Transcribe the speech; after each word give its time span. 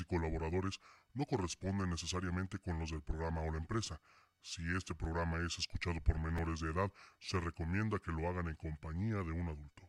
y 0.00 0.04
colaboradores 0.04 0.78
no 1.14 1.24
corresponden 1.24 1.88
necesariamente 1.88 2.58
con 2.58 2.78
los 2.78 2.90
del 2.90 3.02
programa 3.02 3.40
o 3.40 3.50
la 3.50 3.58
empresa. 3.58 4.00
Si 4.42 4.62
este 4.76 4.94
programa 4.94 5.38
es 5.38 5.58
escuchado 5.58 6.00
por 6.02 6.18
menores 6.18 6.60
de 6.60 6.70
edad, 6.70 6.92
se 7.18 7.40
recomienda 7.40 7.98
que 7.98 8.12
lo 8.12 8.28
hagan 8.28 8.48
en 8.48 8.56
compañía 8.56 9.16
de 9.16 9.32
un 9.32 9.48
adulto. 9.48 9.81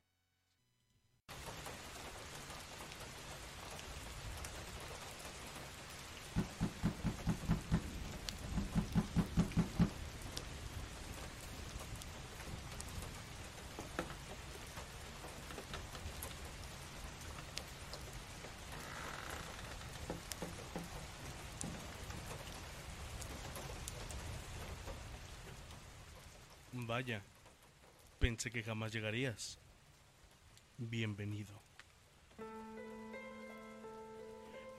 Vaya, 27.03 27.21
pensé 28.17 28.49
que 28.49 28.63
jamás 28.63 28.93
llegarías. 28.93 29.59
Bienvenido. 30.77 31.51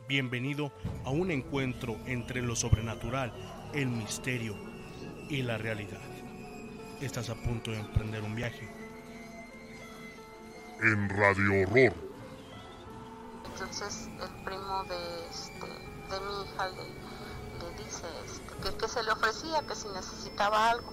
Bienvenido 0.09 0.73
a 1.05 1.11
un 1.11 1.31
encuentro 1.31 1.99
entre 2.07 2.41
lo 2.41 2.57
sobrenatural, 2.57 3.31
el 3.75 3.89
misterio 3.89 4.57
y 5.29 5.43
la 5.43 5.59
realidad. 5.59 6.01
Estás 7.03 7.29
a 7.29 7.35
punto 7.35 7.73
de 7.73 7.81
emprender 7.81 8.23
un 8.23 8.35
viaje. 8.35 8.71
En 10.81 11.11
Radio 11.11 11.69
Horror. 11.69 11.95
Entonces 13.53 14.09
el 14.09 14.45
primo 14.47 14.85
de, 14.85 15.29
este, 15.29 15.67
de 15.67 16.21
mi 16.21 16.43
hija 16.43 16.69
le, 16.69 17.69
le 17.69 17.85
dice 17.85 18.07
este, 18.25 18.71
que, 18.71 18.79
que 18.79 18.89
se 18.89 19.03
le 19.03 19.11
ofrecía, 19.11 19.61
que 19.69 19.75
si 19.75 19.89
necesitaba 19.89 20.71
algo 20.71 20.91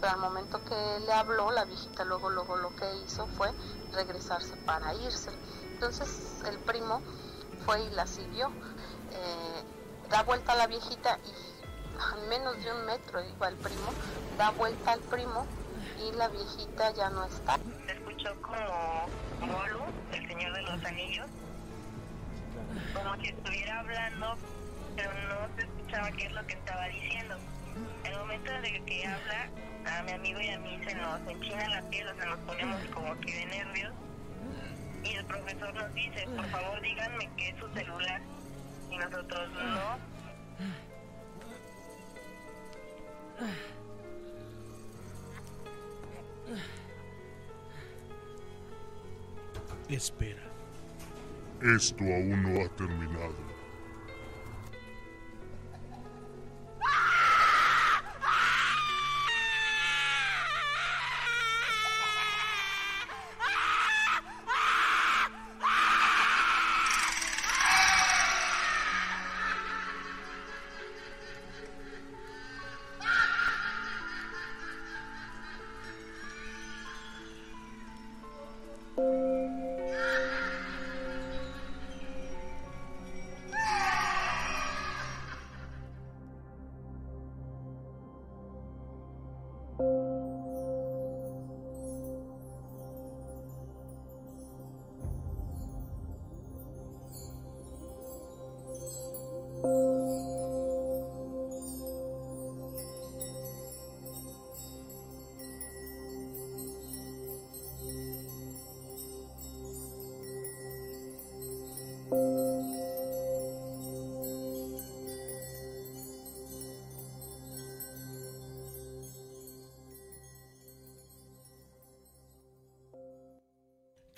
pero 0.00 0.12
al 0.14 0.20
momento 0.20 0.64
que 0.64 1.00
le 1.04 1.12
habló, 1.12 1.50
la 1.50 1.64
viejita 1.64 2.04
luego, 2.04 2.30
luego 2.30 2.56
lo 2.56 2.74
que 2.74 2.86
hizo 3.04 3.26
fue 3.26 3.52
regresarse 3.92 4.56
para 4.64 4.94
irse. 4.94 5.30
Entonces 5.72 6.42
el 6.46 6.58
primo 6.60 7.02
fue 7.64 7.82
y 7.82 7.90
la 7.90 8.06
siguió, 8.06 8.48
eh, 9.12 9.62
da 10.08 10.22
vuelta 10.22 10.52
a 10.52 10.56
la 10.56 10.66
viejita 10.66 11.18
y 11.18 11.60
a 12.00 12.28
menos 12.28 12.56
de 12.62 12.72
un 12.72 12.86
metro 12.86 13.22
iba 13.22 13.48
el 13.48 13.56
primo, 13.56 13.92
da 14.38 14.50
vuelta 14.50 14.92
al 14.92 15.00
primo 15.00 15.46
y 15.98 16.12
la 16.16 16.28
viejita 16.28 16.92
ya 16.92 17.10
no 17.10 17.24
está. 17.24 17.58
Se 17.86 17.92
escuchó 17.92 18.30
como 18.40 19.08
Molu, 19.40 19.80
el 20.12 20.28
señor 20.28 20.54
de 20.54 20.62
los 20.62 20.84
anillos, 20.84 21.26
como 22.94 23.16
si 23.16 23.28
estuviera 23.28 23.80
hablando, 23.80 24.36
pero 24.96 25.12
no 25.12 25.56
se 25.56 25.62
escuchaba 25.62 26.10
qué 26.12 26.26
es 26.26 26.32
lo 26.32 26.46
que 26.46 26.54
estaba 26.54 26.86
diciendo. 26.88 27.36
El 28.04 28.18
momento 28.18 28.52
de 28.52 28.82
que 28.84 29.06
habla, 29.06 29.50
a 29.86 30.02
mi 30.02 30.12
amigo 30.12 30.40
y 30.40 30.48
a 30.48 30.58
mí 30.58 30.80
se 30.84 30.94
nos 30.94 31.20
enchina 31.28 31.68
la 31.68 31.82
piel, 31.88 32.08
o 32.08 32.14
sea, 32.14 32.26
nos 32.26 32.38
ponemos 32.40 32.80
como 32.94 33.18
que 33.20 33.32
de 33.32 33.46
nervios. 33.46 33.92
Y 35.04 35.14
el 35.14 35.24
profesor 35.24 35.74
nos 35.74 35.94
dice, 35.94 36.26
por 36.36 36.46
favor 36.46 36.80
díganme 36.82 37.30
qué 37.36 37.48
es 37.48 37.56
su 37.58 37.68
celular. 37.72 38.20
Y 38.90 38.96
nosotros 38.98 39.50
no. 39.52 40.10
Espera. 49.88 50.42
Esto 51.62 52.04
aún 52.04 52.42
no 52.42 52.64
ha 52.64 52.68
terminado. 52.76 53.49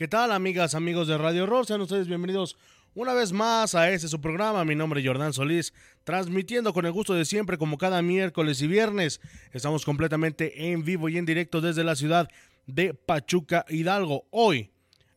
¿Qué 0.03 0.09
tal, 0.09 0.33
amigas, 0.33 0.75
amigos 0.75 1.07
de 1.07 1.17
Radio 1.17 1.45
Horror? 1.45 1.65
Sean 1.65 1.81
ustedes 1.81 2.09
bienvenidos 2.09 2.57
una 2.93 3.15
vez 3.15 3.31
más 3.31 3.77
a 3.77 3.89
este 3.89 4.09
su 4.09 4.21
programa. 4.21 4.65
Mi 4.65 4.75
nombre 4.75 5.01
es 5.01 5.07
Jordán 5.07 5.33
Solís, 5.33 5.73
transmitiendo 6.03 6.73
con 6.73 6.85
el 6.87 6.91
gusto 6.91 7.15
de 7.15 7.25
siempre, 7.25 7.57
como 7.57 7.79
cada 7.79 8.03
miércoles 8.03 8.61
y 8.62 8.67
viernes. 8.67 9.21
Estamos 9.53 9.85
completamente 9.85 10.73
en 10.73 10.83
vivo 10.83 11.09
y 11.09 11.19
en 11.19 11.25
directo 11.25 11.61
desde 11.61 11.85
la 11.85 11.95
ciudad 11.95 12.29
de 12.67 12.94
Pachuca, 12.94 13.65
Hidalgo. 13.69 14.26
Hoy, 14.32 14.73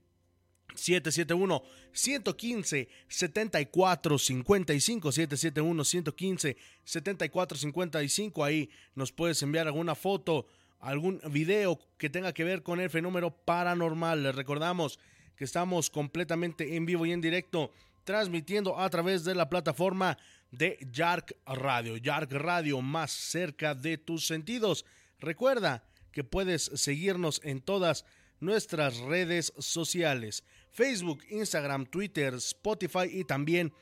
771 0.74 1.62
115 1.92 2.88
74 3.08 4.18
55 4.18 5.12
771 5.12 5.84
115 5.84 6.56
74 6.84 7.58
55 7.58 8.44
ahí 8.44 8.70
nos 8.94 9.12
puedes 9.12 9.42
enviar 9.42 9.66
alguna 9.66 9.94
foto 9.94 10.46
algún 10.80 11.20
video 11.30 11.78
que 11.98 12.08
tenga 12.08 12.32
que 12.32 12.44
ver 12.44 12.62
con 12.62 12.80
el 12.80 12.88
fenómeno 12.88 13.36
paranormal 13.36 14.22
les 14.22 14.34
recordamos 14.34 14.98
que 15.36 15.44
estamos 15.44 15.90
completamente 15.90 16.74
en 16.74 16.86
vivo 16.86 17.04
y 17.04 17.12
en 17.12 17.20
directo 17.20 17.70
transmitiendo 18.04 18.78
a 18.78 18.88
través 18.90 19.24
de 19.24 19.34
la 19.34 19.48
plataforma 19.48 20.16
de 20.52 20.78
Yark 20.93 21.34
Radio. 21.46 21.96
Yark 21.96 22.31
Radio 22.32 22.81
más 22.81 23.10
cerca 23.10 23.75
de 23.75 23.99
tus 23.99 24.26
sentidos. 24.26 24.84
Recuerda 25.19 25.82
que 26.12 26.22
puedes 26.22 26.70
seguirnos 26.75 27.40
en 27.43 27.60
todas 27.60 28.04
nuestras 28.38 28.99
redes 28.99 29.52
sociales. 29.58 30.44
Facebook, 30.70 31.25
Instagram, 31.31 31.87
Twitter, 31.87 32.34
Spotify 32.34 33.08
y 33.10 33.25
también 33.25 33.72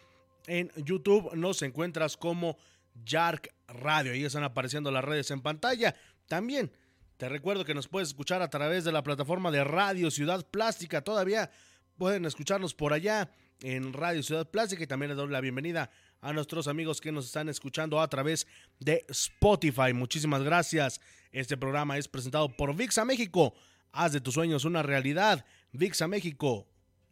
en 0.47 0.71
YouTube 0.77 1.35
nos 1.35 1.61
encuentras 1.63 2.17
como 2.17 2.57
Yark 3.05 3.53
Radio. 3.69 4.13
Ahí 4.13 4.25
están 4.25 4.45
apareciendo 4.45 4.91
las 4.91 5.05
redes 5.05 5.31
en 5.31 5.43
pantalla. 5.43 5.95
También 6.27 6.73
Te 7.17 7.29
recuerdo 7.29 7.67
que 7.67 7.75
nos 7.75 7.87
puedes 7.87 8.09
escuchar 8.09 8.41
a 8.41 8.49
través 8.49 8.83
de 8.85 8.93
la 8.93 9.03
plataforma 9.03 9.51
de 9.51 9.63
Radio 9.63 10.11
Ciudad 10.11 10.47
Plástica. 10.51 11.03
Todavía 11.03 11.51
pueden 11.99 12.25
escucharnos 12.25 12.73
por 12.73 12.95
allá 12.95 13.31
en 13.61 13.93
Radio 13.93 14.23
Ciudad 14.23 14.49
Plástica 14.51 14.85
y 14.85 14.87
también 14.87 15.11
les 15.11 15.19
doy 15.19 15.29
la 15.29 15.43
bienvenida 15.43 15.91
a 16.21 16.33
nuestros 16.33 16.69
amigos 16.69 17.01
que 17.01 17.13
nos 17.13 17.27
están 17.27 17.49
escuchando 17.49 18.01
a 18.01 18.09
través 18.09 18.47
de 18.79 19.05
Spotify. 19.09 19.93
Muchísimas 19.93 20.43
gracias. 20.43 21.01
Este 21.33 21.57
programa 21.57 21.99
es 21.99 22.09
presentado 22.09 22.49
por 22.49 22.75
VIXA 22.75 23.05
México. 23.05 23.55
Haz 23.93 24.13
de 24.13 24.21
tus 24.21 24.35
sueños 24.35 24.65
una 24.65 24.83
realidad. 24.83 25.45
VIXA 25.73 26.09
México, 26.09 26.67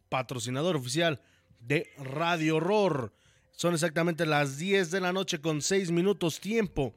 patrocinador 0.09 0.75
oficial 0.75 1.21
de 1.59 1.89
Radio 1.97 2.57
Horror. 2.57 3.13
Son 3.51 3.73
exactamente 3.73 4.25
las 4.25 4.57
10 4.57 4.91
de 4.91 5.01
la 5.01 5.13
noche 5.13 5.41
con 5.41 5.61
6 5.61 5.91
minutos 5.91 6.39
tiempo. 6.39 6.95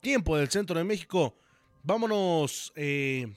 Tiempo 0.00 0.36
del 0.36 0.48
centro 0.48 0.78
de 0.78 0.84
México 0.84 1.36
vámonos, 1.88 2.72
eh, 2.76 3.34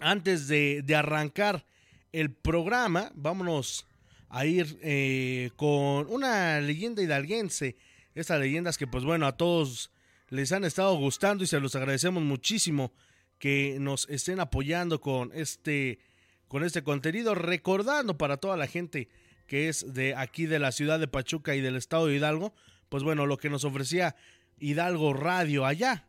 antes 0.00 0.48
de, 0.48 0.84
arrancar 0.96 1.64
el 2.12 2.32
programa, 2.32 3.12
vámonos 3.14 3.86
a 4.28 4.46
ir 4.46 4.78
eh, 4.82 5.50
con 5.56 6.06
una 6.08 6.60
leyenda 6.60 7.02
hidalguense. 7.02 7.76
Estas 8.14 8.40
leyendas 8.40 8.78
que 8.78 8.86
pues 8.86 9.04
bueno, 9.04 9.26
a 9.26 9.36
todos 9.36 9.90
les 10.28 10.52
han 10.52 10.64
estado 10.64 10.94
gustando 10.96 11.44
y 11.44 11.46
se 11.46 11.60
los 11.60 11.74
agradecemos 11.74 12.22
muchísimo 12.22 12.92
que 13.38 13.78
nos 13.80 14.08
estén 14.08 14.40
apoyando 14.40 15.00
con 15.00 15.30
este, 15.34 16.00
con 16.48 16.64
este 16.64 16.82
contenido, 16.82 17.34
recordando 17.34 18.18
para 18.18 18.36
toda 18.36 18.56
la 18.56 18.66
gente 18.66 19.08
que 19.46 19.68
es 19.68 19.94
de 19.94 20.14
aquí 20.14 20.46
de 20.46 20.58
la 20.58 20.72
ciudad 20.72 20.98
de 20.98 21.08
Pachuca 21.08 21.54
y 21.54 21.60
del 21.60 21.76
estado 21.76 22.06
de 22.06 22.16
Hidalgo, 22.16 22.52
pues 22.88 23.02
bueno, 23.02 23.26
lo 23.26 23.38
que 23.38 23.48
nos 23.48 23.64
ofrecía 23.64 24.16
Hidalgo 24.58 25.14
Radio 25.14 25.64
allá 25.64 26.08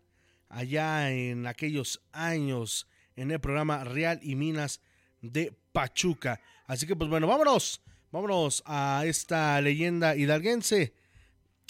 allá 0.49 1.11
en 1.11 1.47
aquellos 1.47 2.01
años 2.11 2.87
en 3.15 3.31
el 3.31 3.39
programa 3.39 3.83
Real 3.83 4.19
y 4.21 4.35
Minas 4.35 4.81
de 5.21 5.53
Pachuca. 5.71 6.41
Así 6.65 6.87
que 6.87 6.95
pues 6.95 7.09
bueno, 7.09 7.27
vámonos, 7.27 7.81
vámonos 8.11 8.63
a 8.65 9.03
esta 9.05 9.59
leyenda 9.61 10.15
hidalguense. 10.15 10.93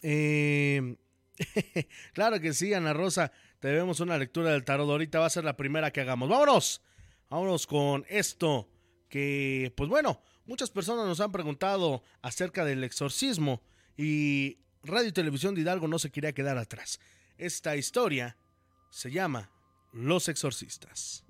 Eh, 0.01 0.95
claro 2.13 2.39
que 2.39 2.53
sí, 2.53 2.73
Ana 2.73 2.93
Rosa, 2.93 3.31
te 3.59 3.69
debemos 3.69 3.99
una 3.99 4.17
lectura 4.17 4.51
del 4.51 4.63
tarot. 4.63 4.89
Ahorita 4.89 5.19
va 5.19 5.25
a 5.25 5.31
ser 5.31 5.43
la 5.43 5.57
primera 5.57 5.91
que 5.91 6.01
hagamos. 6.01 6.29
Vámonos, 6.29 6.81
vámonos 7.29 7.67
con 7.67 8.05
esto 8.09 8.69
que 9.09 9.73
pues 9.75 9.89
bueno, 9.89 10.21
muchas 10.45 10.69
personas 10.69 11.05
nos 11.07 11.19
han 11.19 11.31
preguntado 11.31 12.03
acerca 12.21 12.63
del 12.63 12.83
exorcismo 12.83 13.61
y 13.97 14.59
Radio 14.83 15.09
y 15.09 15.11
Televisión 15.11 15.55
de 15.55 15.61
Hidalgo 15.61 15.87
no 15.87 15.99
se 15.99 16.11
quería 16.11 16.33
quedar 16.33 16.57
atrás. 16.57 16.99
Esta 17.37 17.75
historia 17.75 18.37
se 18.89 19.11
llama 19.11 19.51
Los 19.91 20.29
Exorcistas. 20.29 21.25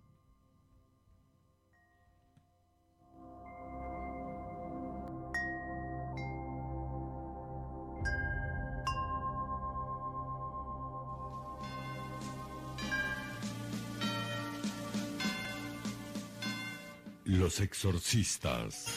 Los 17.29 17.59
Exorcistas. 17.59 18.87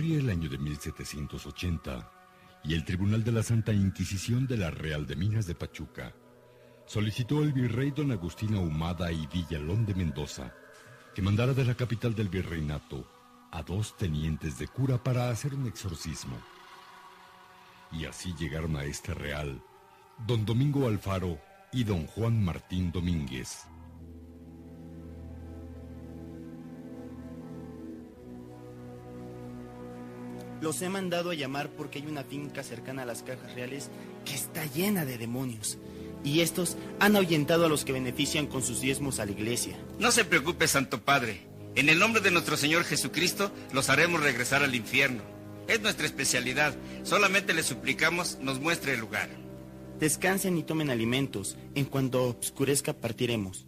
El 0.00 0.30
año 0.30 0.48
de 0.48 0.56
1780 0.56 2.10
y 2.64 2.72
el 2.72 2.86
Tribunal 2.86 3.22
de 3.22 3.32
la 3.32 3.42
Santa 3.42 3.70
Inquisición 3.74 4.46
de 4.46 4.56
la 4.56 4.70
Real 4.70 5.06
de 5.06 5.14
Minas 5.14 5.46
de 5.46 5.54
Pachuca 5.54 6.14
solicitó 6.86 7.40
al 7.40 7.52
virrey 7.52 7.90
don 7.90 8.10
Agustín 8.10 8.54
Ahumada 8.54 9.12
y 9.12 9.26
Villalón 9.26 9.84
de 9.84 9.94
Mendoza 9.94 10.54
que 11.14 11.20
mandara 11.20 11.52
de 11.52 11.66
la 11.66 11.74
capital 11.74 12.14
del 12.14 12.30
virreinato 12.30 13.06
a 13.52 13.62
dos 13.62 13.94
tenientes 13.98 14.58
de 14.58 14.68
cura 14.68 14.96
para 14.96 15.28
hacer 15.28 15.54
un 15.54 15.66
exorcismo. 15.66 16.38
Y 17.92 18.06
así 18.06 18.34
llegaron 18.38 18.76
a 18.76 18.84
este 18.84 19.12
real 19.12 19.62
don 20.26 20.46
Domingo 20.46 20.88
Alfaro 20.88 21.38
y 21.74 21.84
don 21.84 22.06
Juan 22.06 22.42
Martín 22.42 22.90
Domínguez. 22.90 23.66
Los 30.60 30.82
he 30.82 30.88
mandado 30.88 31.30
a 31.30 31.34
llamar 31.34 31.70
porque 31.70 31.98
hay 31.98 32.06
una 32.06 32.24
finca 32.24 32.62
cercana 32.62 33.02
a 33.02 33.06
las 33.06 33.22
cajas 33.22 33.54
reales 33.54 33.90
que 34.24 34.34
está 34.34 34.64
llena 34.66 35.04
de 35.04 35.18
demonios. 35.18 35.78
Y 36.22 36.40
estos 36.40 36.76
han 36.98 37.16
ahuyentado 37.16 37.64
a 37.64 37.68
los 37.68 37.84
que 37.84 37.92
benefician 37.92 38.46
con 38.46 38.62
sus 38.62 38.80
diezmos 38.80 39.20
a 39.20 39.26
la 39.26 39.32
iglesia. 39.32 39.78
No 39.98 40.10
se 40.10 40.24
preocupe, 40.24 40.68
Santo 40.68 41.00
Padre. 41.00 41.46
En 41.76 41.88
el 41.88 41.98
nombre 41.98 42.20
de 42.20 42.30
nuestro 42.30 42.56
Señor 42.56 42.84
Jesucristo 42.84 43.50
los 43.72 43.88
haremos 43.88 44.20
regresar 44.20 44.62
al 44.62 44.74
infierno. 44.74 45.22
Es 45.66 45.80
nuestra 45.80 46.04
especialidad. 46.04 46.74
Solamente 47.04 47.54
le 47.54 47.62
suplicamos 47.62 48.38
nos 48.42 48.60
muestre 48.60 48.94
el 48.94 49.00
lugar. 49.00 49.30
Descansen 49.98 50.58
y 50.58 50.62
tomen 50.62 50.90
alimentos. 50.90 51.56
En 51.74 51.84
cuanto 51.86 52.36
oscurezca 52.38 52.92
partiremos. 52.92 53.66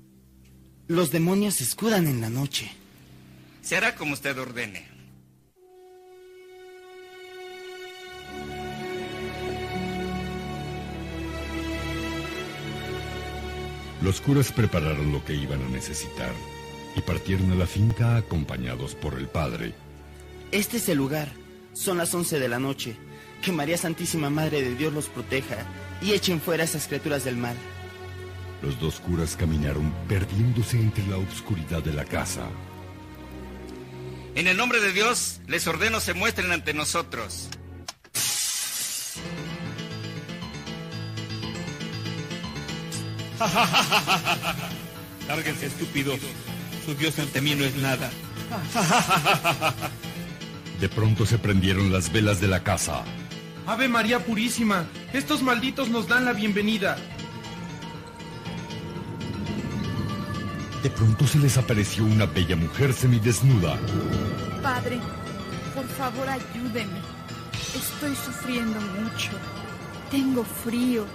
Los 0.89 1.11
demonios 1.11 1.55
se 1.55 1.65
escudan 1.65 2.07
en 2.07 2.21
la 2.21 2.29
noche. 2.29 2.71
Se 3.63 3.77
hará 3.77 3.95
como 3.95 4.15
usted 4.15 4.37
ordene. 4.37 4.92
Los 14.03 14.21
curas 14.21 14.51
prepararon 14.51 15.13
lo 15.13 15.25
que 15.25 15.35
iban 15.35 15.63
a 15.63 15.69
necesitar 15.69 16.33
y 16.97 17.01
partieron 17.01 17.53
a 17.53 17.55
la 17.55 17.67
finca 17.67 18.17
acompañados 18.17 18.97
por 18.97 19.15
el 19.15 19.29
padre. 19.29 19.75
Este 20.51 20.79
es 20.79 20.89
el 20.89 20.99
lugar. 20.99 21.29
Son 21.73 21.99
las 21.99 22.13
once 22.13 22.41
de 22.41 22.49
la 22.49 22.59
noche. 22.59 22.97
Que 23.43 23.53
María 23.53 23.79
Santísima 23.79 24.29
Madre 24.29 24.63
de 24.63 24.75
Dios 24.75 24.93
los 24.93 25.09
proteja 25.09 25.67
y 26.01 26.13
echen 26.13 26.41
fuera 26.41 26.63
a 26.63 26.67
esas 26.67 26.89
criaturas 26.89 27.25
del 27.25 27.37
mal. 27.37 27.57
Los 28.61 28.79
dos 28.81 29.01
curas 29.01 29.37
caminaron 29.37 29.93
perdiéndose 30.09 30.79
entre 30.79 31.07
la 31.07 31.17
oscuridad 31.17 31.83
de 31.83 31.93
la 31.93 32.05
casa. 32.05 32.49
En 34.35 34.47
el 34.47 34.57
nombre 34.57 34.81
de 34.81 34.93
Dios, 34.93 35.41
les 35.47 35.67
ordeno 35.67 36.01
se 36.01 36.15
muestren 36.15 36.51
ante 36.53 36.75
nosotros. 36.75 37.49
Lárguense, 45.29 45.67
estúpidos. 45.67 46.19
Su 46.85 46.95
Dios 46.95 47.19
ante 47.19 47.41
mí 47.41 47.55
no 47.55 47.65
es 47.65 47.77
nada. 47.77 48.11
De 50.81 50.89
pronto 50.89 51.25
se 51.27 51.39
prendieron 51.39 51.93
las 51.93 52.11
velas 52.11 52.41
de 52.41 52.49
la 52.49 52.65
casa. 52.65 53.05
Ave 53.67 53.89
María 53.89 54.25
Purísima, 54.25 54.87
estos 55.13 55.43
malditos 55.43 55.89
nos 55.89 56.09
dan 56.09 56.25
la 56.25 56.33
bienvenida. 56.33 56.97
De 60.83 60.91
pronto 60.91 61.25
se 61.29 61.39
les 61.39 61.57
apareció 61.57 62.05
una 62.05 62.27
bella 62.27 62.57
mujer 62.57 62.93
semidesnuda. 62.93 63.79
Padre, 64.61 64.99
por 65.77 65.87
favor 65.87 66.29
ayúdeme. 66.29 66.99
Estoy 67.77 68.17
sufriendo 68.17 68.81
mucho. 68.81 69.31
Tengo 70.11 70.43
frío. 70.43 71.07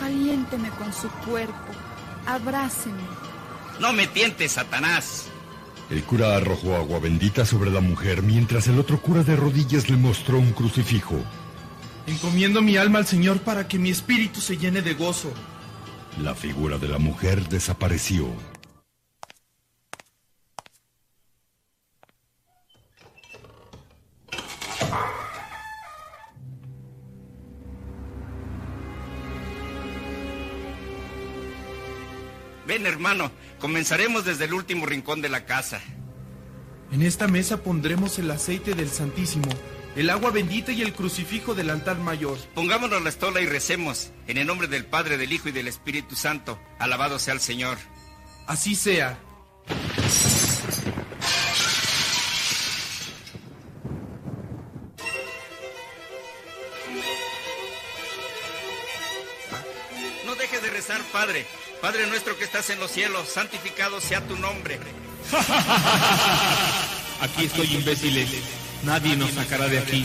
Caliénteme 0.00 0.70
con 0.70 0.90
su 0.94 1.10
cuerpo. 1.30 1.72
Abráceme. 2.26 3.02
No 3.80 3.92
me 3.92 4.06
tientes, 4.06 4.52
Satanás. 4.52 5.26
El 5.90 6.02
cura 6.04 6.36
arrojó 6.36 6.74
agua 6.74 7.00
bendita 7.00 7.44
sobre 7.44 7.70
la 7.70 7.80
mujer 7.80 8.22
mientras 8.22 8.66
el 8.68 8.78
otro 8.78 9.02
cura 9.02 9.22
de 9.24 9.36
rodillas 9.36 9.90
le 9.90 9.98
mostró 9.98 10.38
un 10.38 10.52
crucifijo. 10.52 11.16
Encomiendo 12.06 12.62
mi 12.62 12.78
alma 12.78 12.98
al 12.98 13.06
Señor 13.06 13.40
para 13.40 13.68
que 13.68 13.78
mi 13.78 13.90
espíritu 13.90 14.40
se 14.40 14.56
llene 14.56 14.80
de 14.80 14.94
gozo. 14.94 15.32
La 16.22 16.34
figura 16.34 16.78
de 16.78 16.88
la 16.88 16.98
mujer 16.98 17.46
desapareció. 17.48 18.28
Ven, 32.70 32.86
hermano, 32.86 33.32
comenzaremos 33.58 34.24
desde 34.24 34.44
el 34.44 34.54
último 34.54 34.86
rincón 34.86 35.20
de 35.20 35.28
la 35.28 35.44
casa. 35.44 35.80
En 36.92 37.02
esta 37.02 37.26
mesa 37.26 37.64
pondremos 37.64 38.16
el 38.20 38.30
aceite 38.30 38.74
del 38.74 38.88
Santísimo, 38.88 39.48
el 39.96 40.08
agua 40.08 40.30
bendita 40.30 40.70
y 40.70 40.80
el 40.82 40.92
crucifijo 40.92 41.56
del 41.56 41.70
altar 41.70 41.98
mayor. 41.98 42.38
Pongámonos 42.54 43.02
la 43.02 43.08
estola 43.08 43.40
y 43.40 43.46
recemos, 43.46 44.12
en 44.28 44.38
el 44.38 44.46
nombre 44.46 44.68
del 44.68 44.86
Padre, 44.86 45.18
del 45.18 45.32
Hijo 45.32 45.48
y 45.48 45.52
del 45.52 45.66
Espíritu 45.66 46.14
Santo. 46.14 46.60
Alabado 46.78 47.18
sea 47.18 47.34
el 47.34 47.40
Señor. 47.40 47.76
Así 48.46 48.76
sea. 48.76 49.18
No 60.24 60.36
deje 60.36 60.60
de 60.60 60.70
rezar, 60.70 61.00
Padre. 61.12 61.44
Padre 61.80 62.06
nuestro 62.06 62.36
que 62.36 62.44
estás 62.44 62.68
en 62.70 62.78
los 62.78 62.90
cielos, 62.90 63.28
santificado 63.28 64.00
sea 64.00 64.20
tu 64.26 64.36
nombre. 64.36 64.78
Aquí 67.20 67.44
estoy, 67.46 67.74
imbéciles. 67.74 68.28
Nadie 68.82 69.16
nos 69.16 69.30
sacará 69.32 69.66
de 69.68 69.78
aquí. 69.78 70.04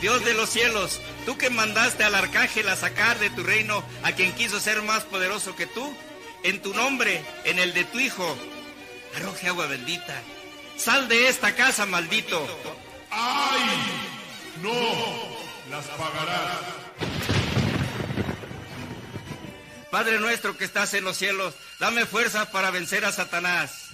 Dios 0.00 0.24
de 0.24 0.34
los 0.34 0.50
cielos, 0.50 1.00
tú 1.24 1.38
que 1.38 1.50
mandaste 1.50 2.04
al 2.04 2.14
arcángel 2.14 2.68
a 2.68 2.76
sacar 2.76 3.18
de 3.18 3.30
tu 3.30 3.42
reino 3.42 3.82
a 4.02 4.12
quien 4.12 4.32
quiso 4.32 4.60
ser 4.60 4.82
más 4.82 5.04
poderoso 5.04 5.56
que 5.56 5.66
tú, 5.66 5.94
en 6.42 6.60
tu 6.60 6.74
nombre, 6.74 7.24
en 7.44 7.58
el 7.58 7.72
de 7.72 7.84
tu 7.84 7.98
hijo, 7.98 8.36
arroje 9.16 9.48
agua 9.48 9.66
bendita. 9.66 10.22
Sal 10.76 11.08
de 11.08 11.28
esta 11.28 11.54
casa, 11.54 11.86
maldito. 11.86 12.46
¡Ay! 13.10 13.60
¡No! 14.62 14.72
Las 15.70 15.86
pagarás. 15.86 17.35
Padre 19.96 20.20
nuestro 20.20 20.58
que 20.58 20.66
estás 20.66 20.92
en 20.92 21.04
los 21.04 21.16
cielos, 21.16 21.54
dame 21.80 22.04
fuerza 22.04 22.52
para 22.52 22.70
vencer 22.70 23.06
a 23.06 23.12
Satanás. 23.12 23.92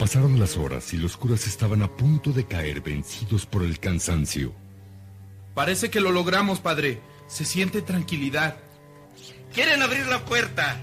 Pasaron 0.00 0.40
las 0.40 0.56
horas 0.56 0.92
y 0.92 0.96
los 0.96 1.16
curas 1.16 1.46
estaban 1.46 1.80
a 1.82 1.96
punto 1.96 2.32
de 2.32 2.44
caer 2.44 2.80
vencidos 2.80 3.46
por 3.46 3.62
el 3.62 3.78
cansancio. 3.78 4.52
Parece 5.54 5.90
que 5.90 6.00
lo 6.00 6.10
logramos, 6.10 6.58
padre. 6.58 7.00
Se 7.28 7.44
siente 7.44 7.80
tranquilidad. 7.80 8.56
Quieren 9.54 9.80
abrir 9.80 10.08
la 10.08 10.24
puerta. 10.24 10.80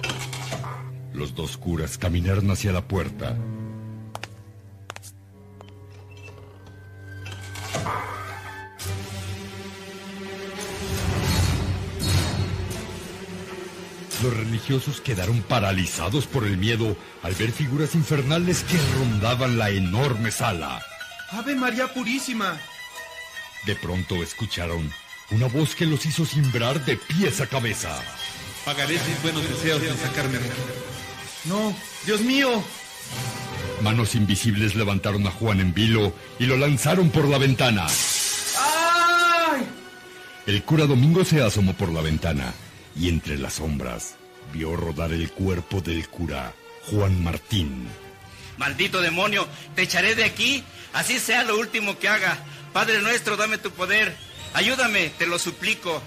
Los 1.12 1.36
dos 1.36 1.58
curas 1.58 1.98
caminaron 1.98 2.50
hacia 2.50 2.72
la 2.72 2.88
puerta. 2.88 3.36
Los 14.24 14.38
religiosos 14.38 15.02
quedaron 15.02 15.42
paralizados 15.42 16.28
por 16.28 16.46
el 16.46 16.56
miedo 16.56 16.96
al 17.24 17.34
ver 17.34 17.52
figuras 17.52 17.94
infernales 17.94 18.64
que 18.64 18.78
rondaban 18.98 19.58
la 19.58 19.70
enorme 19.70 20.32
sala. 20.32 20.82
Ave 21.32 21.56
María 21.56 21.94
Purísima. 21.94 22.58
De 23.66 23.76
pronto 23.76 24.24
escucharon 24.24 24.90
una 25.32 25.48
voz 25.48 25.76
que 25.76 25.86
los 25.86 26.06
hizo 26.06 26.26
cimbrar 26.26 26.86
de 26.86 26.96
pies 26.96 27.42
a 27.42 27.48
cabeza. 27.48 28.02
Pagaré 28.64 28.98
tus 28.98 29.22
buenos 29.24 29.44
deseos 29.50 29.84
en 29.84 29.98
sacarme 29.98 30.38
de 30.38 30.46
aquí. 30.46 30.62
No, 31.44 31.76
Dios 32.06 32.22
mío. 32.22 32.64
Manos 33.82 34.16
invisibles 34.16 34.76
levantaron 34.76 35.28
a 35.28 35.32
Juan 35.32 35.60
en 35.60 35.74
vilo 35.74 36.14
y 36.40 36.46
lo 36.46 36.56
lanzaron 36.56 37.10
por 37.10 37.28
la 37.28 37.40
ventana. 37.40 37.88
¡Ay! 38.58 39.68
El 40.46 40.64
cura 40.64 40.86
Domingo 40.86 41.26
se 41.26 41.42
asomó 41.42 41.74
por 41.74 41.92
la 41.92 42.00
ventana 42.00 42.54
y 42.96 43.10
entre 43.10 43.38
las 43.38 43.56
sombras 43.56 44.16
vio 44.52 44.76
rodar 44.76 45.12
el 45.12 45.32
cuerpo 45.32 45.82
del 45.82 46.08
cura 46.10 46.54
Juan 46.90 47.24
Martín. 47.24 47.88
Maldito 48.58 49.02
demonio, 49.02 49.48
te 49.76 49.84
echaré 49.84 50.16
de 50.16 50.26
aquí, 50.26 50.64
así 50.94 51.20
sea 51.20 51.44
lo 51.44 51.58
último 51.58 51.98
que 51.98 52.08
haga. 52.08 52.38
Padre 52.72 53.02
nuestro, 53.02 53.38
dame 53.38 53.58
tu 53.58 53.72
poder. 53.72 54.16
Ayúdame, 54.54 55.10
te 55.18 55.26
lo 55.26 55.40
suplico. 55.40 56.02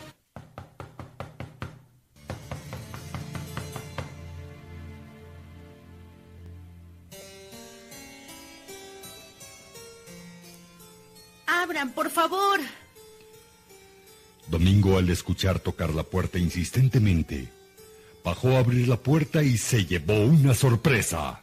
Abran, 11.47 11.93
por 11.93 12.11
favor. 12.11 12.61
Domingo, 14.49 14.99
al 14.99 15.11
escuchar 15.11 15.59
tocar 15.59 15.95
la 15.95 16.05
puerta 16.05 16.38
insistentemente, 16.38 17.49
bajó 18.25 18.57
a 18.57 18.61
abrir 18.61 18.88
la 18.88 18.97
puerta 18.97 19.43
y 19.43 19.59
se 19.59 19.87
llevó 19.87 20.25
una 20.25 20.55
sorpresa. 20.55 21.43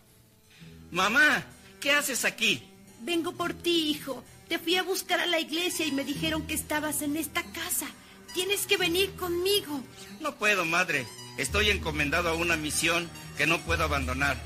Mamá, 0.92 1.44
¿qué 1.82 1.92
haces 1.92 2.24
aquí? 2.24 2.64
Vengo 3.02 3.34
por 3.34 3.54
ti, 3.54 3.90
hijo. 3.90 4.24
Te 4.48 4.60
fui 4.60 4.76
a 4.78 4.84
buscar 4.84 5.20
a 5.20 5.26
la 5.26 5.40
iglesia 5.40 5.86
y 5.86 5.92
me 5.92 6.04
dijeron 6.04 6.48
que 6.48 6.54
estabas 6.54 7.02
en 7.02 7.18
esta 7.18 7.44
casa. 7.52 7.88
Tienes 8.34 8.66
que 8.66 8.78
venir 8.78 9.12
conmigo. 9.16 9.82
No 10.22 10.36
puedo, 10.36 10.66
madre. 10.66 11.06
Estoy 11.38 11.70
encomendado 11.70 12.30
a 12.30 12.36
una 12.36 12.56
misión 12.56 13.10
que 13.38 13.48
no 13.48 13.60
puedo 13.62 13.84
abandonar. 13.84 14.42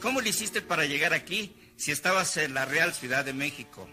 ¿Cómo 0.00 0.20
le 0.20 0.30
hiciste 0.30 0.62
para 0.62 0.84
llegar 0.84 1.14
aquí 1.14 1.54
si 1.76 1.90
estabas 1.90 2.36
en 2.36 2.54
la 2.54 2.64
Real 2.64 2.94
Ciudad 2.94 3.24
de 3.24 3.32
México? 3.32 3.88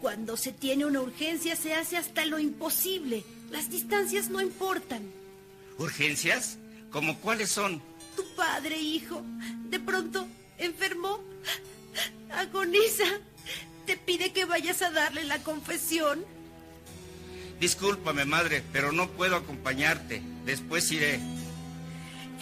Cuando 0.00 0.36
se 0.36 0.52
tiene 0.52 0.84
una 0.84 1.00
urgencia 1.00 1.56
se 1.56 1.74
hace 1.74 1.96
hasta 1.96 2.24
lo 2.24 2.38
imposible. 2.38 3.24
Las 3.50 3.70
distancias 3.70 4.30
no 4.30 4.40
importan. 4.40 5.02
¿Urgencias? 5.78 6.58
¿Cómo 6.90 7.18
cuáles 7.20 7.50
son? 7.50 7.82
Tu 8.16 8.24
padre, 8.34 8.76
hijo, 8.78 9.22
de 9.70 9.80
pronto 9.80 10.26
enfermó, 10.58 11.20
agoniza. 12.30 13.04
Te 13.86 13.96
pide 13.96 14.32
que 14.32 14.44
vayas 14.44 14.82
a 14.82 14.90
darle 14.90 15.24
la 15.24 15.42
confesión. 15.42 16.24
Discúlpame, 17.60 18.24
madre, 18.24 18.62
pero 18.72 18.92
no 18.92 19.08
puedo 19.10 19.36
acompañarte. 19.36 20.22
Después 20.44 20.90
iré. 20.92 21.20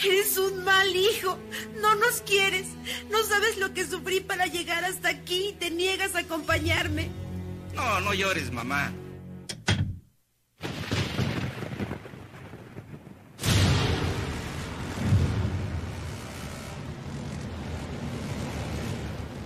Eres 0.05 0.37
un 0.37 0.65
mal 0.65 0.95
hijo. 0.95 1.39
No 1.81 1.95
nos 1.95 2.21
quieres. 2.21 2.67
No 3.11 3.23
sabes 3.25 3.57
lo 3.57 3.73
que 3.73 3.87
sufrí 3.87 4.21
para 4.21 4.47
llegar 4.47 4.85
hasta 4.85 5.09
aquí 5.09 5.49
y 5.49 5.53
te 5.53 5.71
niegas 5.71 6.15
a 6.15 6.21
acompañarme. 6.21 7.11
No, 7.77 8.01
no 8.01 8.15
llores, 8.15 8.51
mamá. 8.51 8.93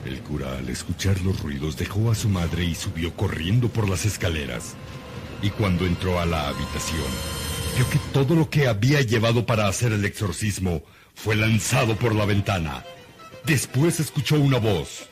El 0.06 0.20
cura, 0.22 0.56
al 0.56 0.68
escuchar 0.68 1.20
los 1.20 1.40
ruidos, 1.40 1.76
dejó 1.76 2.10
a 2.10 2.14
su 2.14 2.28
madre 2.28 2.64
y 2.64 2.74
subió 2.74 3.14
corriendo 3.14 3.68
por 3.68 3.88
las 3.88 4.06
escaleras. 4.06 4.74
Y 5.42 5.50
cuando 5.50 5.84
entró 5.86 6.20
a 6.20 6.26
la 6.26 6.48
habitación, 6.48 7.02
vio 7.76 7.88
que 7.90 7.98
todo 8.12 8.34
lo 8.34 8.48
que 8.48 8.66
había 8.66 9.00
llevado 9.02 9.44
para 9.44 9.68
hacer 9.68 9.92
el 9.92 10.04
exorcismo 10.04 10.82
fue 11.14 11.36
lanzado 11.36 11.96
por 11.96 12.14
la 12.14 12.24
ventana. 12.24 12.84
Después 13.44 14.00
escuchó 14.00 14.36
una 14.36 14.58
voz. 14.58 15.08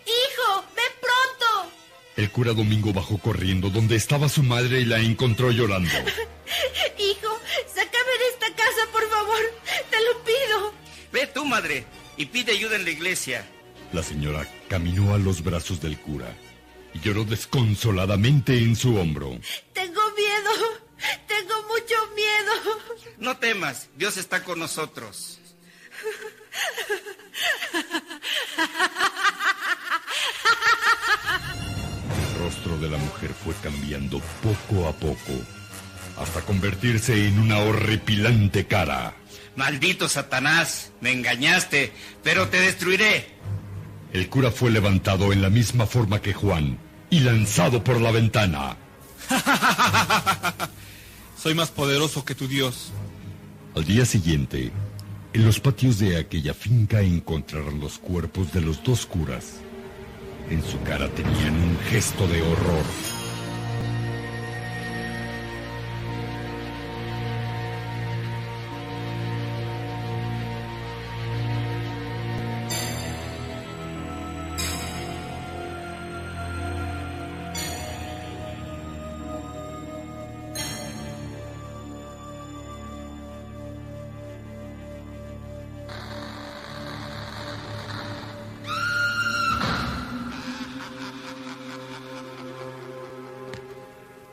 El 2.19 2.33
cura 2.33 2.53
Domingo 2.53 2.93
bajó 2.93 3.19
corriendo 3.19 3.71
donde 3.71 3.95
estaba 3.95 4.29
su 4.29 4.43
madre 4.43 4.81
y 4.81 4.85
la 4.85 4.99
encontró 4.99 5.53
llorando. 5.53 5.89
Hijo, 6.99 7.41
sácame 7.69 8.13
de 8.19 8.29
esta 8.33 8.47
casa, 8.57 8.91
por 8.91 9.09
favor. 9.09 9.39
Te 9.89 9.99
lo 10.03 10.25
pido. 10.25 10.73
Ve 11.13 11.29
tú, 11.33 11.45
madre, 11.45 11.87
y 12.17 12.27
pide 12.27 12.51
ayuda 12.51 12.75
en 12.75 12.87
la 12.87 12.91
iglesia. 12.91 13.47
La 13.93 14.03
señora 14.03 14.49
caminó 14.69 15.15
a 15.15 15.19
los 15.19 15.45
brazos 15.45 15.81
del 15.81 15.97
cura 15.97 16.37
y 16.93 16.99
lloró 16.99 17.23
desconsoladamente 17.23 18.59
en 18.59 18.75
su 18.75 18.97
hombro. 18.97 19.39
Tengo 19.73 20.01
miedo. 20.17 20.51
Tengo 21.29 21.55
mucho 21.69 21.95
miedo. 22.17 22.53
No 23.19 23.37
temas, 23.37 23.91
Dios 23.95 24.17
está 24.17 24.43
con 24.43 24.59
nosotros. 24.59 25.39
rostro 32.49 32.78
de 32.78 32.88
la 32.88 32.97
mujer 32.97 33.31
fue 33.35 33.55
cambiando 33.62 34.23
poco 34.43 34.88
a 34.88 34.93
poco 34.93 35.35
hasta 36.19 36.40
convertirse 36.40 37.28
en 37.28 37.38
una 37.38 37.59
horripilante 37.59 38.67
cara. 38.67 39.14
Maldito 39.55 40.09
Satanás, 40.09 40.90
me 41.02 41.12
engañaste, 41.12 41.93
pero 42.25 42.49
te 42.49 42.59
destruiré. 42.59 43.26
El 44.14 44.31
cura 44.31 44.50
fue 44.50 44.71
levantado 44.71 45.31
en 45.35 45.43
la 45.43 45.50
misma 45.50 45.87
forma 45.87 46.23
que 46.23 46.33
Juan 46.33 46.78
y 47.11 47.21
lanzado 47.21 47.85
por 47.85 48.00
la 48.00 48.12
ventana. 48.12 48.78
Soy 51.37 51.55
más 51.55 51.71
poderoso 51.71 52.25
que 52.25 52.35
tu 52.35 52.49
Dios. 52.49 52.93
Al 53.76 53.85
día 53.85 54.07
siguiente, 54.07 54.73
en 55.35 55.45
los 55.45 55.61
patios 55.61 55.99
de 55.99 56.17
aquella 56.17 56.55
finca 56.55 57.02
encontraron 57.02 57.78
los 57.78 57.99
cuerpos 57.99 58.55
de 58.55 58.62
los 58.62 58.83
dos 58.83 59.05
curas. 59.05 59.61
En 60.50 60.62
su 60.62 60.81
cara 60.83 61.09
tenían 61.11 61.55
un 61.55 61.76
gesto 61.90 62.26
de 62.26 62.40
horror. 62.40 62.85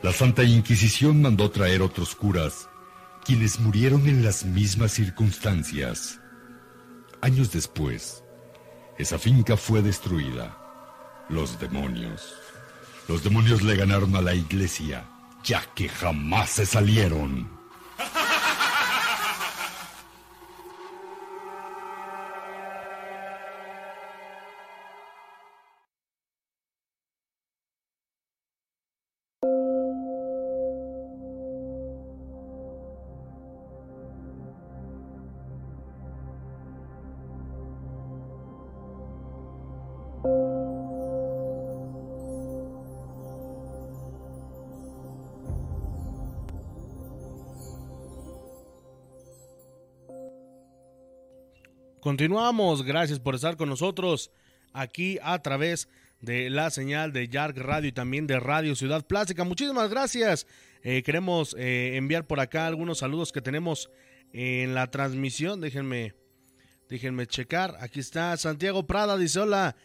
La 0.06 0.12
Santa 0.12 0.44
Inquisición 0.44 1.20
mandó 1.20 1.50
traer 1.50 1.82
otros 1.82 2.14
curas, 2.14 2.68
quienes 3.24 3.58
murieron 3.58 4.06
en 4.06 4.22
las 4.24 4.44
mismas 4.44 4.92
circunstancias. 4.92 6.20
Años 7.20 7.50
después, 7.50 8.22
esa 8.98 9.18
finca 9.18 9.56
fue 9.56 9.82
destruida. 9.82 10.56
Los 11.28 11.58
demonios. 11.58 12.36
Los 13.08 13.24
demonios 13.24 13.62
le 13.62 13.74
ganaron 13.74 14.14
a 14.14 14.20
la 14.20 14.36
iglesia, 14.36 15.10
ya 15.42 15.64
que 15.74 15.88
jamás 15.88 16.50
se 16.50 16.66
salieron. 16.66 17.55
Continuamos, 52.16 52.82
gracias 52.82 53.20
por 53.20 53.34
estar 53.34 53.58
con 53.58 53.68
nosotros 53.68 54.30
aquí 54.72 55.18
a 55.22 55.38
través 55.42 55.86
de 56.22 56.48
la 56.48 56.70
señal 56.70 57.12
de 57.12 57.28
Yark 57.28 57.58
Radio 57.58 57.90
y 57.90 57.92
también 57.92 58.26
de 58.26 58.40
Radio 58.40 58.74
Ciudad 58.74 59.06
Plástica. 59.06 59.44
Muchísimas 59.44 59.90
gracias. 59.90 60.46
Eh, 60.82 61.02
queremos 61.02 61.54
eh, 61.58 61.94
enviar 61.96 62.26
por 62.26 62.40
acá 62.40 62.66
algunos 62.66 63.00
saludos 63.00 63.32
que 63.32 63.42
tenemos 63.42 63.90
en 64.32 64.72
la 64.72 64.90
transmisión. 64.90 65.60
Déjenme, 65.60 66.14
déjenme 66.88 67.26
checar. 67.26 67.76
Aquí 67.80 68.00
está 68.00 68.34
Santiago 68.38 68.86
Prada, 68.86 69.18
dice 69.18 69.40
hola, 69.40 69.76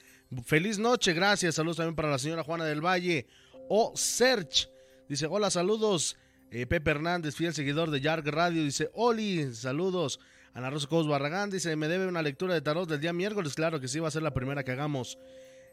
feliz 0.46 0.80
noche, 0.80 1.12
gracias. 1.12 1.56
Saludos 1.56 1.76
también 1.76 1.98
para 1.98 2.12
la 2.12 2.18
señora 2.18 2.46
Juana 2.46 2.64
del 2.64 2.80
Valle. 2.80 3.28
O 3.68 3.92
Search, 3.94 4.70
dice 5.10 5.26
hola, 5.26 5.52
saludos. 5.52 6.16
Eh, 6.50 6.66
Pepe 6.66 6.92
Hernández, 6.92 7.36
fiel 7.36 7.54
seguidor 7.54 7.92
de 7.92 8.00
Yark 8.00 8.26
Radio, 8.28 8.64
dice 8.64 8.90
Oli, 8.94 9.54
saludos. 9.54 10.22
Ana 10.54 10.70
Rosa 10.70 10.88
Cobos 10.88 11.08
Barragán 11.08 11.50
dice, 11.50 11.76
me 11.76 11.88
debe 11.88 12.08
una 12.08 12.22
lectura 12.22 12.54
de 12.54 12.62
tarot 12.62 12.90
del 12.90 13.00
día 13.00 13.14
miércoles. 13.14 13.54
Claro 13.54 13.80
que 13.80 13.88
sí, 13.88 14.00
va 14.00 14.10
a 14.10 14.12
ser 14.12 14.22
la 14.22 14.34
primera 14.34 14.64
que 14.64 14.72
hagamos. 14.72 15.18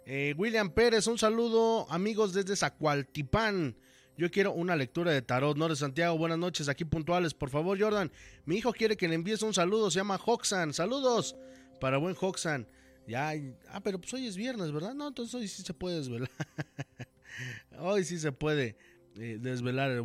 Eh, 0.07 0.35
William 0.37 0.71
Pérez, 0.71 1.07
un 1.07 1.19
saludo 1.19 1.91
amigos 1.91 2.33
desde 2.33 2.57
Zacualtipán. 2.57 3.77
Yo 4.17 4.31
quiero 4.31 4.53
una 4.53 4.75
lectura 4.75 5.13
de 5.13 5.23
tarot. 5.23 5.57
No 5.57 5.69
de 5.69 5.77
Santiago, 5.77 6.17
buenas 6.17 6.39
noches, 6.39 6.69
aquí 6.69 6.85
puntuales. 6.85 7.35
Por 7.35 7.51
favor, 7.51 7.79
Jordan, 7.81 8.11
mi 8.45 8.57
hijo 8.57 8.73
quiere 8.73 8.97
que 8.97 9.09
le 9.09 9.15
envíes 9.15 9.43
un 9.43 9.53
saludo, 9.53 9.91
se 9.91 9.99
llama 9.99 10.19
Hoxan. 10.25 10.73
Saludos 10.73 11.37
para 11.81 11.99
buen 11.99 12.17
Hoxan. 12.19 12.67
Ya, 13.07 13.33
ah, 13.71 13.81
pero 13.81 13.99
pues 13.99 14.13
hoy 14.15 14.27
es 14.27 14.37
viernes, 14.37 14.71
¿verdad? 14.71 14.95
No, 14.95 15.09
entonces 15.09 15.35
hoy 15.35 15.49
sí 15.49 15.63
se 15.63 15.75
puede 15.75 15.97
desvelar. 15.97 16.31
hoy 17.79 18.05
sí 18.05 18.19
se 18.19 18.33
puede 18.33 18.77
eh, 19.19 19.39
desvelar 19.41 19.91
el 19.91 20.03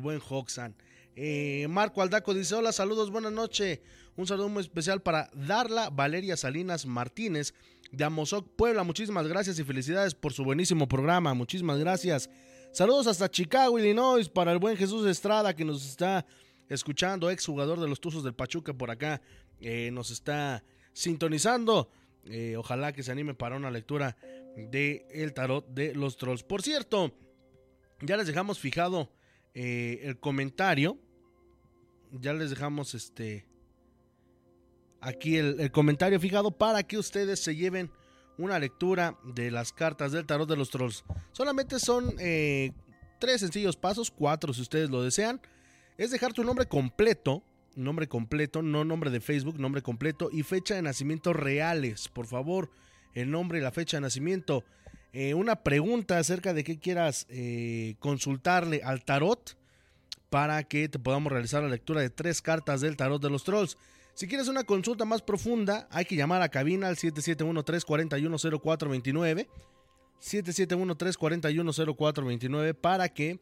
buen, 0.00 0.20
Hoxan. 0.28 0.74
Eh, 1.14 1.66
Marco 1.68 2.00
Aldaco 2.00 2.32
dice, 2.32 2.54
hola, 2.54 2.72
saludos, 2.72 3.10
buenas 3.10 3.32
noches. 3.32 3.80
Un 4.18 4.26
saludo 4.26 4.48
muy 4.48 4.62
especial 4.62 5.00
para 5.00 5.30
Darla 5.32 5.90
Valeria 5.90 6.36
Salinas 6.36 6.84
Martínez 6.86 7.54
de 7.92 8.02
Amozoc, 8.02 8.48
Puebla. 8.56 8.82
Muchísimas 8.82 9.28
gracias 9.28 9.60
y 9.60 9.64
felicidades 9.64 10.16
por 10.16 10.32
su 10.32 10.42
buenísimo 10.42 10.88
programa. 10.88 11.34
Muchísimas 11.34 11.78
gracias. 11.78 12.28
Saludos 12.72 13.06
hasta 13.06 13.30
Chicago, 13.30 13.78
Illinois, 13.78 14.28
para 14.28 14.50
el 14.50 14.58
buen 14.58 14.76
Jesús 14.76 15.06
Estrada 15.06 15.54
que 15.54 15.64
nos 15.64 15.88
está 15.88 16.26
escuchando, 16.68 17.30
ex 17.30 17.46
jugador 17.46 17.78
de 17.78 17.86
los 17.86 18.00
Tuzos 18.00 18.24
del 18.24 18.34
Pachuca 18.34 18.74
por 18.74 18.90
acá, 18.90 19.22
eh, 19.60 19.90
nos 19.92 20.10
está 20.10 20.64
sintonizando. 20.92 21.88
Eh, 22.24 22.56
ojalá 22.56 22.92
que 22.92 23.04
se 23.04 23.12
anime 23.12 23.34
para 23.34 23.54
una 23.54 23.70
lectura 23.70 24.16
de 24.56 25.06
El 25.12 25.32
Tarot 25.32 25.64
de 25.68 25.94
los 25.94 26.16
Trolls. 26.16 26.42
Por 26.42 26.62
cierto, 26.62 27.14
ya 28.00 28.16
les 28.16 28.26
dejamos 28.26 28.58
fijado 28.58 29.12
eh, 29.54 30.00
el 30.02 30.18
comentario. 30.18 30.98
Ya 32.10 32.32
les 32.32 32.50
dejamos 32.50 32.96
este 32.96 33.46
aquí 35.00 35.36
el, 35.36 35.70
comentario 35.70 36.20
fijado 36.20 36.50
para 36.50 36.82
que 36.82 36.98
ustedes 36.98 37.40
se 37.40 37.56
lleven 37.56 37.90
una 38.36 38.58
lectura 38.58 39.18
de 39.24 39.50
las 39.50 39.72
cartas 39.72 40.12
del 40.12 40.26
tarot 40.26 40.48
de 40.48 40.56
los 40.56 40.70
trolls. 40.70 41.04
Solamente 41.32 41.78
son 41.78 42.14
eh, 42.18 42.72
tres 43.18 43.40
sencillos 43.40 43.76
pasos, 43.76 44.10
cuatro 44.10 44.52
si 44.52 44.62
ustedes 44.62 44.90
lo 44.90 45.02
desean. 45.02 45.40
Es 45.96 46.10
dejar 46.10 46.32
tu 46.32 46.44
nombre 46.44 46.66
completo, 46.66 47.42
nombre 47.74 48.06
completo, 48.08 48.62
no 48.62 48.84
nombre 48.84 49.10
de 49.10 49.20
Facebook, 49.20 49.58
nombre 49.58 49.82
completo 49.82 50.28
y 50.32 50.42
fecha 50.42 50.74
de 50.74 50.82
nacimiento 50.82 51.32
reales. 51.32 52.08
Por 52.08 52.26
favor, 52.26 52.70
el 53.14 53.30
nombre 53.30 53.58
y 53.58 53.62
la 53.62 53.72
fecha 53.72 53.96
de 53.96 54.02
nacimiento. 54.02 54.64
Eh, 55.12 55.34
una 55.34 55.56
pregunta 55.56 56.18
acerca 56.18 56.52
de 56.52 56.64
qué 56.64 56.78
quieras 56.78 57.26
eh, 57.30 57.96
consultarle 57.98 58.82
al 58.84 59.04
tarot 59.04 59.56
para 60.28 60.62
que 60.64 60.88
te 60.88 60.98
podamos 60.98 61.32
realizar 61.32 61.62
la 61.62 61.68
lectura 61.70 62.00
de 62.00 62.10
tres 62.10 62.42
cartas 62.42 62.82
del 62.82 62.96
tarot 62.96 63.20
de 63.20 63.30
los 63.30 63.44
trolls. 63.44 63.76
Si 64.18 64.26
quieres 64.26 64.48
una 64.48 64.64
consulta 64.64 65.04
más 65.04 65.22
profunda, 65.22 65.86
hay 65.92 66.04
que 66.04 66.16
llamar 66.16 66.42
a 66.42 66.48
cabina 66.48 66.88
al 66.88 66.96
771-341-0429. 66.96 69.46
771-341-0429 70.20 72.74
para 72.74 73.10
que, 73.10 73.38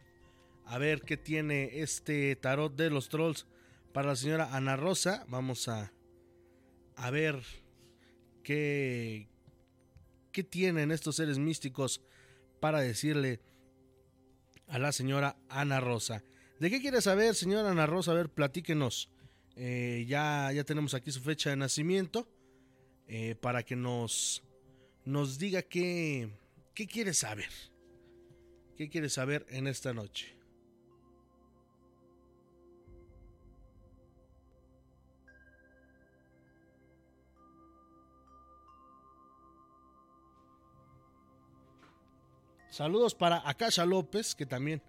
a 0.65 0.79
ver 0.79 1.03
qué 1.03 1.17
tiene 1.17 1.81
este 1.81 2.37
tarot 2.37 2.75
de 2.75 2.91
los 2.91 3.09
trolls 3.09 3.47
para 3.93 4.09
la 4.09 4.17
señora 4.17 4.55
Ana 4.55 4.77
Rosa. 4.77 5.25
Vamos 5.29 5.69
a, 5.69 5.93
a 6.97 7.11
ver 7.11 7.43
qué, 8.43 9.29
qué 10.33 10.45
tienen 10.45 10.91
estos 10.91 11.17
seres 11.17 11.39
místicos 11.39 12.03
para 12.61 12.81
decirle 12.81 13.41
a 14.69 14.79
la 14.79 14.93
señora 14.93 15.37
Ana 15.49 15.81
Rosa. 15.81 16.23
¿De 16.59 16.71
qué 16.71 16.81
quiere 16.81 17.01
saber, 17.01 17.35
señora 17.35 17.71
Ana 17.71 17.87
Rosa? 17.87 18.12
A 18.12 18.15
ver, 18.15 18.31
platíquenos. 18.31 19.11
Eh, 19.57 20.05
ya, 20.07 20.53
ya 20.53 20.65
tenemos 20.65 20.95
aquí 20.95 21.11
su 21.11 21.21
fecha 21.21 21.51
de 21.51 21.57
nacimiento 21.57 22.29
eh, 23.09 23.35
para 23.35 23.62
que 23.62 23.77
nos, 23.77 24.43
nos 25.05 25.39
diga 25.39 25.62
qué, 25.62 26.29
qué 26.75 26.87
quiere 26.87 27.15
saber. 27.15 27.49
¿Qué 28.77 28.91
quieres 28.91 29.15
saber 29.15 29.47
en 29.49 29.67
esta 29.67 29.95
noche? 29.95 30.37
Saludos 42.69 43.15
para 43.15 43.49
Akasha 43.49 43.87
López, 43.87 44.35
que 44.35 44.45
también 44.45 44.83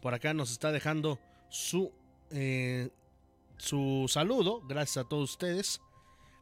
por 0.00 0.14
acá 0.14 0.32
nos 0.32 0.52
está 0.52 0.70
dejando 0.70 1.18
su, 1.48 1.92
eh, 2.30 2.90
su 3.56 4.06
saludo. 4.08 4.60
Gracias 4.68 5.04
a 5.04 5.08
todos 5.08 5.32
ustedes. 5.32 5.80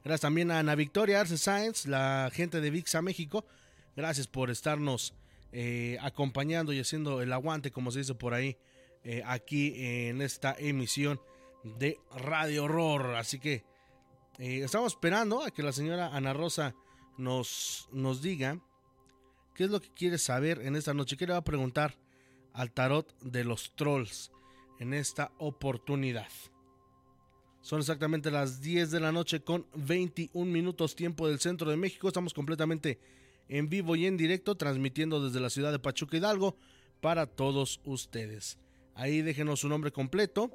Gracias 0.04 0.20
también 0.20 0.50
a 0.50 0.58
Ana 0.58 0.74
Victoria 0.74 1.22
Arce 1.22 1.38
Science, 1.38 1.88
la 1.88 2.30
gente 2.30 2.60
de 2.60 2.70
VIXA 2.70 3.00
México. 3.00 3.46
Gracias 3.96 4.26
por 4.26 4.50
estarnos 4.50 5.14
eh, 5.52 5.98
acompañando 6.00 6.72
y 6.72 6.80
haciendo 6.80 7.22
el 7.22 7.32
aguante, 7.32 7.70
como 7.70 7.90
se 7.90 8.00
dice 8.00 8.14
por 8.14 8.34
ahí, 8.34 8.56
eh, 9.02 9.22
aquí 9.26 9.74
en 9.76 10.22
esta 10.22 10.54
emisión 10.58 11.20
de 11.64 11.98
Radio 12.16 12.64
Horror. 12.64 13.16
Así 13.16 13.38
que 13.38 13.64
eh, 14.38 14.62
estamos 14.64 14.92
esperando 14.92 15.42
a 15.42 15.50
que 15.50 15.62
la 15.62 15.72
señora 15.72 16.14
Ana 16.14 16.32
Rosa 16.32 16.74
nos, 17.18 17.88
nos 17.92 18.22
diga 18.22 18.58
qué 19.54 19.64
es 19.64 19.70
lo 19.70 19.80
que 19.80 19.92
quiere 19.92 20.18
saber 20.18 20.60
en 20.62 20.76
esta 20.76 20.94
noche. 20.94 21.16
¿Qué 21.16 21.26
le 21.26 21.32
va 21.32 21.38
a 21.38 21.44
preguntar 21.44 21.98
al 22.52 22.72
tarot 22.72 23.18
de 23.20 23.44
los 23.44 23.74
trolls 23.74 24.30
en 24.78 24.94
esta 24.94 25.32
oportunidad? 25.38 26.28
Son 27.62 27.80
exactamente 27.80 28.30
las 28.30 28.62
10 28.62 28.90
de 28.90 29.00
la 29.00 29.12
noche 29.12 29.40
con 29.40 29.66
21 29.74 30.50
minutos 30.50 30.96
tiempo 30.96 31.28
del 31.28 31.40
centro 31.40 31.70
de 31.70 31.76
México. 31.76 32.08
Estamos 32.08 32.32
completamente 32.32 32.98
en 33.50 33.68
vivo 33.68 33.96
y 33.96 34.06
en 34.06 34.16
directo 34.16 34.54
transmitiendo 34.54 35.22
desde 35.22 35.40
la 35.40 35.50
ciudad 35.50 35.72
de 35.72 35.80
Pachuca 35.80 36.16
Hidalgo 36.16 36.56
para 37.00 37.26
todos 37.26 37.80
ustedes. 37.84 38.58
Ahí 38.94 39.22
déjenos 39.22 39.60
su 39.60 39.68
nombre 39.68 39.90
completo, 39.90 40.52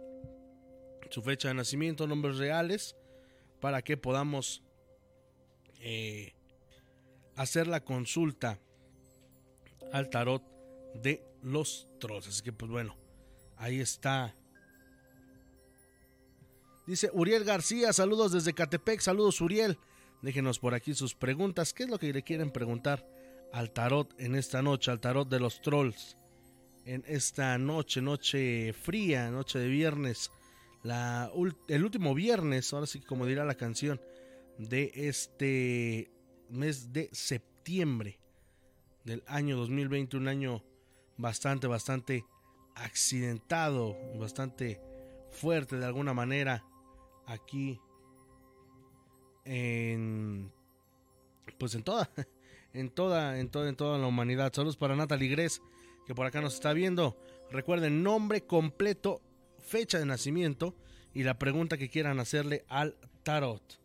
su 1.10 1.22
fecha 1.22 1.50
de 1.50 1.56
nacimiento, 1.56 2.08
nombres 2.08 2.38
reales, 2.38 2.96
para 3.60 3.82
que 3.82 3.98
podamos 3.98 4.64
eh, 5.82 6.34
hacer 7.36 7.68
la 7.68 7.84
consulta 7.84 8.60
al 9.92 10.10
tarot 10.10 10.42
de 10.94 11.22
los 11.42 11.90
trolls. 12.00 12.28
Así 12.28 12.42
que 12.44 12.54
pues 12.54 12.72
bueno, 12.72 12.96
ahí 13.58 13.82
está. 13.82 14.34
Dice 16.88 17.10
Uriel 17.12 17.44
García, 17.44 17.92
saludos 17.92 18.32
desde 18.32 18.54
Catepec, 18.54 19.02
saludos 19.02 19.42
Uriel. 19.42 19.78
Déjenos 20.26 20.58
por 20.58 20.74
aquí 20.74 20.96
sus 20.96 21.14
preguntas. 21.14 21.72
¿Qué 21.72 21.84
es 21.84 21.90
lo 21.90 22.00
que 22.00 22.12
le 22.12 22.24
quieren 22.24 22.50
preguntar 22.50 23.08
al 23.54 23.70
tarot 23.70 24.20
en 24.20 24.34
esta 24.34 24.64
noche, 24.64 24.90
al 24.90 25.00
tarot 25.00 25.30
de 25.30 25.40
los 25.40 25.62
trolls? 25.62 26.18
En 26.84 27.04
esta 27.06 27.60
noche, 27.60 28.02
noche 28.02 28.74
fría, 28.74 29.30
noche 29.30 29.60
de 29.60 29.68
viernes, 29.68 30.32
el 31.68 31.84
último 31.84 32.16
viernes, 32.16 32.74
ahora 32.74 32.88
sí 32.88 33.02
como 33.02 33.28
dirá 33.28 33.46
la 33.46 33.54
canción, 33.54 34.02
de 34.58 34.92
este 34.96 36.10
mes 36.50 36.92
de 36.92 37.08
septiembre 37.12 38.20
del 39.04 39.24
año 39.28 39.56
2020, 39.58 40.18
un 40.18 40.28
año 40.28 40.64
bastante, 41.18 41.68
bastante 41.68 42.26
accidentado, 42.74 43.96
bastante 44.18 44.82
fuerte 45.30 45.78
de 45.78 45.86
alguna 45.86 46.16
manera 46.16 46.66
aquí 47.28 47.80
en 49.46 50.52
pues 51.58 51.76
en 51.76 51.84
toda 51.84 52.10
en 52.74 52.90
toda 52.90 53.40
en 53.40 53.50
en 53.54 53.76
toda 53.76 53.98
la 53.98 54.08
humanidad. 54.08 54.52
Saludos 54.54 54.78
para 54.78 54.96
Natalie 54.96 55.30
Gres 55.30 55.62
que 56.06 56.16
por 56.16 56.26
acá 56.26 56.42
nos 56.42 56.56
está 56.56 56.74
viendo. 56.74 57.18
Recuerden 57.52 58.04
nombre 58.04 58.42
completo, 58.42 59.22
fecha 59.60 60.00
de 60.00 60.06
nacimiento 60.06 60.76
y 61.14 61.24
la 61.24 61.38
pregunta 61.38 61.78
que 61.78 61.90
quieran 61.90 62.20
hacerle 62.20 62.66
al 62.70 62.98
tarot. 63.24 63.80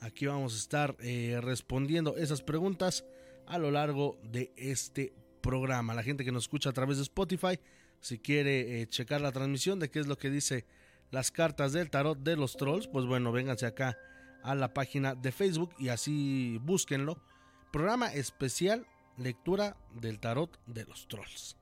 Aquí 0.00 0.26
vamos 0.26 0.54
a 0.54 0.58
estar 0.58 0.96
eh, 1.00 1.38
respondiendo 1.40 2.16
esas 2.16 2.42
preguntas 2.42 3.04
a 3.46 3.58
lo 3.58 3.70
largo 3.70 4.18
de 4.22 4.52
este 4.56 5.14
programa. 5.40 5.94
La 5.94 6.02
gente 6.02 6.24
que 6.24 6.32
nos 6.32 6.44
escucha 6.44 6.70
a 6.70 6.74
través 6.74 6.98
de 6.98 7.04
Spotify, 7.04 7.58
si 8.00 8.18
quiere 8.18 8.82
eh, 8.82 8.86
checar 8.86 9.20
la 9.20 9.32
transmisión 9.32 9.78
de 9.78 9.90
qué 9.90 10.00
es 10.00 10.06
lo 10.06 10.18
que 10.18 10.30
dice 10.30 10.66
las 11.10 11.30
cartas 11.30 11.72
del 11.72 11.90
tarot 11.90 12.18
de 12.18 12.36
los 12.36 12.56
trolls, 12.56 12.86
pues 12.88 13.06
bueno, 13.06 13.32
vénganse 13.32 13.66
acá 13.66 13.96
a 14.44 14.54
la 14.54 14.72
página 14.72 15.14
de 15.14 15.32
Facebook 15.32 15.74
y 15.78 15.88
así 15.88 16.60
búsquenlo. 16.62 17.18
Programa 17.72 18.12
especial 18.12 18.86
lectura 19.16 19.76
del 19.94 20.20
tarot 20.20 20.60
de 20.66 20.84
los 20.84 21.08
trolls. 21.08 21.56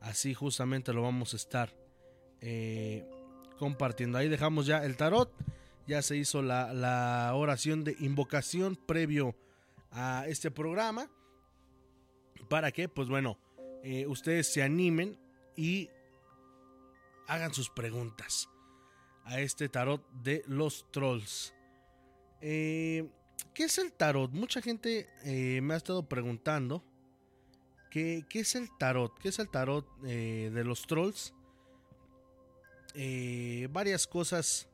Así 0.00 0.34
justamente 0.34 0.92
lo 0.92 1.02
vamos 1.02 1.32
a 1.32 1.36
estar 1.36 1.74
eh, 2.40 3.08
compartiendo. 3.58 4.18
Ahí 4.18 4.28
dejamos 4.28 4.66
ya 4.66 4.84
el 4.84 4.96
tarot. 4.96 5.32
Ya 5.86 6.02
se 6.02 6.16
hizo 6.16 6.42
la, 6.42 7.32
oración 7.34 7.84
de 7.84 7.96
invocación 8.00 8.76
previo 8.76 9.34
a 9.92 10.24
este 10.26 10.50
programa. 10.50 11.08
Para 12.48 12.72
que, 12.72 12.88
pues 12.88 13.08
bueno, 13.08 13.38
eh, 13.84 14.06
ustedes 14.06 14.52
se 14.52 14.62
animen 14.62 15.18
y 15.56 15.88
hagan 17.26 17.54
sus 17.54 17.70
preguntas 17.70 18.48
a 19.24 19.40
este 19.40 19.68
tarot 19.68 20.02
de 20.12 20.42
los 20.46 20.90
trolls. 20.90 21.54
Eh, 22.40 23.08
¿Qué 23.54 23.64
es 23.64 23.78
el 23.78 23.92
tarot? 23.92 24.30
Mucha 24.32 24.62
gente 24.62 25.08
eh, 25.24 25.60
me 25.60 25.74
ha 25.74 25.76
estado 25.76 26.08
preguntando 26.08 26.84
¿qué, 27.90 28.24
¿qué, 28.28 28.40
es 28.40 28.54
el 28.54 28.68
tarot? 28.78 29.18
¿Qué 29.18 29.30
es 29.30 29.38
el 29.38 29.48
tarot 29.48 29.86
eh, 30.04 30.50
de 30.52 30.64
los 30.64 30.86
trolls? 30.86 31.34
varias 33.70 34.08
cosas 34.08 34.68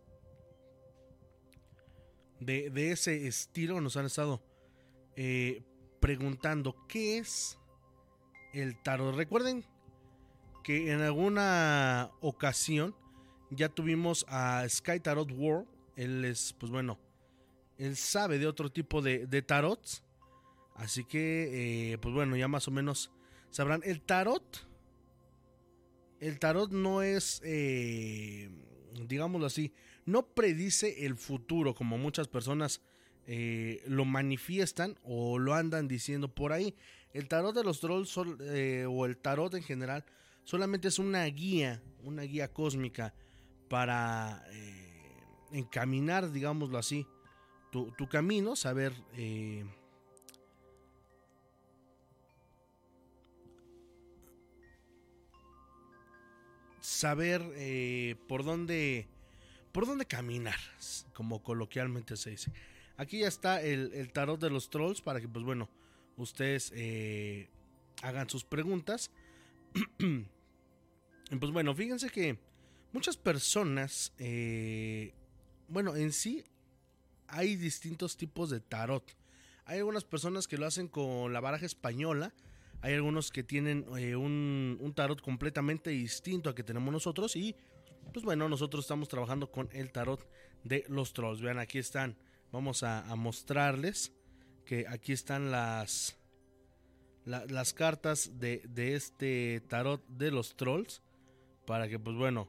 de, 2.40 2.70
de, 2.70 2.92
ese 2.92 3.26
estilo 3.26 3.82
nos 3.82 3.98
han 3.98 4.06
estado 4.06 4.42
preguntando 6.00 6.74
¿qué 6.88 7.18
es 7.18 7.58
el 8.54 8.80
tarot? 8.82 9.14
Recuerden 9.14 9.64
que 10.62 10.90
en 10.90 11.02
alguna 11.02 12.10
ocasión 12.20 12.96
ya 13.50 13.68
tuvimos 13.68 14.24
a 14.28 14.66
Sky 14.68 15.00
Tarot 15.00 15.30
World. 15.30 15.68
Él 15.96 16.24
es, 16.24 16.54
pues 16.58 16.72
bueno, 16.72 16.98
él 17.78 17.96
sabe 17.96 18.38
de 18.38 18.46
otro 18.46 18.70
tipo 18.70 19.02
de, 19.02 19.26
de 19.26 19.42
tarots. 19.42 20.02
Así 20.74 21.04
que, 21.04 21.92
eh, 21.92 21.98
pues 21.98 22.14
bueno, 22.14 22.36
ya 22.36 22.48
más 22.48 22.66
o 22.68 22.70
menos 22.70 23.10
sabrán. 23.50 23.80
El 23.84 24.00
tarot, 24.02 24.66
el 26.20 26.38
tarot 26.38 26.70
no 26.72 27.02
es, 27.02 27.40
eh, 27.44 28.50
digámoslo 29.06 29.46
así, 29.46 29.72
no 30.04 30.26
predice 30.26 31.06
el 31.06 31.16
futuro 31.16 31.74
como 31.74 31.96
muchas 31.96 32.28
personas 32.28 32.82
eh, 33.26 33.82
lo 33.86 34.04
manifiestan 34.04 34.98
o 35.02 35.38
lo 35.38 35.54
andan 35.54 35.86
diciendo 35.86 36.34
por 36.34 36.52
ahí. 36.52 36.74
El 37.12 37.28
tarot 37.28 37.54
de 37.54 37.62
los 37.62 37.80
trolls 37.80 38.16
o 38.18 39.06
el 39.06 39.16
tarot 39.18 39.54
en 39.54 39.62
general 39.62 40.04
solamente 40.42 40.88
es 40.88 40.98
una 40.98 41.24
guía, 41.26 41.82
una 42.02 42.22
guía 42.22 42.52
cósmica 42.52 43.14
para 43.68 44.44
eh, 44.52 45.22
encaminar, 45.52 46.30
digámoslo 46.30 46.78
así, 46.78 47.06
tu, 47.96 48.08
camino, 48.08 48.56
saber 48.56 48.92
eh, 49.16 49.64
saber 56.80 57.42
eh, 57.56 58.16
por 58.28 58.44
dónde 58.44 59.08
por 59.72 59.86
dónde 59.86 60.06
caminar, 60.06 60.58
como 61.14 61.42
coloquialmente 61.42 62.16
se 62.16 62.30
dice. 62.30 62.52
Aquí 62.96 63.20
ya 63.20 63.28
está 63.28 63.60
el, 63.60 64.12
tarot 64.12 64.40
de 64.40 64.50
los 64.50 64.70
trolls 64.70 65.00
para 65.00 65.20
que, 65.20 65.26
pues 65.26 65.44
bueno, 65.44 65.68
ustedes 66.16 66.72
hagan 68.02 68.30
sus 68.30 68.44
preguntas. 68.44 69.10
pues 71.40 71.52
bueno, 71.52 71.74
fíjense 71.74 72.10
que 72.10 72.38
muchas 72.92 73.16
personas, 73.16 74.12
eh, 74.18 75.12
bueno, 75.68 75.96
en 75.96 76.12
sí 76.12 76.44
hay 77.34 77.56
distintos 77.56 78.16
tipos 78.16 78.48
de 78.50 78.60
tarot. 78.60 79.04
Hay 79.64 79.78
algunas 79.78 80.04
personas 80.04 80.46
que 80.46 80.56
lo 80.56 80.66
hacen 80.66 80.88
con 80.88 81.32
la 81.32 81.40
baraja 81.40 81.66
española. 81.66 82.32
Hay 82.80 82.94
algunos 82.94 83.30
que 83.30 83.42
tienen 83.42 83.86
eh, 83.98 84.14
un, 84.14 84.92
tarot 84.94 85.20
completamente 85.20 85.90
distinto 85.90 86.48
a 86.48 86.54
que 86.54 86.62
tenemos 86.62 86.92
nosotros. 86.92 87.34
Y 87.34 87.56
pues 88.12 88.24
bueno, 88.24 88.48
nosotros 88.48 88.84
estamos 88.84 89.08
trabajando 89.08 89.50
con 89.50 89.68
el 89.72 89.90
tarot 89.90 90.28
de 90.62 90.84
los 90.88 91.12
trolls. 91.12 91.40
Vean, 91.40 91.58
aquí 91.58 91.78
están. 91.78 92.16
Vamos 92.52 92.84
a, 92.84 93.02
mostrarles 93.16 94.12
que 94.64 94.86
aquí 94.88 95.12
están 95.12 95.50
las, 95.50 96.16
las 97.24 97.74
cartas 97.74 98.38
de, 98.38 98.62
de 98.68 98.94
este 98.94 99.60
tarot 99.68 100.06
de 100.06 100.30
los 100.30 100.56
trolls. 100.56 101.02
Para 101.66 101.88
que 101.88 101.98
pues 101.98 102.14
bueno, 102.16 102.48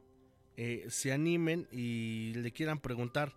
eh, 0.58 0.86
se 0.89 1.12
animen 1.12 1.67
y 1.71 2.34
le 2.36 2.52
quieran 2.52 2.80
preguntar 2.80 3.34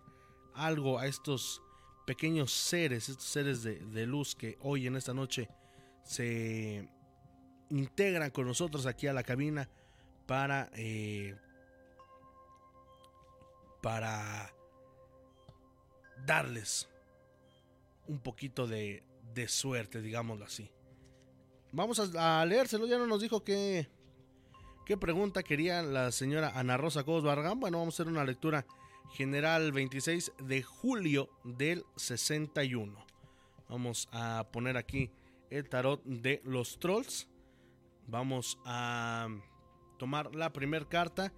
algo 0.53 0.99
a 0.99 1.07
estos 1.07 1.61
pequeños 2.05 2.51
seres, 2.51 3.09
estos 3.09 3.27
seres 3.27 3.63
de, 3.63 4.05
luz 4.05 4.35
que 4.35 4.57
hoy 4.61 4.87
en 4.87 4.95
esta 4.95 5.13
noche 5.13 5.49
se 6.03 6.89
integran 7.69 8.31
con 8.31 8.47
nosotros 8.47 8.85
aquí 8.85 9.07
a 9.07 9.13
la 9.13 9.23
cabina 9.23 9.69
para 10.25 10.69
eh, 10.73 11.35
para 13.81 14.51
darles 16.25 16.89
un 18.07 18.19
poquito 18.19 18.67
de, 18.67 19.03
de 19.33 19.47
suerte, 19.47 20.01
digámoslo 20.01 20.45
así. 20.45 20.71
Vamos 21.71 21.99
a, 22.15 22.45
leérselo, 22.45 22.87
ya 22.87 22.97
no 22.97 23.05
nos 23.05 23.21
dijo 23.21 23.43
que 23.43 23.87
¿Qué 24.89 24.97
pregunta 24.97 25.43
quería 25.43 25.83
la 25.83 26.11
señora 26.11 26.51
Ana 26.55 26.75
Rosa 26.75 27.03
Cobos? 27.03 27.21
Bueno, 27.23 27.77
vamos 27.77 27.93
a 27.93 27.95
hacer 28.01 28.11
una 28.11 28.23
lectura 28.23 28.65
general 29.11 29.71
26 29.71 30.33
de 30.43 30.63
julio 30.63 31.29
del 31.43 31.85
61. 31.95 33.05
Vamos 33.67 34.09
a 34.11 34.47
poner 34.51 34.77
aquí 34.77 35.11
el 35.49 35.67
tarot 35.69 36.03
de 36.03 36.41
los 36.43 36.79
trolls. 36.79 37.27
Vamos 38.07 38.57
a 38.65 39.27
tomar 39.97 40.35
la 40.35 40.51
primera 40.51 40.87
carta. 40.87 41.33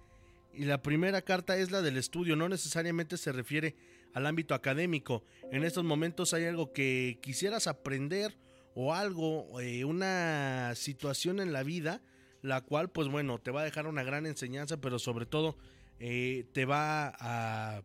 Y 0.54 0.64
la 0.64 0.82
primera 0.82 1.22
carta 1.22 1.56
es 1.56 1.70
la 1.70 1.82
del 1.82 1.96
estudio. 1.96 2.36
No 2.36 2.48
necesariamente 2.48 3.16
se 3.16 3.32
refiere 3.32 3.74
al 4.14 4.26
ámbito 4.26 4.54
académico. 4.54 5.24
En 5.50 5.64
estos 5.64 5.84
momentos 5.84 6.34
hay 6.34 6.44
algo 6.44 6.72
que 6.72 7.18
quisieras 7.22 7.66
aprender 7.66 8.36
o 8.74 8.94
algo, 8.94 9.60
eh, 9.60 9.84
una 9.84 10.74
situación 10.74 11.40
en 11.40 11.52
la 11.52 11.62
vida, 11.62 12.02
la 12.42 12.62
cual 12.62 12.90
pues 12.90 13.08
bueno, 13.08 13.38
te 13.38 13.50
va 13.50 13.62
a 13.62 13.64
dejar 13.64 13.86
una 13.86 14.02
gran 14.02 14.26
enseñanza, 14.26 14.80
pero 14.80 14.98
sobre 14.98 15.26
todo 15.26 15.56
eh, 15.98 16.46
te 16.52 16.64
va 16.64 17.12
a 17.18 17.82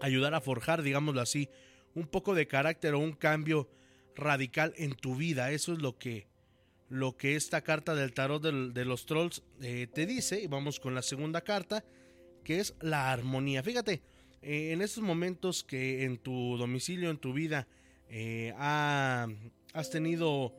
ayudar 0.00 0.34
a 0.34 0.40
forjar, 0.40 0.82
digámoslo 0.82 1.20
así, 1.20 1.48
un 1.94 2.06
poco 2.06 2.34
de 2.34 2.46
carácter 2.46 2.94
o 2.94 2.98
un 2.98 3.12
cambio 3.12 3.70
radical 4.14 4.74
en 4.76 4.94
tu 4.94 5.16
vida. 5.16 5.50
Eso 5.52 5.72
es 5.72 5.80
lo 5.80 5.98
que, 5.98 6.26
lo 6.88 7.16
que 7.16 7.36
esta 7.36 7.62
carta 7.62 7.94
del 7.94 8.12
tarot 8.12 8.42
de 8.42 8.84
los 8.84 9.06
trolls 9.06 9.42
eh, 9.60 9.86
te 9.92 10.06
dice. 10.06 10.40
Y 10.40 10.46
vamos 10.46 10.80
con 10.80 10.94
la 10.94 11.02
segunda 11.02 11.42
carta, 11.42 11.84
que 12.44 12.58
es 12.60 12.74
la 12.80 13.12
armonía. 13.12 13.62
Fíjate, 13.62 14.02
eh, 14.42 14.72
en 14.72 14.82
estos 14.82 15.02
momentos 15.02 15.62
que 15.62 16.04
en 16.04 16.18
tu 16.18 16.56
domicilio, 16.56 17.10
en 17.10 17.18
tu 17.18 17.32
vida, 17.32 17.68
has 19.72 19.90
tenido 19.90 20.52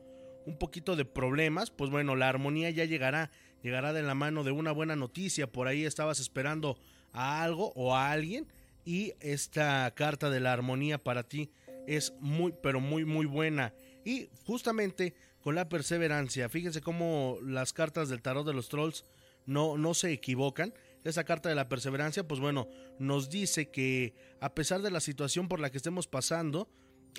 un 0.46 0.58
poquito 0.58 0.96
de 0.96 1.04
problemas, 1.04 1.70
pues 1.70 1.90
bueno, 1.90 2.16
la 2.16 2.28
armonía 2.28 2.70
ya 2.70 2.84
llegará, 2.84 3.30
llegará 3.64 3.94
de 3.94 4.02
la 4.02 4.14
mano 4.14 4.44
de 4.44 4.52
una 4.52 4.70
buena 4.70 4.94
noticia. 4.94 5.50
Por 5.50 5.66
ahí 5.66 5.84
estabas 5.84 6.20
esperando 6.20 6.78
a 7.12 7.42
algo 7.42 7.72
o 7.74 7.96
a 7.96 8.12
alguien 8.12 8.46
y 8.84 9.14
esta 9.20 9.90
carta 9.94 10.28
de 10.28 10.38
la 10.38 10.52
armonía 10.52 10.98
para 10.98 11.24
ti 11.24 11.50
es 11.86 12.12
muy, 12.20 12.54
pero 12.62 12.78
muy, 12.78 13.06
muy 13.06 13.24
buena. 13.26 13.74
Y 14.04 14.28
justamente 14.44 15.14
con 15.40 15.54
la 15.54 15.68
perseverancia, 15.68 16.48
fíjense 16.50 16.82
cómo 16.82 17.38
las 17.42 17.72
cartas 17.72 18.10
del 18.10 18.20
tarot 18.20 18.46
de 18.46 18.52
los 18.52 18.68
trolls 18.68 19.04
no, 19.46 19.78
no 19.78 19.94
se 19.94 20.12
equivocan. 20.12 20.74
Esa 21.02 21.24
carta 21.24 21.48
de 21.48 21.54
la 21.54 21.68
perseverancia, 21.68 22.26
pues 22.28 22.40
bueno, 22.40 22.68
nos 22.98 23.30
dice 23.30 23.70
que 23.70 24.14
a 24.40 24.54
pesar 24.54 24.82
de 24.82 24.90
la 24.90 25.00
situación 25.00 25.48
por 25.48 25.60
la 25.60 25.70
que 25.70 25.78
estemos 25.78 26.06
pasando, 26.06 26.68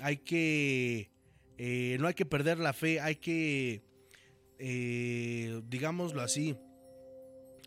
hay 0.00 0.18
que, 0.18 1.10
eh, 1.58 1.96
no 2.00 2.06
hay 2.06 2.14
que 2.14 2.26
perder 2.26 2.58
la 2.58 2.72
fe, 2.72 3.00
hay 3.00 3.16
que, 3.16 3.82
eh, 4.58 5.60
digámoslo 5.68 6.22
así, 6.22 6.56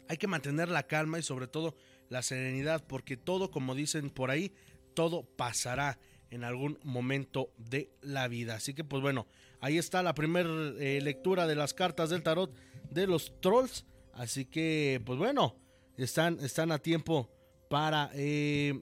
hay 0.08 0.17
que 0.17 0.28
mantener 0.28 0.69
la 0.69 0.84
calma 0.84 1.19
y 1.19 1.23
sobre 1.23 1.47
todo 1.47 1.75
la 2.10 2.23
serenidad, 2.23 2.84
porque 2.86 3.17
todo, 3.17 3.52
como 3.52 3.75
dicen 3.75 4.10
por 4.10 4.32
ahí, 4.32 4.54
todo 4.95 5.23
pasará 5.23 5.99
en 6.32 6.43
algún 6.43 6.80
momento 6.84 7.54
de 7.58 7.91
la 8.02 8.28
vida. 8.28 8.56
Así 8.56 8.73
que 8.73 8.84
pues 8.84 9.02
bueno, 9.02 9.28
ahí 9.60 9.78
está 9.78 10.04
la 10.04 10.13
primera 10.13 10.49
eh, 10.80 10.99
lectura 11.02 11.47
de 11.47 11.56
las 11.56 11.73
cartas 11.73 12.10
del 12.10 12.23
tarot 12.23 12.56
de 12.89 13.08
los 13.08 13.39
trolls. 13.41 13.86
Así 14.13 14.45
que 14.45 15.02
pues 15.06 15.17
bueno, 15.17 15.56
están, 15.97 16.39
están 16.39 16.71
a 16.71 16.80
tiempo 16.80 17.30
para 17.69 18.10
eh, 18.13 18.80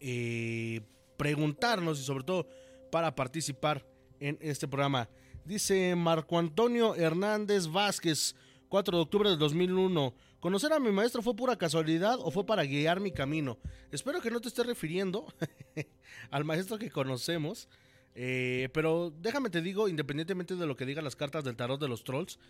eh, 0.00 0.80
preguntarnos 1.16 2.00
y 2.00 2.04
sobre 2.04 2.24
todo 2.24 2.48
para 2.90 3.14
participar 3.14 3.84
en 4.20 4.38
este 4.40 4.68
programa. 4.68 5.08
Dice 5.46 5.94
Marco 5.94 6.40
Antonio 6.40 6.96
Hernández 6.96 7.68
Vázquez, 7.68 8.34
4 8.68 8.96
de 8.96 9.02
octubre 9.04 9.30
del 9.30 9.38
2001. 9.38 10.12
¿Conocer 10.40 10.72
a 10.72 10.80
mi 10.80 10.90
maestro 10.90 11.22
fue 11.22 11.36
pura 11.36 11.54
casualidad 11.54 12.18
o 12.18 12.32
fue 12.32 12.44
para 12.44 12.64
guiar 12.64 12.98
mi 12.98 13.12
camino? 13.12 13.56
Espero 13.92 14.20
que 14.20 14.32
no 14.32 14.40
te 14.40 14.48
estés 14.48 14.66
refiriendo 14.66 15.32
al 16.32 16.44
maestro 16.44 16.78
que 16.78 16.90
conocemos. 16.90 17.68
Eh, 18.16 18.70
pero 18.72 19.14
déjame 19.20 19.48
te 19.48 19.62
digo, 19.62 19.86
independientemente 19.86 20.56
de 20.56 20.66
lo 20.66 20.74
que 20.74 20.84
digan 20.84 21.04
las 21.04 21.14
cartas 21.14 21.44
del 21.44 21.54
tarot 21.54 21.80
de 21.80 21.86
los 21.86 22.02
trolls, 22.02 22.40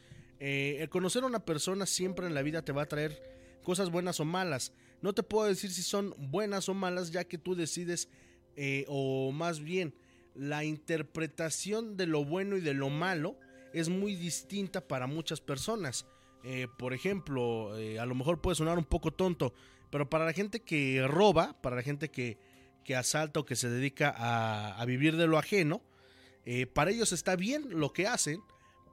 eh, 0.41 0.79
el 0.81 0.89
conocer 0.89 1.23
a 1.23 1.27
una 1.27 1.45
persona 1.45 1.85
siempre 1.85 2.27
en 2.27 2.33
la 2.33 2.41
vida 2.41 2.63
te 2.63 2.73
va 2.73 2.83
a 2.83 2.89
traer 2.89 3.21
cosas 3.63 3.91
buenas 3.91 4.21
o 4.21 4.25
malas. 4.25 4.73
No 5.03 5.13
te 5.13 5.23
puedo 5.23 5.47
decir 5.47 5.71
si 5.71 5.83
son 5.83 6.15
buenas 6.17 6.71
o 6.71 6.73
malas, 6.73 7.11
ya 7.11 7.25
que 7.25 7.37
tú 7.37 7.57
decides, 7.57 8.09
eh, 8.57 8.87
o 8.89 9.33
más 9.33 9.61
bien, 9.61 9.93
la 10.37 10.65
interpretación 10.65 11.97
de 11.97 12.07
lo 12.07 12.25
bueno 12.25 12.57
y 12.57 12.61
de 12.61 12.75
lo 12.75 12.91
malo 12.91 13.39
es 13.73 13.89
muy 13.89 14.15
distinta 14.17 14.87
para 14.87 15.07
muchas 15.07 15.41
personas. 15.41 16.07
Eh, 16.45 16.69
por 16.79 16.95
ejemplo, 16.95 17.77
eh, 17.79 17.99
a 17.99 18.07
lo 18.07 18.15
mejor 18.15 18.41
puede 18.41 18.55
sonar 18.55 18.79
un 18.79 18.85
poco 18.85 19.13
tonto, 19.13 19.55
pero 19.91 20.09
para 20.09 20.25
la 20.25 20.33
gente 20.33 20.61
que 20.61 21.05
roba, 21.07 21.61
para 21.61 21.77
la 21.77 21.83
gente 21.83 22.11
que, 22.11 22.39
que 22.85 22.95
asalta 22.95 23.41
o 23.41 23.47
que 23.47 23.57
se 23.57 23.69
dedica 23.69 24.15
a, 24.17 24.85
vivir 24.85 25.17
de 25.17 25.27
lo 25.27 25.39
ajeno, 25.39 25.83
eh, 26.45 26.67
para 26.67 26.91
ellos 26.91 27.13
está 27.13 27.35
bien 27.35 27.81
lo 27.81 27.93
que 27.93 28.07
hacen, 28.07 28.41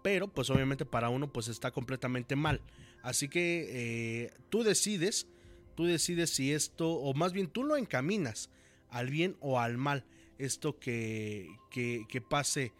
pero 0.01 0.27
pues 0.27 0.49
obviamente 0.49 0.85
para 0.85 1.09
uno 1.09 1.31
pues 1.31 1.47
está 1.47 1.71
completamente 1.71 2.35
mal. 2.35 2.61
Así 3.03 3.27
que 3.27 4.31
tú 4.49 4.63
decides, 4.63 5.27
tú 5.75 5.85
decides 5.85 6.31
si 6.31 6.53
esto, 6.53 6.89
o 6.89 7.13
más 7.13 7.33
bien 7.33 7.47
tú 7.47 7.63
lo 7.63 7.77
encaminas 7.77 8.49
al 8.89 9.09
bien 9.09 9.35
o 9.39 9.59
al 9.59 9.77
mal, 9.77 10.05
esto 10.37 10.79
que, 10.79 11.47
que, 11.69 12.21
pase 12.21 12.71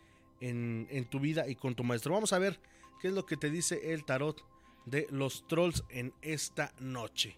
en, 0.42 0.88
en 0.90 1.06
tu 1.06 1.20
vida 1.20 1.48
y 1.48 1.56
con 1.56 1.76
tu 1.76 1.84
maestro. 1.84 2.14
Vamos 2.14 2.34
a 2.34 2.40
ver 2.40 2.60
qué 3.02 3.10
es 3.10 3.14
lo 3.14 3.26
que 3.26 3.38
te 3.38 3.50
dice 3.50 3.94
el 3.94 4.06
tarot 4.06 4.44
de 4.86 5.08
los 5.10 5.48
trolls 5.48 5.84
en 5.90 6.14
esta 6.22 6.74
noche. 6.80 7.38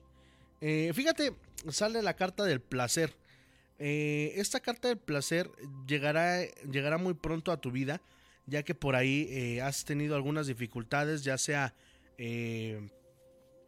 Eh, 0.62 0.92
fíjate, 0.94 1.36
sale 1.70 2.02
la 2.02 2.16
carta 2.16 2.44
del 2.44 2.62
placer. 2.62 3.16
Eh, 3.78 4.34
esta 4.36 4.60
carta 4.60 4.88
del 4.88 4.98
placer 4.98 5.52
llegará, 5.88 6.44
llegará 6.72 6.98
muy 6.98 7.14
pronto 7.14 7.52
a 7.52 7.58
tu 7.58 7.72
vida, 7.72 8.02
ya 8.46 8.64
que 8.64 8.74
por 8.74 8.96
ahí 8.96 9.28
eh, 9.30 9.62
has 9.62 9.86
tenido 9.86 10.16
algunas 10.16 10.48
dificultades, 10.48 11.24
ya 11.24 11.38
sea 11.38 11.74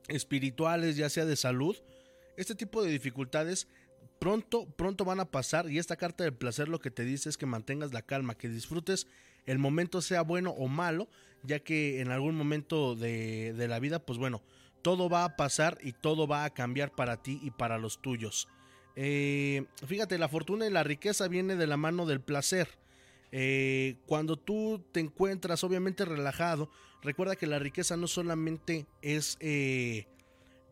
espirituales, 0.08 0.96
ya 0.96 1.10
sea 1.10 1.26
de 1.26 1.36
salud. 1.36 1.76
Este 2.38 2.56
tipo 2.56 2.82
de 2.82 2.92
dificultades 2.92 3.68
pronto, 4.20 4.66
pronto 4.66 5.06
van 5.06 5.20
a 5.20 5.32
pasar 5.32 5.70
y 5.70 5.78
esta 5.78 5.96
carta 5.96 6.24
del 6.24 6.34
placer 6.34 6.70
lo 6.70 6.80
que 6.80 6.92
te 6.92 7.04
dice 7.04 7.30
es 7.30 7.38
que 7.38 7.46
mantengas 7.46 7.94
la 7.94 8.02
calma, 8.02 8.38
que 8.38 8.50
disfrutes 8.50 9.08
el 9.48 9.60
momento 9.60 10.02
sea 10.02 10.22
bueno 10.22 10.52
o 10.52 10.68
malo, 10.68 11.08
ya 11.42 11.60
que 11.60 12.02
en 12.02 12.12
algún 12.12 12.36
momento 12.36 12.96
de, 12.96 13.54
la 13.68 13.80
vida, 13.80 14.00
pues 14.00 14.20
bueno, 14.20 14.44
todo 14.82 15.10
va 15.10 15.24
a 15.24 15.36
pasar 15.36 15.78
y 15.82 15.94
todo 15.94 16.28
va 16.28 16.44
a 16.44 16.54
cambiar 16.54 16.92
para 16.92 17.24
ti 17.24 17.40
y 17.42 17.52
para 17.52 17.78
los 17.78 18.02
tuyos. 18.02 18.48
Eh, 18.96 19.66
fíjate, 19.86 20.18
la 20.18 20.28
fortuna 20.28 20.68
y 20.68 20.70
la 20.70 20.84
riqueza 20.84 21.28
viene 21.28 21.56
de 21.56 21.66
la 21.66 21.78
mano 21.78 22.06
del 22.06 22.20
placer. 22.20 22.68
Eh, 23.32 23.96
cuando 24.06 24.38
tú 24.38 24.84
te 24.92 25.00
encuentras 25.00 25.64
obviamente 25.64 26.04
relajado, 26.04 26.70
recuerda 27.02 27.36
que 27.36 27.48
la 27.48 27.60
riqueza 27.60 27.96
no 27.96 28.08
solamente 28.08 28.86
es, 29.02 29.38
eh, 29.40 30.08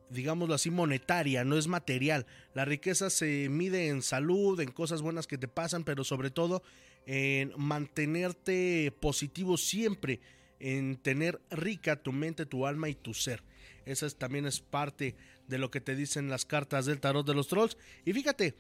digámoslo 0.10 0.54
así, 0.54 0.72
monetaria, 0.72 1.44
no 1.44 1.58
es 1.58 1.68
material. 1.68 2.26
La 2.54 2.66
riqueza 2.66 3.10
se 3.10 3.50
mide 3.50 3.88
en 3.88 4.02
salud, 4.02 4.60
en 4.60 4.72
cosas 4.72 5.02
buenas 5.02 5.28
que 5.28 5.38
te 5.38 5.48
pasan, 5.48 5.84
pero 5.84 6.04
sobre 6.04 6.30
todo 6.30 6.64
en 7.06 7.54
mantenerte 7.58 8.94
positivo 9.00 9.58
siempre, 9.58 10.20
en 10.60 10.98
tener 10.98 11.42
rica 11.52 12.02
tu 12.02 12.12
mente, 12.12 12.46
tu 12.46 12.66
alma 12.66 12.90
y 12.90 12.96
tu 12.96 13.14
ser. 13.14 13.44
Esa 13.86 14.10
también 14.10 14.46
es 14.46 14.62
parte 14.62 15.16
de 15.48 15.58
lo 15.58 15.70
que 15.70 15.82
te 15.82 15.96
dicen 15.96 16.30
las 16.30 16.46
cartas 16.46 16.86
del 16.86 17.00
tarot 17.00 17.26
de 17.26 17.36
los 17.36 17.48
trolls. 17.48 17.78
Y 18.04 18.14
fíjate, 18.14 18.56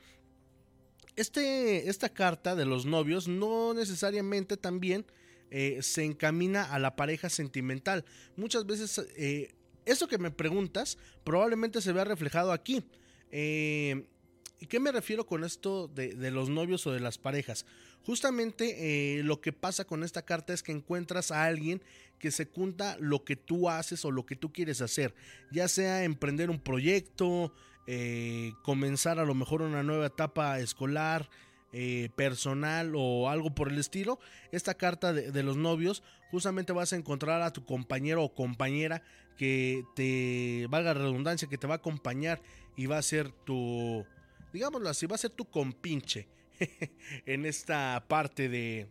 este, 1.15 1.89
esta 1.89 2.10
carta 2.10 2.55
de 2.55 2.65
los 2.65 2.86
novios 2.86 3.27
no 3.27 3.73
necesariamente 3.73 4.58
también 4.58 5.05
eh, 5.49 5.79
se 5.81 6.03
encamina 6.03 6.63
a 6.63 6.79
la 6.79 6.95
pareja 6.95 7.29
sentimental. 7.29 8.05
Muchas 8.36 8.65
veces 8.65 9.01
eh, 9.15 9.55
eso 9.86 10.08
que 10.08 10.17
me 10.17 10.32
preguntas 10.32 10.98
probablemente 11.24 11.82
se 11.82 11.93
vea 11.93 12.04
reflejado 12.04 12.52
aquí. 12.52 12.84
Eh, 13.32 14.08
¿Y 14.60 14.67
qué 14.67 14.80
me 14.80 14.91
refiero 14.91 15.26
con 15.26 15.43
esto 15.43 15.88
de, 15.89 16.32
los 16.32 16.50
novios 16.50 16.88
o 16.88 16.91
de 16.91 17.00
las 17.00 17.17
parejas? 17.17 17.65
Justamente 18.04 19.17
eh, 19.19 19.24
lo 19.24 19.41
que 19.41 19.52
pasa 19.52 19.86
con 19.86 20.04
esta 20.04 20.24
carta 20.24 20.54
es 20.54 20.63
que 20.63 20.71
encuentras 20.71 21.32
a 21.32 21.43
alguien 21.43 21.82
que 22.19 22.32
secunda 22.32 22.98
lo 23.00 23.24
que 23.26 23.36
tú 23.36 23.69
haces 23.69 24.06
o 24.06 24.12
lo 24.12 24.26
que 24.26 24.36
tú 24.36 24.54
quieres 24.54 24.80
hacer, 24.82 25.13
ya 25.52 25.67
sea 25.67 26.04
emprender 26.04 26.50
un 26.50 26.60
proyecto, 26.60 27.54
eh, 27.88 28.54
comenzar 28.63 29.19
a 29.19 29.26
lo 29.26 29.36
mejor 29.36 29.62
una 29.62 29.84
nueva 29.84 30.08
etapa 30.08 30.60
escolar, 30.60 31.30
personal 32.15 32.93
o 32.95 33.30
algo 33.30 33.54
por 33.54 33.67
el 33.67 33.78
estilo, 33.78 34.17
esta 34.54 34.76
carta 34.76 35.12
de, 35.12 35.43
los 35.43 35.58
novios, 35.58 36.04
justamente 36.32 36.71
vas 36.71 36.93
a 36.93 36.95
encontrar 36.95 37.41
a 37.41 37.52
tu 37.52 37.65
compañero 37.65 38.24
o 38.24 38.34
compañera 38.34 39.04
que 39.38 39.84
te, 39.95 40.67
valga 40.69 40.93
la 40.93 41.02
redundancia, 41.02 41.48
que 41.48 41.58
te 41.58 41.67
va 41.67 41.76
a 41.76 41.78
acompañar 41.78 42.41
y 42.76 42.86
va 42.86 42.98
a 42.98 43.02
ser 43.02 43.32
tu, 43.32 44.06
digámoslo 44.54 44.89
así, 44.89 45.06
va 45.06 45.15
a 45.15 45.19
ser 45.19 45.32
tu 45.32 45.45
compinche 45.45 46.28
en 47.26 47.45
esta 47.45 48.06
parte 48.08 48.50
de, 48.50 48.88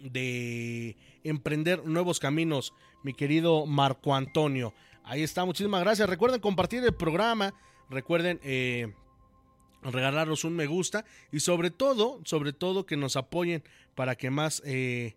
de 0.00 0.96
emprender 1.24 1.84
nuevos 1.84 2.20
caminos, 2.20 2.74
mi 3.02 3.14
querido 3.14 3.66
Marco 3.66 4.14
Antonio. 4.14 4.74
Ahí 5.04 5.22
está, 5.22 5.44
muchísimas 5.44 5.80
gracias. 5.80 6.08
Recuerden 6.08 6.40
compartir 6.40 6.84
el 6.84 6.94
programa, 6.94 7.54
recuerden 7.88 8.40
eh, 8.42 8.92
regalarnos 9.82 10.44
un 10.44 10.54
me 10.54 10.66
gusta 10.66 11.04
y 11.32 11.40
sobre 11.40 11.70
todo, 11.70 12.20
sobre 12.24 12.52
todo 12.52 12.86
que 12.86 12.96
nos 12.96 13.16
apoyen 13.16 13.62
para 13.94 14.16
que 14.16 14.30
más 14.30 14.62
eh, 14.64 15.16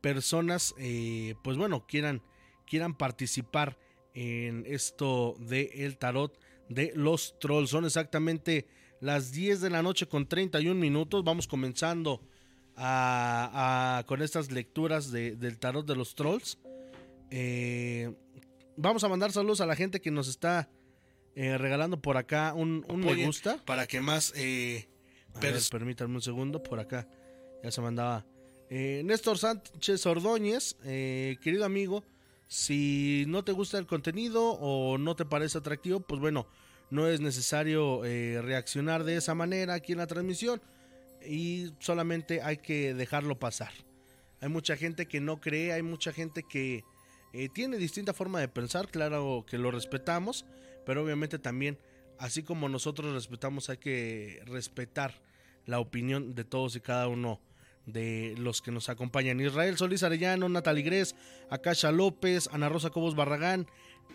personas, 0.00 0.74
eh, 0.78 1.34
pues 1.42 1.56
bueno, 1.56 1.86
quieran, 1.86 2.22
quieran 2.70 2.94
participar 2.94 3.76
en 4.14 4.64
esto 4.66 5.34
de 5.40 5.70
el 5.74 5.98
tarot 5.98 6.38
de 6.68 6.92
los 6.94 7.38
trolls. 7.40 7.70
Son 7.70 7.84
exactamente 7.84 8.66
las 9.00 9.32
10 9.32 9.60
de 9.60 9.70
la 9.70 9.82
noche 9.82 10.06
con 10.06 10.28
31 10.28 10.78
minutos. 10.78 11.24
Vamos 11.24 11.48
comenzando 11.48 12.22
a, 12.76 14.04
con 14.06 14.22
estas 14.22 14.52
lecturas 14.52 15.10
del 15.10 15.58
tarot 15.58 15.84
de 15.84 15.96
los 15.96 16.14
trolls. 16.14 16.58
Eh, 17.30 18.14
vamos 18.76 19.02
a 19.02 19.08
mandar 19.08 19.32
saludos 19.32 19.60
a 19.60 19.66
la 19.66 19.74
gente 19.74 20.00
que 20.00 20.12
nos 20.12 20.28
está 20.28 20.70
eh, 21.34 21.58
regalando 21.58 22.00
por 22.00 22.16
acá 22.16 22.54
un, 22.54 22.86
me 22.88 23.26
gusta. 23.26 23.58
Para 23.64 23.86
que 23.86 24.00
más... 24.00 24.32
Eh, 24.36 24.88
permítanme 25.70 26.14
un 26.16 26.22
segundo, 26.22 26.62
por 26.62 26.78
acá 26.78 27.08
ya 27.64 27.70
se 27.70 27.80
mandaba. 27.80 28.24
Eh, 28.68 29.02
Néstor 29.04 29.38
Sánchez 29.38 30.06
Ordóñez, 30.06 30.76
querido 30.84 31.64
amigo, 31.64 32.04
si 32.50 33.24
no 33.28 33.44
te 33.44 33.52
gusta 33.52 33.78
el 33.78 33.86
contenido 33.86 34.42
o 34.60 34.98
no 34.98 35.14
te 35.14 35.24
parece 35.24 35.56
atractivo, 35.56 36.00
pues 36.00 36.20
bueno, 36.20 36.48
no 36.90 37.06
es 37.06 37.20
necesario 37.20 38.02
reaccionar 38.02 39.04
de 39.04 39.16
esa 39.16 39.36
manera 39.36 39.74
aquí 39.74 39.92
en 39.92 39.98
la 39.98 40.08
transmisión 40.08 40.60
y 41.24 41.72
solamente 41.78 42.42
hay 42.42 42.56
que 42.56 42.92
dejarlo 42.92 43.38
pasar. 43.38 43.72
Hay 44.40 44.48
mucha 44.48 44.76
gente 44.76 45.06
que 45.06 45.20
no 45.20 45.40
cree, 45.40 45.72
hay 45.72 45.82
mucha 45.82 46.12
gente 46.12 46.42
que 46.42 46.82
eh, 47.32 47.48
tiene 47.48 47.76
distinta 47.76 48.14
forma 48.14 48.40
de 48.40 48.48
pensar, 48.48 48.88
claro 48.88 49.44
que 49.48 49.58
lo 49.58 49.70
respetamos, 49.70 50.44
pero 50.84 51.04
obviamente 51.04 51.38
también, 51.38 51.78
así 52.18 52.42
como 52.42 52.68
nosotros 52.68 53.12
respetamos, 53.12 53.70
hay 53.70 53.76
que 53.76 54.42
respetar 54.46 55.20
la 55.66 55.78
opinión 55.78 56.34
de 56.34 56.44
todos 56.44 56.74
y 56.74 56.80
cada 56.80 57.06
uno 57.06 57.40
de 57.92 58.34
los 58.38 58.62
que 58.62 58.70
nos 58.70 58.88
acompañan. 58.88 59.40
Israel 59.40 59.76
Solís 59.76 60.02
Arellano, 60.02 60.48
Natalie 60.48 60.82
Gres, 60.82 61.14
Akasha 61.50 61.92
López, 61.92 62.48
Ana 62.52 62.68
Rosa 62.68 62.90
Cobos 62.90 63.14
Barragán, 63.14 63.66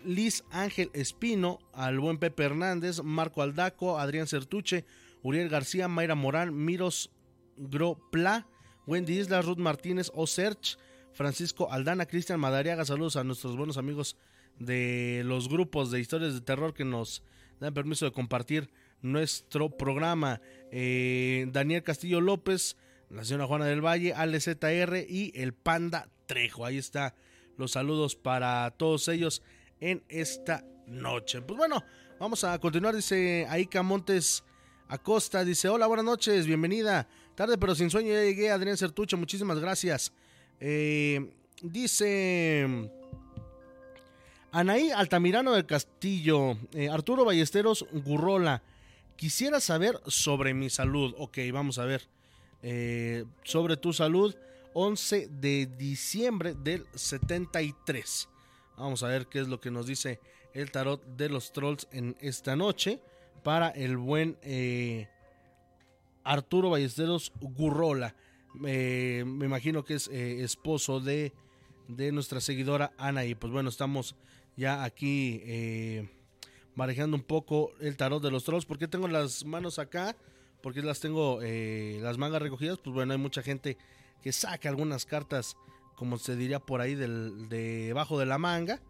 Liz 0.04 0.44
Ángel 0.50 0.90
Espino, 0.92 1.58
al 1.72 1.98
buen 1.98 2.18
Pepe 2.18 2.44
Hernández, 2.44 3.02
Marco 3.02 3.42
Aldaco, 3.42 3.98
Adrián 3.98 4.26
Certuche, 4.26 4.84
Uriel 5.22 5.48
García, 5.48 5.88
Mayra 5.88 6.14
Morán, 6.14 6.54
Miros 6.54 7.10
Gropla, 7.56 8.46
Wendy 8.86 9.18
Isla, 9.18 9.42
Ruth 9.42 9.58
Martínez, 9.58 10.12
Oserch, 10.14 10.78
Francisco 11.12 11.72
Aldana, 11.72 12.06
Cristian 12.06 12.38
Madariaga, 12.38 12.84
saludos 12.84 13.16
a 13.16 13.24
nuestros 13.24 13.56
buenos 13.56 13.78
amigos 13.78 14.16
de 14.58 15.22
los 15.24 15.48
grupos 15.48 15.90
de 15.90 16.00
historias 16.00 16.34
de 16.34 16.40
terror 16.40 16.74
que 16.74 16.84
nos 16.84 17.22
dan 17.58 17.74
permiso 17.74 18.04
de 18.04 18.12
compartir 18.12 18.70
nuestro 19.02 19.70
programa. 19.70 20.40
Eh, 20.70 21.46
Daniel 21.52 21.82
Castillo 21.82 22.20
López, 22.20 22.76
la 23.10 23.24
señora 23.24 23.46
Juana 23.46 23.66
del 23.66 23.84
Valle, 23.84 24.14
ZR 24.40 25.06
y 25.08 25.32
el 25.34 25.52
Panda 25.52 26.08
Trejo. 26.26 26.64
Ahí 26.64 26.78
está 26.78 27.14
los 27.56 27.72
saludos 27.72 28.16
para 28.16 28.70
todos 28.72 29.08
ellos 29.08 29.42
en 29.80 30.02
esta 30.08 30.64
noche. 30.86 31.42
Pues 31.42 31.56
bueno, 31.56 31.82
vamos 32.18 32.44
a 32.44 32.58
continuar, 32.58 32.94
dice 32.94 33.46
Aika 33.48 33.82
Montes 33.82 34.44
Acosta 34.88 35.44
dice, 35.44 35.68
hola, 35.68 35.88
buenas 35.88 36.04
noches, 36.04 36.46
bienvenida. 36.46 37.08
Tarde 37.34 37.58
pero 37.58 37.74
sin 37.74 37.90
sueño, 37.90 38.12
ya 38.12 38.22
llegué, 38.22 38.50
Adrián 38.50 38.76
Certucho, 38.76 39.16
muchísimas 39.16 39.58
gracias. 39.58 40.12
Eh, 40.60 41.32
dice 41.60 42.88
Anaí 44.52 44.90
Altamirano 44.90 45.52
del 45.52 45.66
Castillo, 45.66 46.56
eh, 46.72 46.88
Arturo 46.88 47.24
Ballesteros 47.24 47.84
Gurrola, 47.92 48.62
quisiera 49.16 49.58
saber 49.58 50.00
sobre 50.06 50.54
mi 50.54 50.70
salud. 50.70 51.14
Ok, 51.18 51.38
vamos 51.52 51.78
a 51.78 51.84
ver. 51.84 52.08
Eh, 52.62 53.24
sobre 53.42 53.76
tu 53.76 53.92
salud, 53.92 54.34
11 54.72 55.28
de 55.28 55.66
diciembre 55.66 56.54
del 56.54 56.86
73. 56.94 58.28
Vamos 58.76 59.02
a 59.02 59.08
ver 59.08 59.26
qué 59.26 59.40
es 59.40 59.48
lo 59.48 59.60
que 59.60 59.70
nos 59.70 59.86
dice 59.86 60.20
el 60.52 60.70
tarot 60.70 61.04
de 61.16 61.28
los 61.28 61.52
trolls 61.52 61.86
en 61.92 62.16
esta 62.20 62.56
noche 62.56 63.00
para 63.42 63.68
el 63.70 63.96
buen 63.96 64.38
eh, 64.42 65.08
Arturo 66.24 66.70
Ballesteros 66.70 67.32
Gurrola. 67.40 68.14
me 68.54 69.20
imagino 69.20 69.84
que 69.84 69.94
es 69.94 70.08
eh, 70.08 70.42
esposo 70.42 70.98
de, 70.98 71.32
de, 71.88 72.10
nuestra 72.10 72.40
seguidora 72.40 72.92
Ana. 72.98 73.24
Y 73.24 73.34
pues 73.34 73.52
bueno, 73.52 73.68
estamos 73.68 74.16
ya 74.56 74.82
aquí 74.82 75.40
eh, 75.44 76.08
manejando 76.74 77.16
un 77.16 77.22
poco 77.22 77.72
el 77.80 77.96
tarot 77.96 78.22
de 78.22 78.30
los 78.30 78.44
trolls. 78.44 78.66
porque 78.66 78.88
tengo 78.88 79.08
las 79.08 79.44
manos 79.44 79.78
acá? 79.78 80.16
Porque 80.66 80.82
las 80.82 80.98
tengo 80.98 81.38
las 81.40 82.18
mangas 82.18 82.42
recogidas. 82.42 82.78
Pues 82.82 82.92
bueno, 82.92 83.12
hay 83.12 83.20
mucha 83.20 83.40
gente 83.40 83.78
que 84.20 84.32
saca 84.32 84.68
algunas 84.68 85.06
cartas, 85.06 85.56
como 85.94 86.18
se 86.18 86.34
diría 86.34 86.58
por 86.58 86.80
ahí, 86.80 86.96
del, 86.96 87.48
debajo 87.48 88.18
de 88.18 88.26
la 88.26 88.36
manga. 88.36 88.80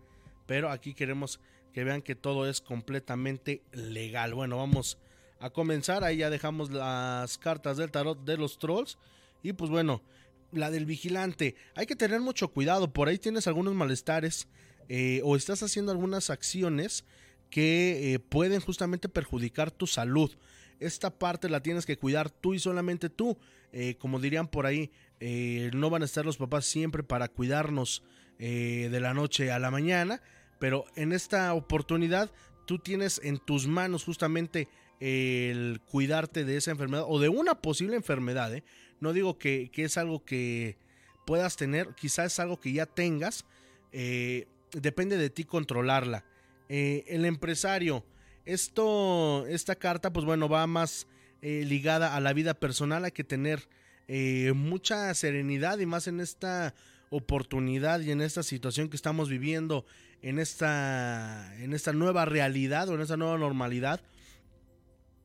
Pero 0.46 0.70
aquí 0.70 0.94
queremos 0.94 1.38
que 1.74 1.84
vean 1.84 2.00
que 2.00 2.14
todo 2.14 2.48
es 2.48 2.62
completamente 2.62 3.60
legal. 3.72 4.32
Bueno, 4.32 4.56
vamos 4.56 4.96
a 5.38 5.50
comenzar. 5.50 6.02
Ahí 6.02 6.16
ya 6.16 6.30
dejamos 6.30 6.70
las 6.70 7.36
cartas 7.36 7.76
del 7.76 7.90
tarot 7.90 8.24
de 8.24 8.38
los 8.38 8.58
trolls. 8.58 8.96
Y 9.42 9.52
pues 9.52 9.70
bueno, 9.70 10.00
la 10.52 10.70
del 10.70 10.86
vigilante. 10.86 11.56
Hay 11.74 11.84
que 11.84 11.94
tener 11.94 12.20
mucho 12.20 12.48
cuidado. 12.48 12.90
Por 12.90 13.08
ahí 13.08 13.18
tienes 13.18 13.46
algunos 13.48 13.74
malestares 13.74 14.48
eh, 14.88 15.20
o 15.24 15.36
estás 15.36 15.62
haciendo 15.62 15.92
algunas 15.92 16.30
acciones 16.30 17.04
que 17.50 18.14
eh, 18.14 18.18
pueden 18.18 18.62
justamente 18.62 19.10
perjudicar 19.10 19.70
tu 19.70 19.86
salud. 19.86 20.34
Esta 20.80 21.18
parte 21.18 21.48
la 21.48 21.62
tienes 21.62 21.86
que 21.86 21.96
cuidar 21.96 22.30
tú 22.30 22.54
y 22.54 22.58
solamente 22.58 23.08
tú. 23.10 23.38
Eh, 23.72 23.96
como 23.98 24.20
dirían 24.20 24.48
por 24.48 24.66
ahí, 24.66 24.90
no 25.72 25.90
van 25.90 26.02
a 26.02 26.04
estar 26.04 26.24
los 26.24 26.36
papás 26.36 26.66
siempre 26.66 27.02
para 27.02 27.28
cuidarnos 27.28 28.02
de 28.38 28.98
la 29.00 29.14
noche 29.14 29.50
a 29.50 29.58
la 29.58 29.70
mañana 29.70 30.20
pero 30.58 30.84
en 30.94 31.12
esta 31.12 31.52
oportunidad 31.54 32.30
tú 32.66 32.78
tienes 32.78 33.20
en 33.22 33.38
tus 33.38 33.66
manos 33.66 34.04
justamente 34.04 34.68
el 35.00 35.80
cuidarte 35.84 36.44
de 36.44 36.56
esa 36.56 36.70
enfermedad 36.70 37.04
o 37.06 37.20
de 37.20 37.28
una 37.28 37.60
posible 37.60 37.96
enfermedad. 37.96 38.54
¿eh? 38.54 38.64
No 39.00 39.12
digo 39.12 39.38
que, 39.38 39.70
es 39.74 39.96
algo 39.98 40.24
que 40.24 40.78
puedas 41.26 41.56
tener, 41.56 41.94
quizás 41.94 42.32
es 42.32 42.40
algo 42.40 42.58
que 42.58 42.72
ya 42.72 42.86
tengas, 42.86 43.44
eh, 43.92 44.46
depende 44.72 45.18
de 45.18 45.30
ti 45.30 45.44
controlarla. 45.44 46.24
Eh, 46.68 47.04
el 47.08 47.24
empresario, 47.24 48.04
esto, 48.46 49.46
esta 49.46 49.76
carta, 49.76 50.12
pues 50.12 50.24
bueno, 50.24 50.48
va 50.48 50.66
más 50.66 51.06
ligada 51.42 52.16
a 52.16 52.20
la 52.20 52.32
vida 52.32 52.54
personal, 52.54 53.04
hay 53.04 53.12
que 53.12 53.22
tener 53.22 53.68
mucha 54.54 55.14
serenidad 55.14 55.78
y 55.78 55.86
más 55.86 56.08
en 56.08 56.18
esta 56.18 56.74
oportunidad 57.10 58.00
y 58.00 58.10
en 58.10 58.20
esta 58.20 58.42
situación 58.42 58.88
que 58.88 58.96
estamos 58.96 59.28
viviendo 59.28 59.84
en 60.22 60.38
esta, 60.38 61.54
en 61.58 61.72
esta 61.72 61.92
nueva 61.92 62.24
realidad 62.24 62.88
o 62.88 62.94
en 62.94 63.00
esta 63.00 63.16
nueva 63.16 63.38
normalidad, 63.38 64.00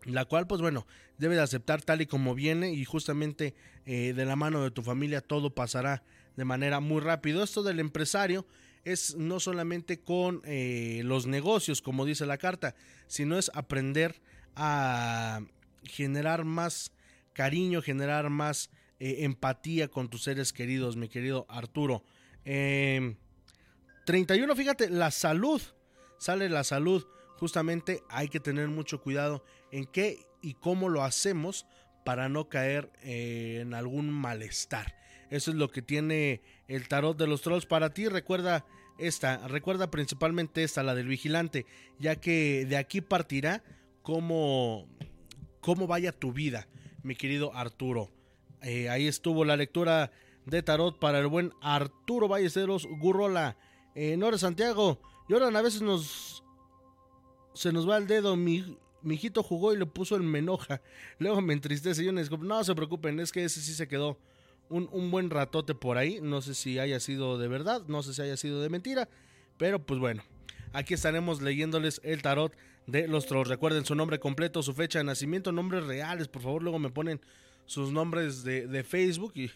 la 0.06 0.26
cual 0.26 0.48
pues 0.48 0.62
bueno, 0.62 0.86
debe 1.18 1.36
de 1.36 1.42
aceptar 1.42 1.82
tal 1.82 2.02
y 2.02 2.06
como 2.06 2.36
viene 2.36 2.74
y 2.74 2.86
justamente 2.86 3.56
eh, 3.86 4.14
de 4.14 4.26
la 4.26 4.36
mano 4.36 4.64
de 4.64 4.72
tu 4.72 4.84
familia 4.84 5.22
todo 5.22 5.54
pasará 5.54 6.04
de 6.36 6.46
manera 6.46 6.80
muy 6.80 7.02
rápido. 7.02 7.44
Esto 7.44 7.64
del 7.64 7.80
empresario 7.80 8.46
es 8.84 9.16
no 9.16 9.40
solamente 9.40 10.00
con 10.00 10.42
eh, 10.46 11.02
los 11.04 11.28
negocios, 11.28 11.82
como 11.82 12.06
dice 12.06 12.26
la 12.26 12.38
carta, 12.38 12.76
sino 13.08 13.38
es 13.38 13.52
aprender 13.54 14.22
a 14.56 15.42
generar 15.84 16.46
más 16.46 16.92
cariño, 17.34 17.82
generar 17.82 18.30
más 18.30 18.70
eh, 19.00 19.18
empatía 19.20 19.88
con 19.88 20.10
tus 20.10 20.24
seres 20.24 20.54
queridos, 20.54 20.96
mi 20.96 21.10
querido 21.10 21.46
Arturo. 21.50 22.04
31, 22.44 24.56
fíjate, 24.56 24.90
la 24.90 25.12
salud. 25.12 25.62
Sale 26.18 26.50
la 26.50 26.64
salud. 26.64 27.06
Justamente 27.38 28.04
hay 28.10 28.28
que 28.28 28.40
tener 28.40 28.68
mucho 28.68 29.02
cuidado 29.02 29.44
en 29.72 29.86
qué 29.86 30.20
y 30.42 30.54
cómo 30.54 30.90
lo 30.90 31.04
hacemos 31.04 31.66
para 32.04 32.30
no 32.30 32.50
caer 32.50 32.92
eh, 33.02 33.60
en 33.62 33.74
algún 33.74 34.12
malestar. 34.12 34.96
Eso 35.32 35.50
es 35.50 35.58
lo 35.58 35.72
que 35.72 35.82
tiene 35.82 36.42
el 36.68 36.88
tarot 36.88 37.18
de 37.18 37.26
los 37.26 37.42
trolls 37.42 37.66
para 37.66 37.94
ti. 37.94 38.08
Recuerda 38.08 38.66
esta, 39.00 39.48
recuerda 39.48 39.90
principalmente 39.90 40.64
esta, 40.64 40.84
la 40.84 40.94
del 40.94 41.08
vigilante, 41.08 41.66
ya 41.98 42.18
que 42.18 42.66
de 42.68 42.78
aquí 42.78 43.02
partirá 43.02 43.64
cómo, 44.04 44.88
cómo 45.62 45.88
vaya 45.88 46.12
tu 46.12 46.34
vida, 46.34 46.68
mi 47.02 47.16
querido 47.16 47.56
Arturo. 47.56 48.12
Eh, 48.62 48.90
ahí 48.90 49.08
estuvo 49.08 49.46
la 49.46 49.56
lectura 49.56 50.12
de 50.46 50.62
tarot 50.62 51.00
para 51.00 51.20
el 51.20 51.28
buen 51.28 51.54
Arturo 51.62 52.28
Ballesteros 52.28 52.86
Gurrola. 53.00 53.58
Eh, 53.96 54.18
Nora 54.18 54.38
Santiago, 54.38 55.02
lloran, 55.30 55.56
a 55.56 55.62
veces 55.62 55.82
nos. 55.82 56.44
Se 57.54 57.72
nos 57.72 57.90
va 57.90 57.98
el 57.98 58.08
dedo. 58.08 58.36
Mi, 58.36 58.78
hijito 59.06 59.44
jugó 59.44 59.74
y 59.74 59.78
le 59.78 59.86
puso 59.86 60.18
el 60.18 60.24
menoja. 60.24 60.82
Luego 61.20 61.42
me 61.42 61.54
entristece. 61.54 62.04
Yo 62.04 62.12
no 62.12 62.64
se 62.64 62.76
preocupen, 62.76 63.20
es 63.22 63.32
que 63.32 63.46
ese 63.46 63.62
sí 63.62 63.74
se 63.74 63.88
quedó 63.88 64.18
un, 64.72 64.90
un, 64.92 65.12
buen 65.12 65.30
ratote 65.30 65.76
por 65.76 65.98
ahí. 65.98 66.20
No 66.22 66.42
sé 66.42 66.56
si 66.56 66.80
haya 66.80 67.00
sido 67.00 67.38
de 67.38 67.48
verdad, 67.48 67.84
no 67.88 68.04
sé 68.04 68.14
si 68.14 68.22
haya 68.22 68.38
sido 68.38 68.62
de 68.62 68.70
mentira. 68.70 69.10
Pero 69.58 69.86
pues 69.86 70.00
bueno, 70.00 70.24
aquí 70.74 70.94
estaremos 70.94 71.42
leyéndoles 71.42 72.02
el 72.04 72.22
tarot 72.22 72.54
de 72.88 73.08
los 73.08 73.26
trolls. 73.26 73.50
Recuerden 73.50 73.86
su 73.86 73.96
nombre 73.96 74.20
completo, 74.20 74.64
su 74.64 74.74
fecha 74.74 75.00
de 75.00 75.06
nacimiento, 75.06 75.52
nombres 75.52 75.86
reales. 75.86 76.28
Por 76.28 76.42
favor, 76.42 76.64
luego 76.64 76.80
me 76.80 76.90
ponen 76.90 77.22
sus 77.66 77.92
nombres 77.92 78.44
de, 78.44 78.84
Facebook 78.84 79.34
y, 79.36 79.52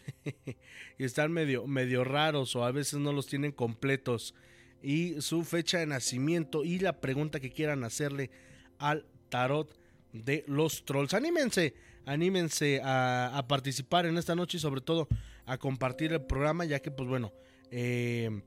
están 0.98 1.32
medio, 1.32 1.68
medio 1.68 2.04
raros 2.04 2.56
o 2.56 2.64
a 2.64 2.72
veces 2.72 3.00
no 3.00 3.12
los 3.12 3.28
tienen 3.28 3.52
completos. 3.52 4.34
Y 4.82 5.22
su 5.22 5.44
fecha 5.44 5.80
de 5.80 5.88
nacimiento 5.88 6.64
y 6.64 6.80
la 6.80 7.02
pregunta 7.02 7.40
que 7.40 7.52
quieran 7.52 7.84
hacerle 7.84 8.30
al 8.78 9.06
tarot 9.30 9.76
de 10.14 10.44
los 10.48 10.86
trolls. 10.86 11.14
Anímense, 11.14 11.74
anímense 12.06 12.82
a, 12.84 13.44
participar 13.48 14.06
en 14.06 14.18
esta 14.18 14.36
noche 14.36 14.58
y 14.58 14.60
sobre 14.60 14.82
todo 14.82 15.08
a 15.46 15.58
compartir 15.58 16.14
el 16.14 16.22
programa, 16.22 16.66
ya 16.66 16.80
que 16.80 16.92
pues 16.92 17.08
bueno, 17.08 17.34
eh, 17.72 18.42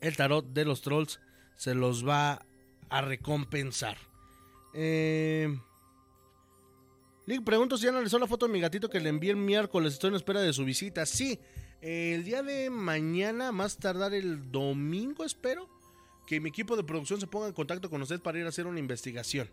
el 0.00 0.16
tarot 0.16 0.46
de 0.52 0.64
los 0.64 0.82
trolls 0.82 1.20
se 1.56 1.74
los 1.74 2.06
va 2.06 2.44
a 2.88 3.00
recompensar. 3.00 3.96
Eh, 4.74 5.56
Lick, 7.26 7.42
pregunto 7.42 7.78
si 7.78 7.88
analizó 7.88 8.18
la 8.18 8.26
foto 8.26 8.46
de 8.46 8.52
mi 8.52 8.60
gatito 8.60 8.90
que 8.90 9.00
le 9.00 9.08
envié 9.08 9.30
el 9.30 9.36
miércoles. 9.36 9.94
Estoy 9.94 10.10
en 10.10 10.16
espera 10.16 10.40
de 10.40 10.52
su 10.52 10.64
visita. 10.64 11.06
Sí, 11.06 11.40
el 11.80 12.24
día 12.24 12.42
de 12.42 12.68
mañana, 12.70 13.50
más 13.50 13.78
tardar 13.78 14.12
el 14.12 14.50
domingo, 14.50 15.24
espero 15.24 15.68
que 16.26 16.40
mi 16.40 16.48
equipo 16.48 16.76
de 16.76 16.84
producción 16.84 17.20
se 17.20 17.26
ponga 17.26 17.46
en 17.46 17.52
contacto 17.52 17.88
con 17.88 18.02
usted 18.02 18.20
para 18.20 18.38
ir 18.38 18.46
a 18.46 18.48
hacer 18.48 18.66
una 18.66 18.78
investigación. 18.78 19.48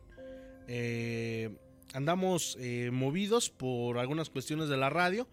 Eh, 0.68 1.50
andamos 1.94 2.58
eh, 2.60 2.90
movidos 2.92 3.50
por 3.50 3.98
algunas 3.98 4.30
cuestiones 4.30 4.70
de 4.70 4.78
la 4.78 4.90
radio, 4.90 5.28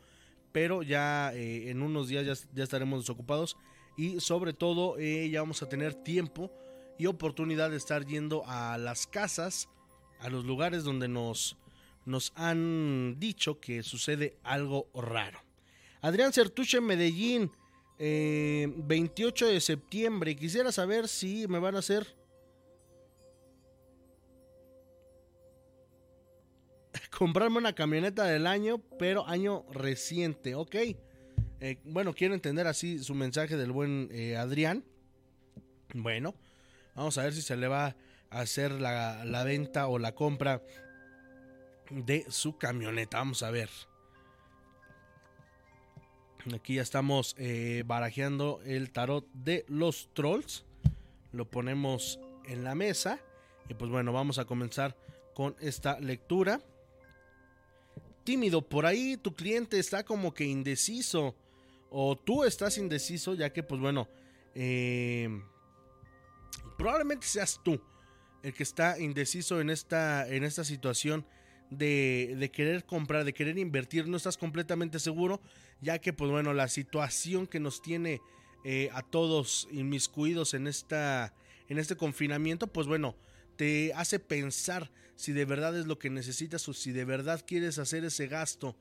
pero 0.53 0.83
ya 0.83 1.33
eh, 1.35 1.71
en 1.71 1.83
unos 1.83 2.09
días 2.09 2.27
ya, 2.27 2.49
ya, 2.55 2.65
estaremos 2.65 3.01
desocupados 3.01 3.57
y 3.97 4.21
sobre 4.21 4.53
todo 4.53 4.97
ya 4.99 5.41
vamos 5.41 5.63
a 5.63 5.69
tener 5.69 5.93
tiempo 5.95 6.53
y 6.99 7.07
oportunidad 7.07 7.71
de 7.71 7.77
estar 7.77 8.07
yendo 8.07 8.45
a 8.47 8.79
las 8.79 9.07
casas, 9.07 9.69
a 10.21 10.29
los 10.29 10.45
lugares 10.45 10.85
donde 10.85 11.09
nos 11.09 11.57
nos 12.09 12.33
han 12.37 13.21
dicho 13.21 13.61
que 13.61 13.83
sucede 13.83 14.39
algo 14.43 14.89
raro. 14.95 15.41
Adrián 16.01 16.33
Certuche, 16.33 16.81
Medellín, 16.81 17.53
eh, 17.99 18.73
28 18.77 19.49
de 19.49 19.61
septiembre. 19.61 20.35
Quisiera 20.35 20.73
saber 20.73 21.07
si 21.07 21.47
me 21.49 21.59
van 21.59 21.77
a 21.77 21.81
hacer... 21.81 22.18
Comprarme 27.17 27.59
una 27.59 27.75
camioneta 27.75 28.25
del 28.25 28.47
año, 28.47 28.79
pero 28.99 29.27
año 29.27 29.65
reciente, 29.73 30.55
ok. 30.55 30.75
Eh, 31.61 31.79
bueno, 31.85 32.15
quiero 32.15 32.35
entender 32.35 32.67
así 32.67 32.99
su 32.99 33.15
mensaje 33.15 33.57
del 33.57 33.73
buen 33.73 34.09
eh, 34.13 34.37
Adrián. 34.37 34.85
Bueno, 35.95 36.35
vamos 36.95 37.19
a 37.19 37.25
ver 37.25 37.33
si 37.33 37.43
se 37.43 37.57
le 37.57 37.67
va 37.67 37.97
a 38.31 38.41
hacer 38.41 38.73
la, 38.73 39.25
la 39.25 39.43
venta 39.43 39.89
o 39.89 39.99
la 39.99 40.15
compra 40.15 40.63
de 41.91 42.27
su 42.29 42.59
camioneta. 42.59 43.19
Vamos 43.19 43.43
a 43.43 43.51
ver. 43.51 43.71
Aquí 46.55 46.77
ya 46.77 46.83
estamos 46.83 47.35
eh, 47.39 47.83
barajeando 47.87 48.61
el 48.65 48.91
tarot 48.91 49.27
de 49.33 49.65
los 49.69 50.11
trolls. 50.15 50.65
Lo 51.33 51.51
ponemos 51.51 52.21
en 52.47 52.65
la 52.65 52.75
mesa. 52.75 53.19
Y 53.69 53.75
pues 53.75 53.91
bueno, 53.91 54.13
vamos 54.13 54.39
a 54.39 54.45
comenzar 54.45 54.97
con 55.35 55.57
esta 55.61 55.99
lectura. 56.01 56.61
Tímido, 58.29 58.61
por 58.61 58.85
ahí 58.85 59.17
tu 59.17 59.35
cliente 59.35 59.79
está 59.79 60.05
como 60.05 60.35
que 60.35 60.45
indeciso. 60.45 61.35
O 61.89 62.15
tú 62.15 62.45
estás 62.45 62.77
indeciso, 62.77 63.33
ya 63.33 63.55
que 63.55 63.63
pues 63.63 63.81
bueno, 63.81 64.07
eh, 64.55 65.31
probablemente 66.77 67.27
seas 67.27 67.59
tú 67.65 67.81
el 68.43 68.53
que 68.53 68.65
está 68.65 68.99
indeciso 68.99 69.63
en 69.63 69.71
esta, 69.71 70.29
en 70.29 70.45
esta 70.45 70.63
situación 70.63 71.25
de, 71.71 72.37
de, 72.39 72.51
querer 72.51 72.85
comprar, 72.85 73.25
de 73.25 73.33
querer 73.33 73.57
invertir, 73.57 74.07
no 74.09 74.19
estás 74.19 74.37
completamente 74.37 74.99
seguro, 74.99 75.41
ya 75.81 75.99
que 75.99 76.13
pues 76.13 76.31
bueno, 76.31 76.53
la 76.53 76.69
situación 76.69 77.47
que 77.47 77.61
nos 77.61 77.81
tiene 77.81 78.21
eh, 78.63 78.91
a 78.93 79.01
todos 79.01 79.67
inmiscuidos 79.73 80.53
en, 80.53 80.67
esta, 80.67 81.33
en 81.71 81.79
este 81.79 81.97
confinamiento, 81.97 82.67
pues 82.67 82.87
bueno, 82.87 83.17
te 83.59 83.93
hace 83.95 84.21
pensar 84.21 84.89
si 85.17 85.33
de 85.33 85.45
verdad 85.45 85.77
es 85.77 85.87
lo 85.87 85.99
que 85.99 86.11
necesitas 86.11 86.67
o 86.69 86.73
si 86.73 86.93
de 86.93 87.05
verdad 87.05 87.45
quieres 87.45 87.79
hacer 87.79 88.05
ese 88.05 88.29
gasto 88.29 88.77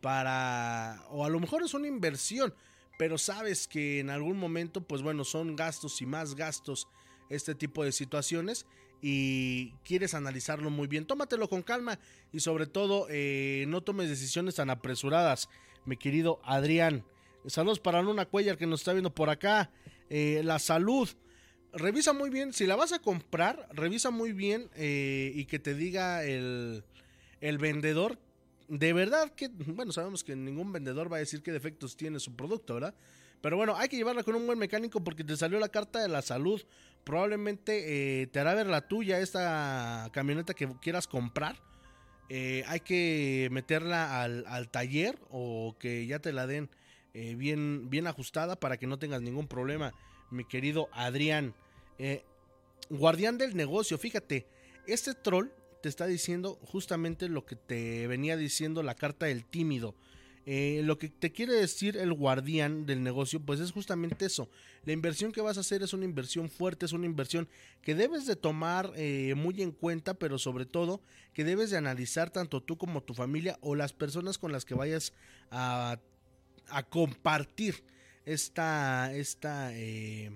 para, 0.00 1.04
o 1.10 1.26
a 1.26 1.28
lo 1.28 1.38
mejor 1.38 1.62
es 1.62 1.74
una 1.74 1.86
inversión, 1.86 2.54
pero 2.98 3.18
sabes 3.18 3.68
que 3.68 4.00
en 4.00 4.08
algún 4.08 4.38
momento, 4.38 4.80
pues 4.80 5.02
bueno, 5.02 5.24
son 5.24 5.54
gastos 5.54 6.00
y 6.00 6.06
más 6.06 6.34
gastos 6.34 6.88
este 7.28 7.54
tipo 7.54 7.84
de 7.84 7.92
situaciones 7.92 8.64
y 9.02 9.72
quieres 9.84 10.14
analizarlo 10.14 10.70
muy 10.70 10.88
bien, 10.88 11.04
tómatelo 11.04 11.50
con 11.50 11.62
calma 11.62 11.98
y 12.32 12.40
sobre 12.40 12.66
todo 12.66 13.06
eh, 13.10 13.66
no 13.68 13.82
tomes 13.82 14.08
decisiones 14.08 14.54
tan 14.54 14.70
apresuradas, 14.70 15.50
mi 15.84 15.98
querido 15.98 16.40
Adrián. 16.42 17.04
Saludos 17.46 17.80
para 17.80 18.00
Luna 18.00 18.24
Cuellar 18.24 18.56
que 18.56 18.66
nos 18.66 18.80
está 18.80 18.94
viendo 18.94 19.14
por 19.14 19.28
acá. 19.28 19.70
Eh, 20.08 20.40
la 20.42 20.58
salud. 20.58 21.08
Revisa 21.72 22.12
muy 22.12 22.30
bien, 22.30 22.52
si 22.52 22.66
la 22.66 22.76
vas 22.76 22.92
a 22.92 22.98
comprar, 22.98 23.68
revisa 23.72 24.10
muy 24.10 24.32
bien 24.32 24.68
eh, 24.76 25.32
y 25.34 25.46
que 25.46 25.58
te 25.58 25.74
diga 25.74 26.24
el, 26.24 26.84
el 27.40 27.58
vendedor. 27.58 28.18
De 28.68 28.92
verdad 28.92 29.30
que, 29.32 29.48
bueno, 29.48 29.92
sabemos 29.92 30.24
que 30.24 30.36
ningún 30.36 30.72
vendedor 30.72 31.12
va 31.12 31.16
a 31.16 31.20
decir 31.20 31.42
qué 31.42 31.52
defectos 31.52 31.96
tiene 31.96 32.20
su 32.20 32.34
producto, 32.36 32.74
¿verdad? 32.74 32.94
Pero 33.42 33.56
bueno, 33.56 33.76
hay 33.76 33.88
que 33.88 33.96
llevarla 33.96 34.22
con 34.22 34.36
un 34.36 34.46
buen 34.46 34.58
mecánico 34.58 35.02
porque 35.02 35.24
te 35.24 35.36
salió 35.36 35.58
la 35.58 35.68
carta 35.68 36.00
de 36.00 36.08
la 36.08 36.22
salud. 36.22 36.62
Probablemente 37.04 38.22
eh, 38.22 38.26
te 38.28 38.38
hará 38.38 38.54
ver 38.54 38.68
la 38.68 38.86
tuya 38.86 39.18
esta 39.18 40.08
camioneta 40.12 40.54
que 40.54 40.68
quieras 40.80 41.08
comprar. 41.08 41.56
Eh, 42.28 42.64
hay 42.68 42.80
que 42.80 43.48
meterla 43.50 44.22
al, 44.22 44.44
al, 44.46 44.70
taller 44.70 45.18
o 45.28 45.76
que 45.78 46.06
ya 46.06 46.20
te 46.20 46.32
la 46.32 46.46
den 46.46 46.70
eh, 47.14 47.34
bien, 47.34 47.90
bien 47.90 48.06
ajustada 48.06 48.56
para 48.56 48.76
que 48.78 48.86
no 48.86 48.98
tengas 48.98 49.20
ningún 49.20 49.48
problema, 49.48 49.92
mi 50.32 50.44
querido 50.44 50.88
Adrián. 50.92 51.54
Eh, 51.98 52.24
guardián 52.90 53.38
del 53.38 53.56
negocio, 53.56 53.98
fíjate, 53.98 54.46
este 54.86 55.14
troll 55.14 55.48
te 55.82 55.88
está 55.88 56.06
diciendo 56.06 56.58
justamente 56.62 57.28
lo 57.28 57.44
que 57.44 57.56
te 57.56 58.06
venía 58.06 58.36
diciendo 58.36 58.82
la 58.82 58.94
carta 58.94 59.26
del 59.26 59.44
tímido. 59.44 59.94
Eh, 60.44 60.80
lo 60.82 60.98
que 60.98 61.08
te 61.08 61.30
quiere 61.30 61.52
decir 61.52 61.96
el 61.96 62.12
guardián 62.12 62.84
del 62.84 63.04
negocio, 63.04 63.38
pues 63.38 63.60
es 63.60 63.70
justamente 63.70 64.26
eso. 64.26 64.48
La 64.84 64.92
inversión 64.92 65.30
que 65.30 65.40
vas 65.40 65.56
a 65.56 65.60
hacer 65.60 65.82
es 65.82 65.92
una 65.92 66.04
inversión 66.04 66.50
fuerte, 66.50 66.84
es 66.84 66.92
una 66.92 67.06
inversión 67.06 67.48
que 67.80 67.94
debes 67.94 68.26
de 68.26 68.34
tomar 68.34 68.92
eh, 68.96 69.34
muy 69.36 69.62
en 69.62 69.70
cuenta, 69.70 70.14
pero 70.14 70.38
sobre 70.38 70.66
todo 70.66 71.00
que 71.32 71.44
debes 71.44 71.70
de 71.70 71.76
analizar 71.76 72.30
tanto 72.30 72.60
tú 72.60 72.76
como 72.76 73.04
tu 73.04 73.14
familia 73.14 73.56
o 73.60 73.76
las 73.76 73.92
personas 73.92 74.36
con 74.36 74.50
las 74.50 74.64
que 74.64 74.74
vayas 74.74 75.12
a, 75.52 76.00
a 76.68 76.82
compartir 76.82 77.84
esta, 78.24 79.12
esta, 79.14 79.70
eh, 79.74 80.30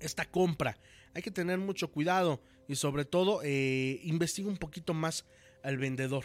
esta 0.00 0.24
compra. 0.24 0.78
Hay 1.14 1.22
que 1.22 1.30
tener 1.30 1.58
mucho 1.58 1.88
cuidado 1.90 2.40
y 2.68 2.76
sobre 2.76 3.04
todo 3.04 3.40
eh, 3.42 4.00
investiga 4.04 4.48
un 4.48 4.56
poquito 4.56 4.94
más 4.94 5.24
al 5.62 5.78
vendedor. 5.78 6.24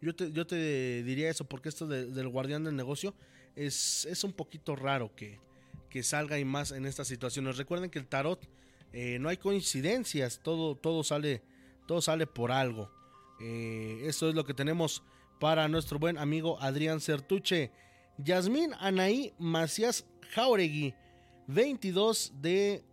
Yo 0.00 0.14
te, 0.14 0.30
yo 0.32 0.46
te 0.46 1.02
diría 1.02 1.28
eso 1.28 1.44
porque 1.44 1.68
esto 1.68 1.86
de, 1.86 2.06
del 2.06 2.28
guardián 2.28 2.64
del 2.64 2.76
negocio 2.76 3.14
es, 3.56 4.06
es 4.06 4.22
un 4.22 4.32
poquito 4.32 4.76
raro 4.76 5.14
que, 5.16 5.40
que, 5.90 6.04
salga 6.04 6.38
y 6.38 6.44
más 6.44 6.70
en 6.70 6.86
estas 6.86 7.08
situaciones. 7.08 7.56
Recuerden 7.56 7.90
que 7.90 7.98
el 7.98 8.06
tarot 8.06 8.48
eh, 8.92 9.18
no 9.18 9.28
hay 9.28 9.38
coincidencias, 9.38 10.40
todo, 10.42 10.76
todo, 10.76 11.02
sale, 11.02 11.42
todo 11.86 12.00
sale 12.00 12.26
por 12.26 12.52
algo. 12.52 12.92
Eso 13.40 14.28
es 14.28 14.34
lo 14.34 14.44
que 14.44 14.52
tenemos 14.52 15.04
para 15.38 15.68
nuestro 15.68 16.00
buen 16.00 16.18
amigo 16.18 16.60
Adrián 16.60 17.00
Certuche. 17.00 17.70
Yasmín 18.18 18.74
Anaí 18.80 19.32
Macías 19.38 20.04
Jauregui, 20.34 20.94
22 21.46 22.32
de 22.40 22.84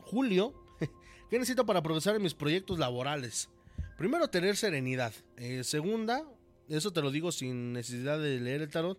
julio. 0.00 0.52
¿Qué 1.30 1.38
necesito 1.38 1.64
para 1.64 1.82
progresar 1.82 2.16
en 2.16 2.22
mis 2.22 2.34
proyectos 2.34 2.78
laborales? 2.78 3.48
Primero, 3.96 4.28
tener 4.28 4.56
serenidad. 4.56 5.12
Eh, 5.36 5.62
segunda, 5.64 6.24
eso 6.68 6.92
te 6.92 7.02
lo 7.02 7.10
digo 7.10 7.32
sin 7.32 7.72
necesidad 7.72 8.18
de 8.18 8.40
leer 8.40 8.62
el 8.62 8.70
tarot. 8.70 8.98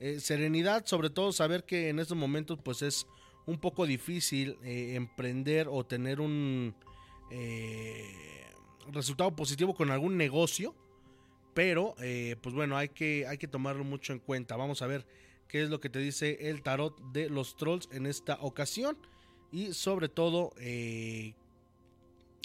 Eh, 0.00 0.20
serenidad, 0.20 0.86
sobre 0.86 1.10
todo 1.10 1.32
saber 1.32 1.64
que 1.64 1.88
en 1.88 1.98
estos 1.98 2.16
momentos 2.16 2.58
pues 2.62 2.82
es 2.82 3.06
un 3.46 3.58
poco 3.58 3.86
difícil 3.86 4.58
eh, 4.62 4.94
emprender 4.94 5.68
o 5.70 5.84
tener 5.84 6.20
un 6.20 6.74
resultado 8.92 9.34
positivo 9.36 9.74
con 9.74 9.90
algún 9.90 10.16
negocio. 10.16 10.74
Pero, 11.56 11.94
pues 11.96 12.54
bueno, 12.54 12.76
hay 12.76 12.90
que, 12.90 13.26
hay 13.26 13.38
que 13.38 13.48
tomarlo 13.48 13.82
mucho 13.82 14.12
en 14.12 14.18
cuenta. 14.18 14.56
Vamos 14.56 14.82
a 14.82 14.86
ver 14.86 15.06
qué 15.48 15.62
es 15.62 15.70
lo 15.70 15.80
que 15.80 15.88
te 15.88 15.98
dice 15.98 16.50
el 16.50 16.62
tarot 16.62 17.00
de 17.12 17.30
los 17.30 17.56
trolls 17.56 17.88
en 17.92 18.04
esta 18.04 18.36
ocasión. 18.42 18.98
Y 19.50 19.72
sobre 19.72 20.10
todo, 20.10 20.52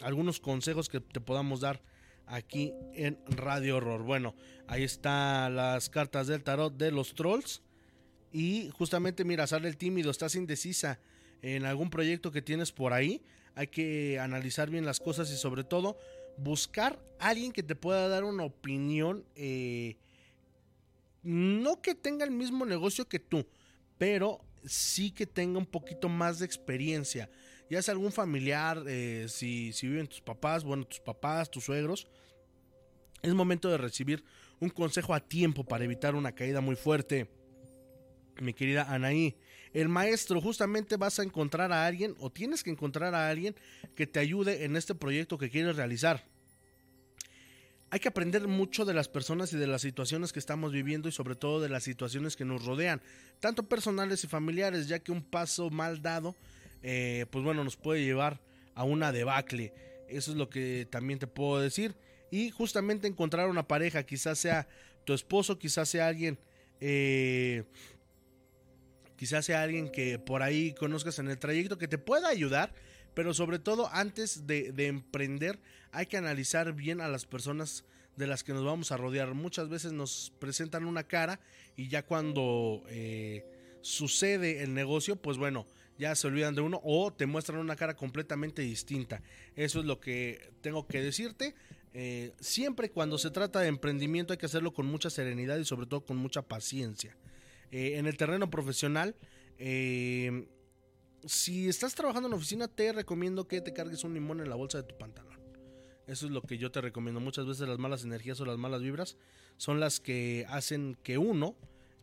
algunos 0.02 0.40
consejos 0.40 0.88
que 0.88 1.02
te 1.02 1.20
podamos 1.20 1.60
dar 1.60 1.82
aquí 2.26 2.74
en 2.94 3.20
Radio 3.28 3.76
Horror. 3.76 4.04
Bueno, 4.04 4.34
ahí 4.68 4.84
están 4.84 5.58
las 5.58 5.90
cartas 5.90 6.28
del 6.28 6.42
tarot 6.42 6.78
de 6.78 6.92
los 6.92 7.14
trolls. 7.14 7.62
Y 8.32 8.70
justamente, 8.70 9.26
mira, 9.26 9.46
sale 9.46 9.68
el 9.68 9.76
tímido, 9.76 10.10
estás 10.10 10.36
indecisa 10.36 11.02
en 11.42 11.66
algún 11.66 11.90
proyecto 11.90 12.32
que 12.32 12.42
tienes 12.42 12.72
por 12.72 12.94
ahí. 12.94 13.22
Hay 13.56 13.68
que 13.68 14.20
analizar 14.20 14.70
bien 14.70 14.86
las 14.86 15.02
cosas 15.02 15.30
y 15.32 15.36
sobre 15.36 15.66
todo 15.66 15.98
buscar 16.38 17.00
a 17.20 17.30
alguien 17.30 17.52
que 17.52 17.64
te 17.64 17.76
pueda 17.76 18.08
dar 18.08 18.24
una 18.24 18.44
opinión. 18.44 19.26
Eh, 19.36 19.98
no 21.24 21.82
que 21.82 21.96
tenga 21.96 22.26
el 22.26 22.32
mismo 22.32 22.66
negocio 22.66 23.08
que 23.08 23.20
tú, 23.20 23.46
pero 23.98 24.42
sí 24.66 25.12
que 25.12 25.28
tenga 25.28 25.60
un 25.60 25.66
poquito 25.66 26.10
más 26.10 26.40
de 26.40 26.46
experiencia 26.46 27.30
ya 27.72 27.82
sea 27.82 27.94
algún 27.94 28.12
familiar, 28.12 28.84
eh, 28.86 29.28
si, 29.30 29.72
si 29.72 29.88
viven 29.88 30.06
tus 30.06 30.20
papás, 30.20 30.66
bueno, 30.66 30.84
tus 30.84 31.00
papás, 31.00 31.50
tus 31.50 31.64
suegros, 31.64 32.06
es 33.22 33.34
momento 33.34 33.70
de 33.70 33.78
recibir 33.78 34.26
un 34.60 34.70
consejo 34.70 35.14
a 35.14 35.22
tiempo 35.22 35.64
para 35.64 35.86
evitar 35.86 36.14
una 36.14 36.34
caída 36.34 36.60
muy 36.60 36.76
fuerte. 36.76 37.30
Mi 38.42 38.54
querida 38.54 38.94
Anaí, 38.94 39.38
el 39.74 39.90
maestro 39.90 40.42
justamente 40.42 40.98
vas 40.98 41.20
a 41.20 41.24
encontrar 41.24 41.72
a 41.72 41.86
alguien 41.86 42.16
o 42.20 42.30
tienes 42.30 42.64
que 42.64 42.70
encontrar 42.70 43.16
a 43.16 43.30
alguien 43.30 43.56
que 43.96 44.08
te 44.08 44.20
ayude 44.20 44.66
en 44.66 44.76
este 44.76 44.96
proyecto 44.96 45.38
que 45.38 45.50
quieres 45.50 45.76
realizar. 45.76 46.24
Hay 47.90 48.00
que 48.00 48.08
aprender 48.08 48.48
mucho 48.48 48.86
de 48.86 48.94
las 48.94 49.10
personas 49.10 49.52
y 49.52 49.58
de 49.58 49.68
las 49.68 49.82
situaciones 49.82 50.32
que 50.32 50.40
estamos 50.40 50.72
viviendo 50.72 51.10
y 51.10 51.12
sobre 51.12 51.36
todo 51.36 51.60
de 51.60 51.68
las 51.68 51.84
situaciones 51.84 52.38
que 52.38 52.46
nos 52.46 52.64
rodean, 52.64 53.02
tanto 53.42 53.64
personales 53.64 54.24
y 54.24 54.28
familiares, 54.28 54.88
ya 54.88 55.00
que 55.00 55.12
un 55.12 55.22
paso 55.22 55.70
mal 55.70 56.02
dado, 56.02 56.36
eh, 56.84 57.26
pues 57.32 57.44
bueno, 57.44 57.66
nos 57.66 57.76
puede 57.76 58.04
llevar 58.04 58.40
a 58.76 58.86
una 58.86 59.12
debacle. 59.12 59.74
Eso 60.08 60.32
es 60.32 60.38
lo 60.38 60.50
que 60.50 60.88
también 60.90 61.20
te 61.20 61.28
puedo 61.28 61.60
decir. 61.60 61.96
Y 62.32 62.52
justamente 62.52 63.08
encontrar 63.08 63.50
una 63.50 63.68
pareja, 63.68 64.04
quizás 64.04 64.40
sea 64.40 64.70
tu 65.04 65.14
esposo, 65.14 65.60
quizás 65.60 65.90
sea 65.90 66.08
alguien, 66.08 66.40
eh, 66.80 67.66
quizás 69.22 69.46
sea 69.46 69.62
alguien 69.62 69.92
que 69.92 70.18
por 70.18 70.42
ahí 70.42 70.74
conozcas 70.74 71.20
en 71.20 71.30
el 71.30 71.38
trayecto 71.38 71.78
que 71.78 71.88
te 71.88 72.00
pueda 72.00 72.28
ayudar 72.28 72.74
pero 73.14 73.36
sobre 73.36 73.60
todo 73.60 73.88
antes 73.92 74.48
de, 74.48 74.74
emprender 74.88 75.60
hay 75.92 76.08
que 76.08 76.18
analizar 76.18 76.74
bien 76.74 77.02
a 77.02 77.08
las 77.08 77.26
personas 77.28 77.86
de 78.16 78.26
las 78.26 78.44
que 78.44 78.54
nos 78.54 78.66
vamos 78.66 78.92
a 78.92 78.98
rodear. 78.98 79.36
Muchas 79.36 79.70
veces 79.70 79.92
nos 79.92 80.34
presentan 80.40 80.86
una 80.86 81.04
cara 81.04 81.40
y 81.76 81.88
ya 81.88 82.04
cuando 82.04 82.84
eh, 82.88 83.46
sucede 83.82 84.64
el 84.64 84.74
negocio, 84.74 85.16
pues 85.18 85.38
bueno, 85.38 85.68
ya 86.00 86.16
se 86.16 86.28
olvidan 86.28 86.56
de 86.56 86.62
uno 86.62 86.82
o 86.84 87.14
te 87.14 87.26
muestran 87.28 87.60
una 87.60 87.76
cara 87.76 87.96
completamente 87.96 88.62
distinta. 88.64 89.22
Eso 89.56 89.82
es 89.82 89.86
lo 89.86 90.00
que 90.00 90.52
tengo 90.62 90.88
que 90.88 91.02
decirte. 91.02 91.54
Eh, 91.94 92.34
siempre 92.40 92.90
cuando 92.90 93.18
se 93.20 93.30
trata 93.30 93.60
de 93.60 93.68
emprendimiento 93.68 94.34
hay 94.34 94.40
que 94.40 94.48
hacerlo 94.48 94.74
con 94.74 94.86
mucha 94.86 95.10
serenidad 95.10 95.58
y 95.58 95.66
sobre 95.66 95.86
todo 95.86 96.02
con 96.02 96.18
mucha 96.18 96.42
paciencia. 96.42 97.16
Eh, 97.72 97.98
en 97.98 98.06
el 98.06 98.18
terreno 98.18 98.50
profesional, 98.50 99.16
si 101.26 101.70
estás 101.70 101.96
trabajando 101.96 102.28
en 102.28 102.34
oficina, 102.34 102.68
te 102.68 102.92
recomiendo 102.92 103.48
que 103.48 103.62
te 103.62 103.74
cargues 103.74 104.04
un 104.04 104.14
limón 104.14 104.40
en 104.40 104.50
la 104.50 104.56
bolsa 104.56 104.80
de 104.80 104.84
tu 104.84 104.98
pantalón. 104.98 105.32
Eso 106.08 106.26
es 106.26 106.32
lo 106.32 106.42
que 106.42 106.58
yo 106.58 106.72
te 106.72 106.82
recomiendo. 106.82 107.22
Muchas 107.22 107.46
veces 107.46 107.68
las 107.68 107.78
malas 107.78 108.04
energías 108.04 108.40
o 108.42 108.46
las 108.46 108.58
malas 108.58 108.82
vibras 108.82 109.18
son 109.58 109.80
las 109.80 110.00
que 110.00 110.46
hacen 110.50 110.98
que 111.04 111.18
uno, 111.18 111.56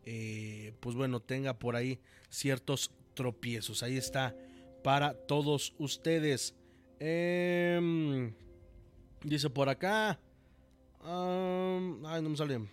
eh, 0.03 0.73
pues 0.79 0.95
bueno, 0.95 1.19
tenga 1.19 1.59
por 1.59 1.75
ahí 1.75 1.99
ciertos 2.29 2.91
tropiezos. 3.13 3.83
Ahí 3.83 3.97
está 3.97 4.35
para 4.83 5.13
todos 5.13 5.75
ustedes. 5.77 6.55
Em, 6.99 8.33
dice 9.23 9.49
por 9.49 9.69
acá. 9.69 10.19
ay, 11.03 12.21
no 12.21 12.29
me 12.29 12.37
sale. 12.37 12.67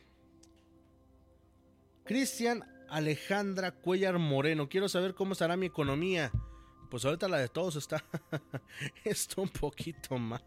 Cristian 2.04 2.64
Alejandra 2.88 3.72
Cuellar 3.72 4.18
Moreno. 4.18 4.68
Quiero 4.68 4.88
saber 4.88 5.14
cómo 5.14 5.32
estará 5.32 5.56
mi 5.56 5.66
economía. 5.66 6.30
Pues 6.90 7.04
ahorita 7.04 7.28
la 7.28 7.38
de 7.38 7.48
todos 7.48 7.76
está, 7.76 8.04
está 9.04 9.40
un 9.40 9.48
poquito 9.48 10.18
mal. 10.18 10.42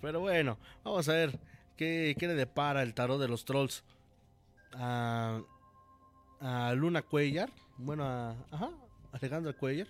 Pero 0.00 0.20
bueno, 0.20 0.58
vamos 0.84 1.08
a 1.08 1.12
ver 1.12 1.38
qué, 1.76 2.16
qué 2.18 2.28
le 2.28 2.34
depara 2.34 2.82
el 2.82 2.94
tarot 2.94 3.20
de 3.20 3.28
los 3.28 3.44
trolls 3.44 3.84
a, 4.72 5.42
a 6.40 6.72
Luna 6.74 7.02
Cuellar. 7.02 7.52
Bueno, 7.76 8.04
a 8.04 8.30
ajá, 8.50 8.70
Alejandra 9.12 9.52
Cuellar. 9.52 9.88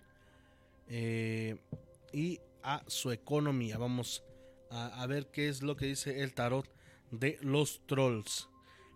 Eh, 0.88 1.56
y 2.12 2.40
a 2.62 2.82
su 2.86 3.12
economía. 3.12 3.78
Vamos 3.78 4.24
a, 4.70 5.02
a 5.02 5.06
ver 5.06 5.30
qué 5.30 5.48
es 5.48 5.62
lo 5.62 5.76
que 5.76 5.86
dice 5.86 6.22
el 6.22 6.34
tarot 6.34 6.66
de 7.10 7.38
los 7.42 7.86
trolls. 7.86 8.48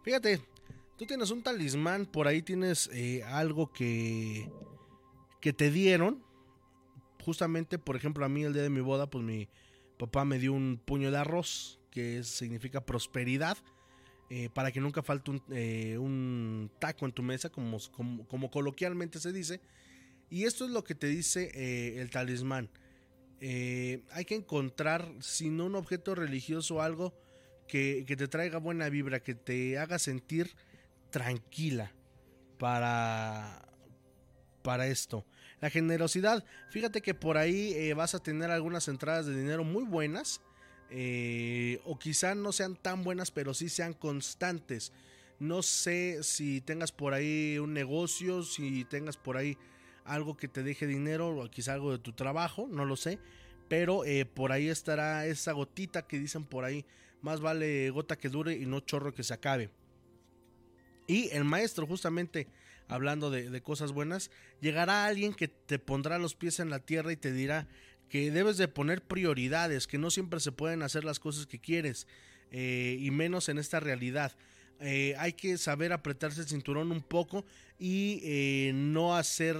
Fíjate, 0.03 0.43
tú 0.97 1.07
tienes 1.07 1.31
un 1.31 1.43
talismán, 1.43 2.07
por 2.07 2.29
ahí 2.29 2.43
tienes 2.43 2.91
eh, 2.93 3.23
algo 3.25 3.73
que, 3.73 4.51
que 5.41 5.53
te 5.53 5.71
dieron. 5.71 6.23
Justamente, 7.25 7.79
por 7.79 7.97
ejemplo, 7.97 8.25
a 8.25 8.29
mí 8.29 8.43
el 8.43 8.53
día 8.53 8.63
de 8.63 8.71
mi 8.71 8.81
boda, 8.81 9.09
pues 9.09 9.25
mi 9.25 9.49
papá 9.99 10.25
me 10.25 10.39
dio 10.39 10.53
un 10.53 10.81
puño 10.85 11.11
de 11.11 11.19
arroz, 11.19 11.81
que 11.91 12.25
significa 12.25 12.85
prosperidad, 12.85 13.59
eh, 14.29 14.49
para 14.53 14.73
que 14.73 14.81
nunca 14.81 15.03
falte 15.03 15.31
un, 15.31 15.43
eh, 15.51 15.99
un, 15.99 16.71
taco 16.81 17.07
en 17.07 17.13
tu 17.13 17.23
mesa, 17.23 17.49
como, 17.51 17.79
como, 18.27 18.51
coloquialmente 18.51 19.21
se 19.21 19.33
dice. 19.33 19.61
Y 20.31 20.45
esto 20.45 20.65
es 20.65 20.71
lo 20.71 20.83
que 20.83 20.95
te 20.95 21.07
dice 21.07 22.01
el 22.01 22.11
talismán. 22.11 22.71
hay 23.41 24.25
que 24.27 24.35
encontrar, 24.35 25.13
si 25.21 25.51
no 25.51 25.67
un 25.67 25.75
objeto 25.75 26.15
religioso, 26.15 26.81
algo 26.81 27.13
que, 27.69 28.05
que, 28.07 28.17
te 28.17 28.27
traiga 28.27 28.59
buena 28.59 28.89
vibra, 28.89 29.21
que 29.21 29.35
te 29.35 29.79
haga 29.79 29.99
sentir 29.99 30.55
tranquila 31.13 31.93
para, 32.59 33.63
para 34.63 34.89
esto. 34.89 35.25
La 35.61 35.71
generosidad, 35.71 36.45
fíjate 36.71 37.03
que 37.03 37.15
por 37.15 37.39
ahí 37.39 37.73
eh, 37.75 37.95
vas 37.95 38.17
a 38.17 38.19
tener 38.19 38.51
algunas 38.51 38.89
entradas 38.89 39.27
de 39.27 39.39
dinero 39.39 39.63
muy 39.63 39.85
buenas. 39.85 40.41
Eh, 40.91 41.81
o 41.85 41.99
quizá 41.99 42.35
no 42.35 42.51
sean 42.51 42.75
tan 42.75 43.05
buenas, 43.05 43.31
pero 43.31 43.55
sí 43.55 43.69
sean 43.69 43.95
constantes. 43.95 44.93
No 45.39 45.63
sé 45.63 46.23
si 46.23 46.61
tengas 46.61 46.91
por 46.93 47.15
ahí 47.15 47.59
un 47.59 47.73
negocio, 47.73 48.43
si 48.43 48.85
tengas 48.85 49.17
por 49.17 49.37
ahí 49.37 49.57
algo 50.05 50.37
que 50.37 50.49
te 50.49 50.63
deje 50.63 50.87
dinero, 50.87 51.29
o 51.29 51.49
quizá 51.49 51.75
algo 51.75 51.93
de 51.93 51.99
tu 51.99 52.13
trabajo, 52.13 52.67
no 52.69 52.85
lo 52.85 52.97
sé. 52.97 53.21
Pero 53.69 54.05
eh, 54.05 54.27
por 54.27 54.53
ahí 54.53 54.69
estará 54.69 55.27
esa 55.27 55.53
gotita 55.53 56.03
que 56.03 56.19
dicen 56.19 56.45
por 56.45 56.65
ahí, 56.65 56.85
más 57.23 57.41
vale 57.41 57.89
gota 57.91 58.17
que 58.17 58.29
dure 58.29 58.55
y 58.55 58.67
no 58.67 58.81
chorro 58.81 59.15
que 59.15 59.23
se 59.23 59.33
acabe. 59.33 59.71
Y 61.07 61.31
el 61.31 61.45
maestro, 61.45 61.87
justamente 61.87 62.49
hablando 62.89 63.31
de, 63.31 63.63
cosas 63.63 63.93
buenas, 63.93 64.31
llegará 64.61 65.07
alguien 65.07 65.35
que 65.35 65.49
te 65.49 65.79
pondrá 65.79 66.19
los 66.19 66.35
pies 66.35 66.61
en 66.61 66.71
la 66.71 66.81
tierra 66.81 67.13
y 67.13 67.17
te 67.17 67.33
dirá 67.33 67.69
que 68.09 68.31
debes 68.31 68.59
de 68.59 68.69
poner 68.69 69.03
prioridades, 69.03 69.87
que 69.87 69.99
no 69.99 70.11
siempre 70.11 70.41
se 70.41 70.53
pueden 70.53 70.83
hacer 70.83 71.05
las 71.05 71.19
cosas 71.19 71.47
que 71.47 71.59
quieres, 71.59 72.07
eh, 72.51 72.99
y 73.01 73.11
menos 73.11 73.49
en 73.49 73.59
esta 73.59 73.81
realidad. 73.81 74.33
Eh, 74.81 75.15
hay 75.19 75.33
que 75.33 75.57
saber 75.57 75.93
apretarse 75.93 76.41
el 76.43 76.49
cinturón 76.49 76.93
un 76.93 77.03
poco 77.03 77.47
y 77.79 78.21
eh, 78.25 78.73
no 78.75 79.17
hacer 79.17 79.57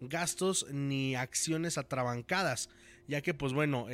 gastos 0.00 0.66
ni 0.70 1.14
acciones 1.14 1.78
atrabancadas, 1.78 2.68
ya 3.08 3.22
que 3.22 3.32
pues 3.32 3.54
bueno, 3.54 3.86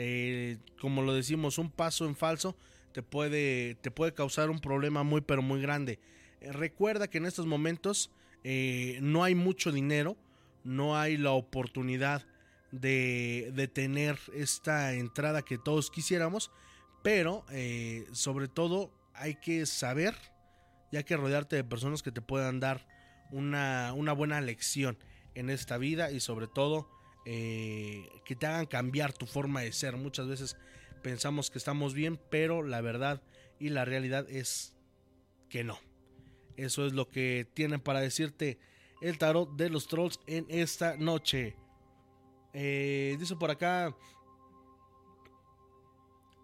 como 0.81 1.03
lo 1.03 1.15
decimos, 1.15 1.59
un 1.59 1.71
paso 1.71 2.07
en 2.07 2.17
falso 2.17 2.57
te 2.93 3.03
puede, 3.03 3.77
te 3.77 3.91
puede 3.91 4.13
causar 4.13 4.51
un 4.51 4.59
problema 4.61 5.03
muy 5.05 5.21
pero 5.21 5.43
muy 5.43 5.61
grande. 5.61 6.01
Eh, 6.43 6.53
recuerda 6.53 7.09
que 7.09 7.19
en 7.19 7.27
estos 7.27 7.47
momentos 7.47 8.11
eh, 8.45 8.99
no 9.01 9.23
hay 9.25 9.35
mucho 9.35 9.71
dinero, 9.71 10.17
no 10.65 10.99
hay 10.99 11.17
la 11.17 11.33
oportunidad 11.33 12.27
de, 12.73 13.53
de 13.55 13.69
tener 13.69 14.19
esta 14.35 14.95
entrada 14.95 15.43
que 15.43 15.59
todos 15.59 15.91
quisiéramos, 15.91 16.51
pero 17.03 17.45
eh, 17.51 18.07
sobre 18.13 18.49
todo 18.49 18.93
hay 19.15 19.37
que 19.37 19.67
saber, 19.67 20.17
ya 20.91 21.03
que 21.05 21.17
rodearte 21.17 21.57
de 21.57 21.65
personas 21.65 22.03
que 22.03 22.13
te 22.13 22.23
puedan 22.23 22.61
dar 22.61 22.87
una, 23.31 23.93
una 23.95 24.13
buena 24.13 24.41
lección 24.41 24.99
en 25.35 25.49
esta 25.49 25.79
vida 25.79 26.11
y 26.11 26.21
sobre 26.21 26.47
todo 26.47 26.89
que 27.25 28.37
te 28.37 28.47
hagan 28.47 28.67
cambiar 28.67 29.13
tu 29.13 29.27
forma 29.27 29.61
de 29.61 29.73
ser. 29.73 29.97
Muchas 29.97 30.27
veces 30.27 30.57
pensamos 31.05 31.53
que 31.53 31.59
estamos 31.59 31.95
bien, 31.95 32.19
pero 32.31 32.65
la 32.65 32.81
verdad 32.81 33.23
y 33.61 33.69
la 33.69 33.85
realidad 33.85 34.29
es 34.29 34.75
que 35.49 35.63
no. 35.63 35.79
Eso 36.57 36.87
es 36.87 36.93
lo 36.93 37.09
que 37.09 37.47
tienen 37.55 37.81
para 37.81 38.01
decirte 38.01 38.59
el 39.01 39.19
tarot 39.19 39.57
de 39.57 39.69
los 39.69 39.87
trolls 39.89 40.21
en 40.27 40.47
esta 40.49 40.97
noche. 40.97 41.57
Eh, 42.53 43.17
dice 43.19 43.37
por 43.37 43.51
acá. 43.51 43.95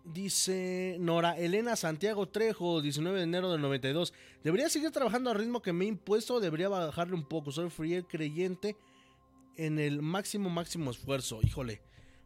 Dice 0.05 0.97
Nora 0.99 1.37
Elena 1.37 1.77
Santiago 1.77 2.27
Trejo, 2.29 2.81
19 2.81 3.19
de 3.19 3.25
enero 3.25 3.53
del 3.53 3.61
92. 3.61 4.15
¿Debería 4.43 4.71
seguir 4.71 4.91
trabajando 4.91 5.31
al 5.31 5.39
ritmo 5.39 5.61
que 5.61 5.75
me 5.75 5.85
he 5.85 5.89
impuesto 5.89 6.41
debería 6.41 6.71
bajarle 6.71 7.15
un 7.15 7.29
poco? 7.29 7.53
Soy 7.53 7.69
frío 7.69 8.07
creyente 8.09 8.75
en 9.57 9.79
el 9.79 10.01
máximo, 10.01 10.49
máximo 10.49 10.91
esfuerzo. 10.91 11.41
Híjole, 11.43 11.83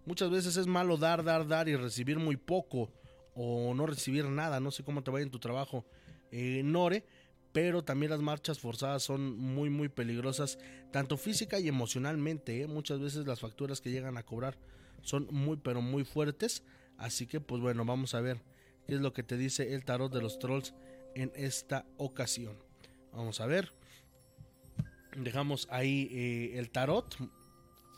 muchas 0.07 0.31
veces 0.31 0.57
es 0.57 0.69
malo 0.69 0.97
dar, 0.97 1.25
dar, 1.25 1.49
dar 1.49 1.69
y 1.69 1.75
recibir 1.75 2.19
muy 2.19 2.37
poco 2.37 2.89
o 3.35 3.75
no 3.75 3.85
recibir 3.87 4.27
nada. 4.27 4.61
No 4.61 4.71
sé 4.71 4.85
cómo 4.85 5.03
te 5.03 5.11
vaya 5.11 5.25
en 5.25 5.33
tu 5.33 5.41
trabajo, 5.41 5.85
eh, 6.31 6.63
Nore 6.65 7.05
pero 7.53 7.85
también 7.85 8.11
las 8.11 8.21
marchas 8.21 8.59
forzadas 8.59 9.03
son 9.03 9.39
muy 9.39 9.71
muy 9.71 9.89
peligrosas, 9.89 10.59
tanto 10.91 11.17
física 11.17 11.61
y 11.61 11.69
emocionalmente. 11.69 12.63
¿eh? 12.63 12.67
Muchas 12.67 13.01
veces 13.01 13.27
las 13.27 13.41
facturas 13.41 13.81
que 13.81 13.91
llegan 13.91 14.17
a 14.17 14.23
cobrar 14.23 14.57
son 15.03 15.29
muy 15.31 15.57
pero 15.57 15.83
muy 15.83 16.05
fuertes, 16.05 16.63
así 16.97 17.27
que 17.27 17.41
pues 17.41 17.61
bueno, 17.61 17.85
vamos 17.85 18.15
a 18.15 18.21
ver 18.21 18.43
qué 18.87 18.95
es 18.95 19.01
lo 19.01 19.13
que 19.13 19.23
te 19.23 19.37
dice 19.37 19.75
el 19.75 19.85
tarot 19.85 20.13
de 20.13 20.23
los 20.23 20.39
trolls 20.39 20.75
en 21.15 21.33
esta 21.35 21.85
ocasión. 21.99 22.57
Vamos 23.13 23.41
a 23.41 23.47
ver. 23.47 23.73
Dejamos 25.17 25.69
ahí 25.71 26.09
eh, 26.11 26.59
el 26.59 26.71
tarot. 26.71 27.15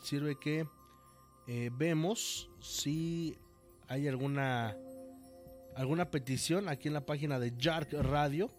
Sirve 0.03 0.37
que 0.37 0.67
eh, 1.47 1.69
vemos 1.73 2.49
si 2.59 3.37
hay 3.87 4.07
alguna 4.07 4.75
alguna 5.75 6.09
petición 6.09 6.69
aquí 6.69 6.87
en 6.87 6.93
la 6.93 7.05
página 7.05 7.39
de 7.39 7.53
Jark 7.57 7.93
Radio. 7.93 8.51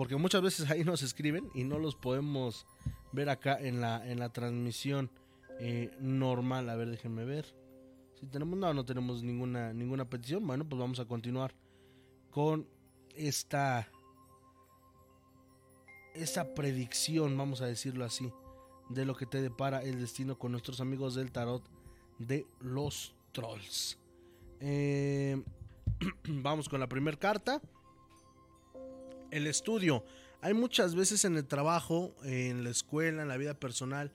Porque 0.00 0.16
muchas 0.16 0.40
veces 0.40 0.70
ahí 0.70 0.82
nos 0.82 1.02
escriben 1.02 1.50
y 1.52 1.64
no 1.64 1.78
los 1.78 1.94
podemos 1.94 2.66
ver 3.12 3.28
acá 3.28 3.60
en 3.60 3.82
la, 3.82 4.10
en 4.10 4.18
la 4.18 4.32
transmisión 4.32 5.10
eh, 5.58 5.90
normal. 6.00 6.70
A 6.70 6.74
ver, 6.74 6.88
déjenme 6.88 7.26
ver. 7.26 7.54
Si 8.18 8.26
tenemos, 8.26 8.58
no, 8.58 8.72
no 8.72 8.82
tenemos 8.86 9.22
ninguna, 9.22 9.74
ninguna 9.74 10.08
petición. 10.08 10.46
Bueno, 10.46 10.66
pues 10.66 10.80
vamos 10.80 11.00
a 11.00 11.04
continuar 11.04 11.52
con 12.30 12.66
esta, 13.14 13.90
esta 16.14 16.54
predicción, 16.54 17.36
vamos 17.36 17.60
a 17.60 17.66
decirlo 17.66 18.06
así, 18.06 18.32
de 18.88 19.04
lo 19.04 19.14
que 19.14 19.26
te 19.26 19.42
depara 19.42 19.82
el 19.82 20.00
destino 20.00 20.38
con 20.38 20.52
nuestros 20.52 20.80
amigos 20.80 21.14
del 21.14 21.30
tarot 21.30 21.62
de 22.18 22.46
los 22.60 23.14
trolls. 23.32 23.98
Eh, 24.60 25.44
vamos 26.24 26.70
con 26.70 26.80
la 26.80 26.88
primera 26.88 27.18
carta. 27.18 27.60
El 29.30 29.46
estudio. 29.46 30.04
Hay 30.42 30.54
muchas 30.54 30.94
veces 30.94 31.24
en 31.24 31.36
el 31.36 31.46
trabajo, 31.46 32.14
en 32.24 32.64
la 32.64 32.70
escuela, 32.70 33.22
en 33.22 33.28
la 33.28 33.36
vida 33.36 33.54
personal, 33.54 34.10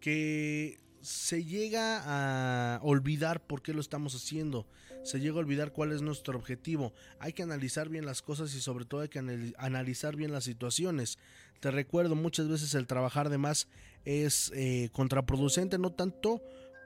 que 0.00 0.78
se 1.00 1.44
llega 1.44 2.02
a 2.04 2.80
olvidar 2.82 3.46
por 3.46 3.60
qué 3.60 3.74
lo 3.74 3.80
estamos 3.80 4.14
haciendo, 4.14 4.66
se 5.02 5.20
llega 5.20 5.36
a 5.36 5.40
olvidar 5.40 5.72
cuál 5.72 5.92
es 5.92 6.00
nuestro 6.00 6.38
objetivo. 6.38 6.94
Hay 7.18 7.34
que 7.34 7.42
analizar 7.42 7.90
bien 7.90 8.06
las 8.06 8.22
cosas 8.22 8.54
y 8.54 8.60
sobre 8.60 8.86
todo 8.86 9.02
hay 9.02 9.08
que 9.08 9.18
analizar 9.58 10.16
bien 10.16 10.32
las 10.32 10.44
situaciones. 10.44 11.18
Te 11.60 11.70
recuerdo, 11.70 12.14
muchas 12.14 12.48
veces 12.48 12.74
el 12.74 12.86
trabajar 12.86 13.28
de 13.28 13.36
más 13.36 13.68
es 14.06 14.50
eh, 14.54 14.88
contraproducente, 14.92 15.76
no 15.76 15.92
tanto 15.92 16.42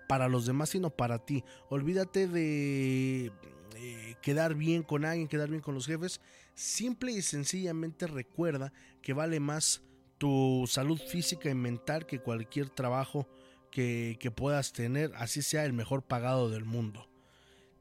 para 0.08 0.28
los 0.28 0.46
demás, 0.46 0.70
sino 0.70 0.90
para 0.90 1.24
ti. 1.24 1.44
Olvídate 1.68 2.26
de 2.26 3.30
eh, 3.76 4.14
quedar 4.20 4.56
bien 4.56 4.82
con 4.82 5.04
alguien, 5.04 5.28
quedar 5.28 5.48
bien 5.48 5.62
con 5.62 5.74
los 5.74 5.86
jefes. 5.86 6.20
Simple 6.58 7.12
y 7.12 7.22
sencillamente 7.22 8.08
recuerda 8.08 8.72
que 9.00 9.12
vale 9.12 9.38
más 9.38 9.80
tu 10.18 10.64
salud 10.66 10.98
física 10.98 11.48
y 11.48 11.54
mental 11.54 12.04
que 12.04 12.18
cualquier 12.18 12.68
trabajo 12.68 13.28
que, 13.70 14.32
puedas 14.34 14.72
tener, 14.72 15.12
así 15.14 15.40
sea 15.40 15.64
el 15.64 15.72
mejor 15.72 16.02
pagado 16.02 16.50
del 16.50 16.64
mundo. 16.64 17.08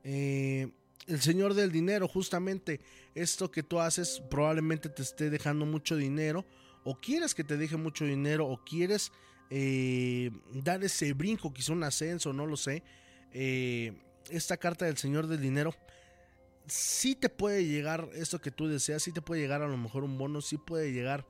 Eh, 0.04 0.70
el 1.08 1.20
señor 1.22 1.56
del 1.56 1.72
dinero, 1.72 2.08
justamente 2.08 2.80
esto 3.16 3.50
que 3.50 3.64
tú 3.64 3.80
haces 3.80 4.22
probablemente 4.30 4.90
te 4.90 5.02
esté 5.02 5.32
dejando 5.32 5.66
mucho 5.66 5.96
dinero, 5.96 6.46
o 6.84 7.00
quieres 7.00 7.34
que 7.34 7.44
te 7.44 7.58
deje 7.58 7.78
mucho 7.78 8.06
dinero, 8.06 8.46
o 8.46 8.64
quieres 8.64 9.12
eh, 9.50 10.30
dar 10.54 10.84
ese 10.84 11.14
brinco, 11.14 11.52
quizá 11.52 11.74
un 11.74 11.84
ascenso, 11.84 12.32
no 12.32 12.46
lo 12.46 12.56
sé. 12.56 12.84
Eh, 13.32 13.94
esta 14.30 14.56
carta 14.56 14.86
del 14.86 14.98
señor 14.98 15.26
del 15.26 15.42
dinero, 15.42 15.74
sí 16.68 17.16
te 17.16 17.30
puede 17.30 17.66
llegar 17.66 18.10
esto 18.14 18.40
que 18.40 18.52
tú 18.52 18.68
deseas, 18.68 19.04
sí 19.04 19.12
te 19.12 19.22
puede 19.22 19.42
llegar 19.42 19.62
a 19.62 19.68
lo 19.68 19.78
mejor 19.78 20.04
un 20.04 20.18
bono, 20.18 20.42
sí 20.42 20.58
puede 20.58 20.92
llegar 20.92 21.26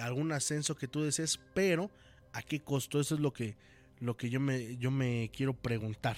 algún 0.00 0.30
ascenso 0.30 0.76
que 0.76 0.86
tú 0.86 1.02
desees, 1.02 1.40
pero 1.52 1.90
¿A 2.32 2.42
qué 2.42 2.60
costo? 2.60 3.00
Eso 3.00 3.14
es 3.14 3.20
lo 3.20 3.32
que, 3.32 3.56
lo 4.00 4.16
que 4.16 4.30
yo, 4.30 4.40
me, 4.40 4.76
yo 4.76 4.90
me 4.90 5.30
quiero 5.34 5.54
preguntar. 5.54 6.16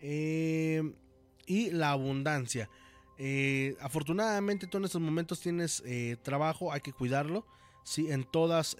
Eh, 0.00 0.82
y 1.46 1.70
la 1.70 1.92
abundancia. 1.92 2.68
Eh, 3.16 3.76
afortunadamente 3.80 4.66
tú 4.66 4.78
en 4.78 4.84
estos 4.84 5.00
momentos 5.00 5.40
tienes 5.40 5.82
eh, 5.86 6.16
trabajo, 6.22 6.72
hay 6.72 6.80
que 6.80 6.92
cuidarlo. 6.92 7.46
¿sí? 7.84 8.10
En 8.10 8.24
todas, 8.24 8.76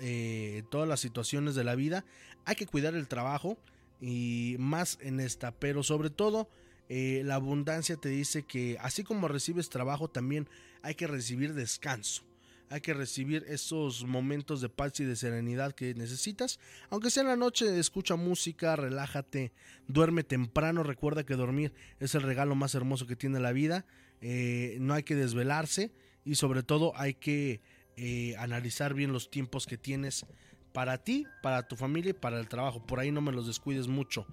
todas 0.69 0.89
las 0.89 1.01
situaciones 1.01 1.55
de 1.55 1.65
la 1.65 1.75
vida 1.75 2.05
hay 2.45 2.57
que 2.57 2.67
cuidar 2.67 2.95
el 2.95 3.09
trabajo 3.09 3.57
y 4.01 4.57
más 4.59 4.99
en 5.01 5.21
esta. 5.21 5.53
Pero 5.53 5.83
sobre 5.83 6.11
todo 6.11 6.51
la 6.89 7.35
abundancia 7.35 7.97
te 7.97 8.09
dice 8.09 8.45
que 8.45 8.79
así 8.81 9.05
como 9.05 9.29
recibes 9.29 9.69
trabajo 9.69 10.09
también 10.09 10.49
hay 10.83 10.95
que 10.95 11.07
recibir 11.07 11.53
descanso 11.55 12.23
hay 12.71 12.81
que 12.81 12.95
recibir 12.95 13.45
esos 13.49 14.05
momentos 14.05 14.61
de 14.61 14.69
paz 14.69 15.01
y 15.01 15.05
de 15.05 15.17
serenidad 15.17 15.73
que 15.73 15.95
necesitas. 15.95 16.61
Aunque 16.91 17.11
sea 17.11 17.23
en 17.23 17.29
la 17.29 17.37
noche, 17.37 17.79
escucha 17.79 18.17
música, 18.17 18.77
relájate, 18.77 19.53
duerme 19.87 20.23
temprano. 20.23 20.83
Recuerda 20.83 21.25
que 21.25 21.35
dormir 21.35 21.73
es 21.99 22.15
el 22.15 22.23
regalo 22.23 22.55
más 22.55 22.75
hermoso 22.75 23.07
que 23.07 23.17
tiene 23.17 23.41
la 23.41 23.53
vida. 23.53 23.87
Eh, 24.21 24.77
no 24.81 24.95
hay 24.95 25.03
que 25.03 25.15
desvelarse 25.15 25.93
y 26.25 26.35
sobre 26.35 26.63
todo 26.63 26.93
hay 26.97 27.15
que 27.15 27.61
eh, 27.97 28.37
analizar 28.37 28.95
bien 28.95 29.13
los 29.13 29.31
tiempos 29.31 29.67
que 29.67 29.79
tienes 29.79 30.27
para 30.73 30.99
ti, 30.99 31.27
para 31.43 31.67
tu 31.67 31.77
familia 31.77 32.11
y 32.11 32.15
para 32.15 32.39
el 32.39 32.49
trabajo. 32.49 32.85
Por 32.85 33.01
ahí 33.01 33.11
no 33.11 33.23
me 33.23 33.33
los 33.33 33.47
descuides 33.47 33.89
mucho, 33.89 34.27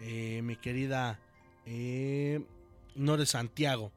eh, 0.00 0.42
mi 0.42 0.56
querida 0.56 1.20
Nore 2.94 3.26
Santiago. 3.26 3.92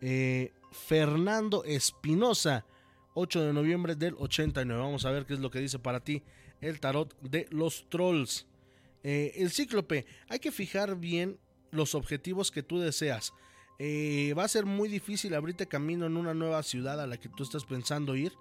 eh, 0.00 0.52
Fernando 0.72 1.64
Espinosa, 1.64 2.64
8 3.14 3.42
de 3.42 3.52
noviembre 3.52 3.94
del 3.96 4.14
89. 4.18 4.80
Vamos 4.80 5.04
a 5.04 5.10
ver 5.10 5.26
qué 5.26 5.34
es 5.34 5.40
lo 5.40 5.50
que 5.50 5.60
dice 5.60 5.78
para 5.78 6.00
ti 6.00 6.22
el 6.60 6.80
tarot 6.80 7.18
de 7.20 7.46
los 7.50 7.88
trolls. 7.88 8.46
Eh, 9.02 9.32
el 9.36 9.50
cíclope, 9.50 10.06
hay 10.28 10.38
que 10.38 10.52
fijar 10.52 10.96
bien 10.96 11.38
los 11.70 11.94
objetivos 11.94 12.50
que 12.50 12.62
tú 12.62 12.78
deseas. 12.78 13.32
Eh, 13.78 14.34
va 14.36 14.44
a 14.44 14.48
ser 14.48 14.66
muy 14.66 14.90
difícil 14.90 15.34
abrirte 15.34 15.66
camino 15.66 16.04
en 16.06 16.18
una 16.18 16.34
nueva 16.34 16.62
ciudad 16.62 17.00
a 17.00 17.06
la 17.06 17.16
que 17.16 17.30
tú 17.30 17.42
estás 17.42 17.64
pensando 17.64 18.14
ir, 18.14 18.34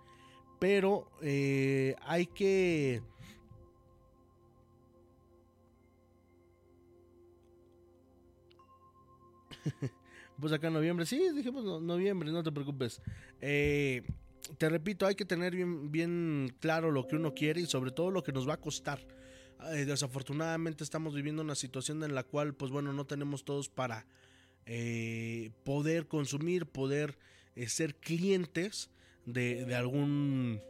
pero 0.59 1.09
eh, 1.21 1.95
hay 2.01 2.25
que... 2.27 3.01
pues 10.39 10.51
acá 10.51 10.67
en 10.67 10.73
noviembre, 10.73 11.05
sí, 11.05 11.21
dijimos 11.33 11.81
noviembre, 11.81 12.31
no 12.31 12.43
te 12.43 12.51
preocupes. 12.51 13.01
Eh, 13.39 14.03
te 14.57 14.67
repito, 14.67 15.05
hay 15.05 15.15
que 15.15 15.25
tener 15.25 15.55
bien, 15.55 15.89
bien 15.91 16.53
claro 16.59 16.91
lo 16.91 17.07
que 17.07 17.15
uno 17.15 17.33
quiere 17.33 17.61
y 17.61 17.65
sobre 17.65 17.91
todo 17.91 18.11
lo 18.11 18.23
que 18.23 18.33
nos 18.33 18.47
va 18.47 18.55
a 18.55 18.61
costar. 18.61 18.99
Desafortunadamente 19.67 20.83
estamos 20.83 21.13
viviendo 21.13 21.41
una 21.41 21.55
situación 21.55 22.03
en 22.03 22.15
la 22.15 22.23
cual, 22.23 22.53
pues 22.53 22.71
bueno, 22.71 22.93
no 22.93 23.05
tenemos 23.05 23.43
todos 23.43 23.69
para 23.69 24.05
eh, 24.65 25.51
poder 25.63 26.07
consumir, 26.07 26.65
poder 26.65 27.17
eh, 27.55 27.67
ser 27.67 27.95
clientes 27.95 28.89
de, 29.25 29.75
algún 29.75 30.61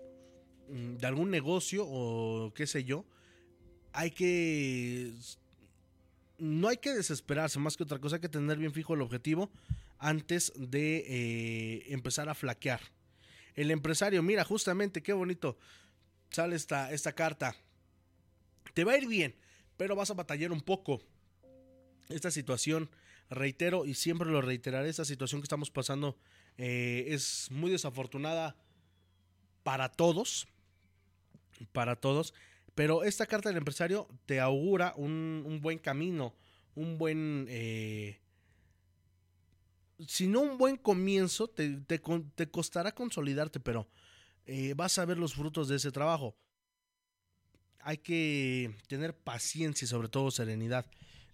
mm, 0.69 0.97
de 0.97 1.07
algún 1.07 1.29
negocio 1.29 1.85
o 1.85 2.53
qué 2.53 2.65
sé 2.65 2.83
yo, 2.83 3.05
hay 3.93 4.11
que 4.11 5.13
no 6.37 6.69
hay 6.69 6.77
que 6.77 6.93
desesperarse 6.93 7.59
más 7.59 7.75
que 7.75 7.83
otra 7.83 7.99
cosa, 7.99 8.15
hay 8.15 8.21
que 8.21 8.29
tener 8.29 8.57
bien 8.57 8.71
fijo 8.71 8.93
el 8.93 9.01
objetivo 9.01 9.49
antes 9.97 10.53
de 10.55 11.03
eh, 11.07 11.93
empezar 11.93 12.29
a 12.29 12.35
flaquear. 12.35 12.79
El 13.53 13.71
empresario, 13.71 14.23
mira, 14.23 14.45
justamente 14.45 15.03
qué 15.03 15.11
bonito 15.11 15.57
sale 16.29 16.55
esta, 16.55 16.93
esta 16.93 17.11
carta. 17.11 17.55
Te 18.73 18.83
va 18.83 18.93
a 18.93 18.97
ir 18.97 19.07
bien, 19.07 19.35
pero 19.77 19.95
vas 19.95 20.11
a 20.11 20.15
batallar 20.15 20.51
un 20.51 20.61
poco. 20.61 21.01
Esta 22.09 22.31
situación 22.31 22.89
reitero 23.29 23.85
y 23.85 23.93
siempre 23.93 24.29
lo 24.29 24.41
reiteraré, 24.41 24.89
esta 24.89 25.05
situación 25.05 25.41
que 25.41 25.45
estamos 25.45 25.69
pasando 25.69 26.17
eh, 26.57 27.05
es 27.07 27.47
muy 27.51 27.71
desafortunada 27.71 28.55
para 29.63 29.89
todos, 29.89 30.47
para 31.71 31.95
todos. 31.95 32.33
Pero 32.75 33.03
esta 33.03 33.25
carta 33.25 33.49
del 33.49 33.57
empresario 33.57 34.07
te 34.25 34.39
augura 34.39 34.93
un, 34.95 35.59
buen 35.61 35.79
camino, 35.79 36.33
un 36.75 36.97
buen... 36.97 37.45
Eh, 37.49 38.19
si 40.07 40.27
no 40.27 40.39
un 40.39 40.57
buen 40.57 40.77
comienzo, 40.77 41.49
te, 41.49 41.77
te, 41.81 42.49
costará 42.49 42.93
consolidarte, 42.93 43.59
pero 43.59 43.89
eh, 44.45 44.73
vas 44.75 44.97
a 44.97 45.05
ver 45.05 45.17
los 45.17 45.33
frutos 45.33 45.67
de 45.67 45.75
ese 45.75 45.91
trabajo. 45.91 46.37
Hay 47.81 47.97
que 47.97 48.75
tener 48.87 49.15
paciencia 49.15 49.85
y 49.85 49.87
sobre 49.87 50.09
todo 50.09 50.31
serenidad 50.31 50.85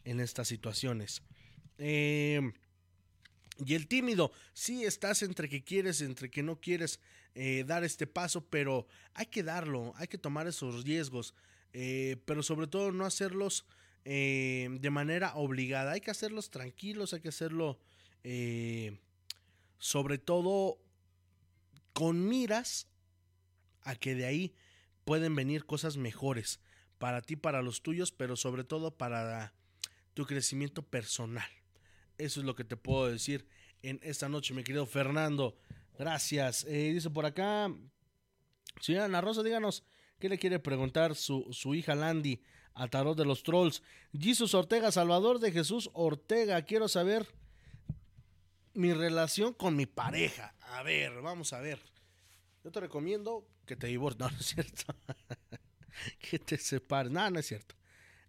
en 0.04 0.20
estas 0.20 0.48
situaciones. 0.48 1.22
Eh, 1.78 2.40
y 3.66 3.74
el 3.74 3.88
tímido, 3.88 4.32
sí 4.54 4.84
estás 4.84 5.22
entre 5.24 5.50
que 5.50 5.64
quieres, 5.64 6.02
entre 6.02 6.30
que 6.30 6.44
no 6.44 6.60
quieres 6.60 7.00
eh, 7.34 7.64
dar 7.66 7.84
este 7.84 8.08
paso, 8.08 8.46
pero 8.46 8.88
hay 9.14 9.26
que 9.28 9.44
darlo, 9.44 9.94
hay 9.96 10.08
que 10.08 10.18
tomar 10.18 10.48
esos 10.48 10.84
riesgos, 10.84 11.34
eh, 11.74 12.18
pero 12.26 12.44
sobre 12.44 12.68
todo 12.68 12.92
no 12.92 13.06
hacerlos 13.06 13.66
de 14.04 14.90
manera 14.92 15.34
obligada, 15.34 15.94
hay 15.94 16.00
que 16.00 16.12
hacerlos 16.12 16.52
tranquilos, 16.52 17.16
hay 17.16 17.22
que 17.22 17.30
hacerlo 17.30 17.80
sobre 19.80 20.20
todo 20.20 20.78
con 21.92 22.28
miras 22.28 22.86
a 23.82 23.96
que 23.96 24.14
de 24.14 24.28
ahí 24.28 24.54
pueden 25.06 25.36
venir 25.36 25.66
cosas 25.66 25.98
mejores 25.98 26.60
para 26.98 27.22
ti, 27.22 27.36
para 27.36 27.62
los 27.62 27.82
tuyos, 27.82 28.12
pero 28.12 28.36
sobre 28.36 28.64
todo 28.64 28.98
para 28.98 29.54
tu 30.14 30.26
crecimiento 30.26 30.82
personal. 30.82 31.50
Eso 32.18 32.40
es 32.40 32.46
lo 32.46 32.56
que 32.56 32.64
te 32.64 32.78
puedo 32.78 33.08
decir 33.08 33.48
en 33.82 34.00
esta 34.02 34.28
noche, 34.28 34.54
mi 34.54 34.64
querido 34.64 34.86
Fernando. 34.86 35.58
Gracias. 35.98 36.66
Eh, 36.66 36.92
dice 36.94 37.10
por 37.10 37.26
acá, 37.26 37.74
señora 38.82 39.06
Ana 39.06 39.22
Rosa, 39.22 39.44
díganos 39.44 39.84
qué 40.20 40.28
le 40.28 40.40
quiere 40.40 40.60
preguntar 40.60 41.16
su, 41.16 41.48
su 41.52 41.76
hija 41.76 41.96
Landy 41.96 42.42
a 42.74 42.88
Tarot 42.88 43.18
de 43.18 43.26
los 43.26 43.44
Trolls. 43.44 43.84
Jesus 44.18 44.54
Ortega, 44.54 44.92
Salvador 44.92 45.40
de 45.40 45.52
Jesús 45.52 45.90
Ortega, 45.94 46.62
quiero 46.64 46.88
saber 46.88 47.28
mi 48.74 48.94
relación 48.94 49.54
con 49.54 49.76
mi 49.76 49.86
pareja. 49.86 50.56
A 50.62 50.84
ver, 50.84 51.22
vamos 51.22 51.54
a 51.54 51.60
ver. 51.60 51.80
Yo 52.64 52.72
te 52.72 52.80
recomiendo 52.80 53.48
que 53.66 53.76
te 53.76 53.88
divorcies. 53.88 54.20
No, 54.20 54.30
no 54.30 54.38
es 54.38 54.46
cierto. 54.46 54.96
que 56.20 56.40
te 56.40 56.58
separes. 56.58 57.12
No, 57.12 57.30
no 57.30 57.40
es 57.40 57.46
cierto. 57.48 57.76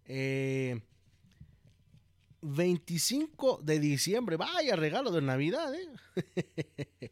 Eh, 0.05 0.79
25 2.41 3.61
de 3.63 3.79
diciembre. 3.79 4.37
Vaya 4.37 4.75
regalo 4.75 5.11
de 5.11 5.21
Navidad, 5.21 5.73
¿eh? 5.73 7.11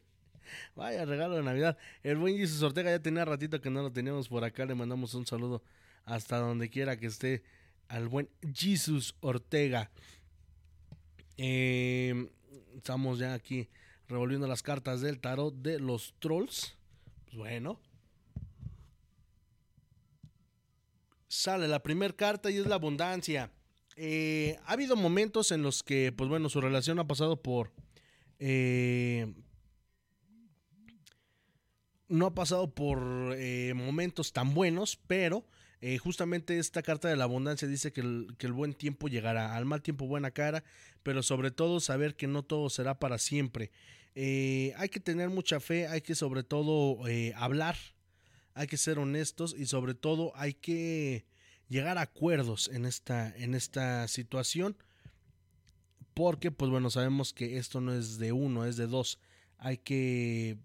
Vaya 0.74 1.04
regalo 1.04 1.36
de 1.36 1.42
Navidad. 1.42 1.76
El 2.02 2.16
buen 2.16 2.36
Jesus 2.36 2.62
Ortega 2.62 2.90
ya 2.90 3.00
tenía 3.00 3.24
ratito 3.24 3.60
que 3.60 3.70
no 3.70 3.82
lo 3.82 3.92
teníamos 3.92 4.28
por 4.28 4.44
acá. 4.44 4.64
Le 4.64 4.74
mandamos 4.74 5.14
un 5.14 5.26
saludo 5.26 5.62
hasta 6.04 6.38
donde 6.38 6.70
quiera 6.70 6.96
que 6.96 7.06
esté 7.06 7.42
al 7.88 8.08
buen 8.08 8.28
Jesus 8.54 9.16
Ortega. 9.20 9.90
Em, 11.36 12.28
estamos 12.76 13.18
ya 13.18 13.34
aquí 13.34 13.68
revolviendo 14.08 14.46
las 14.46 14.62
cartas 14.62 15.00
del 15.00 15.18
tarot 15.18 15.54
de 15.54 15.80
los 15.80 16.14
trolls. 16.18 16.76
Pues 17.26 17.36
bueno. 17.36 17.80
Sale 21.28 21.66
la 21.66 21.82
primera 21.82 22.14
carta 22.14 22.50
y 22.50 22.58
es 22.58 22.66
la 22.66 22.76
abundancia. 22.76 23.50
Eh, 23.96 24.58
ha 24.66 24.72
habido 24.72 24.94
momentos 24.94 25.50
en 25.52 25.62
los 25.62 25.82
que, 25.82 26.12
pues 26.12 26.28
bueno, 26.28 26.48
su 26.48 26.60
relación 26.60 26.98
ha 26.98 27.06
pasado 27.06 27.42
por... 27.42 27.72
Eh, 28.38 29.32
no 32.08 32.26
ha 32.26 32.34
pasado 32.34 32.72
por 32.72 33.34
eh, 33.36 33.72
momentos 33.74 34.32
tan 34.32 34.54
buenos, 34.54 34.98
pero 35.06 35.44
justamente 36.00 36.58
esta 36.58 36.82
carta 36.82 37.08
de 37.08 37.14
la 37.14 37.24
abundancia 37.24 37.68
dice 37.68 37.92
que 37.92 38.00
el, 38.00 38.52
buen 38.52 38.74
tiempo 38.74 39.06
llegará, 39.08 39.54
al 39.54 39.66
mal 39.66 39.82
tiempo 39.82 40.06
buena 40.06 40.32
cara, 40.32 40.64
pero 41.04 41.22
sobre 41.22 41.52
todo 41.52 41.78
saber 41.78 42.16
que 42.16 42.26
no 42.26 42.42
todo 42.42 42.70
será 42.70 42.98
para 42.98 43.18
siempre. 43.18 43.70
hay 44.14 44.88
que 44.88 45.00
tener 45.00 45.30
mucha 45.30 45.60
fe, 45.60 45.86
hay 45.86 46.00
que 46.00 46.16
sobre 46.16 46.42
todo 46.42 46.98
hablar, 47.36 47.76
hay 48.56 48.66
que 48.66 48.78
ser 48.78 48.98
honestos 48.98 49.54
y 49.56 49.66
sobre 49.66 49.94
todo 49.94 50.32
hay 50.34 50.54
que 50.54 51.26
llegar 51.68 51.98
a 51.98 52.02
acuerdos 52.02 52.68
en 52.68 52.86
esta, 52.86 53.36
en 53.36 53.54
esta 53.54 54.08
situación. 54.08 54.78
Porque, 56.14 56.50
pues 56.50 56.70
bueno, 56.70 56.88
sabemos 56.88 57.34
que 57.34 57.58
esto 57.58 57.82
no 57.82 57.92
es 57.92 58.16
de 58.16 58.32
uno, 58.32 58.64
es 58.64 58.78
de 58.78 58.86
dos. 58.86 59.20
Hay 59.58 59.76
que 59.76 60.56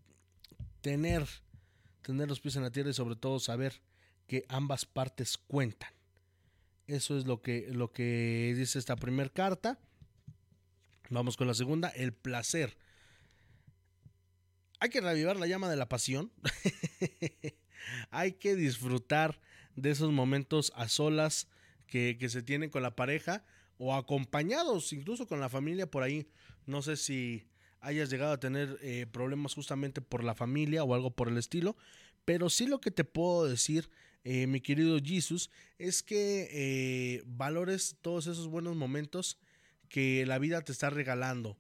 tener, 0.80 1.28
tener 2.02 2.30
los 2.30 2.40
pies 2.40 2.56
en 2.56 2.64
la 2.64 2.72
tierra 2.72 2.92
y 2.92 2.94
sobre 2.94 3.18
todo 3.18 3.42
saber 3.42 3.82
que 4.26 4.46
ambas 4.48 4.86
partes 4.86 5.38
cuentan. 5.38 5.92
Eso 6.88 7.18
es 7.18 7.26
lo 7.26 7.42
que, 7.42 7.68
lo 7.74 7.92
que 7.92 8.54
dice 8.56 8.80
esta 8.80 8.96
primera 8.96 9.30
carta. 9.30 9.80
Vamos 11.10 11.36
con 11.36 11.48
la 11.48 11.54
segunda, 11.54 11.90
el 11.90 12.14
placer. 12.14 12.78
Hay 14.80 14.90
que 14.90 15.02
revivar 15.02 15.36
la 15.36 15.48
llama 15.48 15.70
de 15.70 15.76
la 15.76 15.90
pasión. 15.90 16.32
Hay 18.10 18.34
que 18.34 18.56
disfrutar 18.56 19.40
de 19.76 19.92
esos 19.92 20.12
momentos 20.12 20.72
a 20.76 20.88
solas 20.88 21.48
que, 21.88 22.18
se 22.30 22.42
tienen 22.42 22.70
con 22.70 22.84
la 22.84 22.96
pareja 22.96 23.44
o 23.78 23.94
acompañados 23.94 24.94
incluso 24.94 25.28
con 25.28 25.40
la 25.40 25.50
familia 25.50 25.90
por 25.90 26.04
ahí. 26.04 26.28
No 26.66 26.82
sé 26.82 26.96
si 26.96 27.48
hayas 27.82 28.10
llegado 28.10 28.34
a 28.34 28.40
tener 28.40 28.78
eh, 28.82 29.08
problemas 29.12 29.54
justamente 29.54 30.02
por 30.02 30.24
la 30.24 30.36
familia 30.36 30.84
o 30.84 30.94
algo 30.94 31.12
por 31.12 31.28
el 31.28 31.38
estilo, 31.38 31.76
pero 32.24 32.50
sí 32.50 32.68
lo 32.68 32.80
que 32.80 32.92
te 32.92 33.04
puedo 33.04 33.46
decir, 33.46 33.90
eh, 34.24 34.48
mi 34.48 34.62
querido 34.62 35.00
Jesus, 35.04 35.50
es 35.80 36.04
que 36.04 36.48
eh, 36.52 37.24
valores 37.26 37.98
todos 38.02 38.28
esos 38.28 38.48
buenos 38.48 38.76
momentos 38.76 39.40
que 39.90 40.26
la 40.26 40.40
vida 40.40 40.62
te 40.62 40.72
está 40.72 40.90
regalando. 40.90 41.58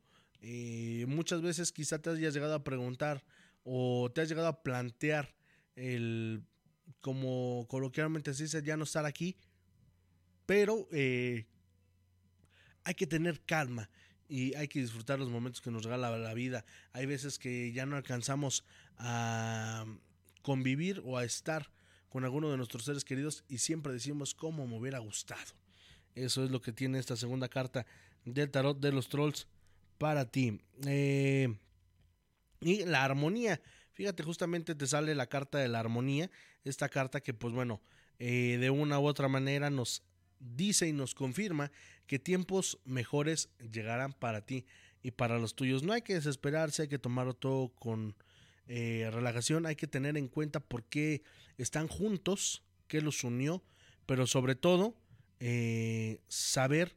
muchas 1.07 1.41
veces 1.41 1.72
quizá 1.72 1.99
te 1.99 2.11
hayas 2.11 2.34
llegado 2.34 2.55
a 2.55 2.63
preguntar 2.63 3.26
o 3.63 4.09
te 4.13 4.22
has 4.22 4.30
llegado 4.30 4.47
a 4.47 4.63
plantear 4.63 5.36
el 5.76 6.43
como 6.99 7.65
coloquialmente 7.69 8.34
se 8.34 8.43
dice, 8.43 8.61
ya 8.63 8.78
no 8.78 8.84
estar 8.84 9.05
aquí, 9.05 9.36
pero 10.45 10.88
eh, 10.91 11.45
hay 12.84 12.93
que 12.93 13.07
tener 13.07 13.41
calma 13.41 13.89
y 14.28 14.55
hay 14.55 14.67
que 14.67 14.80
disfrutar 14.80 15.19
los 15.19 15.30
momentos 15.30 15.61
que 15.61 15.72
nos 15.72 15.84
regala 15.84 16.17
la 16.17 16.34
vida. 16.34 16.65
Hay 16.93 17.05
veces 17.05 17.38
que 17.38 17.72
ya 17.72 17.86
no 17.86 17.95
alcanzamos 17.95 18.63
a 18.97 19.86
convivir 20.41 21.01
o 21.05 21.17
a 21.17 21.24
estar 21.24 21.72
con 22.09 22.24
alguno 22.24 22.51
de 22.51 22.57
nuestros 22.57 22.86
seres 22.86 23.03
queridos 23.03 23.43
y 23.47 23.57
siempre 23.57 23.93
decimos 23.93 24.34
cómo 24.34 24.67
me 24.67 24.78
hubiera 24.78 24.99
gustado. 24.99 25.53
Eso 26.15 26.43
es 26.43 26.51
lo 26.51 26.61
que 26.61 26.74
tiene 26.74 26.99
esta 26.99 27.15
segunda 27.15 27.47
carta 27.47 27.86
del 28.26 28.51
tarot 28.51 28.80
de 28.80 28.91
los 28.91 29.09
trolls 29.09 29.47
para 29.97 30.30
ti. 30.30 30.59
Eh, 30.86 31.53
y 32.61 32.86
la 32.86 33.03
armonía. 33.03 33.61
Fíjate, 34.02 34.24
justamente 34.24 34.74
te 34.74 34.88
sale 34.88 35.14
la 35.14 35.28
carta 35.28 35.60
de 35.60 35.68
la 35.68 35.80
armonía, 35.80 36.32
esta 36.64 36.89
carta 36.89 37.22
que 37.22 37.36
pues 37.36 37.54
bueno, 37.54 37.84
eh, 38.18 38.58
de 38.60 38.72
una 38.72 38.99
u 38.99 39.06
otra 39.06 39.28
manera 39.28 39.70
nos 39.70 40.02
dice 40.39 40.88
y 40.88 40.91
nos 40.91 41.14
confirma 41.14 41.72
que 42.08 42.18
tiempos 42.18 42.80
mejores 42.84 43.52
llegarán 43.72 44.14
para 44.14 44.43
ti 44.43 44.66
y 45.04 45.12
para 45.12 45.38
los 45.38 45.54
tuyos. 45.54 45.84
No 45.84 45.93
hay 45.93 46.02
que 46.02 46.16
desesperarse, 46.16 46.82
hay 46.82 46.88
que 46.88 46.97
tomarlo 46.97 47.36
todo 47.36 47.70
con 47.76 48.16
eh, 48.66 49.08
relajación, 49.14 49.68
hay 49.68 49.76
que 49.76 49.86
tener 49.86 50.18
en 50.18 50.30
cuenta 50.30 50.62
por 50.62 50.84
qué 50.86 51.22
están 51.60 51.88
juntos, 51.88 52.64
qué 52.88 53.02
los 53.02 53.24
unió, 53.24 53.64
pero 54.08 54.26
sobre 54.26 54.56
todo 54.56 54.95
eh, 55.39 56.22
saber 56.28 56.95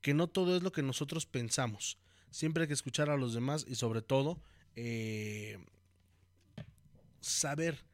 que 0.00 0.14
no 0.14 0.28
todo 0.28 0.56
es 0.56 0.62
lo 0.62 0.72
que 0.72 0.82
nosotros 0.82 1.26
pensamos. 1.26 1.98
Siempre 2.30 2.62
hay 2.62 2.68
que 2.68 2.72
escuchar 2.72 3.10
a 3.10 3.18
los 3.18 3.34
demás 3.34 3.66
y 3.68 3.74
sobre 3.74 4.00
todo 4.00 4.40
saber 7.20 7.84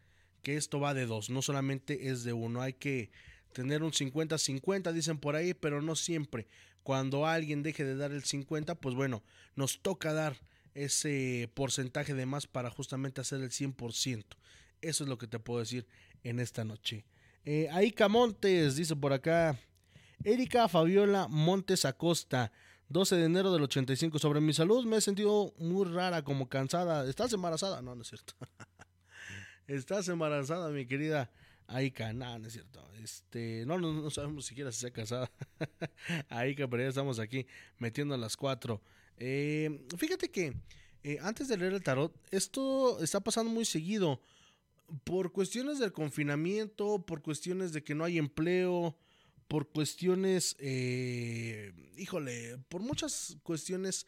que 0.43 0.57
esto 0.57 0.81
va 0.81 0.95
de 0.95 1.07
dos, 1.07 1.31
no 1.31 1.43
solamente 1.43 2.11
es 2.11 2.25
de 2.25 2.33
uno, 2.33 2.61
hay 2.61 2.75
que 2.75 3.11
tener 3.53 3.83
un 3.83 3.93
50-50, 3.93 4.93
dicen 4.93 5.19
por 5.19 5.37
ahí, 5.37 5.55
pero 5.55 5.81
no 5.81 5.97
siempre. 5.97 6.47
Cuando 6.83 7.27
alguien 7.27 7.63
deje 7.63 7.85
de 7.85 7.97
dar 7.97 8.13
el 8.13 8.25
50, 8.25 8.75
pues 8.75 8.95
bueno, 8.95 9.23
nos 9.57 9.81
toca 9.81 10.13
dar 10.13 10.37
ese 10.75 11.51
porcentaje 11.55 12.15
de 12.15 12.27
más 12.27 12.47
para 12.47 12.69
justamente 12.71 13.21
hacer 13.21 13.41
el 13.41 13.51
100%. 13.51 14.25
Eso 14.83 15.05
es 15.05 15.09
lo 15.09 15.17
que 15.17 15.27
te 15.27 15.39
puedo 15.39 15.61
decir 15.61 15.87
en 16.25 16.41
esta 16.41 16.65
noche. 16.65 17.07
Eh, 17.45 17.69
Aika 17.73 18.09
Montes, 18.09 18.77
dice 18.77 18.97
por 18.97 19.13
acá. 19.13 19.59
Erika 20.25 20.69
Fabiola 20.69 21.29
Montes 21.29 21.85
Acosta, 21.85 22.53
12 22.89 23.17
de 23.17 23.25
enero 23.25 23.53
del 23.53 23.63
85. 23.63 24.19
Sobre 24.19 24.41
mi 24.41 24.53
salud 24.53 24.85
me 24.85 24.97
he 24.97 25.01
sentido 25.01 25.55
muy 25.59 25.87
rara, 25.87 26.23
como 26.23 26.49
cansada. 26.49 27.09
¿Estás 27.09 27.33
embarazada? 27.33 27.83
No, 27.83 27.95
no 27.95 28.03
es 28.03 28.09
cierto. 28.09 28.35
Estás 29.67 30.09
embarazada, 30.09 30.69
mi 30.69 30.85
querida 30.85 31.31
Aika. 31.69 32.13
No, 32.13 32.39
no 32.39 32.47
es 32.47 32.53
cierto. 32.53 32.87
Este, 33.03 33.65
no, 33.67 33.79
no, 33.79 34.11
sabemos 34.11 34.45
siquiera 34.45 34.71
si 34.71 34.81
se 34.81 34.89
ha 34.89 34.93
casado. 34.93 35.31
Aika, 36.29 36.69
pero 36.69 36.83
ya 36.83 36.91
estamos 36.91 37.19
aquí 37.19 37.47
metiendo 37.79 38.15
a 38.15 38.19
las 38.19 38.37
cuatro. 38.37 38.83
Eh, 39.17 39.87
fíjate 39.97 40.31
que 40.31 40.55
eh, 41.03 41.19
antes 41.23 41.49
de 41.49 41.57
leer 41.57 41.73
el 41.73 41.83
tarot, 41.83 42.15
esto 42.31 43.03
está 43.03 43.21
pasando 43.21 43.51
muy 43.51 43.65
seguido. 43.65 44.21
por 45.05 45.33
cuestiones 45.33 45.79
del 45.79 45.93
confinamiento, 45.93 46.99
por 47.07 47.23
cuestiones 47.23 47.73
de 47.73 47.83
que 47.83 47.95
no 47.95 48.05
hay 48.05 48.19
empleo, 48.19 48.95
por 49.49 49.71
cuestiones, 49.71 50.57
eh, 50.59 51.73
híjole, 51.97 52.59
por 52.69 52.83
muchas 52.83 53.39
cuestiones 53.43 54.07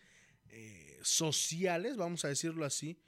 sociales, 1.02 1.96
vamos 1.96 2.24
a 2.24 2.28
decirlo 2.28 2.64
así, 2.64 2.98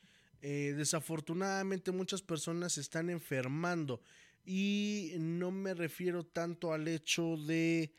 eh, 0.42 0.74
desafortunadamente 0.76 1.92
muchas 1.92 2.22
personas 2.22 2.74
se 2.74 2.80
están 2.80 3.10
enfermando 3.10 4.00
y 4.44 5.12
no 5.18 5.50
me 5.50 5.74
refiero 5.74 6.24
tanto 6.24 6.72
al 6.72 6.88
hecho 6.88 7.36
de 7.36 7.92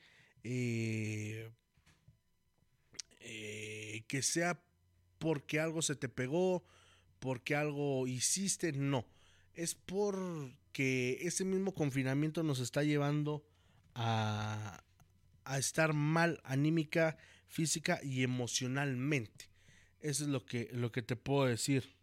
que 4.07 4.21
sea 4.23 4.59
porque 5.19 5.59
algo 5.59 5.81
se 5.81 5.95
te 5.95 6.09
pegó, 6.09 6.65
porque 7.19 7.55
algo 7.55 8.07
hiciste, 8.07 8.71
no. 8.71 9.05
Es 9.53 9.75
porque 9.75 11.19
ese 11.21 11.45
mismo 11.45 11.73
confinamiento 11.73 12.41
nos 12.41 12.59
está 12.59 12.83
llevando 12.83 13.45
a, 13.93 14.83
estar 15.57 15.93
mal 15.93 16.39
anímica, 16.43 17.17
física 17.47 17.99
y 18.03 18.23
emocionalmente. 18.23 19.49
Eso 19.99 20.23
es 20.23 20.29
lo 20.29 20.45
que, 20.45 20.69
lo 20.71 20.91
que 20.91 21.01
te 21.01 21.15
puedo 21.15 21.45
decir. 21.45 21.98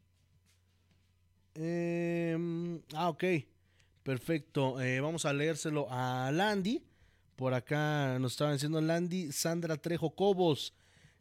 Em, 1.57 2.81
ah, 2.95 3.09
ok. 3.09 3.25
Perfecto. 4.03 4.81
Eh, 4.81 5.01
vamos 5.01 5.25
a 5.25 5.33
leérselo 5.33 5.87
a 5.91 6.31
Landy. 6.33 6.83
Por 7.35 7.55
acá 7.55 8.19
nos 8.19 8.33
estaba 8.33 8.53
diciendo 8.53 8.81
Landy 8.81 9.33
Sandra 9.33 9.77
Trejo 9.77 10.15
Cobos. 10.15 10.75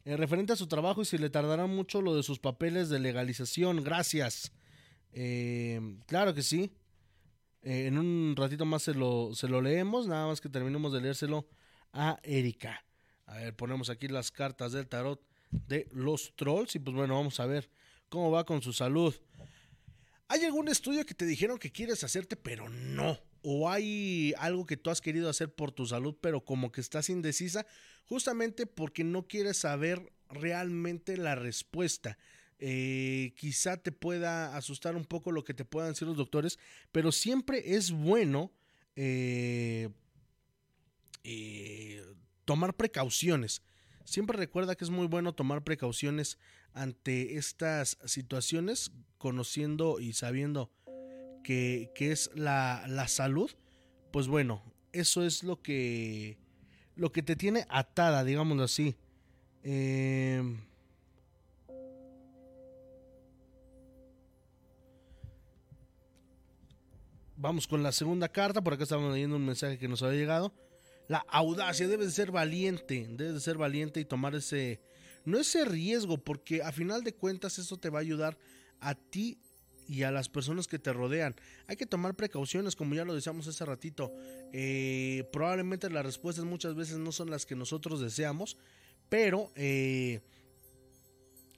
Eh, 0.04 0.16
referente 0.16 0.52
a 0.52 0.56
su 0.56 0.68
trabajo 0.68 1.02
y 1.02 1.04
si 1.04 1.18
le 1.18 1.30
tardará 1.30 1.66
mucho 1.66 2.00
lo 2.00 2.14
de 2.14 2.22
sus 2.22 2.38
papeles 2.38 2.88
de 2.88 3.00
legalización. 3.00 3.82
Gracias. 3.82 4.52
Em, 5.12 5.98
claro 6.06 6.34
que 6.34 6.42
sí. 6.42 6.70
Eh, 7.62 7.86
en 7.86 7.98
un 7.98 8.34
ratito 8.36 8.64
más 8.64 8.82
se 8.82 8.94
lo, 8.94 9.34
se 9.34 9.48
lo 9.48 9.60
leemos, 9.60 10.06
nada 10.06 10.28
más 10.28 10.40
que 10.40 10.48
terminemos 10.48 10.92
de 10.92 11.00
leérselo 11.00 11.48
a 11.92 12.20
Erika. 12.22 12.84
A 13.26 13.38
ver, 13.38 13.56
ponemos 13.56 13.90
aquí 13.90 14.06
las 14.06 14.30
cartas 14.30 14.70
del 14.72 14.86
tarot 14.86 15.20
de 15.50 15.88
los 15.90 16.34
trolls 16.36 16.76
y 16.76 16.78
pues 16.78 16.94
bueno, 16.94 17.14
vamos 17.14 17.40
a 17.40 17.46
ver 17.46 17.68
cómo 18.08 18.30
va 18.30 18.44
con 18.44 18.62
su 18.62 18.72
salud. 18.72 19.14
¿Hay 20.28 20.44
algún 20.44 20.68
estudio 20.68 21.06
que 21.06 21.14
te 21.14 21.24
dijeron 21.24 21.58
que 21.58 21.70
quieres 21.70 22.02
hacerte 22.02 22.36
pero 22.36 22.68
no? 22.68 23.18
¿O 23.42 23.70
hay 23.70 24.34
algo 24.38 24.66
que 24.66 24.76
tú 24.76 24.90
has 24.90 25.00
querido 25.00 25.30
hacer 25.30 25.54
por 25.54 25.70
tu 25.70 25.86
salud 25.86 26.16
pero 26.20 26.44
como 26.44 26.72
que 26.72 26.80
estás 26.80 27.10
indecisa? 27.10 27.64
Justamente 28.06 28.66
porque 28.66 29.04
no 29.04 29.28
quieres 29.28 29.58
saber 29.58 30.12
realmente 30.28 31.16
la 31.16 31.36
respuesta. 31.36 32.18
Eh, 32.58 33.34
quizá 33.36 33.76
te 33.76 33.92
pueda 33.92 34.56
asustar 34.56 34.96
un 34.96 35.04
poco 35.04 35.30
lo 35.30 35.44
que 35.44 35.54
te 35.54 35.64
puedan 35.64 35.90
decir 35.90 36.08
los 36.08 36.16
doctores, 36.16 36.58
pero 36.90 37.12
siempre 37.12 37.74
es 37.74 37.92
bueno 37.92 38.50
eh, 38.96 39.90
eh, 41.22 42.04
tomar 42.44 42.74
precauciones. 42.74 43.62
Siempre 44.04 44.38
recuerda 44.38 44.74
que 44.74 44.84
es 44.84 44.90
muy 44.90 45.06
bueno 45.06 45.34
tomar 45.34 45.62
precauciones 45.64 46.38
ante 46.76 47.36
estas 47.36 47.98
situaciones, 48.04 48.92
conociendo 49.18 49.98
y 49.98 50.12
sabiendo 50.12 50.70
que, 51.42 51.90
es 51.96 52.30
la, 52.34 52.84
la, 52.86 53.08
salud. 53.08 53.50
Pues 54.12 54.28
bueno, 54.28 54.62
eso 54.92 55.24
es 55.24 55.42
lo 55.42 55.62
que, 55.62 56.38
lo 56.94 57.10
que 57.12 57.22
te 57.22 57.34
tiene 57.34 57.66
atada, 57.68 58.22
digámoslo 58.24 58.64
así. 58.64 58.94
Eh, 59.62 60.42
Vamos 67.38 67.66
con 67.66 67.82
la 67.82 67.92
segunda 67.92 68.28
carta. 68.28 68.62
Por 68.62 68.72
acá 68.72 68.84
estamos 68.84 69.12
leyendo 69.12 69.36
un 69.36 69.44
mensaje 69.44 69.78
que 69.78 69.88
nos 69.88 70.02
había 70.02 70.18
llegado. 70.18 70.54
La 71.06 71.18
audacia, 71.28 71.86
debes 71.86 72.06
de 72.06 72.12
ser 72.12 72.32
valiente, 72.32 73.06
debes 73.10 73.34
de 73.34 73.40
ser 73.40 73.58
valiente 73.58 74.00
y 74.00 74.04
tomar 74.04 74.34
ese, 74.34 74.80
no 75.26 75.38
ese 75.38 75.64
riesgo, 75.64 76.18
porque 76.18 76.62
a 76.62 76.72
final 76.72 77.04
de 77.04 77.14
cuentas 77.14 77.58
eso 77.58 77.76
te 77.76 77.90
va 77.90 77.98
a 77.98 78.02
ayudar 78.02 78.38
a 78.80 78.94
ti 78.94 79.38
y 79.88 80.02
a 80.02 80.10
las 80.10 80.28
personas 80.28 80.66
que 80.66 80.78
te 80.78 80.92
rodean. 80.92 81.36
Hay 81.66 81.76
que 81.76 81.86
tomar 81.86 82.14
precauciones, 82.14 82.74
como 82.74 82.94
ya 82.94 83.04
lo 83.04 83.14
decíamos 83.14 83.46
hace 83.46 83.64
ratito. 83.64 84.12
Eh, 84.52 85.28
probablemente 85.32 85.90
las 85.90 86.04
respuestas 86.04 86.44
muchas 86.44 86.74
veces 86.74 86.98
no 86.98 87.12
son 87.12 87.30
las 87.30 87.46
que 87.46 87.54
nosotros 87.54 88.00
deseamos, 88.00 88.56
pero 89.08 89.52
eh, 89.54 90.20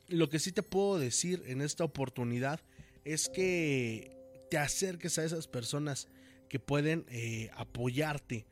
lo 0.08 0.28
que 0.28 0.38
sí 0.38 0.52
te 0.52 0.62
puedo 0.62 0.98
decir 0.98 1.42
en 1.46 1.60
esta 1.60 1.84
oportunidad 1.84 2.60
es 3.04 3.28
que 3.28 4.16
te 4.50 4.58
acerques 4.58 5.18
a 5.18 5.24
esas 5.24 5.46
personas 5.46 6.08
que 6.48 6.58
pueden 6.58 7.04
eh, 7.08 7.50
apoyarte 7.54 8.46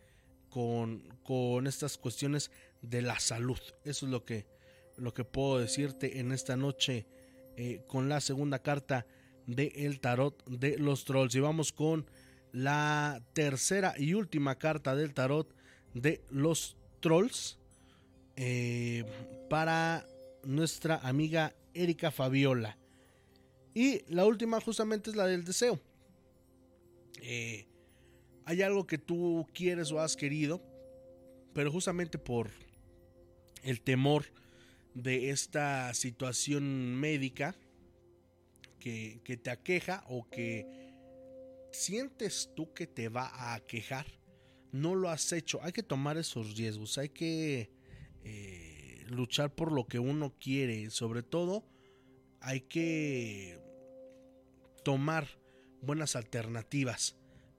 con, 0.51 1.03
con, 1.23 1.67
estas 1.67 1.99
cuestiones 1.99 2.51
de 2.83 3.03
la 3.03 3.19
salud. 3.21 3.59
Eso 3.85 4.07
es 4.07 4.13
lo 4.13 4.25
que, 4.25 4.47
lo 4.97 5.15
que 5.15 5.25
puedo 5.25 5.59
decirte 5.59 6.19
en 6.19 6.33
esta 6.33 6.57
noche 6.57 7.07
eh, 7.57 7.83
con 7.87 8.09
la 8.09 8.21
segunda 8.21 8.59
carta 8.59 9.07
de 9.47 9.73
el 9.77 10.01
tarot 10.01 10.45
de 10.47 10.79
los 10.79 11.05
trolls. 11.05 11.35
Y 11.35 11.41
vamos 11.41 11.73
con 11.73 12.07
la 12.53 13.23
tercera 13.33 13.95
y 13.97 14.15
última 14.15 14.57
carta 14.57 14.95
del 14.95 15.15
tarot 15.15 15.55
de 15.95 16.23
los 16.31 16.77
trolls 17.01 17.59
eh, 18.37 19.05
para 19.49 20.07
nuestra 20.45 20.97
amiga 20.99 21.55
Erika 21.75 22.11
Fabiola. 22.11 22.77
Y 23.75 24.03
la 24.09 24.25
última 24.25 24.61
justamente 24.61 25.11
es 25.11 25.17
la 25.17 25.27
del 25.27 25.45
deseo. 25.45 25.79
Eh, 27.23 27.67
hay 28.45 28.63
algo 28.63 28.87
que 28.87 28.99
tú 28.99 29.47
quieres 29.53 29.91
o 29.93 30.01
has 30.01 30.17
querido, 30.17 30.63
pero 31.53 31.71
justamente 31.71 32.19
por 32.19 32.51
el 33.63 33.81
temor 33.81 34.25
de 34.97 35.31
esta 35.31 35.93
situación 35.93 36.97
médica 36.97 37.55
que, 38.81 39.21
que 39.23 39.37
te 39.37 39.51
aqueja 39.51 40.05
o 40.09 40.29
que 40.29 40.67
sientes 41.71 42.51
tú 42.57 42.73
que 42.73 42.87
te 42.87 43.11
va 43.11 43.27
a 43.27 43.55
aquejar, 43.55 44.07
no 44.73 44.95
lo 44.95 45.11
has 45.11 45.33
hecho. 45.33 45.61
Hay 45.63 45.73
que 45.73 45.83
tomar 45.83 46.17
esos 46.17 46.57
riesgos, 46.57 46.97
hay 46.97 47.11
que 47.11 47.71
eh, 48.25 49.05
luchar 49.09 49.55
por 49.55 49.71
lo 49.71 49.87
que 49.87 49.99
uno 49.99 50.35
quiere, 50.41 50.91
sobre 50.91 51.23
todo 51.23 51.65
hay 52.41 52.63
que 52.63 53.59
tomar 54.83 55.27
buenas 55.83 56.17
alternativas 56.17 57.17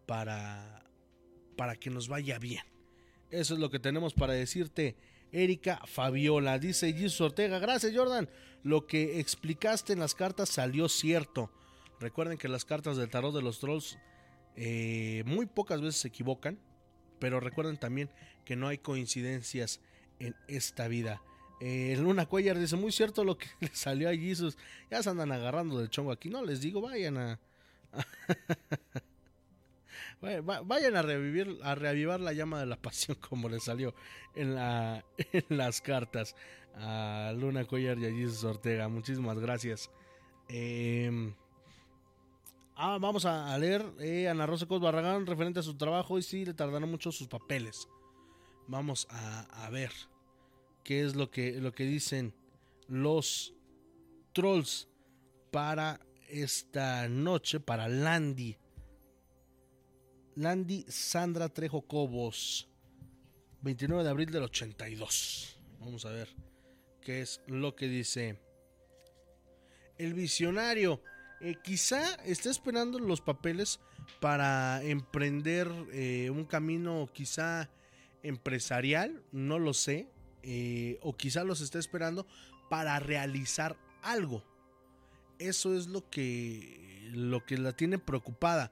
para, 0.07 0.89
para 1.55 1.75
que 1.75 1.91
nos 1.91 2.07
vaya 2.07 2.39
bien. 2.39 2.63
Eso 3.29 3.53
es 3.53 3.59
lo 3.59 3.69
que 3.69 3.79
tenemos 3.79 4.13
para 4.13 4.33
decirte. 4.33 4.95
Erika 5.31 5.81
Fabiola, 5.85 6.59
dice 6.59 6.93
Jesus 6.93 7.21
Ortega, 7.21 7.59
gracias 7.59 7.93
Jordan, 7.95 8.29
lo 8.63 8.87
que 8.87 9.19
explicaste 9.19 9.93
en 9.93 9.99
las 9.99 10.15
cartas 10.15 10.49
salió 10.49 10.89
cierto. 10.89 11.51
Recuerden 11.99 12.37
que 12.37 12.47
las 12.47 12.65
cartas 12.65 12.97
del 12.97 13.09
tarot 13.09 13.33
de 13.33 13.41
los 13.41 13.59
trolls 13.59 13.97
eh, 14.55 15.23
muy 15.25 15.45
pocas 15.45 15.81
veces 15.81 16.01
se 16.01 16.07
equivocan, 16.07 16.59
pero 17.19 17.39
recuerden 17.39 17.77
también 17.77 18.09
que 18.45 18.55
no 18.55 18.67
hay 18.67 18.77
coincidencias 18.77 19.81
en 20.19 20.35
esta 20.47 20.87
vida. 20.87 21.21
Eh, 21.59 21.95
Luna 21.99 22.27
Cuellar 22.27 22.59
dice, 22.59 22.75
muy 22.75 22.91
cierto 22.91 23.23
lo 23.23 23.37
que 23.37 23.47
le 23.59 23.69
salió 23.73 24.09
a 24.09 24.15
Jesus. 24.15 24.57
Ya 24.89 25.01
se 25.01 25.09
andan 25.09 25.31
agarrando 25.31 25.79
del 25.79 25.89
chongo 25.89 26.11
aquí. 26.11 26.29
No 26.29 26.43
les 26.43 26.61
digo, 26.61 26.81
vayan 26.81 27.17
a... 27.17 27.39
vayan 30.21 30.95
a 30.95 31.01
revivir, 31.01 31.59
a 31.63 31.75
reavivar 31.75 32.19
la 32.19 32.33
llama 32.33 32.59
de 32.59 32.65
la 32.65 32.77
pasión 32.77 33.17
como 33.29 33.49
le 33.49 33.59
salió 33.59 33.93
en, 34.35 34.55
la, 34.55 35.05
en 35.31 35.57
las 35.57 35.81
cartas 35.81 36.35
a 36.75 37.33
Luna 37.35 37.65
Cuellar 37.65 37.97
y 37.99 38.05
a 38.05 38.11
Jesus 38.11 38.43
Ortega. 38.43 38.87
Muchísimas 38.87 39.39
gracias. 39.39 39.89
Em, 40.49 41.33
ah, 42.75 42.97
vamos 42.99 43.25
a, 43.25 43.57
leer 43.57 43.85
eh, 43.99 44.27
Ana 44.27 44.45
Rosa 44.45 44.65
Cos 44.65 44.79
Barragán 44.79 45.25
referente 45.25 45.59
a 45.59 45.63
su 45.63 45.75
trabajo 45.75 46.17
y 46.17 46.21
sí, 46.21 46.45
le 46.45 46.53
tardaron 46.53 46.89
mucho 46.89 47.11
sus 47.11 47.27
papeles. 47.27 47.87
Vamos 48.67 49.07
a, 49.09 49.65
a 49.65 49.69
ver 49.69 49.91
qué 50.83 51.03
es 51.03 51.15
lo 51.15 51.29
que, 51.31 51.59
lo 51.59 51.73
que 51.73 51.85
dicen 51.85 52.33
los 52.87 53.53
trolls 54.33 54.87
para 55.51 55.99
esta 56.29 57.07
noche, 57.07 57.59
para 57.59 57.87
Landy. 57.87 58.57
Landy 60.37 60.85
Sandra 60.87 61.49
Trejo 61.49 61.81
Cobos, 61.81 62.67
29 63.63 64.03
de 64.03 64.09
abril 64.11 64.29
del 64.29 64.43
82. 64.43 65.57
Vamos 65.79 66.05
a 66.05 66.11
ver 66.11 66.29
qué 67.01 67.21
es 67.21 67.41
lo 67.47 67.75
que 67.75 67.87
dice. 67.87 68.39
El 69.97 70.13
visionario 70.13 71.01
eh, 71.41 71.55
quizá 71.63 72.13
esté 72.23 72.51
esperando 72.51 72.99
los 72.99 73.19
papeles 73.19 73.79
para 74.19 74.83
emprender 74.83 75.71
eh, 75.91 76.29
un 76.29 76.45
camino 76.45 77.09
quizá 77.11 77.71
empresarial, 78.21 79.23
no 79.31 79.57
lo 79.57 79.73
sé. 79.73 80.07
Eh, 80.43 80.99
o 81.01 81.17
quizá 81.17 81.43
los 81.45 81.61
esté 81.61 81.79
esperando 81.79 82.27
para 82.69 82.99
realizar 82.99 83.75
algo. 84.03 84.43
Eso 85.39 85.75
es 85.75 85.87
lo 85.87 86.07
que, 86.11 87.09
lo 87.11 87.43
que 87.43 87.57
la 87.57 87.73
tiene 87.73 87.97
preocupada. 87.97 88.71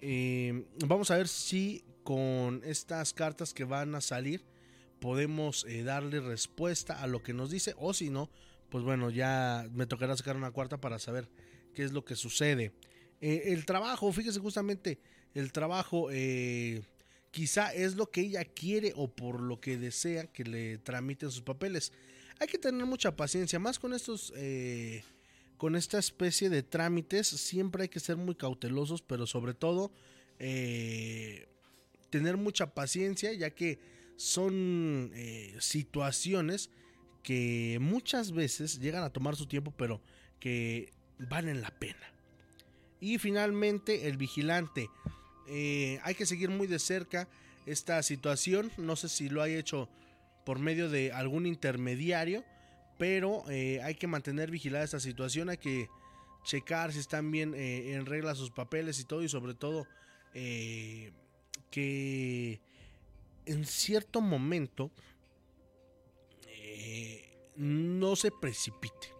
Eh, 0.00 0.64
vamos 0.86 1.10
a 1.10 1.16
ver 1.16 1.28
si 1.28 1.84
con 2.02 2.62
estas 2.64 3.12
cartas 3.12 3.52
que 3.52 3.64
van 3.64 3.94
a 3.94 4.00
salir 4.00 4.42
podemos 4.98 5.64
eh, 5.68 5.82
darle 5.82 6.20
respuesta 6.20 7.02
a 7.02 7.06
lo 7.06 7.22
que 7.22 7.34
nos 7.34 7.50
dice 7.50 7.74
o 7.78 7.92
si 7.92 8.10
no, 8.10 8.30
pues 8.70 8.84
bueno, 8.84 9.10
ya 9.10 9.68
me 9.72 9.86
tocará 9.86 10.16
sacar 10.16 10.36
una 10.36 10.50
cuarta 10.50 10.80
para 10.80 10.98
saber 10.98 11.28
qué 11.74 11.84
es 11.84 11.92
lo 11.92 12.04
que 12.04 12.16
sucede. 12.16 12.72
Eh, 13.20 13.44
el 13.46 13.66
trabajo, 13.66 14.12
fíjese 14.12 14.40
justamente, 14.40 14.98
el 15.34 15.52
trabajo 15.52 16.08
quizá 17.30 17.72
es 17.72 17.94
lo 17.94 18.10
que 18.10 18.22
ella 18.22 18.44
quiere 18.44 18.92
o 18.96 19.08
por 19.08 19.40
lo 19.40 19.60
que 19.60 19.76
desea 19.76 20.26
que 20.26 20.44
le 20.44 20.78
tramiten 20.78 21.30
sus 21.30 21.42
papeles. 21.42 21.92
Hay 22.38 22.48
que 22.48 22.58
tener 22.58 22.84
mucha 22.86 23.14
paciencia, 23.14 23.58
más 23.58 23.78
con 23.78 23.92
estos 23.92 24.32
con 25.60 25.76
esta 25.76 25.98
especie 25.98 26.48
de 26.48 26.62
trámites 26.62 27.28
siempre 27.28 27.82
hay 27.82 27.88
que 27.90 28.00
ser 28.00 28.16
muy 28.16 28.34
cautelosos, 28.34 29.02
pero 29.02 29.26
sobre 29.26 29.52
todo 29.52 29.92
eh, 30.38 31.48
tener 32.08 32.38
mucha 32.38 32.72
paciencia, 32.72 33.30
ya 33.34 33.50
que 33.50 33.78
son 34.16 35.10
eh, 35.12 35.54
situaciones 35.60 36.70
que 37.22 37.76
muchas 37.78 38.32
veces 38.32 38.80
llegan 38.80 39.02
a 39.02 39.10
tomar 39.10 39.36
su 39.36 39.44
tiempo, 39.44 39.70
pero 39.76 40.00
que 40.38 40.94
valen 41.28 41.60
la 41.60 41.78
pena. 41.78 42.10
Y 42.98 43.18
finalmente 43.18 44.08
el 44.08 44.16
vigilante. 44.16 44.88
Eh, 45.46 46.00
hay 46.04 46.14
que 46.14 46.24
seguir 46.24 46.48
muy 46.48 46.68
de 46.68 46.78
cerca 46.78 47.28
esta 47.66 48.02
situación. 48.02 48.72
No 48.78 48.96
sé 48.96 49.10
si 49.10 49.28
lo 49.28 49.42
hay 49.42 49.56
hecho 49.56 49.90
por 50.46 50.58
medio 50.58 50.88
de 50.88 51.12
algún 51.12 51.44
intermediario 51.44 52.46
pero 53.00 53.44
eh, 53.48 53.80
hay 53.82 53.94
que 53.94 54.06
mantener 54.06 54.50
vigilada 54.50 54.84
esta 54.84 55.00
situación, 55.00 55.48
hay 55.48 55.56
que 55.56 55.88
checar 56.44 56.92
si 56.92 56.98
están 56.98 57.30
bien 57.30 57.54
eh, 57.54 57.94
en 57.94 58.04
regla 58.04 58.34
sus 58.34 58.50
papeles 58.50 59.00
y 59.00 59.04
todo, 59.04 59.22
y 59.22 59.28
sobre 59.30 59.54
todo 59.54 59.86
eh, 60.34 61.10
que 61.70 62.60
en 63.46 63.64
cierto 63.64 64.20
momento 64.20 64.90
no 67.56 68.16
se 68.16 68.30
precipite. 68.30 69.14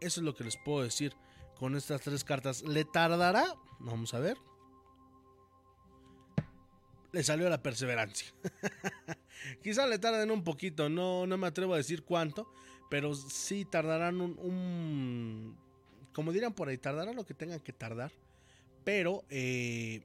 Eso 0.00 0.20
es 0.20 0.24
lo 0.24 0.34
que 0.34 0.42
les 0.42 0.56
puedo 0.56 0.82
decir 0.82 1.14
con 1.56 1.76
estas 1.76 2.00
tres 2.00 2.24
cartas. 2.24 2.62
¿Le 2.62 2.84
tardará? 2.84 3.44
Vamos 3.78 4.12
a 4.12 4.18
ver. 4.18 4.36
Le 7.12 7.22
salió 7.22 7.48
la 7.48 7.62
perseverancia. 7.62 8.32
Quizá 9.62 9.86
le 9.86 10.00
tarden 10.00 10.32
un 10.32 10.42
poquito, 10.42 10.88
no, 10.88 11.28
no 11.28 11.38
me 11.38 11.46
atrevo 11.46 11.74
a 11.74 11.78
decir 11.78 12.02
cuánto, 12.04 12.52
pero 12.90 13.14
sí 13.14 13.64
tardarán 13.64 14.20
un, 14.20 15.56
como 16.12 16.32
dirán 16.32 16.52
por 16.52 16.68
ahí, 16.68 16.76
tardarán 16.76 17.16
lo 17.16 17.24
que 17.24 17.32
tengan 17.32 17.60
que 17.60 17.72
tardar. 17.72 18.12
Pero 18.84 19.24
eh, 19.30 20.02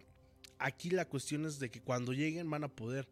aquí 0.59 0.91
la 0.91 1.05
cuestión 1.05 1.45
es 1.45 1.59
de 1.59 1.69
que 1.69 1.81
cuando 1.81 2.13
lleguen 2.13 2.49
van 2.49 2.63
a 2.63 2.69
poder 2.69 3.07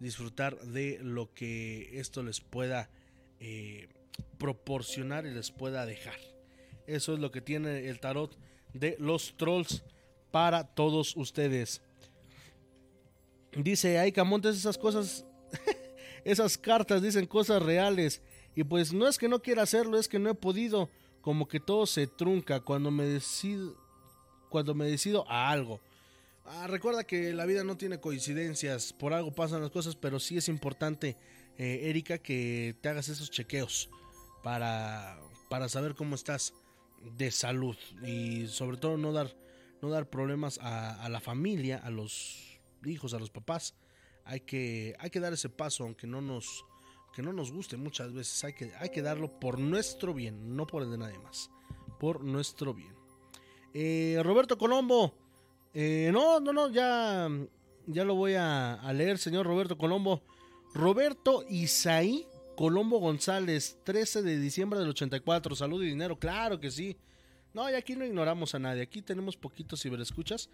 disfrutar 0.00 0.58
de 0.60 0.98
lo 1.02 1.32
que 1.34 2.00
esto 2.00 2.22
les 2.22 2.40
pueda 2.40 2.88
eh, 3.38 3.88
proporcionar 4.38 5.26
y 5.26 5.30
les 5.30 5.50
pueda 5.50 5.84
dejar. 5.84 6.18
Eso 6.86 7.12
es 7.12 7.20
lo 7.20 7.30
que 7.30 7.42
tiene 7.42 7.88
el 7.88 8.00
tarot 8.00 8.34
de 8.72 8.96
los 8.98 9.36
trolls 9.36 9.82
para 10.30 10.64
todos 10.64 11.16
ustedes. 11.16 11.82
Dice 13.52 13.98
Aika 13.98 14.24
Montes 14.24 14.56
esas 14.56 14.78
cosas, 14.78 15.26
esas 16.24 16.56
cartas 16.56 17.02
dicen 17.02 17.26
cosas 17.26 17.62
reales. 17.62 18.22
Y 18.58 18.64
pues 18.64 18.92
no 18.92 19.06
es 19.06 19.18
que 19.18 19.28
no 19.28 19.40
quiera 19.40 19.62
hacerlo, 19.62 20.00
es 20.00 20.08
que 20.08 20.18
no 20.18 20.30
he 20.30 20.34
podido. 20.34 20.90
Como 21.20 21.46
que 21.46 21.60
todo 21.60 21.86
se 21.86 22.08
trunca 22.08 22.58
cuando 22.58 22.90
me 22.90 23.04
decido, 23.04 23.76
cuando 24.48 24.74
me 24.74 24.84
decido 24.86 25.30
a 25.30 25.52
algo. 25.52 25.80
Ah, 26.44 26.66
recuerda 26.66 27.04
que 27.04 27.32
la 27.32 27.46
vida 27.46 27.62
no 27.62 27.76
tiene 27.76 28.00
coincidencias, 28.00 28.92
por 28.92 29.14
algo 29.14 29.30
pasan 29.30 29.62
las 29.62 29.70
cosas, 29.70 29.94
pero 29.94 30.18
sí 30.18 30.38
es 30.38 30.48
importante, 30.48 31.16
eh, 31.56 31.82
Erika, 31.84 32.18
que 32.18 32.74
te 32.80 32.88
hagas 32.88 33.08
esos 33.08 33.30
chequeos 33.30 33.90
para, 34.42 35.20
para 35.48 35.68
saber 35.68 35.94
cómo 35.94 36.16
estás 36.16 36.52
de 37.16 37.30
salud 37.30 37.76
y 38.04 38.48
sobre 38.48 38.76
todo 38.76 38.96
no 38.96 39.12
dar, 39.12 39.36
no 39.82 39.88
dar 39.88 40.10
problemas 40.10 40.58
a, 40.60 41.00
a 41.00 41.08
la 41.08 41.20
familia, 41.20 41.78
a 41.78 41.90
los 41.90 42.58
hijos, 42.84 43.14
a 43.14 43.20
los 43.20 43.30
papás. 43.30 43.76
Hay 44.24 44.40
que, 44.40 44.96
hay 44.98 45.10
que 45.10 45.20
dar 45.20 45.32
ese 45.32 45.48
paso, 45.48 45.84
aunque 45.84 46.08
no 46.08 46.20
nos, 46.20 46.64
que 47.12 47.22
no 47.22 47.32
nos 47.32 47.52
guste 47.52 47.76
muchas 47.76 48.12
veces, 48.12 48.42
hay 48.44 48.52
que, 48.52 48.72
hay 48.78 48.90
que 48.90 49.02
darlo 49.02 49.38
por 49.40 49.58
nuestro 49.58 50.14
bien, 50.14 50.56
no 50.56 50.66
por 50.66 50.82
el 50.82 50.90
de 50.90 50.98
nadie 50.98 51.18
más, 51.18 51.50
por 51.98 52.22
nuestro 52.22 52.74
bien. 52.74 52.94
Eh, 53.74 54.20
Roberto 54.22 54.56
Colombo, 54.56 55.14
eh, 55.74 56.10
no, 56.12 56.40
no, 56.40 56.52
no, 56.52 56.70
ya, 56.70 57.28
ya 57.86 58.04
lo 58.04 58.14
voy 58.14 58.34
a, 58.34 58.80
leer, 58.94 59.18
señor 59.18 59.46
Roberto 59.46 59.76
Colombo. 59.76 60.22
Roberto 60.74 61.44
Isaí 61.48 62.26
Colombo 62.56 62.98
González, 62.98 63.78
13 63.84 64.22
de 64.22 64.38
diciembre 64.38 64.80
del 64.80 64.88
84, 64.88 65.54
salud 65.54 65.82
y 65.82 65.88
dinero, 65.88 66.18
claro 66.18 66.58
que 66.58 66.70
sí. 66.70 66.96
No, 67.54 67.70
y 67.70 67.74
aquí 67.74 67.96
no 67.96 68.04
ignoramos 68.04 68.54
a 68.54 68.58
nadie, 68.58 68.82
aquí 68.82 69.02
tenemos 69.02 69.36
poquitos 69.36 69.82
ciberescuchas 69.82 70.50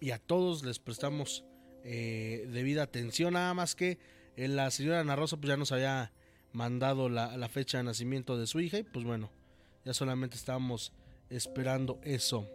y 0.00 0.10
a 0.10 0.18
todos 0.18 0.64
les 0.64 0.78
prestamos 0.78 1.44
eh, 1.84 2.48
debida 2.52 2.82
atención, 2.82 3.34
nada 3.34 3.54
más 3.54 3.74
que 3.74 3.98
la 4.36 4.70
señora 4.70 5.00
Ana 5.00 5.16
Rosa 5.16 5.36
pues 5.36 5.48
ya 5.48 5.56
nos 5.56 5.72
había 5.72 6.12
mandado 6.52 7.08
la, 7.08 7.48
fecha 7.48 7.78
de 7.78 7.84
nacimiento 7.84 8.38
de 8.38 8.46
su 8.46 8.60
hija 8.60 8.78
y 8.78 8.82
pues 8.82 9.04
bueno, 9.04 9.30
ya 9.84 9.94
solamente 9.94 10.36
estábamos 10.36 10.92
esperando 11.30 12.00
eso. 12.02 12.48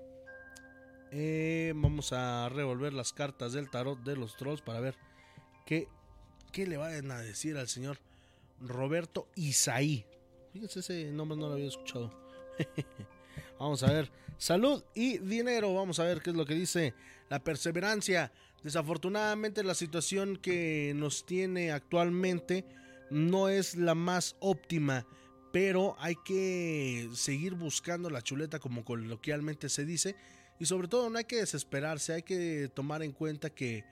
Eh, 1.12 1.74
vamos 1.76 2.14
a 2.14 2.48
revolver 2.50 2.94
las 2.94 3.14
cartas 3.14 3.54
del 3.54 3.70
tarot 3.70 4.00
de 4.04 4.16
los 4.16 4.38
trolls 4.38 4.62
para 4.62 4.80
ver 4.80 4.96
qué, 5.66 5.88
qué 6.52 6.66
le 6.66 6.78
van 6.78 7.12
a 7.12 7.20
decir 7.20 7.58
al 7.58 7.68
señor 7.68 7.98
Roberto 8.62 9.28
Isaí. 9.36 10.06
Fíjense, 10.54 10.80
ese 10.80 11.12
nombre 11.12 11.38
no 11.38 11.48
lo 11.48 11.54
había 11.54 11.68
escuchado. 11.68 12.12
vamos 13.60 13.84
a 13.84 13.92
ver. 13.92 14.12
Salud 14.38 14.84
y 14.94 15.20
dinero. 15.20 15.74
Vamos 15.74 16.00
a 16.00 16.04
ver 16.04 16.22
qué 16.22 16.32
es 16.32 16.36
lo 16.36 16.46
que 16.46 16.56
dice 16.56 16.94
la 17.30 17.40
perseverancia. 17.40 18.32
Desafortunadamente 18.64 19.64
la 19.64 19.74
situación 19.74 20.38
que 20.38 20.94
nos 20.96 21.26
tiene 21.26 21.72
actualmente 21.72 22.66
no 23.10 23.50
es 23.50 23.76
la 23.76 23.96
más 23.96 24.36
óptima, 24.40 25.06
pero 25.52 25.96
hay 26.00 26.16
que 26.24 27.10
seguir 27.14 27.56
buscando 27.56 28.10
la 28.10 28.22
chuleta 28.22 28.60
como 28.60 28.86
coloquialmente 28.86 29.68
se 29.68 29.86
dice 29.86 30.16
y 30.60 30.66
sobre 30.66 30.88
todo 30.88 31.10
no 31.10 31.18
hay 31.18 31.26
que 31.26 31.38
desesperarse, 31.38 32.14
hay 32.14 32.24
que 32.24 32.70
tomar 32.74 33.02
en 33.02 33.12
cuenta 33.14 33.50
que 33.50 33.84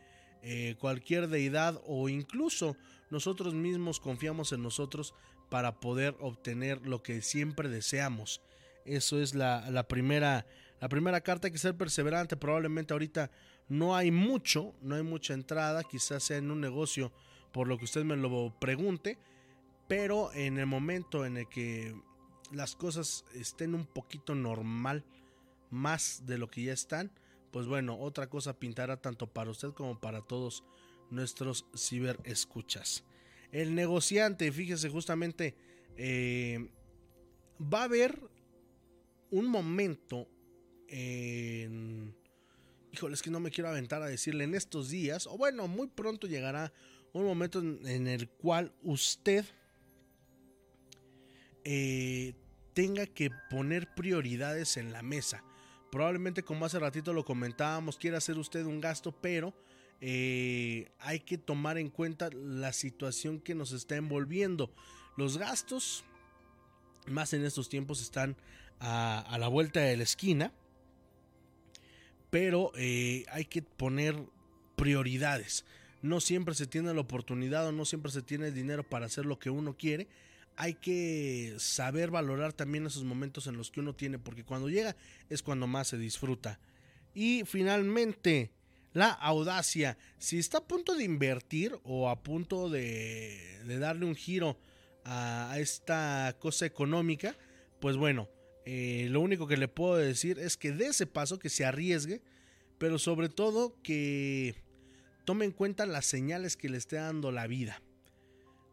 eh, 0.43 0.75
cualquier 0.79 1.27
deidad 1.27 1.81
o 1.85 2.07
incluso 2.07 2.77
nosotros 3.09 3.55
mismos 3.55 3.99
confiamos 3.99 4.53
en 4.53 4.61
nosotros 4.61 5.15
para 5.49 5.79
poder 5.79 6.15
obtener 6.19 6.85
lo 6.85 7.01
que 7.01 7.23
siempre 7.23 7.69
deseamos. 7.69 8.39
Eso 8.85 9.19
es 9.19 9.33
la, 9.33 9.69
la 9.71 9.87
primera 9.87 10.45
la 10.79 10.87
primera 10.87 11.19
carta 11.21 11.47
hay 11.47 11.51
que 11.51 11.59
ser 11.59 11.75
perseverante, 11.75 12.37
probablemente 12.37 12.93
ahorita 12.93 13.29
no 13.69 13.95
hay 13.95 14.11
mucho, 14.11 14.73
no 14.81 14.95
hay 14.95 15.03
mucha 15.03 15.33
entrada, 15.33 15.83
quizás 15.83 16.23
sea 16.23 16.37
en 16.37 16.51
un 16.51 16.59
negocio 16.59 17.11
por 17.51 17.67
lo 17.67 17.77
que 17.77 17.85
usted 17.85 18.03
me 18.03 18.17
lo 18.17 18.53
pregunte, 18.59 19.17
pero 19.87 20.33
en 20.33 20.57
el 20.57 20.65
momento 20.65 21.25
en 21.25 21.37
el 21.37 21.47
que 21.47 21.95
las 22.51 22.75
cosas 22.75 23.25
estén 23.33 23.75
un 23.75 23.85
poquito 23.85 24.35
normal, 24.35 25.05
más 25.69 26.25
de 26.25 26.37
lo 26.37 26.49
que 26.49 26.63
ya 26.63 26.73
están, 26.73 27.11
pues 27.51 27.67
bueno, 27.67 27.97
otra 27.99 28.29
cosa 28.29 28.59
pintará 28.59 28.97
tanto 28.97 29.27
para 29.27 29.51
usted 29.51 29.69
como 29.69 29.99
para 29.99 30.21
todos 30.21 30.63
nuestros 31.09 31.65
ciberescuchas. 31.75 33.03
El 33.51 33.73
negociante, 33.73 34.51
fíjese 34.51 34.89
justamente, 34.89 35.55
eh, 35.97 36.69
va 37.61 37.81
a 37.81 37.85
haber 37.85 38.19
un 39.31 39.47
momento 39.47 40.27
en 40.87 42.15
híjole, 42.91 43.13
es 43.13 43.21
que 43.21 43.31
no 43.31 43.39
me 43.39 43.51
quiero 43.51 43.69
aventar 43.69 44.01
a 44.01 44.07
decirle 44.07 44.43
en 44.43 44.55
estos 44.55 44.89
días, 44.89 45.27
o 45.27 45.37
bueno, 45.37 45.67
muy 45.67 45.87
pronto 45.87 46.27
llegará 46.27 46.71
un 47.13 47.25
momento 47.25 47.59
en, 47.59 48.07
el 48.07 48.29
cual 48.29 48.71
usted 48.83 49.45
eh, 51.63 52.33
tenga 52.73 53.05
que 53.07 53.29
poner 53.49 53.93
prioridades 53.95 54.77
en 54.77 54.91
la 54.91 55.01
mesa. 55.01 55.43
Probablemente 55.91 56.43
como 56.43 56.65
hace 56.65 56.79
ratito 56.79 57.13
lo 57.13 57.25
comentábamos, 57.25 57.97
quiere 57.97 58.17
hacer 58.17 58.37
usted 58.37 58.65
un 58.65 58.79
gasto, 58.79 59.11
pero 59.11 59.53
eh, 60.01 60.91
hay 60.99 61.19
que 61.21 61.37
tomar 61.37 61.77
en 61.77 61.89
cuenta 61.89 62.29
la 62.31 62.73
situación 62.73 63.39
que 63.39 63.55
nos 63.55 63.71
está 63.71 63.95
envolviendo. 63.95 64.71
Los 65.17 65.37
gastos, 65.37 66.03
más 67.07 67.33
en 67.33 67.43
estos 67.43 67.69
tiempos, 67.69 68.01
están 68.01 68.37
a 68.81 69.35
la 69.37 69.49
vuelta 69.49 69.81
de 69.81 69.97
la 69.97 70.03
esquina 70.03 70.53
pero 72.29 72.71
eh, 72.75 73.25
hay 73.31 73.45
que 73.45 73.61
poner 73.61 74.15
prioridades. 74.75 75.65
No 76.01 76.21
siempre 76.21 76.55
se 76.55 76.67
tiene 76.67 76.93
la 76.93 77.01
oportunidad 77.01 77.67
o 77.67 77.71
no 77.71 77.85
siempre 77.85 78.11
se 78.11 78.21
tiene 78.21 78.47
el 78.47 78.53
dinero 78.53 78.83
para 78.83 79.07
hacer 79.07 79.25
lo 79.25 79.39
que 79.39 79.49
uno 79.49 79.75
quiere. 79.77 80.07
hay 80.55 80.73
que 80.73 81.55
saber 81.57 82.11
valorar 82.11 82.51
también 82.51 82.85
esos 82.85 83.05
momentos 83.05 83.47
en 83.47 83.55
los 83.55 83.71
que 83.71 83.79
uno 83.79 83.93
tiene, 83.93 84.19
porque 84.19 84.43
cuando 84.43 84.67
llega 84.69 84.95
es 85.29 85.41
cuando 85.41 85.67
más 85.67 85.87
se 85.87 85.97
disfruta. 85.97 86.59
Y 87.13 87.43
finalmente, 87.45 88.51
la 88.93 89.09
audacia. 89.09 89.97
Si 90.17 90.39
está 90.39 90.59
a 90.59 90.67
punto 90.67 90.95
de 90.95 91.03
invertir 91.03 91.79
o 91.83 92.09
a 92.09 92.21
punto 92.21 92.69
de, 92.69 93.61
darle 93.79 94.05
un 94.05 94.15
giro 94.15 94.57
a, 95.05 95.55
esta 95.57 96.35
cosa 96.39 96.65
económica, 96.65 97.35
pues 97.79 97.97
bueno, 97.97 98.27
eh, 98.65 99.07
lo 99.09 99.21
único 99.21 99.47
que 99.47 99.57
le 99.57 99.67
puedo 99.67 99.95
decir 99.95 100.39
es 100.39 100.57
que 100.57 100.71
dé 100.71 100.87
ese 100.87 101.07
paso, 101.07 101.39
que 101.39 101.49
se 101.49 101.65
arriesgue, 101.65 102.21
pero 102.77 102.99
sobre 102.99 103.29
todo 103.29 103.75
que 103.81 104.55
tome 105.25 105.45
en 105.45 105.51
cuenta 105.51 105.85
las 105.85 106.05
señales 106.05 106.57
que 106.57 106.69
le 106.69 106.77
esté 106.77 106.97
dando 106.97 107.31
la 107.31 107.47
vida. 107.47 107.81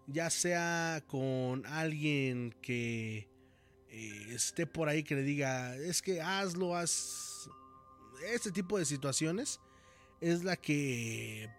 Ya 0.06 0.30
sea 0.30 1.02
con 1.06 1.66
alguien 1.66 2.54
que 2.62 3.28
eh, 3.88 4.26
esté 4.30 4.66
por 4.66 4.88
ahí 4.88 5.02
que 5.02 5.16
le 5.16 5.22
diga, 5.22 5.76
es 5.76 6.02
que 6.02 6.20
hazlo, 6.20 6.76
haz 6.76 7.48
este 8.32 8.52
tipo 8.52 8.78
de 8.78 8.84
situaciones 8.84 9.60
es 10.20 10.44
la 10.44 10.56
que 10.56 11.50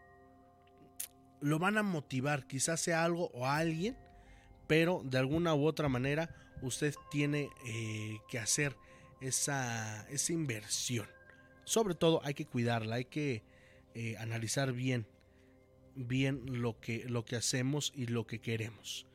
lo 1.40 1.60
van 1.60 1.78
a 1.78 1.84
motivar, 1.84 2.48
quizás 2.48 2.82
sea 2.82 3.04
algo 3.04 3.30
o 3.34 3.46
alguien, 3.46 3.96
pero 4.68 5.02
de 5.06 5.18
alguna 5.18 5.54
u 5.54 5.66
otra 5.66 5.90
manera 5.90 6.34
usted 6.62 6.96
tiene 7.10 7.50
eh, 7.66 8.20
que 8.28 8.40
hacer 8.40 8.76
esa, 9.22 10.08
esa, 10.10 10.34
inversión. 10.34 11.08
Sobre 11.64 11.96
todo 11.96 12.22
hay 12.24 12.34
que 12.34 12.46
cuidarla, 12.46 12.96
hay 12.96 13.06
que 13.06 13.44
eh, 13.94 14.16
analizar 14.18 14.74
bien, 14.74 15.08
bien 15.96 16.62
lo 16.62 16.80
que, 16.80 17.06
lo 17.08 17.26
que 17.26 17.36
hacemos 17.36 17.92
y 17.96 18.08
lo 18.08 18.26
que 18.28 18.40
queremos. 18.40 19.06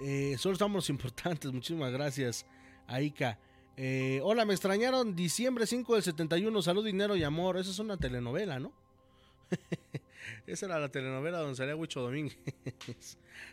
Eh, 0.00 0.36
solo 0.38 0.54
estamos 0.54 0.88
importantes, 0.90 1.52
muchísimas 1.52 1.92
gracias, 1.92 2.46
Aika. 2.86 3.38
Hola, 4.22 4.44
me 4.44 4.52
extrañaron. 4.52 5.16
Diciembre 5.16 5.66
5 5.66 5.94
del 5.94 6.02
71. 6.04 6.62
Salud, 6.62 6.84
dinero 6.84 7.16
y 7.16 7.24
amor. 7.24 7.56
Esa 7.56 7.70
es 7.70 7.78
una 7.78 7.96
telenovela, 7.96 8.60
¿no? 8.60 8.72
Esa 10.46 10.66
era 10.66 10.78
la 10.78 10.88
telenovela 10.88 11.38
donde 11.38 11.56
salía 11.56 11.76
Huicho 11.76 12.00
Domínguez. 12.00 12.36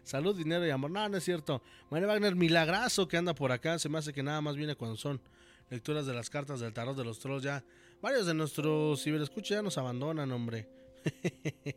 Salud, 0.03 0.35
dinero 0.35 0.65
y 0.65 0.69
amor. 0.69 0.91
No, 0.91 1.07
no 1.07 1.17
es 1.17 1.23
cierto. 1.23 1.61
María 1.89 2.07
Wagner, 2.07 2.35
milagrazo 2.35 3.07
que 3.07 3.17
anda 3.17 3.33
por 3.33 3.51
acá. 3.51 3.79
Se 3.79 3.89
me 3.89 3.97
hace 3.97 4.13
que 4.13 4.23
nada 4.23 4.41
más 4.41 4.55
viene 4.55 4.75
cuando 4.75 4.97
son 4.97 5.21
lecturas 5.69 6.05
de 6.05 6.13
las 6.13 6.29
cartas 6.29 6.59
del 6.59 6.73
tarot 6.73 6.97
de 6.97 7.03
los 7.03 7.19
trolls. 7.19 7.43
Ya 7.43 7.63
varios 8.01 8.25
de 8.25 8.33
nuestros 8.33 9.03
ciberescuchos 9.03 9.49
ya 9.49 9.61
nos 9.61 9.77
abandonan, 9.77 10.31
hombre. 10.31 10.67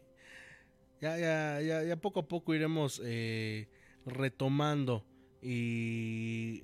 ya, 1.01 1.19
ya, 1.19 1.61
ya, 1.61 1.83
ya 1.85 1.97
poco 1.97 2.21
a 2.21 2.29
poco 2.29 2.55
iremos 2.55 3.01
eh, 3.05 3.69
retomando 4.07 5.05
y 5.41 6.63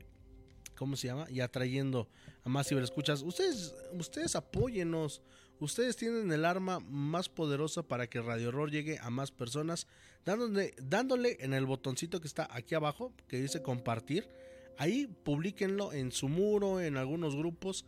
¿cómo 0.77 0.97
se 0.97 1.09
llama? 1.09 1.27
Y 1.31 1.41
atrayendo 1.41 2.09
a 2.45 2.49
más 2.49 2.69
ciberescuchas. 2.69 3.23
Ustedes, 3.23 3.75
ustedes 3.93 4.37
apóyennos. 4.37 5.21
Ustedes 5.61 5.97
tienen 5.97 6.31
el 6.31 6.45
arma 6.45 6.79
más 6.81 7.29
poderosa 7.29 7.83
para 7.83 8.09
que 8.09 8.21
Radio 8.21 8.49
Horror 8.49 8.71
llegue 8.71 8.99
a 9.01 9.11
más 9.11 9.33
personas, 9.33 9.89
dándole, 10.25 10.75
dándole 10.81 11.37
en 11.41 11.53
el 11.53 11.67
botoncito 11.67 12.21
que 12.21 12.29
está 12.29 12.49
aquí 12.51 12.77
abajo, 12.77 13.13
que 13.27 13.41
dice 13.41 13.61
compartir. 13.61 14.29
Ahí 14.77 15.09
publiquenlo 15.25 15.93
en 15.93 16.13
su 16.13 16.29
muro, 16.29 16.81
en 16.81 16.97
algunos 16.97 17.35
grupos. 17.35 17.85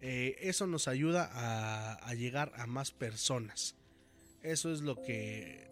Eh, 0.00 0.36
eso 0.40 0.66
nos 0.66 0.88
ayuda 0.88 1.30
a, 1.32 2.12
llegar 2.14 2.52
a 2.56 2.66
más 2.66 2.90
personas. 2.90 3.76
Eso 4.42 4.72
es 4.72 4.80
lo 4.80 5.00
que, 5.00 5.68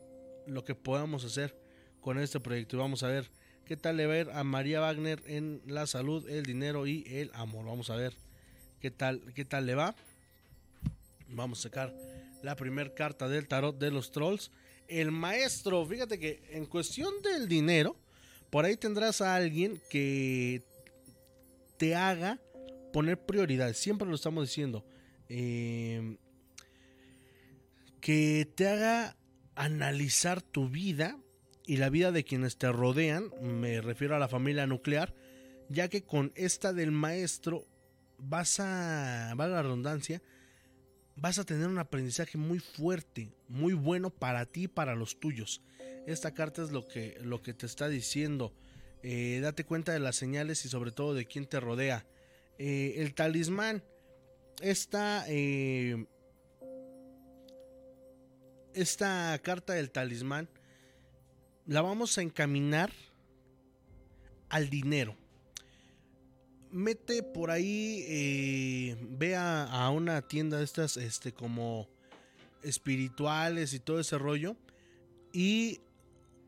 lo 0.46 0.64
que 0.64 0.76
podamos 0.76 1.24
hacer 1.24 1.56
con 2.00 2.20
este 2.20 2.38
proyecto. 2.38 2.76
Y 2.76 2.78
vamos 2.78 3.02
a 3.02 3.08
ver 3.08 3.28
qué 3.64 3.76
tal 3.76 3.96
le 3.96 4.20
ir 4.20 4.30
a 4.30 4.44
María 4.44 4.78
Wagner 4.78 5.20
en 5.26 5.62
la 5.66 5.88
salud, 5.88 6.28
el 6.30 6.44
dinero 6.44 6.86
y 6.86 7.04
el 7.08 7.32
amor. 7.34 7.66
Vamos 7.66 7.90
a 7.90 7.96
ver 7.96 8.14
qué 8.80 8.92
tal, 8.92 9.20
qué 9.34 9.44
tal 9.44 9.66
le 9.66 9.74
va. 9.74 9.96
Vamos 11.30 11.60
a 11.60 11.62
sacar 11.64 11.94
la 12.42 12.56
primera 12.56 12.92
carta 12.94 13.28
del 13.28 13.48
tarot 13.48 13.78
de 13.78 13.90
los 13.90 14.10
trolls. 14.10 14.50
El 14.88 15.12
maestro, 15.12 15.84
fíjate 15.86 16.18
que 16.18 16.42
en 16.50 16.66
cuestión 16.66 17.12
del 17.22 17.48
dinero, 17.48 17.96
por 18.50 18.64
ahí 18.64 18.76
tendrás 18.76 19.20
a 19.20 19.36
alguien 19.36 19.80
que 19.88 20.62
te 21.76 21.94
haga 21.94 22.40
poner 22.92 23.18
prioridades. 23.18 23.78
Siempre 23.78 24.08
lo 24.08 24.14
estamos 24.14 24.48
diciendo. 24.48 24.84
Eh, 25.28 26.16
que 28.00 28.48
te 28.54 28.66
haga 28.66 29.16
analizar 29.54 30.42
tu 30.42 30.68
vida 30.68 31.16
y 31.66 31.76
la 31.76 31.90
vida 31.90 32.10
de 32.10 32.24
quienes 32.24 32.56
te 32.56 32.72
rodean, 32.72 33.30
me 33.40 33.80
refiero 33.80 34.16
a 34.16 34.18
la 34.18 34.28
familia 34.28 34.66
nuclear, 34.66 35.14
ya 35.68 35.88
que 35.88 36.02
con 36.02 36.32
esta 36.34 36.72
del 36.72 36.90
maestro 36.90 37.66
vas 38.18 38.58
a, 38.58 39.34
va 39.38 39.46
la 39.46 39.62
redundancia, 39.62 40.22
vas 41.16 41.38
a 41.38 41.44
tener 41.44 41.68
un 41.68 41.78
aprendizaje 41.78 42.38
muy 42.38 42.58
fuerte, 42.58 43.32
muy 43.48 43.72
bueno 43.72 44.10
para 44.10 44.46
ti 44.46 44.64
y 44.64 44.68
para 44.68 44.94
los 44.94 45.20
tuyos. 45.20 45.62
Esta 46.06 46.32
carta 46.32 46.62
es 46.62 46.70
lo 46.70 46.88
que, 46.88 47.18
lo 47.22 47.42
que 47.42 47.54
te 47.54 47.66
está 47.66 47.88
diciendo. 47.88 48.52
Eh, 49.02 49.40
date 49.42 49.64
cuenta 49.64 49.92
de 49.92 50.00
las 50.00 50.16
señales 50.16 50.64
y 50.64 50.68
sobre 50.68 50.92
todo 50.92 51.14
de 51.14 51.26
quién 51.26 51.46
te 51.46 51.60
rodea. 51.60 52.06
Eh, 52.58 52.94
el 52.96 53.14
talismán. 53.14 53.82
Esta, 54.60 55.24
eh, 55.28 56.06
esta 58.74 59.38
carta 59.42 59.72
del 59.72 59.90
talismán 59.90 60.50
la 61.66 61.80
vamos 61.80 62.18
a 62.18 62.22
encaminar 62.22 62.92
al 64.48 64.68
dinero. 64.68 65.16
Mete 66.72 67.22
por 67.22 67.50
ahí, 67.50 68.04
eh, 68.06 68.96
ve 69.00 69.34
a, 69.36 69.90
una 69.90 70.22
tienda 70.22 70.58
de 70.58 70.64
estas, 70.64 70.96
este, 70.96 71.32
como 71.32 71.88
espirituales 72.62 73.74
y 73.74 73.80
todo 73.80 73.98
ese 73.98 74.18
rollo. 74.18 74.56
Y 75.32 75.80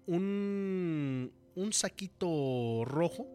un, 0.06 1.32
un 1.54 1.72
saquito 1.72 2.84
rojo, 2.84 3.26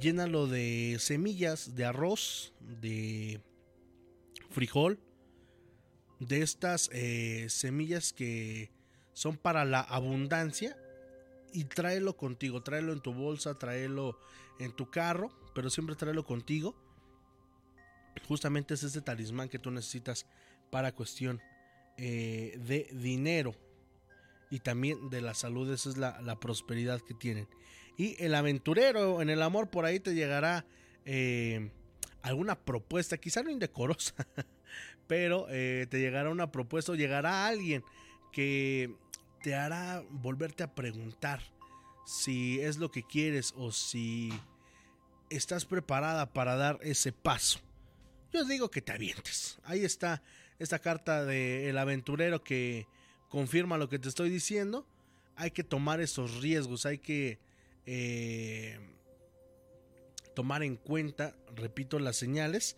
llénalo 0.00 0.46
de 0.46 0.96
semillas 1.00 1.74
de 1.74 1.84
arroz, 1.84 2.54
de 2.60 3.40
frijol, 4.50 4.98
de 6.20 6.42
estas 6.42 6.88
eh, 6.92 7.46
semillas 7.48 8.12
que 8.12 8.70
son 9.12 9.36
para 9.36 9.64
la 9.64 9.80
abundancia 9.80 10.76
y 11.52 11.64
tráelo 11.64 12.16
contigo, 12.16 12.62
tráelo 12.62 12.92
en 12.92 13.00
tu 13.00 13.12
bolsa, 13.12 13.58
tráelo 13.58 14.18
en 14.58 14.72
tu 14.72 14.90
carro, 14.90 15.30
pero 15.54 15.70
siempre 15.70 15.96
tráelo 15.96 16.24
contigo. 16.24 16.74
Justamente 18.28 18.74
es 18.74 18.82
este 18.82 19.00
talismán 19.00 19.48
que 19.48 19.58
tú 19.58 19.70
necesitas 19.70 20.26
para 20.70 20.92
cuestión 20.92 21.40
eh, 21.96 22.58
de 22.66 22.88
dinero 22.92 23.54
y 24.50 24.60
también 24.60 25.08
de 25.08 25.22
la 25.22 25.34
salud, 25.34 25.70
esa 25.72 25.88
es 25.88 25.96
la, 25.96 26.40
prosperidad 26.40 27.00
que 27.00 27.14
tienen. 27.14 27.48
Y 27.96 28.22
el 28.22 28.34
aventurero 28.34 29.22
en 29.22 29.30
el 29.30 29.42
amor 29.42 29.70
por 29.70 29.84
ahí 29.84 29.98
te 29.98 30.14
llegará 30.14 30.66
eh, 31.04 31.70
alguna 32.22 32.58
propuesta, 32.58 33.16
quizá 33.16 33.42
no 33.42 33.50
indecorosa, 33.50 34.14
pero 35.06 35.46
eh, 35.48 35.86
te 35.88 36.00
llegará 36.00 36.30
una 36.30 36.52
propuesta 36.52 36.92
o 36.92 36.94
llegará 36.94 37.46
alguien 37.46 37.82
que 38.30 38.94
te 39.42 39.54
hará 39.54 40.04
volverte 40.10 40.62
a 40.62 40.74
preguntar 40.74 41.40
si 42.04 42.60
es 42.60 42.76
lo 42.76 42.90
que 42.90 43.02
quieres 43.02 43.52
o 43.56 43.72
si 43.72 44.32
estás 45.36 45.64
preparada 45.64 46.32
para 46.32 46.56
dar 46.56 46.78
ese 46.82 47.12
paso. 47.12 47.60
Yo 48.32 48.44
digo 48.44 48.70
que 48.70 48.82
te 48.82 48.92
avientes. 48.92 49.58
Ahí 49.64 49.84
está 49.84 50.22
esta 50.58 50.78
carta 50.78 51.24
del 51.24 51.76
aventurero 51.76 52.42
que 52.42 52.86
confirma 53.28 53.78
lo 53.78 53.88
que 53.88 53.98
te 53.98 54.08
estoy 54.08 54.30
diciendo. 54.30 54.86
Hay 55.36 55.50
que 55.50 55.64
tomar 55.64 56.00
esos 56.00 56.40
riesgos, 56.40 56.86
hay 56.86 56.98
que 56.98 57.38
eh, 57.86 58.78
tomar 60.34 60.62
en 60.62 60.76
cuenta, 60.76 61.34
repito, 61.54 61.98
las 61.98 62.16
señales, 62.16 62.76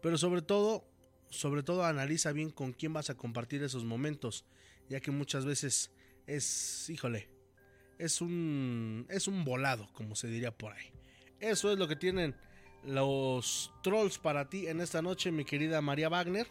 pero 0.00 0.18
sobre 0.18 0.42
todo, 0.42 0.84
sobre 1.30 1.62
todo 1.62 1.84
analiza 1.84 2.32
bien 2.32 2.50
con 2.50 2.72
quién 2.72 2.92
vas 2.92 3.10
a 3.10 3.14
compartir 3.14 3.62
esos 3.62 3.84
momentos 3.84 4.44
ya 4.92 5.00
que 5.00 5.10
muchas 5.10 5.44
veces 5.46 5.90
es, 6.26 6.88
híjole, 6.90 7.28
es 7.98 8.20
un, 8.20 9.06
es 9.08 9.26
un 9.26 9.44
volado, 9.44 9.88
como 9.94 10.14
se 10.14 10.28
diría 10.28 10.50
por 10.50 10.72
ahí. 10.72 10.91
Eso 11.42 11.72
es 11.72 11.78
lo 11.78 11.88
que 11.88 11.96
tienen 11.96 12.36
los 12.84 13.72
trolls 13.82 14.16
para 14.16 14.48
ti 14.48 14.68
en 14.68 14.80
esta 14.80 15.02
noche, 15.02 15.32
mi 15.32 15.44
querida 15.44 15.80
María 15.80 16.08
Wagner. 16.08 16.46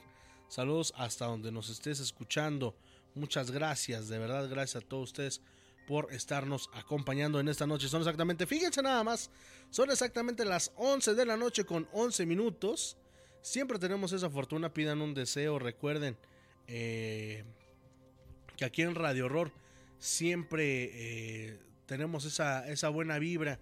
Saludos 0.50 0.94
hasta 0.98 1.28
donde 1.28 1.50
nos 1.50 1.70
estés 1.70 2.02
escuchando. 2.02 2.76
Muchas 3.16 3.52
gracias, 3.52 4.10
de 4.10 4.20
verdad, 4.20 4.50
gracias 4.50 4.84
a 4.84 4.86
todos 4.86 5.04
ustedes 5.12 5.42
por 5.88 6.12
estarnos 6.14 6.70
acompañando 6.74 7.40
en 7.40 7.48
esta 7.48 7.66
noche. 7.66 7.88
Son 7.88 8.02
exactamente, 8.02 8.46
fíjense 8.46 8.82
nada 8.82 9.02
más, 9.06 9.32
son 9.70 9.90
exactamente 9.92 10.44
las 10.44 10.74
11 10.76 11.16
de 11.16 11.26
la 11.26 11.38
noche 11.38 11.64
con 11.64 11.88
11 11.94 12.26
minutos. 12.26 12.98
Siempre 13.42 13.80
tenemos 13.80 14.12
esa 14.12 14.30
fortuna, 14.30 14.74
pidan 14.74 15.02
un 15.02 15.14
deseo, 15.14 15.58
recuerden, 15.58 16.18
eh, 16.68 17.46
que 18.58 18.66
aquí 18.66 18.82
en 18.82 18.96
Radio 18.96 19.28
Horror 19.28 19.54
siempre 20.00 20.90
eh, 20.94 21.60
tenemos 21.86 22.26
esa, 22.26 22.68
esa 22.68 22.90
buena 22.90 23.20
vibra. 23.20 23.58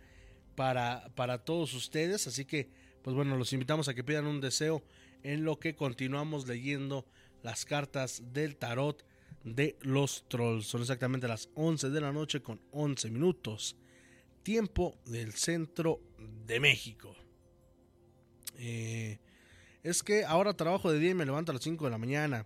Para, 0.59 1.09
para 1.15 1.37
todos 1.37 1.73
ustedes. 1.73 2.27
Así 2.27 2.43
que, 2.43 2.69
pues 3.01 3.15
bueno, 3.15 3.37
los 3.37 3.53
invitamos 3.53 3.87
a 3.87 3.93
que 3.93 4.03
pidan 4.03 4.27
un 4.27 4.41
deseo 4.41 4.83
en 5.23 5.45
lo 5.45 5.57
que 5.57 5.73
continuamos 5.73 6.49
leyendo 6.49 7.05
las 7.43 7.63
cartas 7.63 8.21
del 8.33 8.57
tarot 8.57 9.05
de 9.45 9.77
los 9.79 10.27
trolls. 10.27 10.67
Son 10.67 10.81
exactamente 10.81 11.29
las 11.29 11.47
11 11.55 11.91
de 11.91 12.01
la 12.01 12.11
noche 12.11 12.41
con 12.41 12.59
11 12.73 13.09
minutos. 13.09 13.77
Tiempo 14.43 14.99
del 15.05 15.31
centro 15.31 16.01
de 16.45 16.59
México. 16.59 17.15
Eh, 18.57 19.17
es 19.81 20.03
que 20.03 20.25
ahora 20.25 20.57
trabajo 20.57 20.91
de 20.91 20.99
día 20.99 21.11
y 21.11 21.15
me 21.15 21.25
levanto 21.25 21.53
a 21.53 21.55
las 21.55 21.63
5 21.63 21.85
de 21.85 21.91
la 21.91 21.97
mañana. 21.97 22.45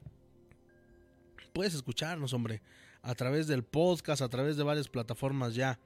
Puedes 1.52 1.74
escucharnos, 1.74 2.32
hombre, 2.34 2.62
a 3.02 3.16
través 3.16 3.48
del 3.48 3.64
podcast, 3.64 4.22
a 4.22 4.30
través 4.30 4.56
de 4.56 4.62
varias 4.62 4.88
plataformas 4.88 5.56
ya. 5.56 5.80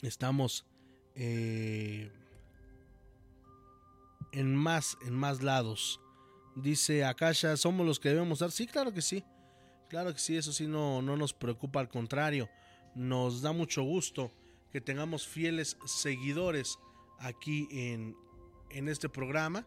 Estamos 0.00 0.64
eh, 1.14 2.10
en 4.32 4.54
más, 4.54 4.96
en 5.06 5.14
más 5.14 5.42
lados. 5.42 6.00
Dice 6.54 7.04
Akasha, 7.04 7.56
somos 7.56 7.86
los 7.86 7.98
que 7.98 8.10
debemos 8.10 8.40
dar. 8.40 8.50
Sí, 8.50 8.66
claro 8.66 8.92
que 8.92 9.02
sí. 9.02 9.24
Claro 9.88 10.12
que 10.14 10.20
sí, 10.20 10.36
eso 10.36 10.52
sí 10.52 10.66
no, 10.66 11.02
no 11.02 11.18
nos 11.18 11.34
preocupa, 11.34 11.78
al 11.78 11.90
contrario, 11.90 12.48
nos 12.94 13.42
da 13.42 13.52
mucho 13.52 13.82
gusto 13.82 14.32
que 14.70 14.80
tengamos 14.80 15.26
fieles 15.26 15.76
seguidores 15.84 16.78
aquí 17.18 17.68
en, 17.70 18.16
en 18.70 18.88
este 18.88 19.10
programa. 19.10 19.66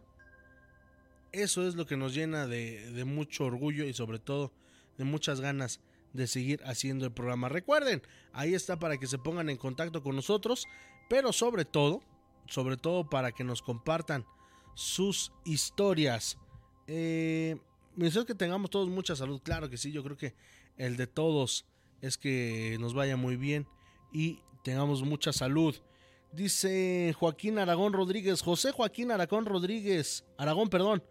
Eso 1.30 1.68
es 1.68 1.76
lo 1.76 1.86
que 1.86 1.96
nos 1.96 2.12
llena 2.12 2.48
de, 2.48 2.90
de 2.90 3.04
mucho 3.04 3.44
orgullo 3.44 3.84
y 3.84 3.94
sobre 3.94 4.18
todo 4.18 4.52
de 4.98 5.04
muchas 5.04 5.40
ganas 5.40 5.80
de 6.12 6.26
seguir 6.26 6.60
haciendo 6.64 7.04
el 7.04 7.12
programa. 7.12 7.48
Recuerden, 7.48 8.02
ahí 8.32 8.54
está 8.54 8.78
para 8.78 8.98
que 8.98 9.06
se 9.06 9.18
pongan 9.18 9.48
en 9.48 9.58
contacto 9.58 10.02
con 10.02 10.16
nosotros, 10.16 10.66
pero 11.08 11.32
sobre 11.32 11.64
todo, 11.64 12.02
sobre 12.48 12.76
todo 12.76 13.08
para 13.08 13.32
que 13.32 13.44
nos 13.44 13.62
compartan 13.62 14.24
sus 14.74 15.32
historias. 15.44 16.38
Eh, 16.86 17.56
me 17.96 18.06
deseo 18.06 18.26
que 18.26 18.34
tengamos 18.34 18.70
todos 18.70 18.88
mucha 18.88 19.16
salud, 19.16 19.40
claro 19.42 19.70
que 19.70 19.76
sí, 19.76 19.90
yo 19.90 20.04
creo 20.04 20.16
que 20.16 20.34
el 20.76 20.96
de 20.96 21.06
todos 21.06 21.64
es 22.02 22.18
que 22.18 22.76
nos 22.78 22.94
vaya 22.94 23.16
muy 23.16 23.36
bien 23.36 23.66
y 24.12 24.40
tengamos 24.62 25.02
mucha 25.02 25.32
salud. 25.32 25.74
Dice 26.32 27.14
Joaquín 27.18 27.58
Aragón 27.58 27.92
Rodríguez, 27.92 28.42
José 28.42 28.72
Joaquín 28.72 29.10
Aragón 29.10 29.46
Rodríguez, 29.46 30.24
Aragón, 30.36 30.68
perdón, 30.68 31.02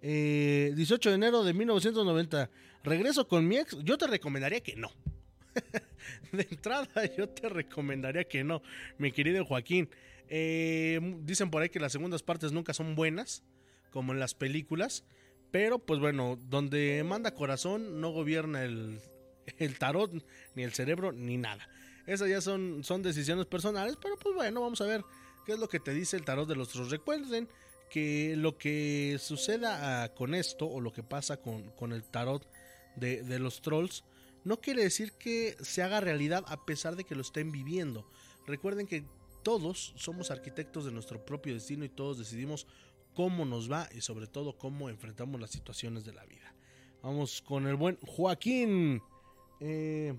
18 0.00 0.02
eh, 0.02 1.10
de 1.10 1.14
enero 1.14 1.44
de 1.44 1.52
1990, 1.52 2.50
regreso 2.84 3.26
con 3.26 3.46
mi 3.46 3.56
ex, 3.56 3.76
yo 3.82 3.98
te 3.98 4.06
recomendaría 4.06 4.60
que 4.60 4.76
no. 4.76 4.90
de 6.32 6.46
entrada 6.50 6.88
yo 7.16 7.28
te 7.28 7.48
recomendaría 7.48 8.24
que 8.24 8.44
no, 8.44 8.62
mi 8.98 9.12
querido 9.12 9.44
Joaquín. 9.44 9.88
Eh, 10.28 11.00
dicen 11.22 11.50
por 11.50 11.62
ahí 11.62 11.68
que 11.68 11.80
las 11.80 11.92
segundas 11.92 12.22
partes 12.22 12.52
nunca 12.52 12.72
son 12.72 12.94
buenas, 12.94 13.42
como 13.90 14.12
en 14.12 14.20
las 14.20 14.34
películas. 14.34 15.04
Pero 15.50 15.78
pues 15.80 15.98
bueno, 15.98 16.38
donde 16.48 17.02
manda 17.04 17.34
corazón 17.34 18.00
no 18.00 18.10
gobierna 18.10 18.62
el, 18.62 19.00
el 19.58 19.78
tarot, 19.78 20.12
ni 20.54 20.62
el 20.62 20.72
cerebro, 20.72 21.12
ni 21.12 21.36
nada. 21.36 21.68
Esas 22.06 22.28
ya 22.28 22.40
son, 22.40 22.84
son 22.84 23.02
decisiones 23.02 23.46
personales, 23.46 23.96
pero 24.00 24.16
pues 24.16 24.34
bueno, 24.34 24.60
vamos 24.60 24.80
a 24.80 24.86
ver 24.86 25.04
qué 25.44 25.52
es 25.52 25.58
lo 25.58 25.68
que 25.68 25.80
te 25.80 25.92
dice 25.92 26.16
el 26.16 26.24
tarot 26.24 26.48
de 26.48 26.56
los 26.56 26.68
trolls. 26.68 26.90
Recuerden 26.90 27.48
que 27.90 28.34
lo 28.36 28.56
que 28.56 29.16
suceda 29.18 30.04
ah, 30.04 30.14
con 30.14 30.34
esto 30.34 30.66
o 30.66 30.80
lo 30.80 30.92
que 30.92 31.02
pasa 31.02 31.38
con, 31.38 31.70
con 31.72 31.92
el 31.92 32.04
tarot 32.04 32.46
de, 32.96 33.22
de, 33.22 33.38
los 33.38 33.60
trolls 33.60 34.04
no 34.44 34.60
quiere 34.60 34.82
decir 34.82 35.12
que 35.12 35.56
se 35.60 35.82
haga 35.82 36.00
realidad 36.00 36.44
a 36.48 36.64
pesar 36.64 36.96
de 36.96 37.04
que 37.04 37.14
lo 37.14 37.22
estén 37.22 37.52
viviendo. 37.52 38.08
Recuerden 38.46 38.86
que 38.86 39.04
todos 39.42 39.92
somos 39.96 40.30
arquitectos 40.30 40.84
de 40.84 40.92
nuestro 40.92 41.24
propio 41.24 41.54
destino 41.54 41.84
y 41.84 41.88
todos 41.88 42.18
decidimos 42.18 42.66
cómo 43.14 43.44
nos 43.44 43.70
va 43.70 43.88
y 43.94 44.00
sobre 44.00 44.26
todo 44.26 44.56
cómo 44.56 44.88
enfrentamos 44.88 45.40
las 45.40 45.50
situaciones 45.50 46.04
de 46.04 46.12
la 46.12 46.24
vida. 46.24 46.54
Vamos 47.02 47.42
con 47.42 47.66
el 47.66 47.76
buen 47.76 47.98
Joaquín. 48.06 49.02
Eh, 49.60 50.14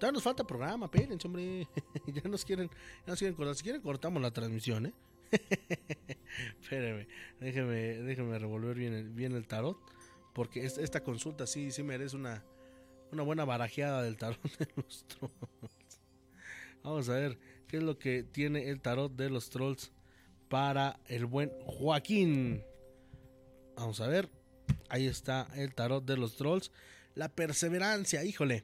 nos 0.00 0.22
falta 0.22 0.44
programa, 0.44 0.86
espérense, 0.86 1.26
hombre. 1.26 1.68
ya 2.06 2.22
nos 2.28 2.44
quieren, 2.44 2.68
ya 3.06 3.12
nos 3.12 3.18
quieren 3.18 3.34
cortar. 3.34 3.54
Si 3.54 3.62
quieren, 3.62 3.82
cortamos 3.82 4.22
la 4.22 4.30
transmisión, 4.30 4.86
¿eh? 4.86 4.92
Espérenme, 6.62 7.08
déjeme, 7.40 7.74
déjeme 8.02 8.38
revolver 8.38 8.76
bien 8.76 8.92
el, 8.94 9.10
bien 9.10 9.32
el 9.32 9.46
tarot. 9.46 9.78
Porque 10.36 10.66
esta 10.66 11.02
consulta 11.02 11.46
sí, 11.46 11.72
sí 11.72 11.82
merece 11.82 12.14
una, 12.14 12.44
una 13.10 13.22
buena 13.22 13.46
barajeada 13.46 14.02
del 14.02 14.18
tarot 14.18 14.38
de 14.58 14.68
los 14.76 15.06
trolls. 15.08 15.80
Vamos 16.82 17.08
a 17.08 17.14
ver 17.14 17.38
qué 17.66 17.78
es 17.78 17.82
lo 17.82 17.98
que 17.98 18.22
tiene 18.22 18.68
el 18.68 18.82
tarot 18.82 19.10
de 19.16 19.30
los 19.30 19.48
trolls 19.48 19.92
para 20.50 21.00
el 21.06 21.24
buen 21.24 21.50
Joaquín. 21.64 22.62
Vamos 23.76 24.02
a 24.02 24.08
ver. 24.08 24.28
Ahí 24.90 25.06
está 25.06 25.48
el 25.54 25.74
tarot 25.74 26.04
de 26.04 26.18
los 26.18 26.36
trolls. 26.36 26.70
La 27.14 27.30
perseverancia, 27.30 28.22
híjole. 28.22 28.62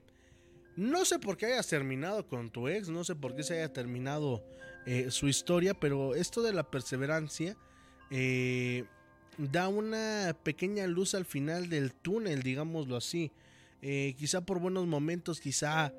No 0.77 1.07
sé 1.07 1.19
por 1.21 1.39
qué 1.39 1.47
hayas 1.47 1.69
terminado 1.69 2.29
con 2.29 2.51
tu 2.51 2.69
ex, 2.69 2.91
no 2.91 3.03
sé 3.03 3.15
por 3.15 3.35
qué 3.35 3.45
se 3.45 3.55
haya 3.55 3.73
terminado 3.73 4.45
eh, 4.85 5.11
su 5.11 5.27
historia, 5.27 5.73
pero 5.73 6.15
esto 6.15 6.43
de 6.43 6.53
la 6.53 6.71
perseverancia 6.71 7.57
eh, 8.11 8.85
da 9.39 9.69
una 9.69 10.37
pequeña 10.43 10.87
luz 10.87 11.15
al 11.15 11.25
final 11.25 11.69
del 11.69 11.93
túnel, 11.93 12.43
digámoslo 12.43 12.97
así. 12.97 13.33
Eh, 13.81 14.15
quizá 14.19 14.41
por 14.43 14.61
buenos 14.61 14.87
momentos, 14.87 15.41
quizá 15.41 15.93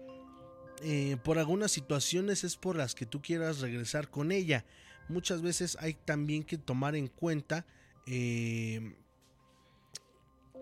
por 1.24 1.40
algunas 1.40 1.72
situaciones 1.72 2.44
es 2.44 2.58
por 2.58 2.76
las 2.76 2.94
que 2.94 3.06
tú 3.06 3.22
quieras 3.22 3.62
regresar 3.62 4.10
con 4.10 4.34
ella 4.34 4.66
muchas 5.10 5.42
veces 5.42 5.78
hay 5.80 5.94
también 5.94 6.44
que 6.44 6.58
tomar 6.58 6.96
en 6.96 7.08
cuenta 7.08 7.66
eh, 8.06 8.96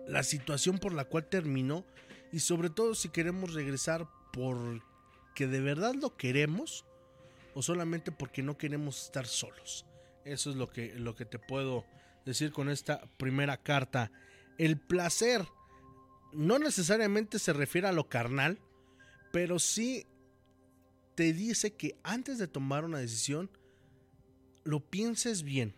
la 0.06 0.22
situación 0.22 0.78
por 0.78 0.92
la 0.92 1.04
cual 1.04 1.28
terminó 1.28 1.84
y 2.32 2.40
sobre 2.40 2.70
todo 2.70 2.94
si 2.94 3.08
queremos 3.08 3.54
regresar 3.54 4.08
porque 4.32 5.46
de 5.46 5.60
verdad 5.60 5.94
lo 5.94 6.16
queremos 6.16 6.84
o 7.54 7.62
solamente 7.62 8.10
porque 8.12 8.42
no 8.42 8.56
queremos 8.56 9.04
estar 9.04 9.26
solos. 9.26 9.84
Eso 10.24 10.50
es 10.50 10.56
lo 10.56 10.70
que, 10.70 10.94
lo 10.98 11.14
que 11.14 11.24
te 11.24 11.38
puedo 11.38 11.84
decir 12.24 12.52
con 12.52 12.68
esta 12.68 13.02
primera 13.16 13.56
carta. 13.56 14.10
El 14.58 14.78
placer 14.78 15.46
no 16.32 16.58
necesariamente 16.58 17.38
se 17.38 17.52
refiere 17.52 17.88
a 17.88 17.92
lo 17.92 18.08
carnal, 18.08 18.58
pero 19.32 19.58
sí 19.58 20.06
te 21.14 21.32
dice 21.32 21.74
que 21.74 21.98
antes 22.02 22.38
de 22.38 22.48
tomar 22.48 22.84
una 22.84 22.98
decisión, 22.98 23.50
lo 24.64 24.80
pienses 24.80 25.42
bien, 25.42 25.74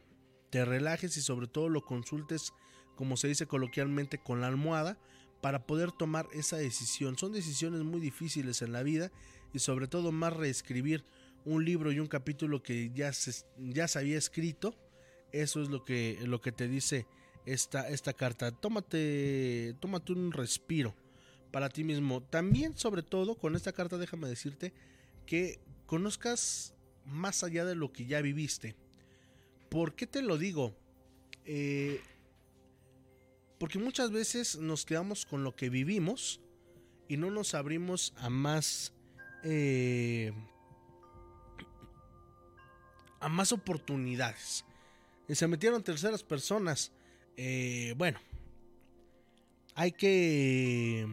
te 0.51 0.65
relajes 0.65 1.17
y 1.17 1.23
sobre 1.23 1.47
todo 1.47 1.69
lo 1.69 1.85
consultes, 1.85 2.53
como 2.97 3.17
se 3.17 3.29
dice 3.29 3.47
coloquialmente, 3.47 4.19
con 4.19 4.41
la 4.41 4.47
almohada 4.47 4.99
para 5.41 5.67
poder 5.67 5.93
tomar 5.93 6.27
esa 6.33 6.57
decisión. 6.57 7.19
Son 7.19 7.33
decisiones 7.33 7.83
muy 7.83 8.01
difíciles 8.01 8.63
en 8.63 8.73
la 8.73 8.83
vida 8.83 9.11
y 9.53 9.59
sobre 9.59 9.89
todo 9.89 10.13
más 10.13 10.33
reescribir 10.33 11.05
un 11.45 11.65
libro 11.65 11.93
y 11.93 12.01
un 12.01 12.07
capítulo 12.07 12.63
que 12.63 12.91
ya 12.95 13.11
ya 13.59 13.89
se 13.89 13.99
había 13.99 14.17
escrito. 14.17 14.75
Eso 15.35 15.61
es 15.61 15.69
lo 15.69 15.85
que, 15.85 16.21
lo 16.23 16.41
que 16.41 16.53
te 16.53 16.69
dice 16.69 17.09
esta, 17.45 17.89
esta 17.89 18.13
carta. 18.13 18.53
Tómate, 18.53 19.75
tómate 19.81 20.13
un 20.13 20.31
respiro 20.31 20.95
para 21.51 21.69
ti 21.69 21.83
mismo. 21.83 22.23
También, 22.23 22.79
sobre 22.79 23.03
todo, 23.03 23.35
con 23.35 23.57
esta 23.57 23.73
carta 23.73 23.99
déjame 23.99 24.29
decirte 24.29 24.73
que 25.27 25.59
conozcas 25.87 26.73
más 27.05 27.43
allá 27.43 27.65
de 27.65 27.75
lo 27.75 27.93
que 27.93 28.07
ya 28.07 28.21
viviste. 28.21 28.77
¿Por 29.71 29.97
qué 29.97 30.07
te 30.07 30.23
lo 30.23 30.39
digo? 30.39 30.77
Eh, 31.45 32.01
porque 33.59 33.81
muchas 33.81 34.13
veces 34.13 34.57
nos 34.59 34.85
quedamos 34.85 35.27
con 35.27 35.43
lo 35.43 35.57
que 35.57 35.69
vivimos 35.69 36.41
y 37.09 37.17
no 37.17 37.33
nos 37.33 37.55
abrimos 37.55 38.15
a 38.19 38.31
más 38.31 38.95
eh, 39.43 40.33
a 43.19 43.29
más 43.29 43.51
oportunidades. 43.51 44.65
Y 45.29 45.35
se 45.35 45.49
metieron 45.49 45.83
terceras 45.83 46.23
personas. 46.23 46.93
Eh, 47.37 47.95
bueno, 47.97 48.19
hay 49.75 49.93
que 49.93 51.07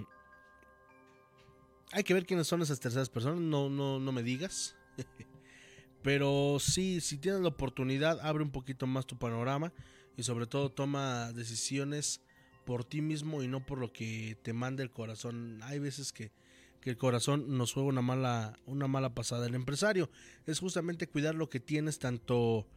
hay 1.94 2.04
que 2.04 2.14
ver 2.14 2.26
quiénes 2.26 2.48
son 2.48 2.62
esas 2.62 2.80
terceras 2.80 3.10
personas. 3.10 3.40
No, 3.40 3.70
no, 3.70 4.00
no 4.00 4.12
me 4.12 4.24
digas. 4.24 4.76
Pero 6.04 6.58
sí, 6.60 7.02
si 7.02 7.18
tienes 7.18 7.42
la 7.42 7.50
oportunidad, 7.50 8.20
abre 8.22 8.44
un 8.44 8.52
poquito 8.52 8.88
más 8.88 9.06
tu 9.06 9.18
panorama 9.18 9.72
y 10.18 10.24
sobre 10.24 10.48
todo 10.48 10.72
toma 10.72 11.32
decisiones 11.34 12.22
por 12.66 12.86
ti 12.86 13.02
mismo 13.02 13.44
y 13.44 13.48
no 13.48 13.66
por 13.66 13.78
lo 13.78 13.92
que 13.92 14.38
te 14.42 14.54
manda 14.54 14.84
el 14.84 14.92
corazón. 14.92 15.60
Hay 15.64 15.80
veces 15.80 16.12
que, 16.12 16.32
que 16.80 16.90
el 16.90 16.98
corazón 16.98 17.58
nos 17.58 17.74
juega 17.74 17.90
una 17.90 18.02
mala, 18.02 18.58
una 18.66 18.88
mala 18.88 19.14
pasada. 19.14 19.46
El 19.46 19.56
empresario 19.56 20.10
es 20.46 20.60
justamente 20.60 21.08
cuidar 21.08 21.36
lo 21.36 21.50
que 21.50 21.60
tienes, 21.60 22.00
tanto, 22.00 22.68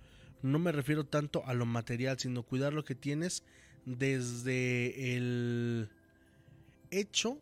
no 0.44 0.58
me 0.58 0.72
refiero 0.72 1.04
tanto 1.04 1.42
a 1.46 1.54
lo 1.54 1.64
material, 1.64 2.18
sino 2.18 2.42
cuidar 2.42 2.74
lo 2.74 2.84
que 2.84 2.94
tienes 2.94 3.44
desde 3.86 5.16
el 5.16 5.88
hecho 6.90 7.38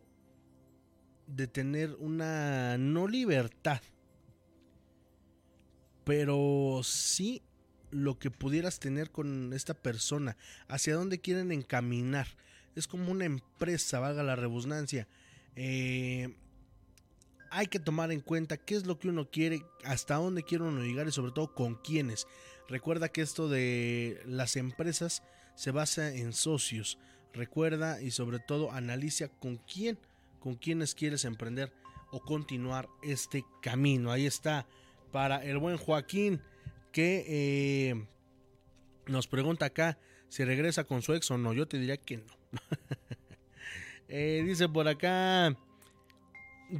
de 1.27 1.47
tener 1.47 1.97
una 1.99 2.77
no 2.77 3.09
libertad, 3.09 3.81
pero 6.05 6.79
sí 6.83 7.41
lo 7.91 8.17
que 8.19 8.31
pudieras 8.31 8.79
tener 8.79 9.11
con 9.11 9.51
esta 9.51 9.73
persona, 9.73 10.37
hacia 10.69 10.95
dónde 10.95 11.19
quieren 11.19 11.51
encaminar. 11.51 12.27
Es 12.73 12.87
como 12.87 13.11
una 13.11 13.25
empresa, 13.25 13.99
valga 13.99 14.23
la 14.23 14.37
redundancia. 14.37 15.09
Eh, 15.57 16.33
hay 17.51 17.67
que 17.67 17.79
tomar 17.79 18.13
en 18.13 18.21
cuenta 18.21 18.57
qué 18.57 18.75
es 18.75 18.85
lo 18.85 18.97
que 18.97 19.09
uno 19.09 19.29
quiere, 19.29 19.61
hasta 19.83 20.15
dónde 20.15 20.43
quiere 20.43 20.63
uno 20.63 20.81
llegar 20.81 21.07
y 21.07 21.11
sobre 21.11 21.33
todo 21.33 21.53
con 21.53 21.75
quiénes. 21.75 22.27
Recuerda 22.67 23.09
que 23.09 23.21
esto 23.21 23.49
de 23.49 24.21
las 24.25 24.55
empresas 24.55 25.23
se 25.55 25.71
basa 25.71 26.13
en 26.13 26.33
socios. 26.33 26.97
Recuerda 27.33 28.01
y 28.01 28.11
sobre 28.11 28.39
todo 28.39 28.71
analiza 28.71 29.27
con 29.27 29.57
quién, 29.57 29.97
con 30.39 30.55
quiénes 30.55 30.95
quieres 30.95 31.25
emprender 31.25 31.73
o 32.11 32.19
continuar 32.19 32.87
este 33.01 33.43
camino. 33.61 34.11
Ahí 34.11 34.25
está 34.25 34.67
para 35.11 35.43
el 35.43 35.57
buen 35.57 35.77
Joaquín 35.77 36.41
que 36.91 37.25
eh, 37.27 38.05
nos 39.07 39.27
pregunta 39.27 39.65
acá 39.65 39.97
si 40.29 40.43
regresa 40.43 40.83
con 40.83 41.01
su 41.01 41.13
ex 41.13 41.29
o 41.31 41.37
no. 41.37 41.53
Yo 41.53 41.67
te 41.67 41.77
diría 41.77 41.97
que 41.97 42.17
no. 42.17 42.33
Eh, 44.15 44.43
dice 44.45 44.69
por 44.69 44.87
acá 44.87 45.57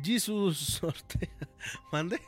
Jesus 0.03 0.83
Ortega. 0.83 1.49
Mande. 1.91 2.19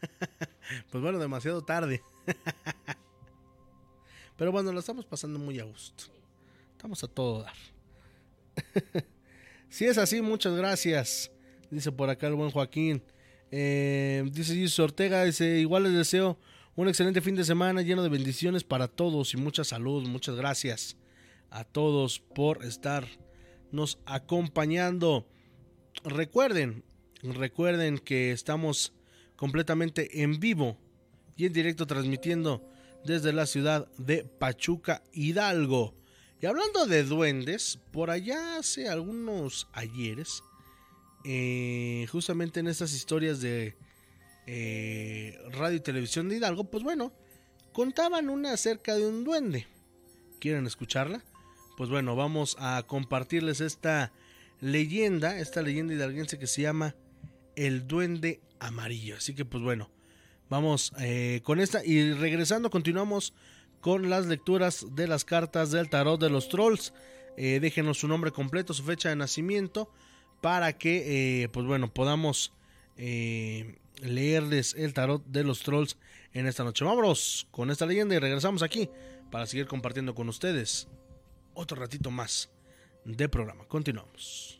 Pues 0.90 1.02
bueno, 1.02 1.18
demasiado 1.18 1.62
tarde. 1.62 2.02
Pero 4.36 4.52
bueno, 4.52 4.72
lo 4.72 4.78
estamos 4.78 5.04
pasando 5.04 5.38
muy 5.38 5.58
a 5.58 5.64
gusto. 5.64 6.04
Estamos 6.72 7.02
a 7.02 7.08
todo 7.08 7.42
dar. 7.42 7.54
Si 9.68 9.84
es 9.84 9.98
así, 9.98 10.20
muchas 10.20 10.56
gracias. 10.56 11.30
Dice 11.70 11.92
por 11.92 12.10
acá 12.10 12.26
el 12.26 12.34
buen 12.34 12.50
Joaquín. 12.50 13.04
Eh, 13.52 14.28
dice 14.32 14.54
Jesus 14.54 14.80
Ortega, 14.80 15.24
dice, 15.24 15.60
igual 15.60 15.84
les 15.84 15.92
deseo 15.92 16.38
un 16.74 16.88
excelente 16.88 17.20
fin 17.20 17.36
de 17.36 17.44
semana 17.44 17.82
lleno 17.82 18.02
de 18.02 18.08
bendiciones 18.08 18.64
para 18.64 18.88
todos 18.88 19.32
y 19.34 19.36
mucha 19.36 19.62
salud. 19.62 20.08
Muchas 20.08 20.34
gracias 20.34 20.96
a 21.50 21.62
todos 21.62 22.18
por 22.18 22.64
estarnos 22.64 23.98
acompañando. 24.06 25.28
Recuerden, 26.02 26.82
recuerden 27.22 27.98
que 27.98 28.32
estamos 28.32 28.92
completamente 29.40 30.22
en 30.22 30.38
vivo 30.38 30.76
y 31.34 31.46
en 31.46 31.54
directo 31.54 31.86
transmitiendo 31.86 32.62
desde 33.06 33.32
la 33.32 33.46
ciudad 33.46 33.90
de 33.96 34.22
Pachuca, 34.22 35.02
Hidalgo. 35.14 35.94
Y 36.42 36.46
hablando 36.46 36.84
de 36.84 37.04
duendes, 37.04 37.78
por 37.90 38.10
allá 38.10 38.58
hace 38.58 38.90
algunos 38.90 39.66
ayeres, 39.72 40.42
eh, 41.24 42.06
justamente 42.12 42.60
en 42.60 42.66
estas 42.66 42.92
historias 42.92 43.40
de 43.40 43.78
eh, 44.46 45.38
radio 45.52 45.78
y 45.78 45.80
televisión 45.80 46.28
de 46.28 46.36
Hidalgo, 46.36 46.64
pues 46.64 46.84
bueno, 46.84 47.10
contaban 47.72 48.28
una 48.28 48.52
acerca 48.52 48.94
de 48.94 49.06
un 49.06 49.24
duende. 49.24 49.66
¿Quieren 50.38 50.66
escucharla? 50.66 51.24
Pues 51.78 51.88
bueno, 51.88 52.14
vamos 52.14 52.58
a 52.58 52.82
compartirles 52.86 53.62
esta 53.62 54.12
leyenda, 54.60 55.38
esta 55.38 55.62
leyenda 55.62 55.94
hidalguense 55.94 56.38
que 56.38 56.46
se 56.46 56.60
llama 56.60 56.94
El 57.66 57.86
Duende 57.86 58.40
Amarillo. 58.58 59.16
Así 59.16 59.34
que 59.34 59.44
pues 59.44 59.62
bueno, 59.62 59.90
vamos 60.48 60.92
eh, 60.98 61.40
con 61.44 61.60
esta 61.60 61.84
y 61.84 62.12
regresando 62.14 62.70
continuamos 62.70 63.34
con 63.80 64.08
las 64.08 64.26
lecturas 64.26 64.86
de 64.92 65.06
las 65.06 65.24
cartas 65.24 65.70
del 65.70 65.90
tarot 65.90 66.20
de 66.20 66.30
los 66.30 66.48
trolls. 66.48 66.94
Eh, 67.36 67.60
déjenos 67.60 67.98
su 67.98 68.08
nombre 68.08 68.30
completo, 68.30 68.74
su 68.74 68.82
fecha 68.82 69.10
de 69.10 69.16
nacimiento, 69.16 69.92
para 70.40 70.76
que 70.76 71.48
pues 71.52 71.66
bueno 71.66 71.92
podamos 71.92 72.52
leerles 72.96 74.74
el 74.74 74.92
tarot 74.94 75.24
de 75.26 75.44
los 75.44 75.60
trolls 75.60 75.98
en 76.32 76.46
esta 76.46 76.64
noche. 76.64 76.84
Vámonos 76.84 77.46
con 77.50 77.70
esta 77.70 77.86
leyenda 77.86 78.14
y 78.14 78.18
regresamos 78.18 78.62
aquí 78.62 78.88
para 79.30 79.46
seguir 79.46 79.66
compartiendo 79.66 80.14
con 80.14 80.28
ustedes 80.28 80.88
otro 81.54 81.76
ratito 81.76 82.10
más 82.10 82.50
de 83.04 83.28
programa. 83.28 83.66
Continuamos. 83.66 84.59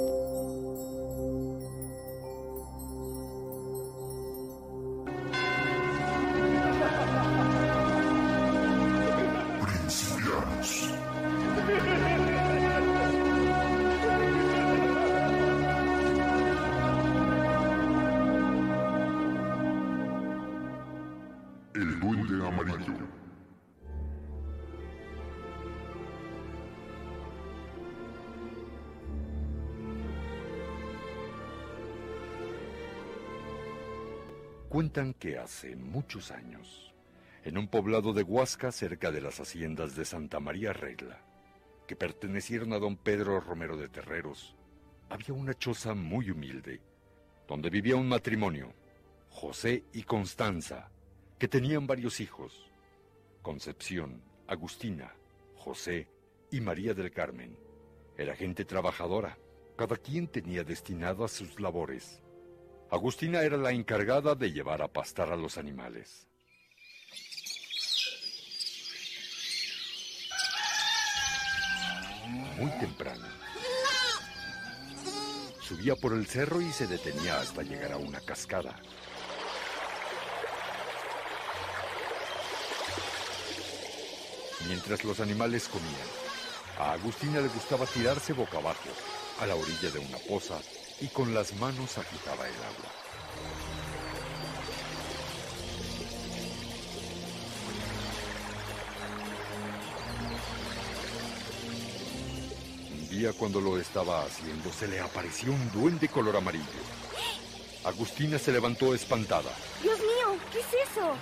Cuentan 34.81 35.13
que 35.13 35.37
hace 35.37 35.75
muchos 35.75 36.31
años, 36.31 36.91
en 37.43 37.59
un 37.59 37.67
poblado 37.67 38.13
de 38.13 38.23
Huasca 38.23 38.71
cerca 38.71 39.11
de 39.11 39.21
las 39.21 39.39
haciendas 39.39 39.95
de 39.95 40.05
Santa 40.05 40.39
María 40.39 40.73
Regla, 40.73 41.21
que 41.87 41.95
pertenecieron 41.95 42.73
a 42.73 42.79
don 42.79 42.97
Pedro 42.97 43.39
Romero 43.39 43.77
de 43.77 43.89
Terreros, 43.89 44.55
había 45.07 45.35
una 45.35 45.53
choza 45.53 45.93
muy 45.93 46.31
humilde, 46.31 46.81
donde 47.47 47.69
vivía 47.69 47.95
un 47.95 48.09
matrimonio, 48.09 48.73
José 49.29 49.83
y 49.93 50.01
Constanza, 50.01 50.89
que 51.37 51.47
tenían 51.47 51.85
varios 51.85 52.19
hijos, 52.19 52.67
Concepción, 53.43 54.23
Agustina, 54.47 55.13
José 55.57 56.07
y 56.49 56.59
María 56.59 56.95
del 56.95 57.11
Carmen. 57.11 57.55
Era 58.17 58.35
gente 58.35 58.65
trabajadora, 58.65 59.37
cada 59.77 59.95
quien 59.97 60.27
tenía 60.27 60.63
destinado 60.63 61.23
a 61.23 61.27
sus 61.27 61.59
labores. 61.59 62.23
Agustina 62.91 63.41
era 63.41 63.55
la 63.55 63.71
encargada 63.71 64.35
de 64.35 64.51
llevar 64.51 64.81
a 64.81 64.89
pastar 64.89 65.31
a 65.31 65.37
los 65.37 65.57
animales. 65.57 66.27
Muy 72.57 72.69
temprano. 72.81 73.25
Subía 75.61 75.95
por 75.95 76.11
el 76.11 76.27
cerro 76.27 76.59
y 76.59 76.69
se 76.73 76.85
detenía 76.85 77.39
hasta 77.39 77.63
llegar 77.63 77.93
a 77.93 77.97
una 77.97 78.19
cascada. 78.19 78.77
Mientras 84.67 85.05
los 85.05 85.21
animales 85.21 85.69
comían, 85.69 85.95
a 86.77 86.91
Agustina 86.91 87.39
le 87.39 87.47
gustaba 87.47 87.85
tirarse 87.85 88.33
boca 88.33 88.57
abajo, 88.57 88.89
a 89.39 89.45
la 89.45 89.55
orilla 89.55 89.89
de 89.91 89.99
una 89.99 90.17
poza, 90.17 90.59
y 91.01 91.07
con 91.07 91.33
las 91.33 91.53
manos 91.55 91.97
agitaba 91.97 92.47
el 92.47 92.53
agua. 92.53 92.91
Un 102.91 103.09
día 103.09 103.33
cuando 103.33 103.59
lo 103.59 103.77
estaba 103.79 104.21
haciendo 104.23 104.71
se 104.71 104.87
le 104.87 104.99
apareció 104.99 105.51
un 105.51 105.71
duende 105.71 106.07
color 106.07 106.37
amarillo. 106.37 106.65
Agustina 107.83 108.37
se 108.37 108.51
levantó 108.51 108.93
espantada. 108.93 109.51
Dios 109.81 109.99
mío, 109.99 110.37
¿qué 110.51 110.59
es 110.59 110.87
eso? 110.87 111.13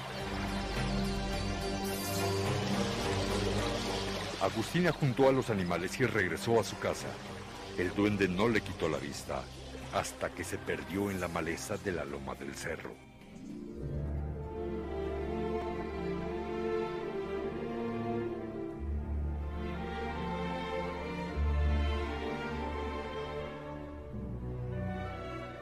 Agustina 4.42 4.92
juntó 4.92 5.30
a 5.30 5.32
los 5.32 5.50
animales 5.50 5.98
y 6.00 6.06
regresó 6.06 6.60
a 6.60 6.66
su 6.66 6.78
casa. 6.80 7.08
El 7.78 7.96
duende 7.96 8.28
no 8.28 8.50
le 8.50 8.60
quitó 8.60 8.90
la 8.90 8.98
vista 8.98 9.42
hasta 9.94 10.30
que 10.30 10.44
se 10.44 10.58
perdió 10.58 11.10
en 11.10 11.20
la 11.20 11.28
maleza 11.28 11.78
de 11.78 11.92
la 11.92 12.06
loma 12.06 12.36
del 12.36 12.54
cerro. 12.56 12.94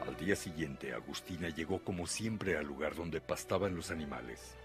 Al 0.05 0.17
día 0.17 0.35
siguiente, 0.35 0.93
Agustina 0.93 1.49
llegó 1.49 1.79
como 1.79 2.05
siempre 2.05 2.57
al 2.57 2.65
lugar 2.65 2.95
donde 2.95 3.21
pastaban 3.21 3.75
los 3.75 3.91
animales, 3.91 4.55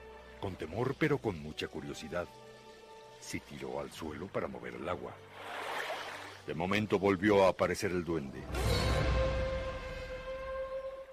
con 0.41 0.57
temor 0.57 0.97
pero 0.99 1.19
con 1.19 1.41
mucha 1.41 1.69
curiosidad. 1.69 2.27
Se 3.21 3.39
tiró 3.39 3.79
al 3.79 3.93
suelo 3.93 4.27
para 4.27 4.49
mover 4.49 4.75
el 4.75 4.89
agua. 4.89 5.13
De 6.49 6.55
momento 6.55 6.99
volvió 6.99 7.45
a 7.45 7.51
aparecer 7.51 7.93
el 7.93 8.05
duende. 8.05 8.43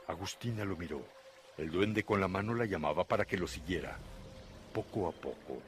Agustina 0.09 0.65
lo 0.65 0.75
miró. 0.75 1.05
El 1.55 1.69
duende 1.69 2.03
con 2.03 2.19
la 2.19 2.27
mano 2.27 2.55
la 2.55 2.65
llamaba 2.65 3.03
para 3.03 3.25
que 3.25 3.37
lo 3.37 3.47
siguiera. 3.47 3.95
Poco 4.73 5.07
a 5.07 5.11
poco, 5.11 5.61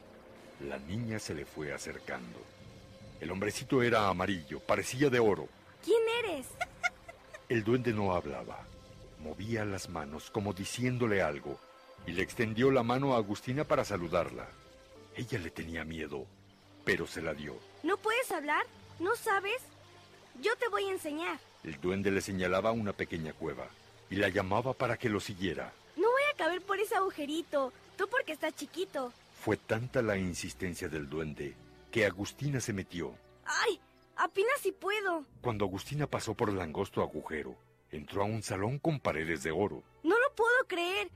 La 0.62 0.80
niña 0.80 1.20
se 1.20 1.36
le 1.36 1.46
fue 1.46 1.74
acercando. 1.74 2.40
El 3.20 3.30
hombrecito 3.32 3.84
era 3.84 4.08
amarillo, 4.08 4.60
parecía 4.60 5.10
de 5.12 5.20
oro. 5.20 5.48
¿Quién 5.84 6.02
eres? 6.24 6.48
El 7.50 7.64
duende 7.64 7.94
no 7.94 8.14
hablaba. 8.14 8.66
Movía 9.20 9.64
las 9.64 9.90
manos 9.90 10.32
como 10.32 10.54
diciéndole 10.54 11.22
algo 11.22 11.60
y 12.08 12.14
le 12.14 12.24
extendió 12.24 12.72
la 12.72 12.82
mano 12.82 13.14
a 13.14 13.18
Agustina 13.18 13.64
para 13.64 13.86
saludarla. 13.86 14.48
Ella 15.16 15.38
le 15.38 15.52
tenía 15.52 15.84
miedo, 15.84 16.26
pero 16.84 17.06
se 17.06 17.22
la 17.22 17.36
dio. 17.36 17.56
¿No 17.84 17.96
puedes 17.98 18.32
hablar? 18.32 18.66
¿No 19.00 19.16
sabes? 19.16 19.62
Yo 20.42 20.56
te 20.56 20.68
voy 20.70 20.86
a 20.86 20.94
enseñar. 20.94 21.40
El 21.64 21.80
duende 21.80 22.10
le 22.10 22.22
señalaba 22.22 22.72
una 22.72 22.94
pequeña 22.94 23.34
cueva 23.34 23.68
y 24.12 24.18
la 24.18 24.28
llamaba 24.28 24.74
para 24.74 24.98
que 24.98 25.10
lo 25.10 25.20
siguiera. 25.20 25.74
No 25.96 26.04
voy 26.04 26.22
a 26.32 26.38
caber 26.38 26.62
por 26.62 26.78
ese 26.80 26.96
agujerito. 26.96 27.72
Tú 27.96 28.08
porque 28.10 28.34
estás 28.34 28.54
chiquito. 28.54 29.14
Fue 29.34 29.56
tanta 29.56 30.02
la 30.02 30.18
insistencia 30.18 30.90
del 30.90 31.10
duende 31.10 31.56
que 31.90 32.06
Agustina 32.06 32.60
se 32.60 32.74
metió. 32.74 33.16
¡Ay! 33.46 33.80
Apenas 34.18 34.60
si 34.62 34.72
puedo. 34.74 35.26
Cuando 35.42 35.66
Agustina 35.66 36.08
pasó 36.08 36.36
por 36.36 36.50
el 36.50 36.60
angosto 36.60 37.02
agujero, 37.02 37.56
entró 37.90 38.22
a 38.22 38.26
un 38.26 38.44
salón 38.44 38.80
con 38.80 39.00
paredes 39.00 39.44
de 39.44 39.52
oro. 39.52 39.82
No 40.04 40.20
lo 40.20 40.36
puedo 40.36 40.68
creer. 40.68 41.10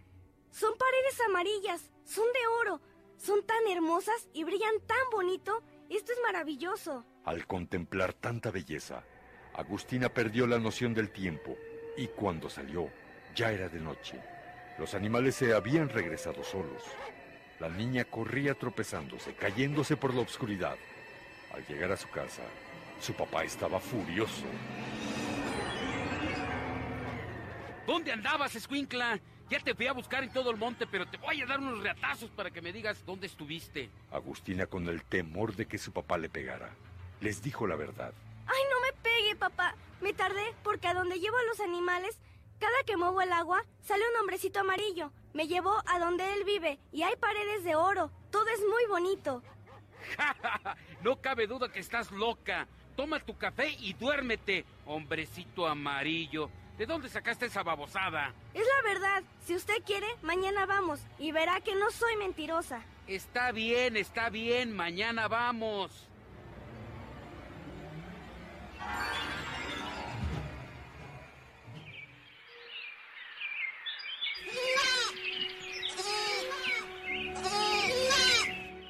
Son 0.49 0.73
paredes 0.77 1.19
amarillas. 1.27 1.91
Son 2.05 2.25
de 2.25 2.47
oro. 2.61 2.81
Son 3.17 3.45
tan 3.45 3.67
hermosas 3.67 4.27
y 4.33 4.45
brillan 4.45 4.79
tan 4.87 5.09
bonito. 5.11 5.61
Esto 5.89 6.13
es 6.13 6.19
maravilloso. 6.23 7.05
Al 7.25 7.45
contemplar 7.45 8.13
tanta 8.13 8.51
belleza, 8.51 9.03
Agustina 9.53 10.09
perdió 10.09 10.47
la 10.47 10.59
noción 10.59 10.93
del 10.93 11.11
tiempo 11.11 11.57
y 11.97 12.07
cuando 12.07 12.49
salió, 12.49 12.89
ya 13.35 13.51
era 13.51 13.69
de 13.69 13.79
noche. 13.79 14.19
Los 14.77 14.93
animales 14.93 15.35
se 15.35 15.53
habían 15.53 15.89
regresado 15.89 16.43
solos. 16.43 16.83
La 17.59 17.69
niña 17.69 18.03
corría 18.03 18.53
tropezándose, 18.53 19.33
cayéndose 19.33 19.95
por 19.95 20.13
la 20.13 20.21
oscuridad. 20.21 20.75
Al 21.53 21.65
llegar 21.65 21.91
a 21.91 21.97
su 21.97 22.09
casa, 22.09 22.43
su 22.99 23.13
papá 23.13 23.43
estaba 23.43 23.79
furioso. 23.79 24.45
¿Dónde 27.87 28.11
andabas, 28.11 28.55
escuincla? 28.55 29.19
Ya 29.49 29.59
te 29.59 29.75
fui 29.75 29.85
a 29.87 29.93
buscar 29.93 30.23
en 30.23 30.33
todo 30.33 30.49
el 30.49 30.57
monte, 30.57 30.87
pero 30.87 31.05
te 31.05 31.17
voy 31.17 31.41
a 31.41 31.45
dar 31.45 31.59
unos 31.59 31.81
reatazos 31.81 32.31
para 32.31 32.49
que 32.49 32.61
me 32.61 32.73
digas 32.73 33.05
dónde 33.05 33.27
estuviste. 33.27 33.89
Agustina, 34.11 34.65
con 34.65 34.87
el 34.89 35.03
temor 35.03 35.55
de 35.55 35.67
que 35.67 35.77
su 35.77 35.91
papá 35.91 36.17
le 36.17 36.29
pegara, 36.29 36.71
les 37.21 37.43
dijo 37.43 37.67
la 37.67 37.75
verdad. 37.75 38.11
¡Ay, 38.47 38.61
no 38.71 38.81
me 38.81 39.01
pegue, 39.01 39.35
papá! 39.35 39.75
Me 40.01 40.13
tardé 40.13 40.53
porque 40.63 40.87
a 40.87 40.93
donde 40.93 41.19
llevo 41.19 41.37
a 41.37 41.43
los 41.43 41.59
animales, 41.59 42.19
cada 42.59 42.83
que 42.85 42.97
muevo 42.97 43.21
el 43.21 43.31
agua, 43.31 43.63
sale 43.81 44.03
un 44.09 44.21
hombrecito 44.21 44.59
amarillo. 44.59 45.11
Me 45.33 45.47
llevó 45.47 45.81
a 45.87 45.99
donde 45.99 46.31
él 46.33 46.43
vive 46.43 46.79
y 46.91 47.03
hay 47.03 47.15
paredes 47.15 47.63
de 47.63 47.75
oro. 47.75 48.11
Todo 48.31 48.47
es 48.47 48.59
muy 48.61 48.85
bonito. 48.87 49.41
no 51.01 51.21
cabe 51.21 51.47
duda 51.47 51.71
que 51.71 51.79
estás 51.79 52.11
loca. 52.11 52.67
Toma 52.95 53.19
tu 53.19 53.37
café 53.37 53.69
y 53.71 53.93
duérmete, 53.93 54.65
hombrecito 54.85 55.67
amarillo. 55.67 56.49
¿De 56.77 56.85
dónde 56.85 57.09
sacaste 57.09 57.45
esa 57.45 57.63
babosada? 57.63 58.33
Es 58.53 58.65
la 58.65 58.93
verdad. 58.93 59.23
Si 59.45 59.55
usted 59.55 59.83
quiere, 59.85 60.07
mañana 60.21 60.65
vamos 60.65 61.01
y 61.17 61.31
verá 61.31 61.61
que 61.61 61.75
no 61.75 61.89
soy 61.91 62.15
mentirosa. 62.17 62.81
Está 63.07 63.51
bien, 63.51 63.95
está 63.97 64.29
bien. 64.29 64.75
Mañana 64.75 65.27
vamos. 65.27 66.09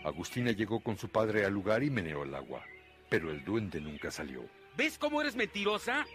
Agustina 0.03 0.51
llegó 0.51 0.81
con 0.81 0.97
su 0.97 1.09
padre 1.09 1.45
al 1.45 1.53
lugar 1.53 1.83
y 1.83 1.89
meneó 1.89 2.23
el 2.23 2.35
agua, 2.35 2.63
pero 3.09 3.31
el 3.31 3.43
duende 3.43 3.81
nunca 3.81 4.11
salió. 4.11 4.47
¿Ves 4.77 4.97
cómo 4.97 5.19
eres 5.19 5.35
mentirosa? 5.35 6.05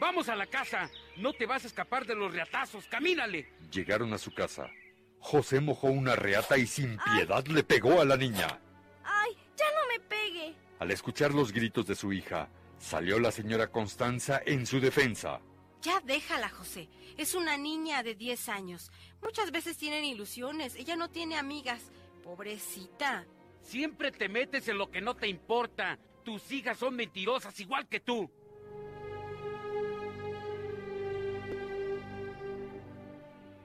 Vamos 0.00 0.28
a 0.28 0.34
la 0.36 0.46
casa. 0.46 0.90
No 1.16 1.32
te 1.32 1.46
vas 1.46 1.64
a 1.64 1.66
escapar 1.66 2.06
de 2.06 2.14
los 2.14 2.32
reatazos. 2.32 2.86
Camínale. 2.86 3.48
Llegaron 3.70 4.12
a 4.12 4.18
su 4.18 4.32
casa. 4.32 4.70
José 5.18 5.60
mojó 5.60 5.88
una 5.88 6.16
reata 6.16 6.58
y 6.58 6.66
sin 6.66 6.98
piedad 6.98 7.46
le 7.46 7.64
pegó 7.64 8.00
a 8.00 8.04
la 8.04 8.16
niña. 8.16 8.60
¡Ay! 9.04 9.32
¡Ya 9.56 9.66
no 9.66 9.88
me 9.88 10.00
pegue! 10.00 10.54
Al 10.78 10.90
escuchar 10.90 11.32
los 11.32 11.52
gritos 11.52 11.86
de 11.86 11.94
su 11.94 12.12
hija, 12.12 12.48
salió 12.78 13.18
la 13.18 13.30
señora 13.30 13.68
Constanza 13.68 14.42
en 14.44 14.66
su 14.66 14.80
defensa. 14.80 15.40
Ya 15.84 16.00
déjala, 16.00 16.48
José. 16.48 16.88
Es 17.18 17.34
una 17.34 17.58
niña 17.58 18.02
de 18.02 18.14
10 18.14 18.48
años. 18.48 18.90
Muchas 19.22 19.50
veces 19.50 19.76
tienen 19.76 20.02
ilusiones. 20.06 20.76
Ella 20.76 20.96
no 20.96 21.10
tiene 21.10 21.36
amigas. 21.36 21.92
Pobrecita. 22.22 23.26
Siempre 23.60 24.10
te 24.10 24.30
metes 24.30 24.66
en 24.68 24.78
lo 24.78 24.90
que 24.90 25.02
no 25.02 25.14
te 25.14 25.28
importa. 25.28 25.98
Tus 26.24 26.50
hijas 26.52 26.78
son 26.78 26.96
mentirosas 26.96 27.60
igual 27.60 27.86
que 27.86 28.00
tú. 28.00 28.30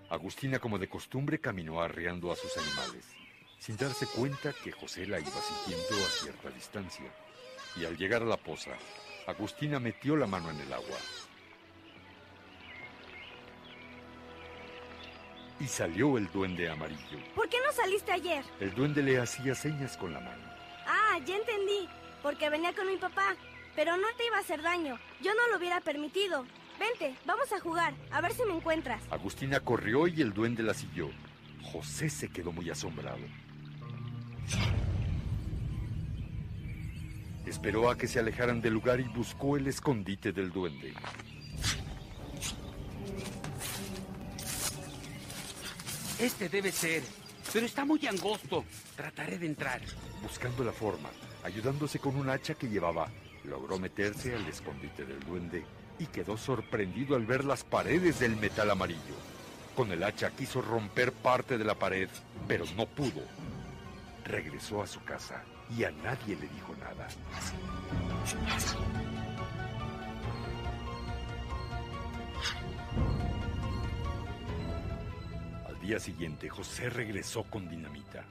Agustina, 0.10 0.60
como 0.60 0.78
de 0.78 0.90
costumbre, 0.90 1.40
caminó 1.40 1.82
arreando 1.82 2.34
a 2.34 2.36
sus 2.36 2.58
animales, 2.58 3.06
sin 3.60 3.78
darse 3.78 4.08
cuenta 4.08 4.52
que 4.52 4.74
José 4.74 5.06
la 5.06 5.22
iba 5.22 5.30
siguiendo 5.30 6.06
a 6.06 6.10
cierta 6.10 6.50
distancia. 6.50 7.14
Y 7.78 7.86
al 7.86 7.96
llegar 7.96 8.24
a 8.24 8.26
la 8.26 8.38
poza, 8.38 8.72
Agustina 9.26 9.80
metió 9.80 10.18
la 10.18 10.28
mano 10.28 10.50
en 10.50 10.60
el 10.60 10.74
agua. 10.74 10.98
Y 15.60 15.68
salió 15.68 16.18
el 16.18 16.31
duende 16.31 16.69
amarillo. 16.69 17.19
¿Por 17.36 17.49
qué 17.49 17.57
no 17.65 17.73
saliste 17.73 18.11
ayer? 18.11 18.44
El 18.60 18.73
duende 18.73 19.03
le 19.03 19.19
hacía 19.19 19.53
señas 19.56 19.98
con 19.98 20.14
la 20.14 20.19
mano. 20.19 20.44
Ah, 20.88 21.19
ya 21.26 21.36
entendí. 21.36 21.88
Porque 22.23 22.49
venía 22.49 22.73
con 22.73 22.88
mi 22.88 22.98
papá. 22.98 23.36
Pero 23.76 23.98
no 23.98 24.07
te 24.18 24.26
iba 24.26 24.38
a 24.38 24.41
hacer 24.41 24.61
daño. 24.61 24.98
Yo 25.22 25.34
no 25.34 25.48
lo 25.49 25.57
hubiera 25.57 25.81
permitido. 25.81 26.45
Vente, 26.80 27.14
vamos 27.26 27.52
a 27.52 27.60
jugar, 27.60 27.94
a 28.10 28.22
ver 28.22 28.31
si 28.31 28.44
me 28.45 28.56
encuentras. 28.56 29.03
Agustina 29.11 29.60
corrió 29.60 30.07
y 30.07 30.22
el 30.22 30.34
duende 30.34 30.64
la 30.64 30.73
siguió. 30.73 31.10
José 31.61 32.10
se 32.10 32.30
quedó 32.30 32.53
muy 32.53 32.69
asombrado. 32.69 33.19
Esperó 37.45 37.90
a 37.90 37.98
que 37.98 38.07
se 38.07 38.19
alejaran 38.19 38.61
del 38.61 38.73
lugar 38.73 39.02
y 39.02 39.10
buscó 39.10 39.57
el 39.57 39.68
escondite 39.68 40.31
del 40.31 40.52
duende. 40.52 40.94
Este 46.20 46.50
debe 46.50 46.72
ser, 46.72 47.02
pero 47.54 47.66
está 47.66 47.86
muy 47.86 48.06
angosto. 48.06 48.66
Trataré 48.96 49.38
de 49.38 49.46
entrar. 49.46 49.80
Buscando 50.22 50.66
la 50.66 50.74
forma, 50.74 51.10
ayudándose 51.44 52.00
con 52.00 52.18
un 52.18 52.30
hacha 52.30 52.56
que 52.56 52.68
llevaba, 52.68 53.08
logró 53.46 53.80
meterse 53.80 54.36
al 54.36 54.46
escondite 54.46 55.06
del 55.06 55.22
duende 55.22 55.64
y 55.98 56.08
quedó 56.08 56.36
sorprendido 56.36 57.16
al 57.16 57.26
ver 57.26 57.46
las 57.46 57.64
paredes 57.64 58.20
del 58.20 58.36
metal 58.36 58.70
amarillo. 58.70 59.16
Con 59.78 59.94
el 59.94 60.04
hacha 60.04 60.32
quiso 60.32 60.62
romper 60.62 61.14
parte 61.14 61.58
de 61.58 61.64
la 61.64 61.76
pared, 61.76 62.10
pero 62.50 62.66
no 62.76 62.86
pudo. 62.86 63.22
Regresó 64.26 64.84
a 64.84 64.88
su 64.88 65.02
casa 65.06 65.44
y 65.78 65.86
a 65.86 65.91
nadie 65.91 66.36
le 66.36 66.48
dijo 66.50 66.76
nada. 66.82 67.08
Día 75.90 75.99
siguiente, 75.99 76.48
José 76.49 76.88
regresó 76.91 77.41
con 77.45 77.68
dinamita. 77.68 78.24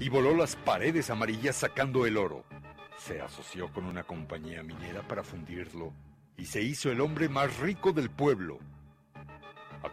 y 0.00 0.08
voló 0.08 0.34
las 0.34 0.56
paredes 0.56 1.10
amarillas 1.10 1.54
sacando 1.54 2.06
el 2.06 2.16
oro. 2.16 2.44
Se 2.98 3.20
asoció 3.20 3.72
con 3.72 3.84
una 3.84 4.02
compañía 4.02 4.64
minera 4.64 5.06
para 5.06 5.22
fundirlo 5.22 5.92
y 6.36 6.46
se 6.46 6.60
hizo 6.60 6.90
el 6.90 7.00
hombre 7.00 7.28
más 7.28 7.56
rico 7.58 7.92
del 7.92 8.10
pueblo. 8.10 8.58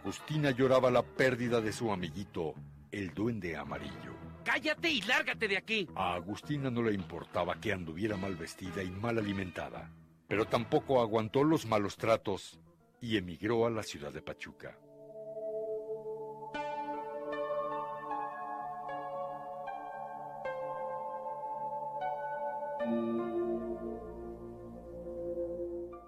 Agustina 0.00 0.50
lloraba 0.50 0.90
la 0.90 1.02
pérdida 1.02 1.60
de 1.60 1.72
su 1.72 1.92
amiguito, 1.92 2.54
el 2.90 3.12
duende 3.12 3.54
amarillo. 3.54 4.14
Cállate 4.42 4.88
y 4.88 5.02
lárgate 5.02 5.46
de 5.46 5.58
aquí. 5.58 5.88
A 5.94 6.14
Agustina 6.14 6.70
no 6.70 6.82
le 6.82 6.94
importaba 6.94 7.60
que 7.60 7.70
anduviera 7.70 8.16
mal 8.16 8.34
vestida 8.34 8.82
y 8.82 8.90
mal 8.90 9.18
alimentada, 9.18 9.92
pero 10.26 10.46
tampoco 10.46 11.02
aguantó 11.02 11.44
los 11.44 11.66
malos 11.66 11.98
tratos 11.98 12.58
y 13.02 13.18
emigró 13.18 13.66
a 13.66 13.70
la 13.70 13.82
ciudad 13.82 14.10
de 14.10 14.22
Pachuca. 14.22 14.78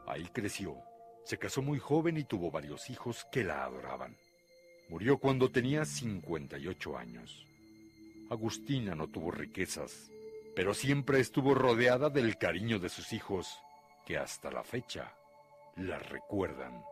Ahí 0.07 0.25
creció. 0.33 0.92
Se 1.25 1.39
casó 1.39 1.63
muy 1.63 1.79
joven 1.79 2.17
y 2.17 2.25
tuvo 2.25 2.51
varios 2.51 2.91
hijos 2.91 3.27
que 3.31 3.45
la 3.45 3.65
adoraban. 3.65 4.17
Murió 4.89 5.19
cuando 5.19 5.51
tenía 5.51 5.85
58 5.85 6.99
años. 6.99 7.47
Agustina 8.31 8.95
no 8.95 9.09
tuvo 9.09 9.31
riquezas, 9.31 10.11
pero 10.55 10.75
siempre 10.75 11.21
estuvo 11.21 11.55
rodeada 11.55 12.11
del 12.11 12.37
cariño 12.39 12.79
de 12.79 12.89
sus 12.89 13.13
hijos, 13.13 13.59
que 14.07 14.19
hasta 14.19 14.51
la 14.51 14.65
fecha 14.65 15.15
la 15.77 15.99
recuerdan. 15.99 16.83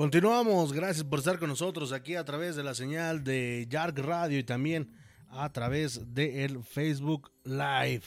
Continuamos, 0.00 0.72
gracias 0.72 1.04
por 1.04 1.18
estar 1.18 1.38
con 1.38 1.50
nosotros 1.50 1.92
aquí 1.92 2.14
a 2.14 2.24
través 2.24 2.56
de 2.56 2.62
la 2.62 2.74
señal 2.74 3.22
de 3.22 3.66
Yark 3.68 3.98
Radio 3.98 4.38
y 4.38 4.42
también 4.42 4.90
a 5.28 5.52
través 5.52 6.14
de 6.14 6.42
el 6.46 6.64
Facebook 6.64 7.30
Live. 7.44 8.04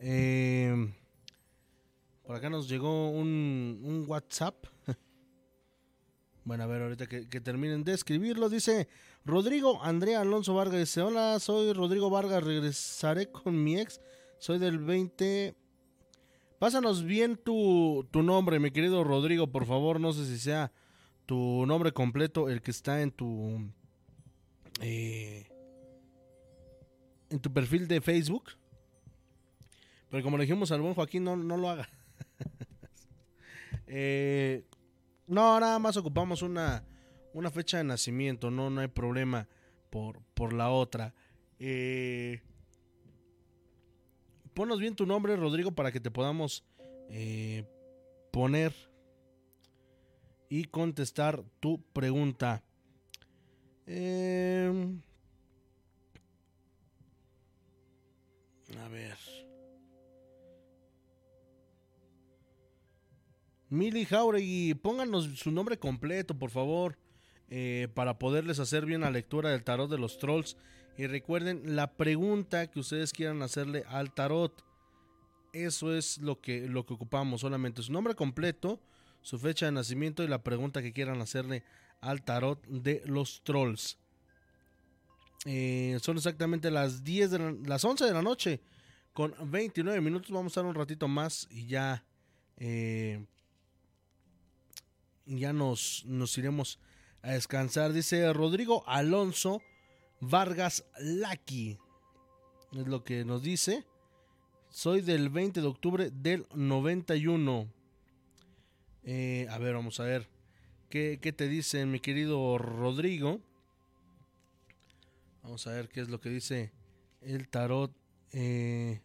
Eh, 0.00 0.92
por 2.26 2.36
acá 2.36 2.50
nos 2.50 2.68
llegó 2.68 3.08
un, 3.08 4.04
WhatsApp. 4.06 4.66
Bueno, 6.44 6.64
a 6.64 6.66
ver, 6.66 6.82
ahorita 6.82 7.06
que, 7.06 7.26
que, 7.26 7.40
terminen 7.40 7.84
de 7.84 7.94
escribirlo, 7.94 8.50
dice 8.50 8.88
Rodrigo 9.24 9.82
Andrea 9.82 10.20
Alonso 10.20 10.52
Vargas. 10.52 10.80
Dice: 10.80 11.00
Hola, 11.00 11.38
soy 11.40 11.72
Rodrigo 11.72 12.10
Vargas, 12.10 12.44
regresaré 12.44 13.30
con 13.32 13.64
mi 13.64 13.78
ex. 13.78 13.98
Soy 14.38 14.58
del 14.58 14.78
20. 14.78 15.54
Pásanos 16.58 17.02
bien 17.02 17.38
tu, 17.38 18.06
tu 18.10 18.22
nombre, 18.22 18.58
mi 18.58 18.70
querido 18.70 19.04
Rodrigo, 19.04 19.46
por 19.46 19.64
favor. 19.64 20.00
No 20.00 20.12
sé 20.12 20.26
si 20.26 20.38
sea 20.38 20.70
tu 21.30 21.64
nombre 21.64 21.92
completo, 21.92 22.48
el 22.48 22.60
que 22.60 22.72
está 22.72 23.02
en 23.02 23.12
tu. 23.12 23.70
Eh, 24.80 25.46
en 27.28 27.38
tu 27.38 27.52
perfil 27.52 27.86
de 27.86 28.00
Facebook. 28.00 28.50
Pero 30.10 30.24
como 30.24 30.36
le 30.36 30.42
dijimos 30.42 30.72
al 30.72 30.80
buen 30.80 30.94
Joaquín, 30.94 31.22
no, 31.22 31.36
no 31.36 31.56
lo 31.56 31.70
haga. 31.70 31.88
eh, 33.86 34.64
no, 35.28 35.60
nada 35.60 35.78
más 35.78 35.96
ocupamos 35.96 36.42
una, 36.42 36.82
una 37.32 37.48
fecha 37.52 37.78
de 37.78 37.84
nacimiento, 37.84 38.50
no, 38.50 38.68
no 38.68 38.80
hay 38.80 38.88
problema 38.88 39.46
por, 39.88 40.20
por 40.34 40.52
la 40.52 40.70
otra. 40.70 41.14
Eh, 41.60 42.40
ponos 44.52 44.80
bien 44.80 44.96
tu 44.96 45.06
nombre, 45.06 45.36
Rodrigo, 45.36 45.70
para 45.70 45.92
que 45.92 46.00
te 46.00 46.10
podamos 46.10 46.64
poner 48.32 48.89
y 50.50 50.64
contestar 50.64 51.42
tu 51.60 51.80
pregunta. 51.92 52.62
Eh, 53.86 54.70
a 58.78 58.88
ver. 58.88 59.16
Mili 63.68 64.04
Jauregui, 64.04 64.74
pónganos 64.74 65.26
su 65.38 65.52
nombre 65.52 65.78
completo, 65.78 66.36
por 66.36 66.50
favor, 66.50 66.98
eh, 67.48 67.86
para 67.94 68.18
poderles 68.18 68.58
hacer 68.58 68.84
bien 68.84 69.02
la 69.02 69.12
lectura 69.12 69.50
del 69.50 69.62
tarot 69.62 69.88
de 69.88 69.98
los 69.98 70.18
trolls. 70.18 70.56
Y 70.98 71.06
recuerden 71.06 71.76
la 71.76 71.92
pregunta 71.96 72.68
que 72.68 72.80
ustedes 72.80 73.12
quieran 73.12 73.42
hacerle 73.42 73.84
al 73.86 74.12
tarot. 74.12 74.64
Eso 75.52 75.94
es 75.94 76.18
lo 76.18 76.40
que, 76.40 76.68
lo 76.68 76.84
que 76.84 76.94
ocupamos, 76.94 77.42
solamente 77.42 77.82
su 77.82 77.92
nombre 77.92 78.16
completo, 78.16 78.80
su 79.22 79.38
fecha 79.38 79.66
de 79.66 79.72
nacimiento 79.72 80.22
y 80.22 80.28
la 80.28 80.42
pregunta 80.42 80.82
que 80.82 80.92
quieran 80.92 81.20
hacerle 81.20 81.64
al 82.00 82.22
tarot 82.22 82.64
de 82.66 83.02
los 83.06 83.42
trolls. 83.42 83.98
Eh, 85.46 85.98
son 86.02 86.16
exactamente 86.16 86.70
las 86.70 87.02
10 87.02 87.30
de 87.30 87.38
la, 87.38 87.52
las 87.64 87.84
11 87.84 88.04
de 88.04 88.12
la 88.12 88.22
noche 88.22 88.60
con 89.12 89.34
29 89.50 90.00
minutos. 90.00 90.30
Vamos 90.30 90.50
a 90.50 90.60
estar 90.60 90.64
un 90.64 90.74
ratito 90.74 91.08
más 91.08 91.46
y 91.50 91.66
ya 91.66 92.04
eh, 92.56 93.24
ya 95.24 95.52
nos, 95.52 96.04
nos 96.06 96.36
iremos 96.38 96.78
a 97.22 97.32
descansar. 97.32 97.92
Dice 97.92 98.32
Rodrigo 98.32 98.84
Alonso 98.86 99.62
Vargas 100.20 100.84
Laki. 100.98 101.78
Es 102.72 102.86
lo 102.86 103.04
que 103.04 103.24
nos 103.24 103.42
dice. 103.42 103.84
Soy 104.68 105.00
del 105.00 105.30
20 105.30 105.60
de 105.60 105.66
octubre 105.66 106.10
del 106.10 106.46
91. 106.54 107.72
Eh, 109.04 109.46
a 109.50 109.58
ver, 109.58 109.74
vamos 109.74 109.98
a 110.00 110.04
ver. 110.04 110.28
¿Qué, 110.88 111.18
¿Qué, 111.20 111.32
te 111.32 111.48
dice 111.48 111.86
mi 111.86 112.00
querido 112.00 112.58
Rodrigo? 112.58 113.40
Vamos 115.42 115.66
a 115.66 115.72
ver 115.72 115.88
qué 115.88 116.00
es 116.00 116.08
lo 116.08 116.20
que 116.20 116.28
dice 116.28 116.72
el 117.22 117.48
tarot. 117.48 117.92
Eh, 118.32 119.00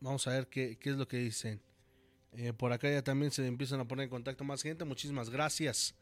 vamos 0.00 0.26
a 0.26 0.30
ver 0.30 0.48
qué, 0.48 0.76
qué 0.78 0.90
es 0.90 0.96
lo 0.96 1.06
que 1.06 1.18
dicen. 1.18 1.60
Eh, 2.32 2.52
por 2.52 2.72
acá 2.72 2.90
ya 2.90 3.02
también 3.02 3.30
se 3.30 3.46
empiezan 3.46 3.80
a 3.80 3.86
poner 3.86 4.04
en 4.04 4.10
contacto 4.10 4.42
más 4.42 4.62
gente. 4.62 4.84
Muchísimas 4.84 5.30
gracias. 5.30 5.94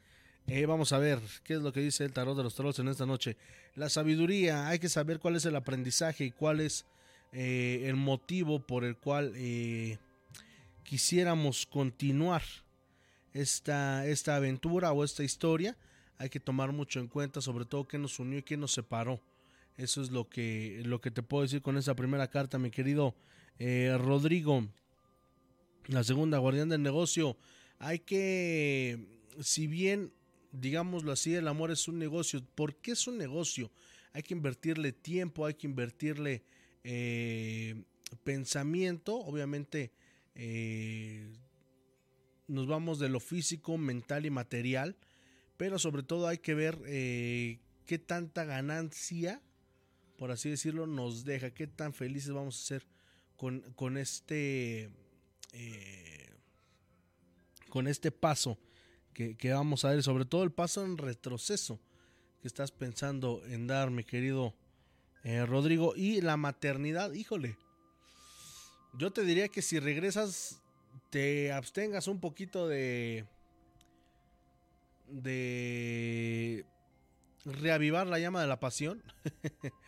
Vamos 0.66 0.92
a 0.92 0.98
ver 0.98 1.20
qué 1.44 1.54
es 1.54 1.60
lo 1.60 1.72
que 1.72 1.80
dice 1.80 2.04
el 2.04 2.12
tarot 2.12 2.36
de 2.36 2.42
los 2.42 2.54
trolls 2.54 2.78
en 2.78 2.88
esta 2.88 3.06
noche. 3.06 3.36
La 3.76 3.88
sabiduría, 3.88 4.66
hay 4.68 4.80
que 4.80 4.88
saber 4.88 5.20
cuál 5.20 5.36
es 5.36 5.44
el 5.44 5.54
aprendizaje 5.54 6.24
y 6.24 6.30
cuál 6.32 6.60
es 6.60 6.84
eh, 7.32 7.84
el 7.86 7.96
motivo 7.96 8.60
por 8.60 8.84
el 8.84 8.96
cual 8.96 9.32
eh, 9.36 9.98
quisiéramos 10.84 11.64
continuar 11.64 12.42
esta, 13.32 14.06
esta 14.06 14.36
aventura 14.36 14.92
o 14.92 15.02
esta 15.02 15.24
historia. 15.24 15.76
Hay 16.18 16.28
que 16.28 16.40
tomar 16.40 16.72
mucho 16.72 17.00
en 17.00 17.09
cuenta, 17.09 17.40
sobre 17.40 17.64
todo 17.64 17.88
qué 17.88 17.98
nos 17.98 18.18
unió 18.18 18.38
y 18.38 18.42
qué 18.42 18.56
nos 18.56 18.72
separó. 18.72 19.20
Eso 19.76 20.02
es 20.02 20.10
lo 20.10 20.28
que, 20.28 20.82
lo 20.84 21.00
que 21.00 21.10
te 21.10 21.22
puedo 21.22 21.42
decir 21.42 21.62
con 21.62 21.78
esa 21.78 21.94
primera 21.94 22.28
carta, 22.28 22.59
mi 22.59 22.70
querido 22.70 23.14
eh, 23.59 23.96
Rodrigo. 23.98 24.68
La 25.86 26.04
segunda, 26.04 26.38
guardián 26.38 26.68
del 26.68 26.82
negocio. 26.82 27.36
Hay 27.78 27.98
que, 27.98 29.20
si 29.40 29.66
bien, 29.66 30.12
digámoslo 30.52 31.10
así, 31.12 31.34
el 31.34 31.48
amor 31.48 31.70
es 31.70 31.88
un 31.88 31.98
negocio. 31.98 32.44
¿Por 32.54 32.76
qué 32.76 32.92
es 32.92 33.06
un 33.06 33.16
negocio? 33.16 33.70
Hay 34.12 34.22
que 34.22 34.34
invertirle 34.34 34.92
tiempo, 34.92 35.46
hay 35.46 35.54
que 35.54 35.66
invertirle 35.66 36.44
eh, 36.84 37.84
pensamiento. 38.24 39.16
Obviamente, 39.16 39.92
eh, 40.34 41.32
nos 42.48 42.66
vamos 42.66 42.98
de 42.98 43.09
lo 43.09 43.20
físico, 43.20 43.78
mental 43.78 44.26
y 44.26 44.30
material. 44.30 44.96
Pero 45.56 45.78
sobre 45.78 46.02
todo 46.02 46.26
hay 46.26 46.38
que 46.38 46.54
ver 46.54 46.78
eh, 46.86 47.60
qué 47.86 47.98
tanta 47.98 48.44
ganancia, 48.44 49.42
por 50.16 50.30
así 50.30 50.50
decirlo, 50.50 50.86
nos 50.86 51.24
deja. 51.24 51.52
Qué 51.52 51.66
tan 51.66 51.92
felices 51.92 52.32
vamos 52.32 52.60
a 52.60 52.66
ser 52.66 52.86
con, 53.36 53.60
con 53.74 53.96
este 53.96 54.90
con 57.68 57.86
este 57.86 58.10
paso 58.10 58.59
que, 59.12 59.36
que, 59.36 59.52
vamos 59.52 59.84
a 59.84 59.90
ver, 59.90 60.02
sobre 60.02 60.24
todo 60.24 60.44
el 60.44 60.52
paso 60.52 60.84
en 60.84 60.96
retroceso 60.96 61.78
que 62.40 62.48
estás 62.48 62.72
pensando 62.72 63.42
en 63.46 63.66
dar, 63.66 63.90
mi 63.90 64.04
querido 64.04 64.54
eh, 65.24 65.47
Rodrigo, 65.47 65.94
y 65.97 66.20
la 66.20 66.36
maternidad, 66.36 67.12
híjole, 67.12 67.57
yo 68.94 69.11
te 69.12 69.24
diría 69.24 69.49
que 69.49 69.62
si 69.62 69.78
regresas, 69.78 70.61
te 71.11 71.53
abstengas 71.53 72.09
un 72.09 72.20
poquito 72.20 72.69
de 72.69 73.27
de 75.09 76.65
reavivar 77.44 78.07
la 78.07 78.19
llama 78.19 78.40
de 78.40 78.47
la 78.49 78.61
pasión. 78.61 79.03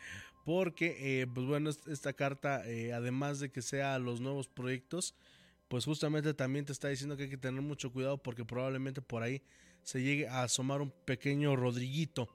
porque, 0.44 1.22
eh, 1.22 1.26
pues 1.26 1.46
bueno, 1.46 1.70
esta 1.86 2.12
carta, 2.12 2.66
eh, 2.66 2.92
además 2.92 3.40
de 3.40 3.50
que 3.50 3.62
sea 3.62 3.98
los 3.98 4.20
nuevos 4.20 4.48
proyectos, 4.48 5.14
pues 5.68 5.86
justamente 5.86 6.34
también 6.34 6.66
te 6.66 6.72
está 6.72 6.88
diciendo 6.88 7.16
que 7.16 7.24
hay 7.24 7.30
que 7.30 7.38
tener 7.38 7.62
mucho 7.62 7.90
cuidado 7.90 8.18
porque 8.18 8.44
probablemente 8.44 9.00
por 9.00 9.22
ahí 9.22 9.42
se 9.82 10.02
llegue 10.02 10.28
a 10.28 10.42
asomar 10.42 10.82
un 10.82 10.90
pequeño 10.90 11.56
Rodriguito 11.56 12.28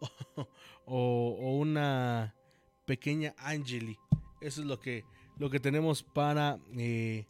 o, 0.84 1.38
o 1.40 1.56
una 1.56 2.34
pequeña 2.84 3.34
Angeli. 3.38 3.98
Eso 4.40 4.60
es 4.60 4.66
lo 4.66 4.80
que, 4.80 5.04
lo 5.38 5.50
que 5.50 5.60
tenemos 5.60 6.02
para 6.02 6.58
eh, 6.76 7.26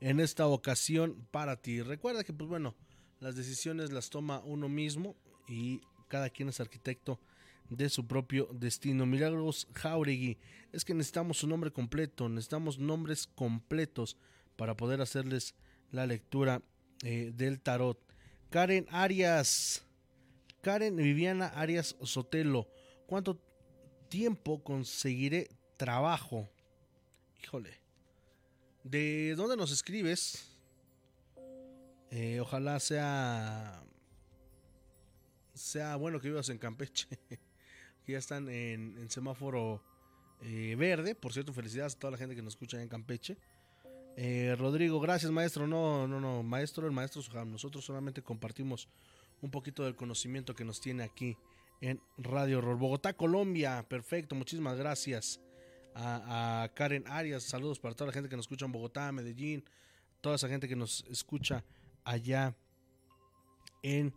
en 0.00 0.20
esta 0.20 0.46
ocasión 0.46 1.26
para 1.30 1.60
ti. 1.60 1.82
Recuerda 1.82 2.24
que, 2.24 2.32
pues 2.32 2.48
bueno, 2.48 2.74
las 3.20 3.36
decisiones 3.36 3.92
las 3.92 4.10
toma 4.10 4.40
uno 4.44 4.68
mismo 4.68 5.16
y 5.46 5.80
cada 6.08 6.30
quien 6.30 6.48
es 6.48 6.60
arquitecto 6.60 7.20
de 7.68 7.88
su 7.88 8.06
propio 8.06 8.48
destino. 8.52 9.06
Milagros 9.06 9.68
Jauregui, 9.74 10.38
es 10.72 10.84
que 10.84 10.94
necesitamos 10.94 11.42
un 11.42 11.50
nombre 11.50 11.70
completo, 11.70 12.28
necesitamos 12.28 12.78
nombres 12.78 13.26
completos 13.26 14.16
para 14.56 14.76
poder 14.76 15.00
hacerles 15.00 15.54
la 15.90 16.06
lectura 16.06 16.62
eh, 17.02 17.32
del 17.34 17.60
tarot. 17.60 18.00
Karen 18.50 18.86
Arias, 18.90 19.84
Karen 20.62 20.96
Viviana 20.96 21.48
Arias 21.48 21.96
Sotelo, 22.02 22.68
¿cuánto 23.06 23.38
tiempo 24.08 24.62
conseguiré 24.62 25.48
trabajo? 25.76 26.48
Híjole, 27.42 27.78
¿de 28.84 29.34
dónde 29.36 29.56
nos 29.56 29.70
escribes? 29.70 30.56
Eh, 32.10 32.40
ojalá 32.40 32.80
sea 32.80 33.82
sea 35.58 35.96
bueno 35.96 36.20
que 36.20 36.28
vivas 36.28 36.48
en 36.48 36.58
Campeche. 36.58 37.06
que 38.04 38.12
ya 38.12 38.18
están 38.18 38.48
en, 38.48 39.10
semáforo 39.10 39.82
eh, 40.40 40.74
verde. 40.78 41.14
Por 41.14 41.32
cierto, 41.32 41.52
felicidades 41.52 41.94
a 41.94 41.98
toda 41.98 42.12
la 42.12 42.16
gente 42.16 42.34
que 42.34 42.42
nos 42.42 42.54
escucha 42.54 42.80
en 42.80 42.88
Campeche. 42.88 43.36
Eh, 44.16 44.56
Rodrigo, 44.58 44.98
gracias 45.00 45.30
maestro. 45.30 45.66
No, 45.66 46.08
no, 46.08 46.20
no, 46.20 46.42
maestro, 46.42 46.86
el 46.86 46.92
maestro 46.92 47.22
Nosotros 47.44 47.84
solamente 47.84 48.22
compartimos 48.22 48.88
un 49.42 49.50
poquito 49.50 49.84
del 49.84 49.94
conocimiento 49.94 50.54
que 50.54 50.64
nos 50.64 50.80
tiene 50.80 51.02
aquí 51.04 51.36
en 51.80 52.00
Radio 52.16 52.58
Horror. 52.58 52.76
Bogotá, 52.78 53.12
Colombia. 53.12 53.84
Perfecto, 53.88 54.34
muchísimas 54.34 54.76
gracias 54.76 55.40
a, 55.94 56.70
Karen 56.74 57.04
Arias. 57.06 57.42
Saludos 57.42 57.78
para 57.78 57.94
toda 57.94 58.08
la 58.08 58.12
gente 58.12 58.28
que 58.28 58.36
nos 58.36 58.44
escucha 58.44 58.66
en 58.66 58.72
Bogotá, 58.72 59.10
Medellín. 59.12 59.64
Toda 60.20 60.36
esa 60.36 60.48
gente 60.48 60.68
que 60.68 60.76
nos 60.76 61.04
escucha 61.08 61.64
allá 62.04 62.56
en 63.82 64.12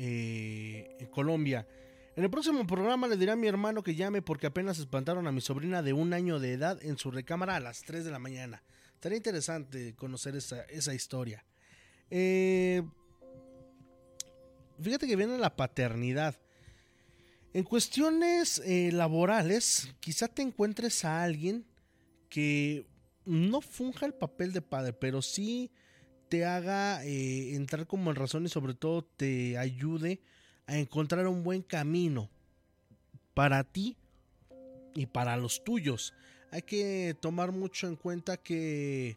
eh, 0.00 0.94
en 1.00 1.06
Colombia. 1.08 1.66
En 2.14 2.22
el 2.22 2.30
próximo 2.30 2.64
programa 2.68 3.08
le 3.08 3.16
diré 3.16 3.32
a 3.32 3.36
mi 3.36 3.48
hermano 3.48 3.82
que 3.82 3.96
llame 3.96 4.22
porque 4.22 4.46
apenas 4.46 4.78
espantaron 4.78 5.26
a 5.26 5.32
mi 5.32 5.40
sobrina 5.40 5.82
de 5.82 5.92
un 5.92 6.12
año 6.12 6.38
de 6.38 6.52
edad 6.52 6.78
en 6.84 6.96
su 6.98 7.10
recámara 7.10 7.56
a 7.56 7.60
las 7.60 7.82
3 7.82 8.04
de 8.04 8.12
la 8.12 8.20
mañana. 8.20 8.62
Estaría 8.94 9.16
interesante 9.16 9.96
conocer 9.96 10.36
esa, 10.36 10.62
esa 10.66 10.94
historia. 10.94 11.44
Eh, 12.10 12.84
fíjate 14.80 15.08
que 15.08 15.16
viene 15.16 15.36
la 15.36 15.56
paternidad. 15.56 16.36
En 17.54 17.64
cuestiones 17.64 18.60
eh, 18.64 18.90
laborales, 18.92 19.94
quizá 20.00 20.28
te 20.28 20.42
encuentres 20.42 21.04
a 21.04 21.22
alguien 21.22 21.64
que 22.28 22.86
no 23.24 23.62
funja 23.62 24.04
el 24.04 24.12
papel 24.12 24.52
de 24.52 24.60
padre, 24.60 24.92
pero 24.92 25.22
sí 25.22 25.70
te 26.28 26.44
haga 26.44 27.02
eh, 27.04 27.54
entrar 27.54 27.86
como 27.86 28.10
en 28.10 28.16
razón 28.16 28.44
y 28.44 28.50
sobre 28.50 28.74
todo 28.74 29.02
te 29.02 29.56
ayude 29.56 30.20
a 30.66 30.76
encontrar 30.76 31.26
un 31.26 31.42
buen 31.42 31.62
camino 31.62 32.28
para 33.32 33.64
ti 33.64 33.96
y 34.94 35.06
para 35.06 35.38
los 35.38 35.64
tuyos. 35.64 36.12
Hay 36.50 36.62
que 36.62 37.16
tomar 37.18 37.52
mucho 37.52 37.86
en 37.88 37.96
cuenta 37.96 38.36
que 38.36 39.16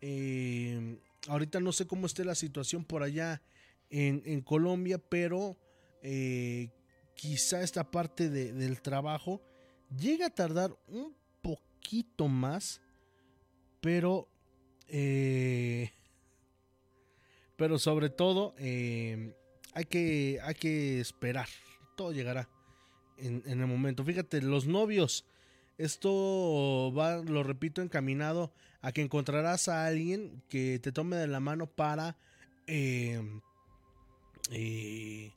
eh, 0.00 0.98
ahorita 1.26 1.58
no 1.58 1.72
sé 1.72 1.88
cómo 1.88 2.06
esté 2.06 2.24
la 2.24 2.36
situación 2.36 2.84
por 2.84 3.02
allá 3.02 3.42
en, 3.90 4.40
Colombia, 4.42 4.98
pero 4.98 5.56
quizá 7.14 7.62
esta 7.62 7.90
parte 7.90 8.28
del 8.28 8.82
trabajo 8.82 9.40
llega 9.96 10.26
a 10.26 10.30
tardar 10.30 10.76
un 10.88 11.14
poquito 11.42 12.28
más, 12.28 12.80
pero 13.80 14.28
pero 17.56 17.78
sobre 17.78 18.10
todo, 18.10 18.54
eh, 18.58 19.34
hay, 19.72 19.84
que, 19.84 20.38
hay 20.42 20.54
que 20.54 21.00
esperar. 21.00 21.48
Todo 21.96 22.12
llegará 22.12 22.48
en, 23.16 23.42
el 23.46 23.66
momento. 23.66 24.04
Fíjate, 24.04 24.42
los 24.42 24.66
novios. 24.66 25.24
Esto 25.78 26.92
va, 26.96 27.16
lo 27.16 27.42
repito, 27.42 27.82
encaminado 27.82 28.52
a 28.80 28.92
que 28.92 29.02
encontrarás 29.02 29.68
a 29.68 29.86
alguien 29.86 30.42
que 30.48 30.78
te 30.78 30.92
tome 30.92 31.16
de 31.16 31.26
la 31.26 31.40
mano 31.40 31.66
para 31.66 32.16
eh, 32.66 33.20
eh, 34.50 35.32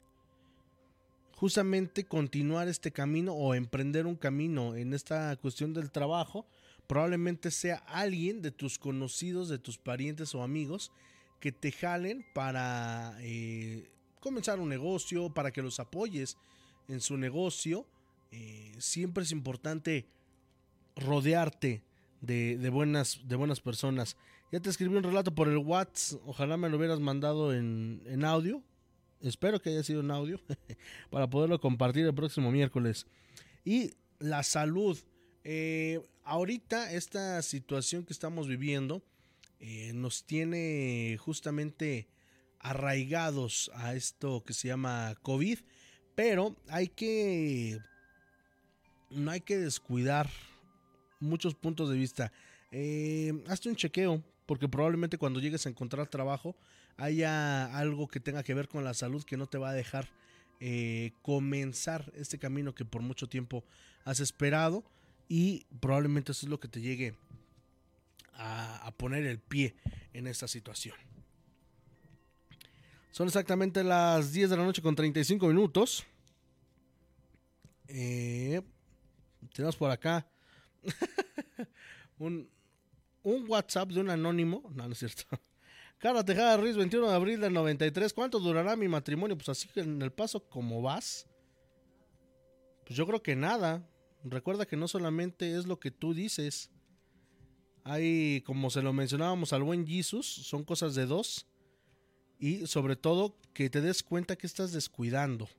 justamente 1.37 2.03
continuar 2.03 2.67
este 2.67 2.91
camino 2.91 3.31
o 3.33 3.53
emprender 3.53 4.07
un 4.07 4.15
camino 4.15 4.75
en 4.75 4.93
esta 4.93 5.35
cuestión 5.35 5.71
del 5.71 5.91
trabajo. 5.91 6.47
Probablemente 6.87 7.51
sea 7.51 7.75
alguien 7.85 8.41
de 8.41 8.49
tus 8.49 8.79
conocidos, 8.79 9.47
de 9.47 9.59
tus 9.59 9.77
parientes 9.77 10.33
o 10.33 10.41
amigos 10.41 10.91
que 11.39 11.51
te 11.51 11.71
jalen 11.71 12.25
para 12.33 13.15
eh, 13.19 13.87
comenzar 14.19 14.59
un 14.59 14.67
negocio, 14.67 15.29
para 15.29 15.51
que 15.51 15.61
los 15.61 15.79
apoyes 15.79 16.37
en 16.87 17.01
su 17.01 17.17
negocio. 17.17 17.85
Eh, 18.31 18.73
siempre 18.79 19.23
es 19.23 19.31
importante 19.31 20.07
rodearte 20.95 21.83
de, 22.21 22.69
buenas, 22.71 23.21
de 23.27 23.35
buenas 23.35 23.61
personas. 23.61 24.17
Ya 24.51 24.59
te 24.59 24.71
escribí 24.71 24.95
un 24.95 25.03
relato 25.03 25.35
por 25.35 25.47
el 25.49 25.57
WhatsApp, 25.57 26.19
ojalá 26.25 26.57
me 26.57 26.67
lo 26.67 26.77
hubieras 26.77 26.99
mandado 26.99 27.53
en, 27.53 28.25
audio. 28.25 28.63
Espero 29.21 29.61
que 29.61 29.69
haya 29.69 29.83
sido 29.83 30.01
en 30.01 30.11
audio 30.11 30.39
para 31.09 31.29
poderlo 31.29 31.59
compartir 31.59 32.05
el 32.05 32.13
próximo 32.13 32.51
miércoles. 32.51 33.05
Y 33.65 33.93
la 34.19 34.43
salud. 34.43 34.97
Eh, 35.43 36.01
ahorita 36.23 36.91
esta 36.91 37.41
situación 37.41 38.03
que 38.03 38.13
estamos 38.13 38.47
viviendo, 38.47 39.01
eh, 39.59 39.91
nos 39.93 40.25
tiene 40.25 41.17
justamente 41.19 42.07
arraigados 42.59 43.71
a 43.75 43.95
esto 43.95 44.43
que 44.43 44.53
se 44.53 44.67
llama 44.67 45.15
COVID, 45.21 45.59
pero 46.15 46.55
hay 46.67 46.87
que 46.87 47.79
no 49.09 49.31
hay 49.31 49.41
que 49.41 49.57
descuidar 49.57 50.29
muchos 51.19 51.55
puntos 51.55 51.89
de 51.89 51.95
vista. 51.95 52.31
Eh, 52.71 53.43
hazte 53.47 53.69
un 53.69 53.75
chequeo, 53.75 54.23
porque 54.45 54.67
probablemente 54.67 55.17
cuando 55.17 55.39
llegues 55.39 55.65
a 55.65 55.69
encontrar 55.69 56.07
trabajo 56.07 56.55
haya 56.97 57.77
algo 57.77 58.07
que 58.07 58.19
tenga 58.19 58.43
que 58.43 58.53
ver 58.53 58.67
con 58.67 58.83
la 58.83 58.93
salud 58.93 59.23
que 59.23 59.37
no 59.37 59.47
te 59.47 59.57
va 59.57 59.69
a 59.69 59.73
dejar 59.73 60.09
eh, 60.59 61.11
comenzar 61.21 62.11
este 62.15 62.39
camino 62.39 62.73
que 62.73 62.83
por 62.83 63.01
mucho 63.01 63.27
tiempo 63.27 63.63
has 64.05 64.19
esperado 64.19 64.83
y 65.29 65.65
probablemente 65.79 66.31
eso 66.31 66.45
es 66.45 66.49
lo 66.49 66.59
que 66.59 66.67
te 66.67 66.81
llegue 66.81 67.15
a, 68.33 68.91
poner 68.97 69.25
el 69.25 69.39
pie 69.39 69.75
en 70.13 70.27
esta 70.27 70.47
situación. 70.47 70.95
Son 73.11 73.27
exactamente 73.27 73.83
las 73.83 74.31
10 74.31 74.51
de 74.51 74.57
la 74.57 74.63
noche 74.63 74.81
con 74.81 74.95
35 74.95 75.47
minutos. 75.47 76.05
Eh, 77.87 78.61
tenemos 79.53 79.75
por 79.75 79.89
acá 79.89 80.27
un, 82.19 82.47
un, 83.23 83.49
WhatsApp 83.49 83.89
de 83.89 84.01
un 84.01 84.09
anónimo. 84.09 84.69
No, 84.73 84.87
no 84.87 84.93
es 84.93 84.99
cierto. 84.99 85.25
Cara 85.99 86.23
Tejada 86.23 86.57
Ruiz, 86.57 86.77
21 86.77 87.09
de 87.09 87.15
abril 87.15 87.41
del 87.41 87.53
93. 87.53 88.13
¿Cuánto 88.13 88.39
durará 88.39 88.75
mi 88.75 88.87
matrimonio? 88.87 89.35
Pues 89.35 89.49
así 89.49 89.67
que 89.67 89.79
en 89.79 89.99
el 90.03 90.11
paso, 90.11 90.47
como 90.47 90.83
vas? 90.83 91.25
Pues 92.85 92.95
yo 92.95 93.07
creo 93.07 93.23
que 93.23 93.35
nada. 93.35 93.83
Recuerda 94.23 94.67
que 94.67 94.77
no 94.77 94.87
solamente 94.87 95.57
es 95.57 95.65
lo 95.65 95.79
que 95.79 95.89
tú 95.89 96.13
dices, 96.13 96.69
hay, 97.83 98.41
como 98.45 98.69
se 98.69 98.83
lo 98.83 98.93
mencionábamos 98.93 99.53
al 99.53 99.63
buen 99.63 99.87
Jesus, 99.87 100.27
son 100.27 100.63
cosas 100.63 100.93
de 100.93 101.07
dos. 101.07 101.47
Y 102.39 102.67
sobre 102.67 102.95
todo 102.95 103.35
que 103.53 103.71
te 103.71 103.81
des 103.81 104.03
cuenta 104.03 104.35
que 104.35 104.45
estás 104.45 104.71
descuidando. 104.73 105.49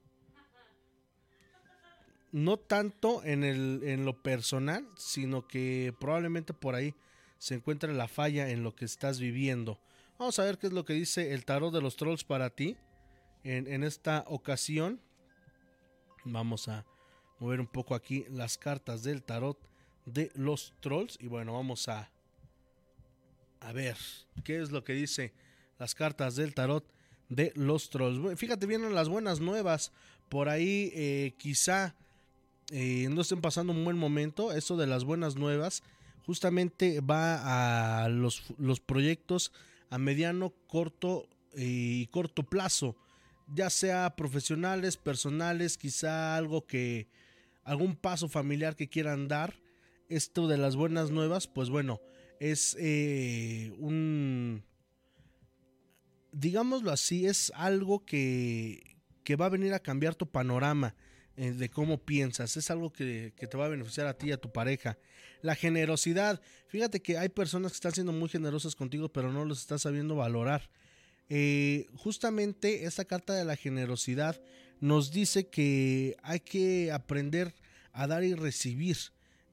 No 2.30 2.58
tanto 2.58 3.24
en, 3.24 3.42
el, 3.42 3.80
en 3.82 4.04
lo 4.04 4.22
personal, 4.22 4.86
sino 4.96 5.48
que 5.48 5.92
probablemente 5.98 6.54
por 6.54 6.76
ahí 6.76 6.94
se 7.38 7.56
encuentre 7.56 7.92
la 7.92 8.06
falla 8.06 8.50
en 8.50 8.62
lo 8.62 8.76
que 8.76 8.84
estás 8.84 9.18
viviendo. 9.18 9.80
Vamos 10.18 10.38
a 10.40 10.44
ver 10.44 10.58
qué 10.58 10.66
es 10.66 10.72
lo 10.72 10.84
que 10.84 10.94
dice 10.94 11.32
el 11.32 11.44
tarot 11.44 11.72
de 11.72 11.80
los 11.80 11.96
trolls 11.96 12.24
para 12.24 12.50
ti 12.50 12.76
en, 13.44 13.66
en 13.72 13.84
esta 13.84 14.24
ocasión. 14.26 15.00
Vamos 16.24 16.66
a 16.66 16.84
mover 17.38 17.60
un 17.60 17.68
poco 17.68 17.94
aquí 17.94 18.24
las 18.28 18.58
cartas 18.58 19.04
del 19.04 19.22
tarot 19.22 19.56
de 20.06 20.32
los 20.34 20.74
trolls. 20.80 21.18
Y 21.20 21.28
bueno, 21.28 21.52
vamos 21.52 21.86
a 21.86 22.10
a 23.60 23.72
ver, 23.72 23.96
¿qué 24.44 24.60
es 24.60 24.70
lo 24.70 24.84
que 24.84 24.92
dice 24.92 25.32
las 25.78 25.94
cartas 25.94 26.36
del 26.36 26.54
tarot 26.54 26.84
de 27.28 27.52
los 27.54 27.90
trolls? 27.90 28.38
Fíjate, 28.38 28.66
vienen 28.66 28.94
las 28.94 29.08
buenas 29.08 29.40
nuevas. 29.40 29.92
Por 30.28 30.48
ahí 30.48 30.90
eh, 30.94 31.34
quizá 31.38 31.94
eh, 32.70 33.08
no 33.10 33.20
estén 33.20 33.40
pasando 33.40 33.72
un 33.72 33.84
buen 33.84 33.96
momento. 33.96 34.52
Eso 34.52 34.76
de 34.76 34.86
las 34.86 35.04
buenas 35.04 35.36
nuevas 35.36 35.82
justamente 36.26 37.00
va 37.00 38.04
a 38.04 38.08
los, 38.08 38.42
los 38.58 38.80
proyectos 38.80 39.52
a 39.90 39.98
mediano, 39.98 40.54
corto 40.66 41.28
y 41.54 42.06
corto 42.08 42.42
plazo. 42.42 42.96
ya 43.54 43.70
sea 43.70 44.14
profesionales, 44.14 44.98
personales, 44.98 45.78
quizá 45.78 46.36
algo 46.36 46.66
que, 46.66 47.08
algún 47.64 47.96
paso 47.96 48.28
familiar 48.28 48.76
que 48.76 48.88
quieran 48.88 49.28
dar. 49.28 49.54
Esto 50.10 50.48
de 50.48 50.58
las 50.58 50.76
buenas 50.76 51.10
nuevas, 51.10 51.46
pues 51.46 51.70
bueno, 51.70 52.00
es 52.40 52.76
eh, 52.78 53.72
un, 53.78 54.64
digámoslo 56.32 56.90
así, 56.90 57.26
es 57.26 57.52
algo 57.54 58.04
que, 58.04 58.96
que 59.24 59.36
va 59.36 59.46
a 59.46 59.50
venir 59.50 59.74
a 59.74 59.80
cambiar 59.80 60.14
tu 60.14 60.26
panorama 60.30 60.94
eh, 61.40 61.52
de 61.52 61.70
cómo 61.70 61.98
piensas. 61.98 62.56
Es 62.56 62.68
algo 62.68 62.92
que, 62.92 63.32
que, 63.36 63.46
te 63.46 63.56
va 63.56 63.66
a 63.66 63.68
beneficiar 63.68 64.08
a 64.08 64.14
ti 64.14 64.26
y 64.26 64.32
a 64.32 64.40
tu 64.40 64.50
pareja. 64.50 64.98
La 65.40 65.54
generosidad. 65.54 66.42
Fíjate 66.66 67.00
que 67.00 67.16
hay 67.16 67.28
personas 67.28 67.70
que 67.70 67.76
están 67.76 67.92
siendo 67.92 68.10
muy 68.12 68.28
generosas 68.28 68.74
contigo, 68.74 69.08
pero 69.08 69.32
no 69.32 69.44
los 69.44 69.60
estás 69.60 69.82
sabiendo 69.82 70.16
valorar. 70.16 70.68
Eh, 71.28 71.86
justamente 71.94 72.86
esta 72.86 73.04
carta 73.04 73.34
de 73.34 73.44
la 73.44 73.54
generosidad 73.54 74.42
nos 74.80 75.12
dice 75.12 75.46
que 75.46 76.16
hay 76.24 76.40
que 76.40 76.90
aprender 76.90 77.54
a 77.92 78.08
dar 78.08 78.24
y 78.24 78.34
recibir. 78.34 78.96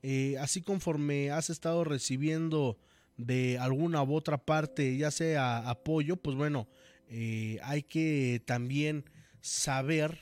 Eh, 0.01 0.37
así 0.39 0.63
conforme 0.63 1.29
has 1.29 1.51
estado 1.51 1.83
recibiendo 1.83 2.79
de 3.17 3.59
alguna 3.59 4.01
u 4.01 4.15
otra 4.15 4.39
parte, 4.39 4.97
ya 4.97 5.11
sea 5.11 5.69
apoyo, 5.69 6.15
pues 6.15 6.35
bueno, 6.35 6.67
hay 7.61 7.83
que 7.83 8.41
también 8.43 9.05
saber 9.41 10.17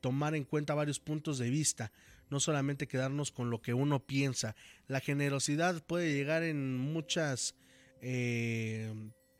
tomar 0.00 0.34
en 0.34 0.44
cuenta 0.44 0.74
varios 0.74 0.98
puntos 1.00 1.38
de 1.38 1.50
vista, 1.50 1.92
no 2.30 2.40
solamente 2.40 2.88
quedarnos 2.88 3.30
con 3.30 3.50
lo 3.50 3.62
que 3.62 3.74
uno 3.74 4.04
piensa. 4.04 4.56
La 4.88 5.00
generosidad 5.00 5.82
puede 5.84 6.12
llegar 6.12 6.42
en 6.42 6.76
muchas 6.76 7.54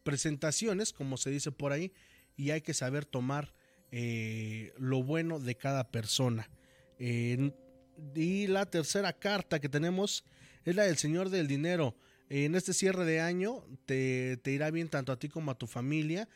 presentaciones, 0.05 0.93
como 0.93 1.17
se 1.17 1.31
dice 1.31 1.51
por 1.51 1.73
ahí, 1.73 1.93
y 2.37 2.51
hay 2.51 2.61
que 2.61 2.75
saber 2.75 3.05
tomar 3.05 3.53
eh, 3.91 4.73
lo 4.77 5.03
bueno 5.03 5.39
de 5.39 5.57
cada 5.57 5.91
persona. 5.91 6.49
y 6.99 8.47
la 8.49 8.67
tercera 8.67 9.13
carta 9.13 9.61
que 9.61 9.69
tenemos 9.69 10.25
es 10.65 10.75
la 10.75 10.85
del 10.85 10.97
Señor 10.97 11.31
del 11.31 11.47
Dinero. 11.47 11.97
En 12.29 12.55
este 12.55 12.73
cierre 12.73 13.05
de 13.05 13.21
año 13.21 13.65
te, 13.87 14.41
irá 14.47 14.71
bien 14.71 14.89
tanto 14.89 15.13
a 15.13 15.19
ti 15.19 15.29
como 15.29 15.51
a 15.51 15.59
tu 15.59 15.67
familia. 15.67 16.29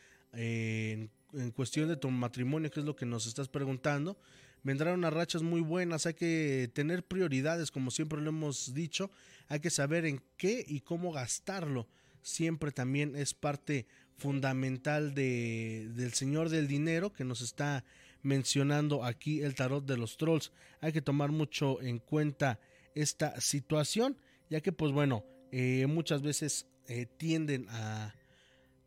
En, 1.33 1.51
cuestión 1.51 1.87
de 1.87 1.97
tu 1.97 2.09
matrimonio, 2.09 2.71
que 2.71 2.79
es 2.79 2.85
lo 2.85 2.95
que 2.95 3.05
nos 3.05 3.25
estás 3.25 3.47
preguntando, 3.47 4.17
vendrán 4.63 4.95
unas 4.95 5.13
rachas 5.13 5.41
muy 5.41 5.61
buenas. 5.61 6.05
Hay 6.05 6.13
que 6.13 6.69
tener 6.73 7.03
prioridades, 7.03 7.71
como 7.71 7.91
siempre 7.91 8.21
lo 8.21 8.29
hemos 8.29 8.73
dicho. 8.73 9.11
Hay 9.47 9.59
que 9.59 9.69
saber 9.69 10.05
en 10.05 10.21
qué 10.37 10.63
y 10.67 10.81
cómo 10.81 11.11
gastarlo 11.11 11.87
siempre 12.21 12.71
también 12.71 13.15
es 13.15 13.33
parte 13.33 13.87
fundamental 14.17 15.13
de, 15.13 15.89
del 15.95 16.13
Señor 16.13 16.49
del 16.49 16.67
Dinero 16.67 17.13
que 17.13 17.23
nos 17.23 17.41
está 17.41 17.83
mencionando 18.21 19.03
aquí 19.03 19.41
el 19.41 19.55
tarot 19.55 19.85
de 19.85 19.97
los 19.97 20.17
trolls. 20.17 20.51
Hay 20.81 20.91
que 20.91 21.01
tomar 21.01 21.31
mucho 21.31 21.81
en 21.81 21.99
cuenta 21.99 22.59
esta 22.95 23.39
situación, 23.39 24.17
ya 24.49 24.61
que 24.61 24.71
pues 24.71 24.91
bueno, 24.91 25.23
eh, 25.51 25.85
muchas 25.87 26.21
veces 26.21 26.67
eh, 26.87 27.05
tienden 27.05 27.67
a, 27.69 28.13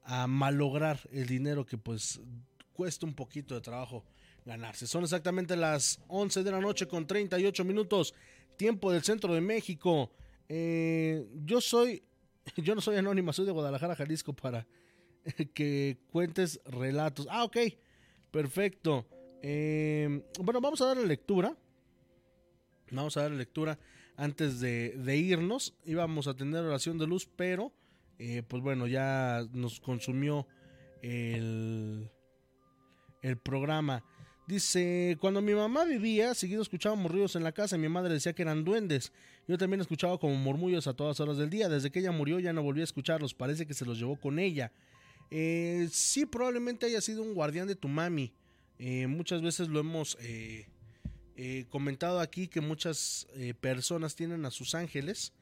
a 0.04 0.26
malograr 0.26 1.00
el 1.10 1.26
dinero 1.26 1.64
que 1.64 1.78
pues 1.78 2.20
cuesta 2.72 3.06
un 3.06 3.14
poquito 3.14 3.54
de 3.54 3.60
trabajo 3.60 4.04
ganarse. 4.44 4.86
Son 4.86 5.04
exactamente 5.04 5.56
las 5.56 6.00
11 6.08 6.42
de 6.42 6.50
la 6.50 6.60
noche 6.60 6.88
con 6.88 7.06
38 7.06 7.64
minutos, 7.64 8.14
tiempo 8.56 8.90
del 8.90 9.02
centro 9.02 9.34
de 9.34 9.40
México. 9.40 10.10
Eh, 10.48 11.26
yo 11.44 11.60
soy 11.60 12.02
yo 12.56 12.74
no 12.74 12.80
soy 12.80 12.96
anónima, 12.96 13.32
soy 13.32 13.46
de 13.46 13.52
Guadalajara, 13.52 13.96
Jalisco, 13.96 14.32
para 14.32 14.66
que 15.54 15.98
cuentes 16.10 16.60
relatos. 16.64 17.26
Ah, 17.30 17.44
ok, 17.44 17.56
perfecto. 18.30 19.06
Em, 19.42 20.22
bueno, 20.40 20.60
vamos 20.60 20.80
a 20.80 20.86
darle 20.86 21.06
lectura. 21.06 21.56
Vamos 22.90 23.16
a 23.16 23.22
darle 23.22 23.38
lectura 23.38 23.78
antes 24.16 24.60
de, 24.60 25.16
irnos. 25.16 25.74
Íbamos 25.84 26.26
a 26.26 26.34
tener 26.34 26.62
oración 26.64 26.98
de 26.98 27.06
luz, 27.06 27.28
pero 27.36 27.72
eh, 28.18 28.43
pues 28.47 28.62
bueno, 28.62 28.86
ya 28.86 29.47
nos 29.52 29.80
consumió 29.80 30.47
el, 31.02 32.10
el 33.22 33.39
programa. 33.39 34.05
Dice, 34.47 35.16
cuando 35.20 35.40
mi 35.40 35.55
mamá 35.55 35.84
vivía, 35.84 36.34
seguido 36.34 36.62
escuchábamos 36.62 37.10
ruidos 37.10 37.36
en 37.36 37.44
la 37.44 37.52
casa 37.52 37.76
y 37.76 37.78
mi 37.78 37.89
madre 37.89 38.14
decía 38.14 38.32
que 38.32 38.43
eran 38.43 38.64
duendes. 38.64 39.12
Yo 39.47 39.56
también 39.56 39.80
escuchaba 39.80 40.18
como 40.18 40.34
murmullos 40.34 40.86
a 40.86 40.94
todas 40.94 41.20
horas 41.20 41.36
del 41.36 41.48
día. 41.48 41.68
Desde 41.68 41.90
que 41.90 42.01
ella 42.01 42.12
murió 42.12 42.40
ya 42.40 42.52
no 42.52 42.62
volví 42.62 42.80
a 42.80 42.84
escucharlos. 42.84 43.34
Parece 43.34 43.66
que 43.66 43.74
se 43.74 43.84
los 43.84 43.98
llevó 43.98 44.16
con 44.16 44.39
ella. 44.39 44.72
Eh, 45.30 45.89
sí, 45.90 46.26
probablemente 46.26 46.86
haya 46.86 47.01
sido 47.01 47.22
un 47.22 47.34
guardián 47.34 47.66
de 47.66 47.76
tu 47.76 47.89
mami. 47.89 48.34
Eh, 48.78 49.06
muchas 49.06 49.40
veces 49.43 49.68
lo 49.68 49.80
hemos 49.80 50.18
eh, 50.20 50.66
comentado 51.70 52.20
aquí 52.20 52.48
que 52.48 52.60
muchas 52.60 53.28
personas 53.60 54.16
tienen 54.16 54.44
a 54.44 54.51
sus 54.51 54.74
ángeles, 54.74 55.32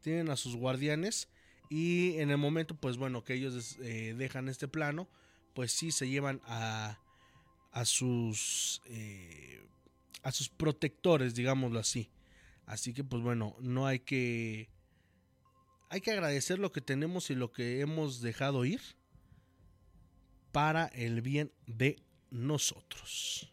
tienen 0.00 0.30
a 0.30 0.36
sus 0.36 0.56
guardianes 0.56 1.28
y 1.68 2.18
en 2.18 2.30
el 2.30 2.38
momento, 2.38 2.74
pues 2.74 2.96
bueno, 2.96 3.24
que 3.24 3.34
ellos 3.34 3.76
dejan 3.78 4.48
este 4.48 4.68
plano, 4.68 5.08
pues 5.54 5.72
sí 5.72 5.90
se 5.90 6.08
llevan 6.08 6.40
a 6.44 6.98
a 7.76 7.84
sus 7.84 8.80
eh, 8.86 9.60
a 10.22 10.32
sus 10.32 10.48
protectores, 10.48 11.34
digámoslo 11.34 11.78
así. 11.78 12.08
Así 12.64 12.94
que 12.94 13.04
pues 13.04 13.22
bueno, 13.22 13.54
no 13.60 13.86
hay 13.86 14.00
que 14.00 14.70
hay 15.90 16.00
que 16.00 16.10
agradecer 16.10 16.58
lo 16.58 16.72
que 16.72 16.80
tenemos 16.80 17.28
y 17.28 17.34
lo 17.34 17.52
que 17.52 17.80
hemos 17.80 18.22
dejado 18.22 18.64
ir 18.64 18.80
para 20.52 20.86
el 20.86 21.20
bien 21.20 21.52
de 21.66 21.96
nosotros. 22.30 23.52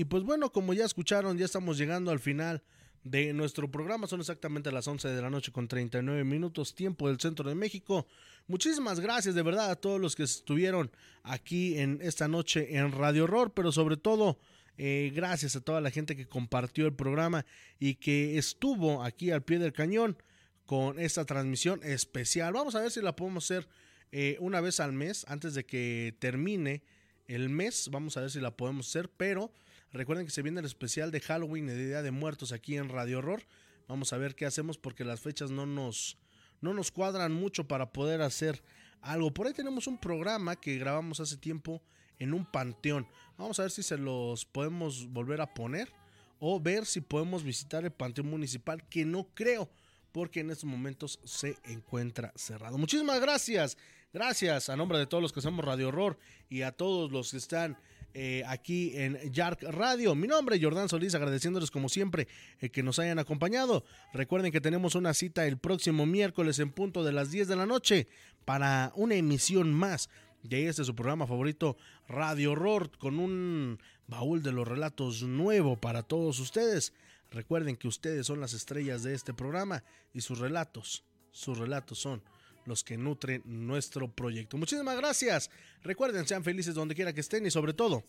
Y 0.00 0.06
pues 0.06 0.22
bueno, 0.22 0.50
como 0.50 0.72
ya 0.72 0.86
escucharon, 0.86 1.36
ya 1.36 1.44
estamos 1.44 1.76
llegando 1.76 2.10
al 2.10 2.20
final 2.20 2.62
de 3.04 3.34
nuestro 3.34 3.70
programa. 3.70 4.06
Son 4.06 4.20
exactamente 4.20 4.72
las 4.72 4.88
11 4.88 5.08
de 5.08 5.20
la 5.20 5.28
noche 5.28 5.52
con 5.52 5.68
39 5.68 6.24
minutos, 6.24 6.74
tiempo 6.74 7.08
del 7.08 7.20
centro 7.20 7.46
de 7.46 7.54
México. 7.54 8.06
Muchísimas 8.46 8.98
gracias 8.98 9.34
de 9.34 9.42
verdad 9.42 9.70
a 9.70 9.76
todos 9.76 10.00
los 10.00 10.16
que 10.16 10.22
estuvieron 10.22 10.90
aquí 11.22 11.78
en 11.78 11.98
esta 12.00 12.28
noche 12.28 12.78
en 12.78 12.92
Radio 12.92 13.24
Horror, 13.24 13.52
pero 13.52 13.72
sobre 13.72 13.98
todo 13.98 14.38
eh, 14.78 15.12
gracias 15.14 15.54
a 15.54 15.60
toda 15.60 15.82
la 15.82 15.90
gente 15.90 16.16
que 16.16 16.26
compartió 16.26 16.86
el 16.86 16.94
programa 16.94 17.44
y 17.78 17.96
que 17.96 18.38
estuvo 18.38 19.04
aquí 19.04 19.30
al 19.30 19.42
pie 19.42 19.58
del 19.58 19.74
cañón 19.74 20.16
con 20.64 20.98
esta 20.98 21.26
transmisión 21.26 21.78
especial. 21.82 22.54
Vamos 22.54 22.74
a 22.74 22.80
ver 22.80 22.90
si 22.90 23.02
la 23.02 23.14
podemos 23.14 23.44
hacer 23.44 23.68
eh, 24.12 24.38
una 24.40 24.62
vez 24.62 24.80
al 24.80 24.94
mes 24.94 25.26
antes 25.28 25.52
de 25.52 25.66
que 25.66 26.14
termine 26.18 26.84
el 27.28 27.50
mes. 27.50 27.90
Vamos 27.92 28.16
a 28.16 28.22
ver 28.22 28.30
si 28.30 28.40
la 28.40 28.56
podemos 28.56 28.88
hacer, 28.88 29.10
pero 29.10 29.52
Recuerden 29.92 30.24
que 30.24 30.32
se 30.32 30.42
viene 30.42 30.60
el 30.60 30.66
especial 30.66 31.10
de 31.10 31.20
Halloween 31.20 31.66
de 31.66 31.86
Día 31.86 32.02
de 32.02 32.12
Muertos 32.12 32.52
aquí 32.52 32.76
en 32.76 32.88
Radio 32.88 33.18
Horror. 33.18 33.42
Vamos 33.88 34.12
a 34.12 34.18
ver 34.18 34.36
qué 34.36 34.46
hacemos 34.46 34.78
porque 34.78 35.04
las 35.04 35.20
fechas 35.20 35.50
no 35.50 35.66
nos, 35.66 36.16
no 36.60 36.74
nos 36.74 36.92
cuadran 36.92 37.32
mucho 37.32 37.66
para 37.66 37.92
poder 37.92 38.22
hacer 38.22 38.62
algo. 39.00 39.34
Por 39.34 39.48
ahí 39.48 39.52
tenemos 39.52 39.88
un 39.88 39.98
programa 39.98 40.54
que 40.54 40.78
grabamos 40.78 41.18
hace 41.18 41.36
tiempo 41.36 41.82
en 42.20 42.34
un 42.34 42.46
panteón. 42.46 43.08
Vamos 43.36 43.58
a 43.58 43.62
ver 43.62 43.72
si 43.72 43.82
se 43.82 43.98
los 43.98 44.44
podemos 44.44 45.08
volver 45.08 45.40
a 45.40 45.52
poner 45.52 45.92
o 46.38 46.60
ver 46.60 46.86
si 46.86 47.00
podemos 47.00 47.42
visitar 47.42 47.84
el 47.84 47.90
panteón 47.90 48.28
municipal 48.28 48.86
que 48.88 49.04
no 49.04 49.26
creo 49.34 49.68
porque 50.12 50.40
en 50.40 50.50
estos 50.50 50.70
momentos 50.70 51.18
se 51.24 51.56
encuentra 51.64 52.32
cerrado. 52.36 52.78
Muchísimas 52.78 53.20
gracias. 53.20 53.76
Gracias 54.12 54.68
a 54.68 54.76
nombre 54.76 54.98
de 54.98 55.06
todos 55.06 55.22
los 55.22 55.32
que 55.32 55.40
hacemos 55.40 55.64
Radio 55.64 55.88
Horror 55.88 56.18
y 56.48 56.62
a 56.62 56.72
todos 56.72 57.10
los 57.10 57.30
que 57.30 57.36
están 57.36 57.76
eh, 58.14 58.42
aquí 58.46 58.92
en 58.96 59.18
Yark 59.32 59.62
Radio. 59.62 60.14
Mi 60.14 60.26
nombre 60.26 60.56
es 60.56 60.62
Jordán 60.62 60.88
Solís, 60.88 61.14
agradeciéndoles 61.14 61.70
como 61.70 61.88
siempre 61.88 62.28
eh, 62.60 62.70
que 62.70 62.82
nos 62.82 62.98
hayan 62.98 63.18
acompañado. 63.18 63.84
Recuerden 64.12 64.52
que 64.52 64.60
tenemos 64.60 64.94
una 64.94 65.14
cita 65.14 65.46
el 65.46 65.58
próximo 65.58 66.06
miércoles 66.06 66.58
en 66.58 66.70
punto 66.70 67.04
de 67.04 67.12
las 67.12 67.30
10 67.30 67.48
de 67.48 67.56
la 67.56 67.66
noche 67.66 68.08
para 68.44 68.92
una 68.96 69.14
emisión 69.14 69.72
más 69.72 70.08
de 70.42 70.68
este 70.68 70.84
su 70.84 70.94
programa 70.94 71.26
favorito 71.26 71.76
Radio 72.08 72.52
Horror 72.52 72.90
con 72.98 73.18
un 73.18 73.78
baúl 74.06 74.42
de 74.42 74.52
los 74.52 74.66
relatos 74.66 75.22
nuevo 75.22 75.76
para 75.76 76.02
todos 76.02 76.40
ustedes. 76.40 76.92
Recuerden 77.30 77.76
que 77.76 77.88
ustedes 77.88 78.26
son 78.26 78.40
las 78.40 78.54
estrellas 78.54 79.02
de 79.02 79.14
este 79.14 79.32
programa 79.32 79.84
y 80.12 80.22
sus 80.22 80.38
relatos, 80.38 81.04
sus 81.30 81.58
relatos 81.58 81.98
son 81.98 82.22
los 82.66 82.84
que 82.84 82.96
nutren 82.96 83.42
nuestro 83.44 84.10
proyecto. 84.10 84.56
Muchísimas 84.56 84.96
gracias. 84.96 85.50
Recuerden, 85.82 86.26
sean 86.26 86.44
felices 86.44 86.74
donde 86.74 86.94
quiera 86.94 87.12
que 87.12 87.20
estén 87.20 87.46
y 87.46 87.50
sobre 87.50 87.72
todo, 87.72 88.04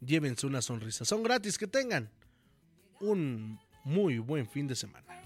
llévense 0.00 0.46
una 0.46 0.62
sonrisa. 0.62 1.04
Son 1.04 1.22
gratis, 1.22 1.58
que 1.58 1.66
tengan 1.66 2.10
un 3.00 3.58
muy 3.84 4.18
buen 4.18 4.48
fin 4.48 4.66
de 4.66 4.74
semana. 4.74 5.25